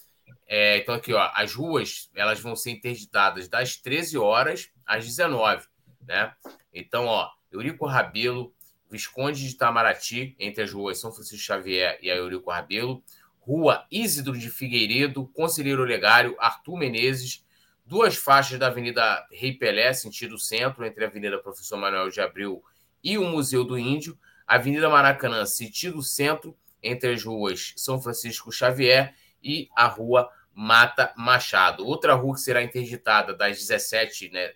É, 0.47 0.77
então, 0.77 0.95
aqui, 0.95 1.13
ó, 1.13 1.29
as 1.33 1.53
ruas 1.53 2.09
elas 2.15 2.39
vão 2.39 2.55
ser 2.55 2.71
interditadas 2.71 3.47
das 3.47 3.75
13 3.75 4.17
horas 4.17 4.71
às 4.85 5.05
19, 5.05 5.67
né? 6.07 6.33
Então, 6.73 7.05
ó, 7.05 7.29
Eurico 7.51 7.85
Rabelo, 7.85 8.53
Visconde 8.89 9.47
de 9.47 9.53
Itamaraty, 9.53 10.35
entre 10.39 10.63
as 10.63 10.71
ruas 10.71 10.99
São 10.99 11.11
Francisco 11.11 11.45
Xavier 11.45 11.99
e 12.01 12.09
a 12.09 12.15
Eurico 12.15 12.49
Rabelo, 12.49 13.03
Rua 13.39 13.85
Isidro 13.91 14.37
de 14.37 14.49
Figueiredo, 14.49 15.27
Conselheiro 15.27 15.83
Olegário, 15.83 16.35
Arthur 16.39 16.77
Menezes, 16.77 17.45
duas 17.85 18.15
faixas 18.15 18.59
da 18.59 18.67
Avenida 18.67 19.25
Rei 19.31 19.53
Pelé, 19.53 19.93
sentido 19.93 20.37
centro, 20.37 20.85
entre 20.85 21.03
a 21.03 21.07
Avenida 21.07 21.37
Professor 21.37 21.77
Manuel 21.77 22.09
de 22.09 22.21
Abreu 22.21 22.63
e 23.03 23.17
o 23.17 23.25
Museu 23.25 23.63
do 23.63 23.77
Índio, 23.77 24.17
Avenida 24.45 24.89
Maracanã, 24.89 25.45
sentido 25.45 26.01
centro, 26.01 26.57
entre 26.81 27.11
as 27.11 27.23
ruas 27.23 27.73
São 27.75 28.01
Francisco 28.01 28.51
Xavier 28.51 29.13
e 29.43 29.69
a 29.75 29.87
Rua 29.87 30.29
Mata 30.53 31.13
Machado. 31.15 31.85
Outra 31.85 32.13
rua 32.13 32.35
que 32.35 32.41
será 32.41 32.61
interditada 32.61 33.33
das 33.33 33.57
17h40 33.59 34.31
né, 34.31 34.51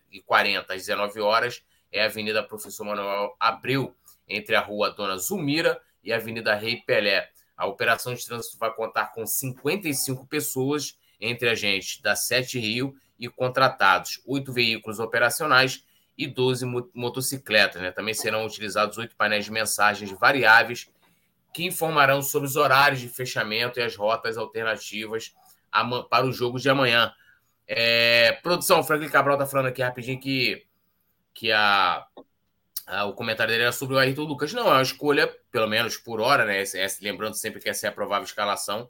às 0.69 0.81
19 0.85 1.21
horas 1.21 1.63
é 1.91 2.01
a 2.01 2.05
Avenida 2.05 2.43
Professor 2.43 2.85
Manuel 2.85 3.35
Abreu, 3.39 3.95
entre 4.27 4.55
a 4.55 4.59
Rua 4.59 4.91
Dona 4.91 5.17
Zulmira 5.17 5.79
e 6.03 6.11
a 6.11 6.17
Avenida 6.17 6.55
Rei 6.55 6.77
Pelé. 6.77 7.29
A 7.55 7.67
operação 7.67 8.13
de 8.13 8.25
trânsito 8.25 8.57
vai 8.57 8.73
contar 8.73 9.13
com 9.13 9.25
55 9.25 10.25
pessoas, 10.27 10.97
entre 11.21 11.49
agentes 11.49 12.01
da 12.01 12.15
Sete 12.15 12.59
Rio 12.59 12.95
e 13.17 13.29
contratados, 13.29 14.21
oito 14.25 14.51
veículos 14.51 14.99
operacionais 14.99 15.85
e 16.17 16.27
12 16.27 16.65
motocicletas. 16.93 17.81
Né? 17.81 17.91
Também 17.91 18.13
serão 18.13 18.45
utilizados 18.45 18.97
oito 18.97 19.15
painéis 19.15 19.45
de 19.45 19.51
mensagens 19.51 20.11
variáveis 20.11 20.89
que 21.53 21.65
informarão 21.65 22.21
sobre 22.21 22.47
os 22.47 22.55
horários 22.55 22.99
de 22.99 23.07
fechamento 23.07 23.79
e 23.79 23.83
as 23.83 23.95
rotas 23.95 24.37
alternativas 24.37 25.33
para 26.09 26.25
o 26.25 26.31
jogo 26.31 26.59
de 26.59 26.69
amanhã. 26.69 27.13
É, 27.67 28.33
produção, 28.43 28.83
Franklin 28.83 29.09
Cabral 29.09 29.35
está 29.35 29.45
falando 29.45 29.67
aqui 29.67 29.81
rapidinho 29.81 30.19
que, 30.19 30.65
que 31.33 31.51
a, 31.51 32.05
a, 32.87 33.05
o 33.05 33.13
comentário 33.13 33.51
dele 33.51 33.63
era 33.63 33.71
sobre 33.71 33.95
o 33.95 33.99
Ayrton 33.99 34.23
Lucas. 34.23 34.51
Não, 34.53 34.67
é 34.67 34.71
uma 34.71 34.81
escolha, 34.81 35.27
pelo 35.51 35.67
menos 35.67 35.95
por 35.97 36.19
hora, 36.19 36.43
né? 36.43 36.63
lembrando 37.01 37.35
sempre 37.35 37.61
que 37.61 37.69
essa 37.69 37.87
é 37.87 37.89
a 37.89 37.93
provável 37.93 38.25
escalação. 38.25 38.89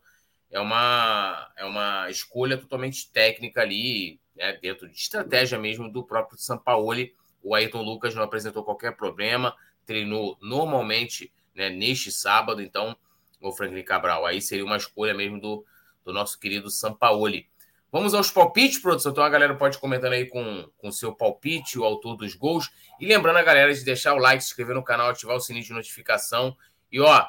É 0.49 0.59
uma, 0.59 1.51
é 1.57 1.65
uma 1.65 2.09
escolha 2.09 2.57
totalmente 2.57 3.11
técnica 3.11 3.61
ali, 3.61 4.19
né, 4.35 4.53
dentro 4.53 4.87
de 4.87 4.95
estratégia 4.95 5.57
mesmo 5.57 5.91
do 5.91 6.03
próprio 6.03 6.37
Sampaoli. 6.37 7.15
O 7.41 7.55
Ayrton 7.55 7.81
Lucas 7.81 8.15
não 8.15 8.23
apresentou 8.23 8.63
qualquer 8.63 8.95
problema, 8.95 9.55
treinou 9.85 10.37
normalmente 10.41 11.33
né, 11.55 11.69
neste 11.69 12.11
sábado, 12.11 12.61
então, 12.61 12.95
o 13.41 13.51
Franklin 13.51 13.83
Cabral. 13.83 14.25
Aí 14.25 14.41
seria 14.41 14.65
uma 14.65 14.77
escolha 14.77 15.13
mesmo 15.13 15.39
do, 15.39 15.65
do 16.03 16.13
nosso 16.13 16.39
querido 16.39 16.69
Sampaoli. 16.69 17.47
Vamos 17.91 18.15
aos 18.15 18.31
palpites, 18.31 18.79
produção. 18.79 19.11
Então 19.11 19.23
a 19.23 19.29
galera 19.29 19.53
pode 19.53 19.77
comentando 19.77 20.13
aí 20.13 20.25
com 20.25 20.67
o 20.81 20.91
seu 20.91 21.13
palpite, 21.13 21.77
o 21.77 21.83
autor 21.83 22.15
dos 22.15 22.33
gols. 22.33 22.71
E 22.99 23.05
lembrando 23.05 23.37
a 23.37 23.43
galera 23.43 23.71
de 23.71 23.83
deixar 23.83 24.15
o 24.15 24.17
like, 24.17 24.43
se 24.43 24.49
inscrever 24.49 24.73
no 24.73 24.83
canal, 24.83 25.09
ativar 25.09 25.35
o 25.35 25.39
sininho 25.39 25.63
de 25.63 25.73
notificação. 25.73 26.57
E 26.91 26.99
ó, 26.99 27.27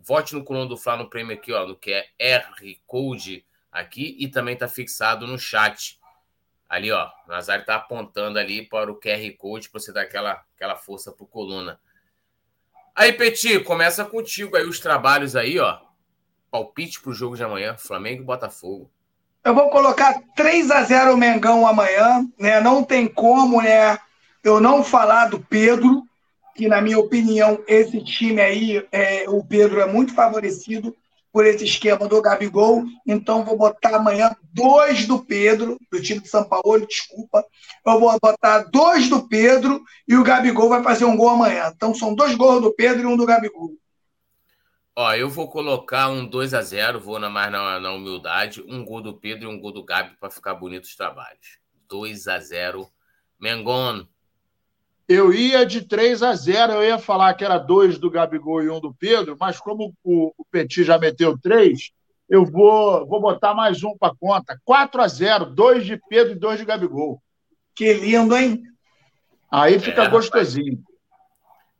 vote 0.00 0.34
no 0.34 0.42
coluna 0.42 0.66
do 0.66 0.76
Fla 0.76 0.96
no 0.96 1.08
prêmio 1.08 1.34
aqui, 1.36 1.52
ó, 1.52 1.66
no 1.68 1.76
que 1.76 1.92
é 1.92 2.08
R 2.18 2.80
Code 2.84 3.46
aqui 3.70 4.16
e 4.18 4.26
também 4.26 4.56
tá 4.56 4.66
fixado 4.66 5.24
no 5.24 5.38
chat. 5.38 6.00
Ali, 6.68 6.90
ó, 6.90 7.08
o 7.26 7.28
Nazário 7.28 7.64
tá 7.64 7.76
apontando 7.76 8.40
ali 8.40 8.66
para 8.66 8.90
o 8.90 8.98
QR 8.98 9.30
Code 9.38 9.70
para 9.70 9.80
você 9.80 9.92
dar 9.92 10.02
aquela, 10.02 10.44
aquela 10.56 10.74
força 10.74 11.12
pro 11.12 11.26
coluna. 11.26 11.78
Aí, 12.94 13.12
Peti, 13.12 13.58
começa 13.60 14.04
contigo 14.04 14.56
aí 14.56 14.64
os 14.64 14.78
trabalhos 14.78 15.34
aí, 15.34 15.58
ó. 15.58 15.78
Palpite 16.50 17.00
pro 17.00 17.14
jogo 17.14 17.36
de 17.36 17.42
amanhã, 17.42 17.76
Flamengo 17.78 18.22
e 18.22 18.26
Botafogo. 18.26 18.90
Eu 19.44 19.54
vou 19.54 19.70
colocar 19.70 20.20
3 20.36 20.70
a 20.70 20.82
0 20.82 21.14
o 21.14 21.16
Mengão 21.16 21.66
amanhã, 21.66 22.28
né? 22.38 22.60
Não 22.60 22.84
tem 22.84 23.08
como, 23.08 23.60
né, 23.62 23.98
eu 24.44 24.60
não 24.60 24.84
falar 24.84 25.26
do 25.26 25.40
Pedro, 25.40 26.02
que 26.54 26.68
na 26.68 26.80
minha 26.80 26.98
opinião 26.98 27.62
esse 27.66 28.04
time 28.04 28.40
aí, 28.40 28.86
é, 28.92 29.24
o 29.28 29.42
Pedro 29.42 29.80
é 29.80 29.86
muito 29.86 30.14
favorecido 30.14 30.94
por 31.32 31.46
esse 31.46 31.64
esquema 31.64 32.06
do 32.06 32.20
Gabigol. 32.20 32.84
Então, 33.06 33.44
vou 33.44 33.56
botar 33.56 33.96
amanhã 33.96 34.36
dois 34.52 35.06
do 35.06 35.24
Pedro, 35.24 35.78
do 35.90 36.00
time 36.00 36.20
de 36.20 36.28
São 36.28 36.44
Paulo, 36.44 36.86
desculpa. 36.86 37.44
Eu 37.86 37.98
vou 37.98 38.18
botar 38.20 38.64
dois 38.64 39.08
do 39.08 39.26
Pedro 39.26 39.82
e 40.06 40.14
o 40.14 40.22
Gabigol 40.22 40.68
vai 40.68 40.82
fazer 40.82 41.06
um 41.06 41.16
gol 41.16 41.30
amanhã. 41.30 41.72
Então, 41.74 41.94
são 41.94 42.14
dois 42.14 42.34
gols 42.34 42.60
do 42.60 42.74
Pedro 42.74 43.02
e 43.02 43.06
um 43.06 43.16
do 43.16 43.26
Gabigol. 43.26 43.72
Ó, 44.94 45.14
eu 45.14 45.30
vou 45.30 45.48
colocar 45.48 46.10
um 46.10 46.26
2 46.26 46.52
a 46.52 46.60
0 46.60 47.00
vou 47.00 47.18
na 47.18 47.30
mais 47.30 47.50
na, 47.50 47.80
na 47.80 47.92
humildade. 47.92 48.62
Um 48.68 48.84
gol 48.84 49.00
do 49.00 49.18
Pedro 49.18 49.50
e 49.50 49.54
um 49.54 49.58
gol 49.58 49.72
do 49.72 49.82
Gabi 49.82 50.14
para 50.20 50.30
ficar 50.30 50.54
bonito 50.54 50.84
os 50.84 50.94
trabalhos. 50.94 51.58
2 51.88 52.28
a 52.28 52.38
0 52.38 52.86
Mengon, 53.40 54.06
eu 55.12 55.32
ia 55.32 55.66
de 55.66 55.82
3 55.82 56.22
a 56.22 56.34
0, 56.34 56.72
eu 56.72 56.84
ia 56.84 56.98
falar 56.98 57.34
que 57.34 57.44
era 57.44 57.58
dois 57.58 57.98
do 57.98 58.10
Gabigol 58.10 58.62
e 58.62 58.70
um 58.70 58.80
do 58.80 58.94
Pedro, 58.94 59.36
mas 59.38 59.58
como 59.58 59.94
o, 60.02 60.32
o 60.36 60.44
Petit 60.50 60.84
já 60.84 60.98
meteu 60.98 61.38
três, 61.38 61.90
eu 62.28 62.44
vou, 62.44 63.06
vou 63.06 63.20
botar 63.20 63.52
mais 63.52 63.82
um 63.82 63.96
para 63.98 64.14
conta. 64.14 64.60
4 64.64 65.02
a 65.02 65.08
0, 65.08 65.46
dois 65.46 65.84
de 65.84 66.00
Pedro 66.08 66.32
e 66.32 66.38
dois 66.38 66.58
de 66.58 66.64
Gabigol. 66.64 67.22
Que 67.74 67.92
lindo, 67.92 68.36
hein? 68.36 68.62
Aí 69.50 69.78
fica 69.78 70.04
é, 70.04 70.08
gostosinho. 70.08 70.82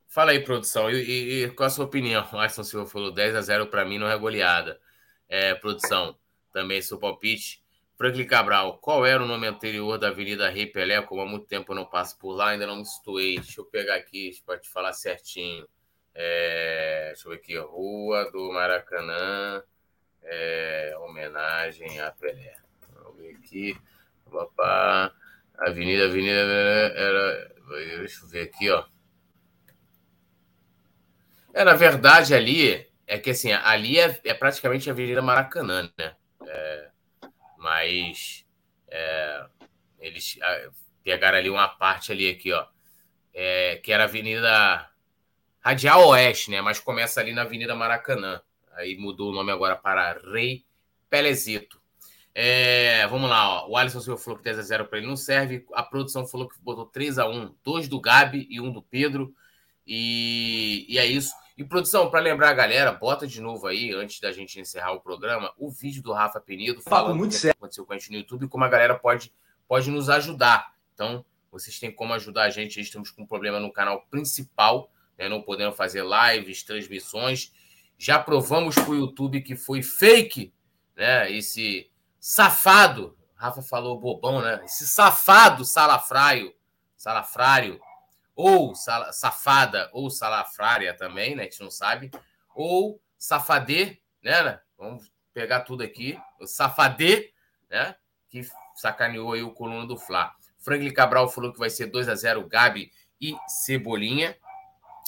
Fala 0.08 0.32
aí, 0.32 0.40
produção. 0.40 0.90
E, 0.90 1.02
e, 1.02 1.44
e, 1.44 1.50
qual 1.52 1.66
a 1.66 1.70
sua 1.70 1.86
opinião? 1.86 2.26
O 2.30 2.36
Alisson 2.36 2.64
Silva 2.64 2.86
falou 2.86 3.10
10 3.10 3.34
a 3.34 3.40
0 3.40 3.66
para 3.68 3.84
mim 3.84 3.98
não 3.98 4.08
é 4.08 4.18
goleada. 4.18 4.78
É, 5.26 5.54
produção, 5.54 6.14
também 6.52 6.82
seu 6.82 6.98
palpite. 6.98 7.61
Franklin 8.02 8.26
Cabral, 8.26 8.78
qual 8.78 9.06
era 9.06 9.22
o 9.22 9.26
nome 9.28 9.46
anterior 9.46 9.96
da 9.96 10.08
Avenida 10.08 10.50
Rei 10.50 10.66
Pelé? 10.66 11.00
Como 11.02 11.22
há 11.22 11.24
muito 11.24 11.46
tempo 11.46 11.70
eu 11.70 11.76
não 11.76 11.84
passo 11.84 12.18
por 12.18 12.32
lá, 12.32 12.48
ainda 12.48 12.66
não 12.66 12.78
me 12.78 12.84
situei. 12.84 13.36
Deixa 13.36 13.60
eu 13.60 13.64
pegar 13.64 13.94
aqui 13.94 14.32
para 14.44 14.58
te 14.58 14.68
falar 14.68 14.92
certinho. 14.92 15.68
É, 16.12 17.12
deixa 17.12 17.28
eu 17.28 17.30
ver 17.30 17.36
aqui, 17.36 17.56
Rua 17.56 18.28
do 18.32 18.50
Maracanã, 18.50 19.62
é, 20.20 20.96
homenagem 20.98 22.00
a 22.00 22.10
Pelé. 22.10 22.56
Vamos 22.92 23.18
ver 23.18 23.36
aqui. 23.36 23.76
Opa, 24.26 25.14
Avenida, 25.58 26.06
Avenida, 26.06 26.42
era. 26.42 27.54
Deixa 27.98 28.24
eu 28.24 28.28
ver 28.28 28.42
aqui, 28.48 28.68
ó. 28.68 28.84
É, 31.54 31.62
na 31.62 31.74
verdade, 31.74 32.34
ali 32.34 32.84
é 33.06 33.16
que 33.16 33.30
assim, 33.30 33.52
ali 33.52 34.00
é, 34.00 34.20
é 34.24 34.34
praticamente 34.34 34.90
a 34.90 34.92
Avenida 34.92 35.22
Maracanã, 35.22 35.88
né? 35.96 36.16
É, 36.48 36.91
mas 37.62 38.44
é, 38.88 39.46
eles 40.00 40.38
pegaram 41.04 41.38
ali 41.38 41.48
uma 41.48 41.68
parte 41.68 42.10
ali 42.12 42.28
aqui, 42.28 42.52
ó, 42.52 42.66
é, 43.32 43.76
que 43.76 43.92
era 43.92 44.04
Avenida 44.04 44.90
Radial 45.60 46.08
Oeste, 46.08 46.50
né? 46.50 46.60
Mas 46.60 46.80
começa 46.80 47.20
ali 47.20 47.32
na 47.32 47.42
Avenida 47.42 47.74
Maracanã. 47.74 48.42
Aí 48.74 48.96
mudou 48.98 49.30
o 49.30 49.34
nome 49.34 49.52
agora 49.52 49.76
para 49.76 50.18
Rei 50.32 50.64
Pelezito. 51.08 51.80
É, 52.34 53.06
vamos 53.08 53.28
lá, 53.28 53.62
ó. 53.62 53.68
o 53.68 53.76
Alisson 53.76 54.00
Silva 54.00 54.20
falou 54.20 54.38
que 54.38 54.44
10 54.44 54.58
a 54.58 54.62
0 54.62 54.86
para 54.86 54.98
ele 54.98 55.06
não 55.06 55.16
serve. 55.16 55.64
A 55.72 55.82
produção 55.82 56.26
falou 56.26 56.48
que 56.48 56.58
botou 56.60 56.86
3 56.86 57.18
a 57.18 57.28
1 57.28 57.54
dois 57.62 57.88
do 57.88 58.00
Gabi 58.00 58.46
e 58.50 58.60
um 58.60 58.72
do 58.72 58.82
Pedro. 58.82 59.34
E, 59.86 60.86
e 60.88 60.98
é 60.98 61.06
isso. 61.06 61.32
E 61.56 61.64
produção, 61.64 62.10
para 62.10 62.20
lembrar 62.20 62.50
a 62.50 62.54
galera, 62.54 62.92
bota 62.92 63.26
de 63.26 63.40
novo 63.40 63.66
aí, 63.66 63.92
antes 63.92 64.20
da 64.20 64.32
gente 64.32 64.58
encerrar 64.58 64.92
o 64.92 65.00
programa, 65.00 65.52
o 65.58 65.70
vídeo 65.70 66.02
do 66.02 66.12
Rafa 66.12 66.40
Penido 66.40 66.80
falando 66.80 67.16
muito 67.16 67.36
o 67.36 67.40
que 67.40 67.50
aconteceu 67.50 67.84
com 67.84 67.92
a 67.92 67.98
gente 67.98 68.10
no 68.10 68.16
YouTube 68.16 68.46
e 68.46 68.48
como 68.48 68.64
a 68.64 68.68
galera 68.68 68.98
pode, 68.98 69.32
pode 69.68 69.90
nos 69.90 70.08
ajudar. 70.08 70.74
Então, 70.94 71.24
vocês 71.50 71.78
têm 71.78 71.92
como 71.92 72.14
ajudar 72.14 72.44
a 72.44 72.50
gente. 72.50 72.80
Estamos 72.80 73.10
com 73.10 73.22
um 73.22 73.26
problema 73.26 73.60
no 73.60 73.70
canal 73.70 74.06
principal, 74.10 74.90
né? 75.18 75.28
não 75.28 75.42
podendo 75.42 75.72
fazer 75.72 76.02
lives, 76.02 76.62
transmissões. 76.62 77.52
Já 77.98 78.18
provamos 78.18 78.74
para 78.74 78.90
o 78.90 78.96
YouTube 78.96 79.42
que 79.42 79.54
foi 79.54 79.82
fake, 79.82 80.52
né? 80.96 81.30
Esse 81.30 81.90
safado, 82.18 83.16
Rafa 83.34 83.60
falou 83.60 84.00
bobão, 84.00 84.40
né? 84.40 84.62
Esse 84.64 84.86
safado 84.86 85.64
salafraio, 85.64 86.54
salafrário, 86.96 87.78
ou 88.42 88.74
sal, 88.74 89.12
safada, 89.12 89.88
ou 89.92 90.10
salafrária 90.10 90.92
também, 90.92 91.36
né? 91.36 91.42
A 91.42 91.44
gente 91.44 91.60
não 91.60 91.70
sabe. 91.70 92.10
Ou 92.56 93.00
safadê, 93.16 94.00
né? 94.20 94.58
Vamos 94.76 95.12
pegar 95.32 95.60
tudo 95.60 95.84
aqui. 95.84 96.18
O 96.40 96.46
safadê, 96.46 97.32
né? 97.70 97.94
Que 98.28 98.44
sacaneou 98.74 99.32
aí 99.32 99.44
o 99.44 99.52
coluna 99.52 99.86
do 99.86 99.96
Fla. 99.96 100.34
Franklin 100.58 100.92
Cabral 100.92 101.28
falou 101.28 101.52
que 101.52 101.58
vai 101.58 101.70
ser 101.70 101.86
2 101.86 102.08
a 102.08 102.16
0 102.16 102.44
Gabi 102.48 102.90
e 103.20 103.36
Cebolinha. 103.46 104.36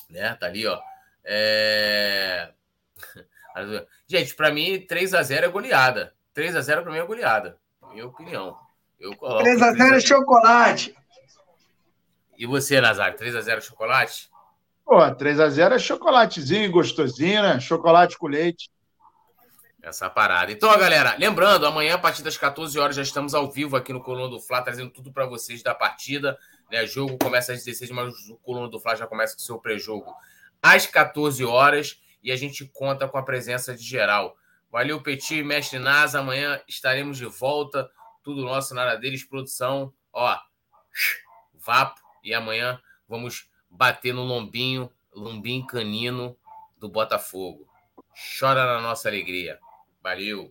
Né? 0.08 0.32
Tá 0.36 0.46
ali, 0.46 0.64
ó. 0.64 0.80
É... 1.24 2.52
Gente, 4.06 4.32
para 4.36 4.52
mim, 4.52 4.80
3 4.86 5.12
a 5.12 5.22
0 5.24 5.46
é 5.46 5.48
goleada. 5.48 6.14
3 6.34 6.54
a 6.54 6.60
0 6.60 6.82
para 6.82 6.92
mim 6.92 6.98
é 6.98 7.06
goleada. 7.06 7.58
Minha 7.90 8.06
opinião. 8.06 8.56
Eu 9.00 9.16
coloco 9.16 9.42
3 9.42 9.60
a 9.60 9.72
0 9.72 9.96
é 9.96 10.00
chocolate. 10.00 10.94
E 12.36 12.46
você, 12.46 12.80
Nazário, 12.80 13.16
3 13.16 13.36
a 13.36 13.40
0 13.40 13.62
chocolate? 13.62 14.30
Pô, 14.84 15.10
3 15.14 15.40
a 15.40 15.48
0 15.48 15.74
é 15.74 15.78
chocolatezinho, 15.78 16.70
gostosinho, 16.70 17.42
né? 17.42 17.60
Chocolate 17.60 18.18
com 18.18 18.26
leite 18.26 18.68
essa 19.88 20.08
parada. 20.08 20.50
Então, 20.50 20.76
galera, 20.78 21.14
lembrando, 21.18 21.66
amanhã 21.66 21.94
a 21.94 21.98
partir 21.98 22.22
das 22.22 22.36
14 22.36 22.78
horas 22.78 22.96
já 22.96 23.02
estamos 23.02 23.34
ao 23.34 23.50
vivo 23.50 23.76
aqui 23.76 23.92
no 23.92 24.00
Coluna 24.00 24.28
do 24.28 24.40
Fla, 24.40 24.62
trazendo 24.62 24.90
tudo 24.90 25.12
para 25.12 25.26
vocês 25.26 25.62
da 25.62 25.74
partida. 25.74 26.38
Né? 26.70 26.82
O 26.82 26.86
jogo 26.86 27.18
começa 27.18 27.52
às 27.52 27.64
16, 27.64 27.90
mas 27.90 28.14
o 28.30 28.36
Coluna 28.36 28.68
do 28.68 28.80
Fla 28.80 28.96
já 28.96 29.06
começa 29.06 29.34
com 29.34 29.42
o 29.42 29.44
seu 29.44 29.58
pré-jogo 29.58 30.14
às 30.62 30.86
14 30.86 31.44
horas 31.44 32.00
e 32.22 32.32
a 32.32 32.36
gente 32.36 32.64
conta 32.64 33.06
com 33.06 33.18
a 33.18 33.22
presença 33.22 33.74
de 33.74 33.82
geral. 33.82 34.36
Valeu, 34.72 35.02
Petit, 35.02 35.42
mestre 35.42 35.78
Nasa. 35.78 36.20
Amanhã 36.20 36.60
estaremos 36.66 37.18
de 37.18 37.26
volta. 37.26 37.88
Tudo 38.22 38.42
nosso, 38.42 38.74
nada 38.74 38.96
deles, 38.96 39.22
produção. 39.22 39.92
Ó, 40.12 40.36
vapo. 41.54 42.03
E 42.24 42.32
amanhã 42.32 42.80
vamos 43.06 43.46
bater 43.70 44.14
no 44.14 44.22
lombinho, 44.22 44.90
lombinho 45.14 45.66
canino 45.66 46.34
do 46.80 46.88
Botafogo. 46.88 47.66
Chora 48.38 48.64
na 48.64 48.80
nossa 48.80 49.08
alegria. 49.08 49.58
Valeu! 50.02 50.50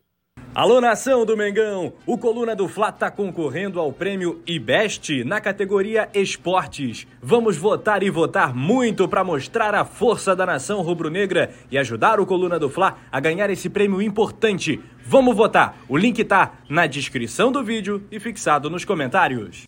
Alô, 0.53 0.79
nação 0.79 1.25
do 1.25 1.35
Mengão! 1.35 1.93
O 2.05 2.15
Coluna 2.15 2.55
do 2.55 2.67
Fla 2.67 2.89
está 2.89 3.09
concorrendo 3.09 3.79
ao 3.79 3.91
prêmio 3.91 4.43
IBEST 4.45 5.23
na 5.23 5.41
categoria 5.41 6.09
Esportes. 6.13 7.07
Vamos 7.19 7.57
votar 7.57 8.03
e 8.03 8.09
votar 8.11 8.53
muito 8.53 9.07
para 9.07 9.23
mostrar 9.23 9.73
a 9.73 9.83
força 9.83 10.35
da 10.35 10.45
nação 10.45 10.81
rubro-negra 10.81 11.51
e 11.71 11.77
ajudar 11.77 12.19
o 12.19 12.25
Coluna 12.25 12.59
do 12.59 12.69
Fla 12.69 12.99
a 13.11 13.19
ganhar 13.19 13.49
esse 13.49 13.67
prêmio 13.67 13.99
importante. 13.99 14.79
Vamos 15.03 15.35
votar! 15.35 15.75
O 15.89 15.97
link 15.97 16.23
tá 16.23 16.53
na 16.69 16.85
descrição 16.85 17.51
do 17.51 17.63
vídeo 17.63 18.07
e 18.11 18.19
fixado 18.19 18.69
nos 18.69 18.85
comentários. 18.85 19.67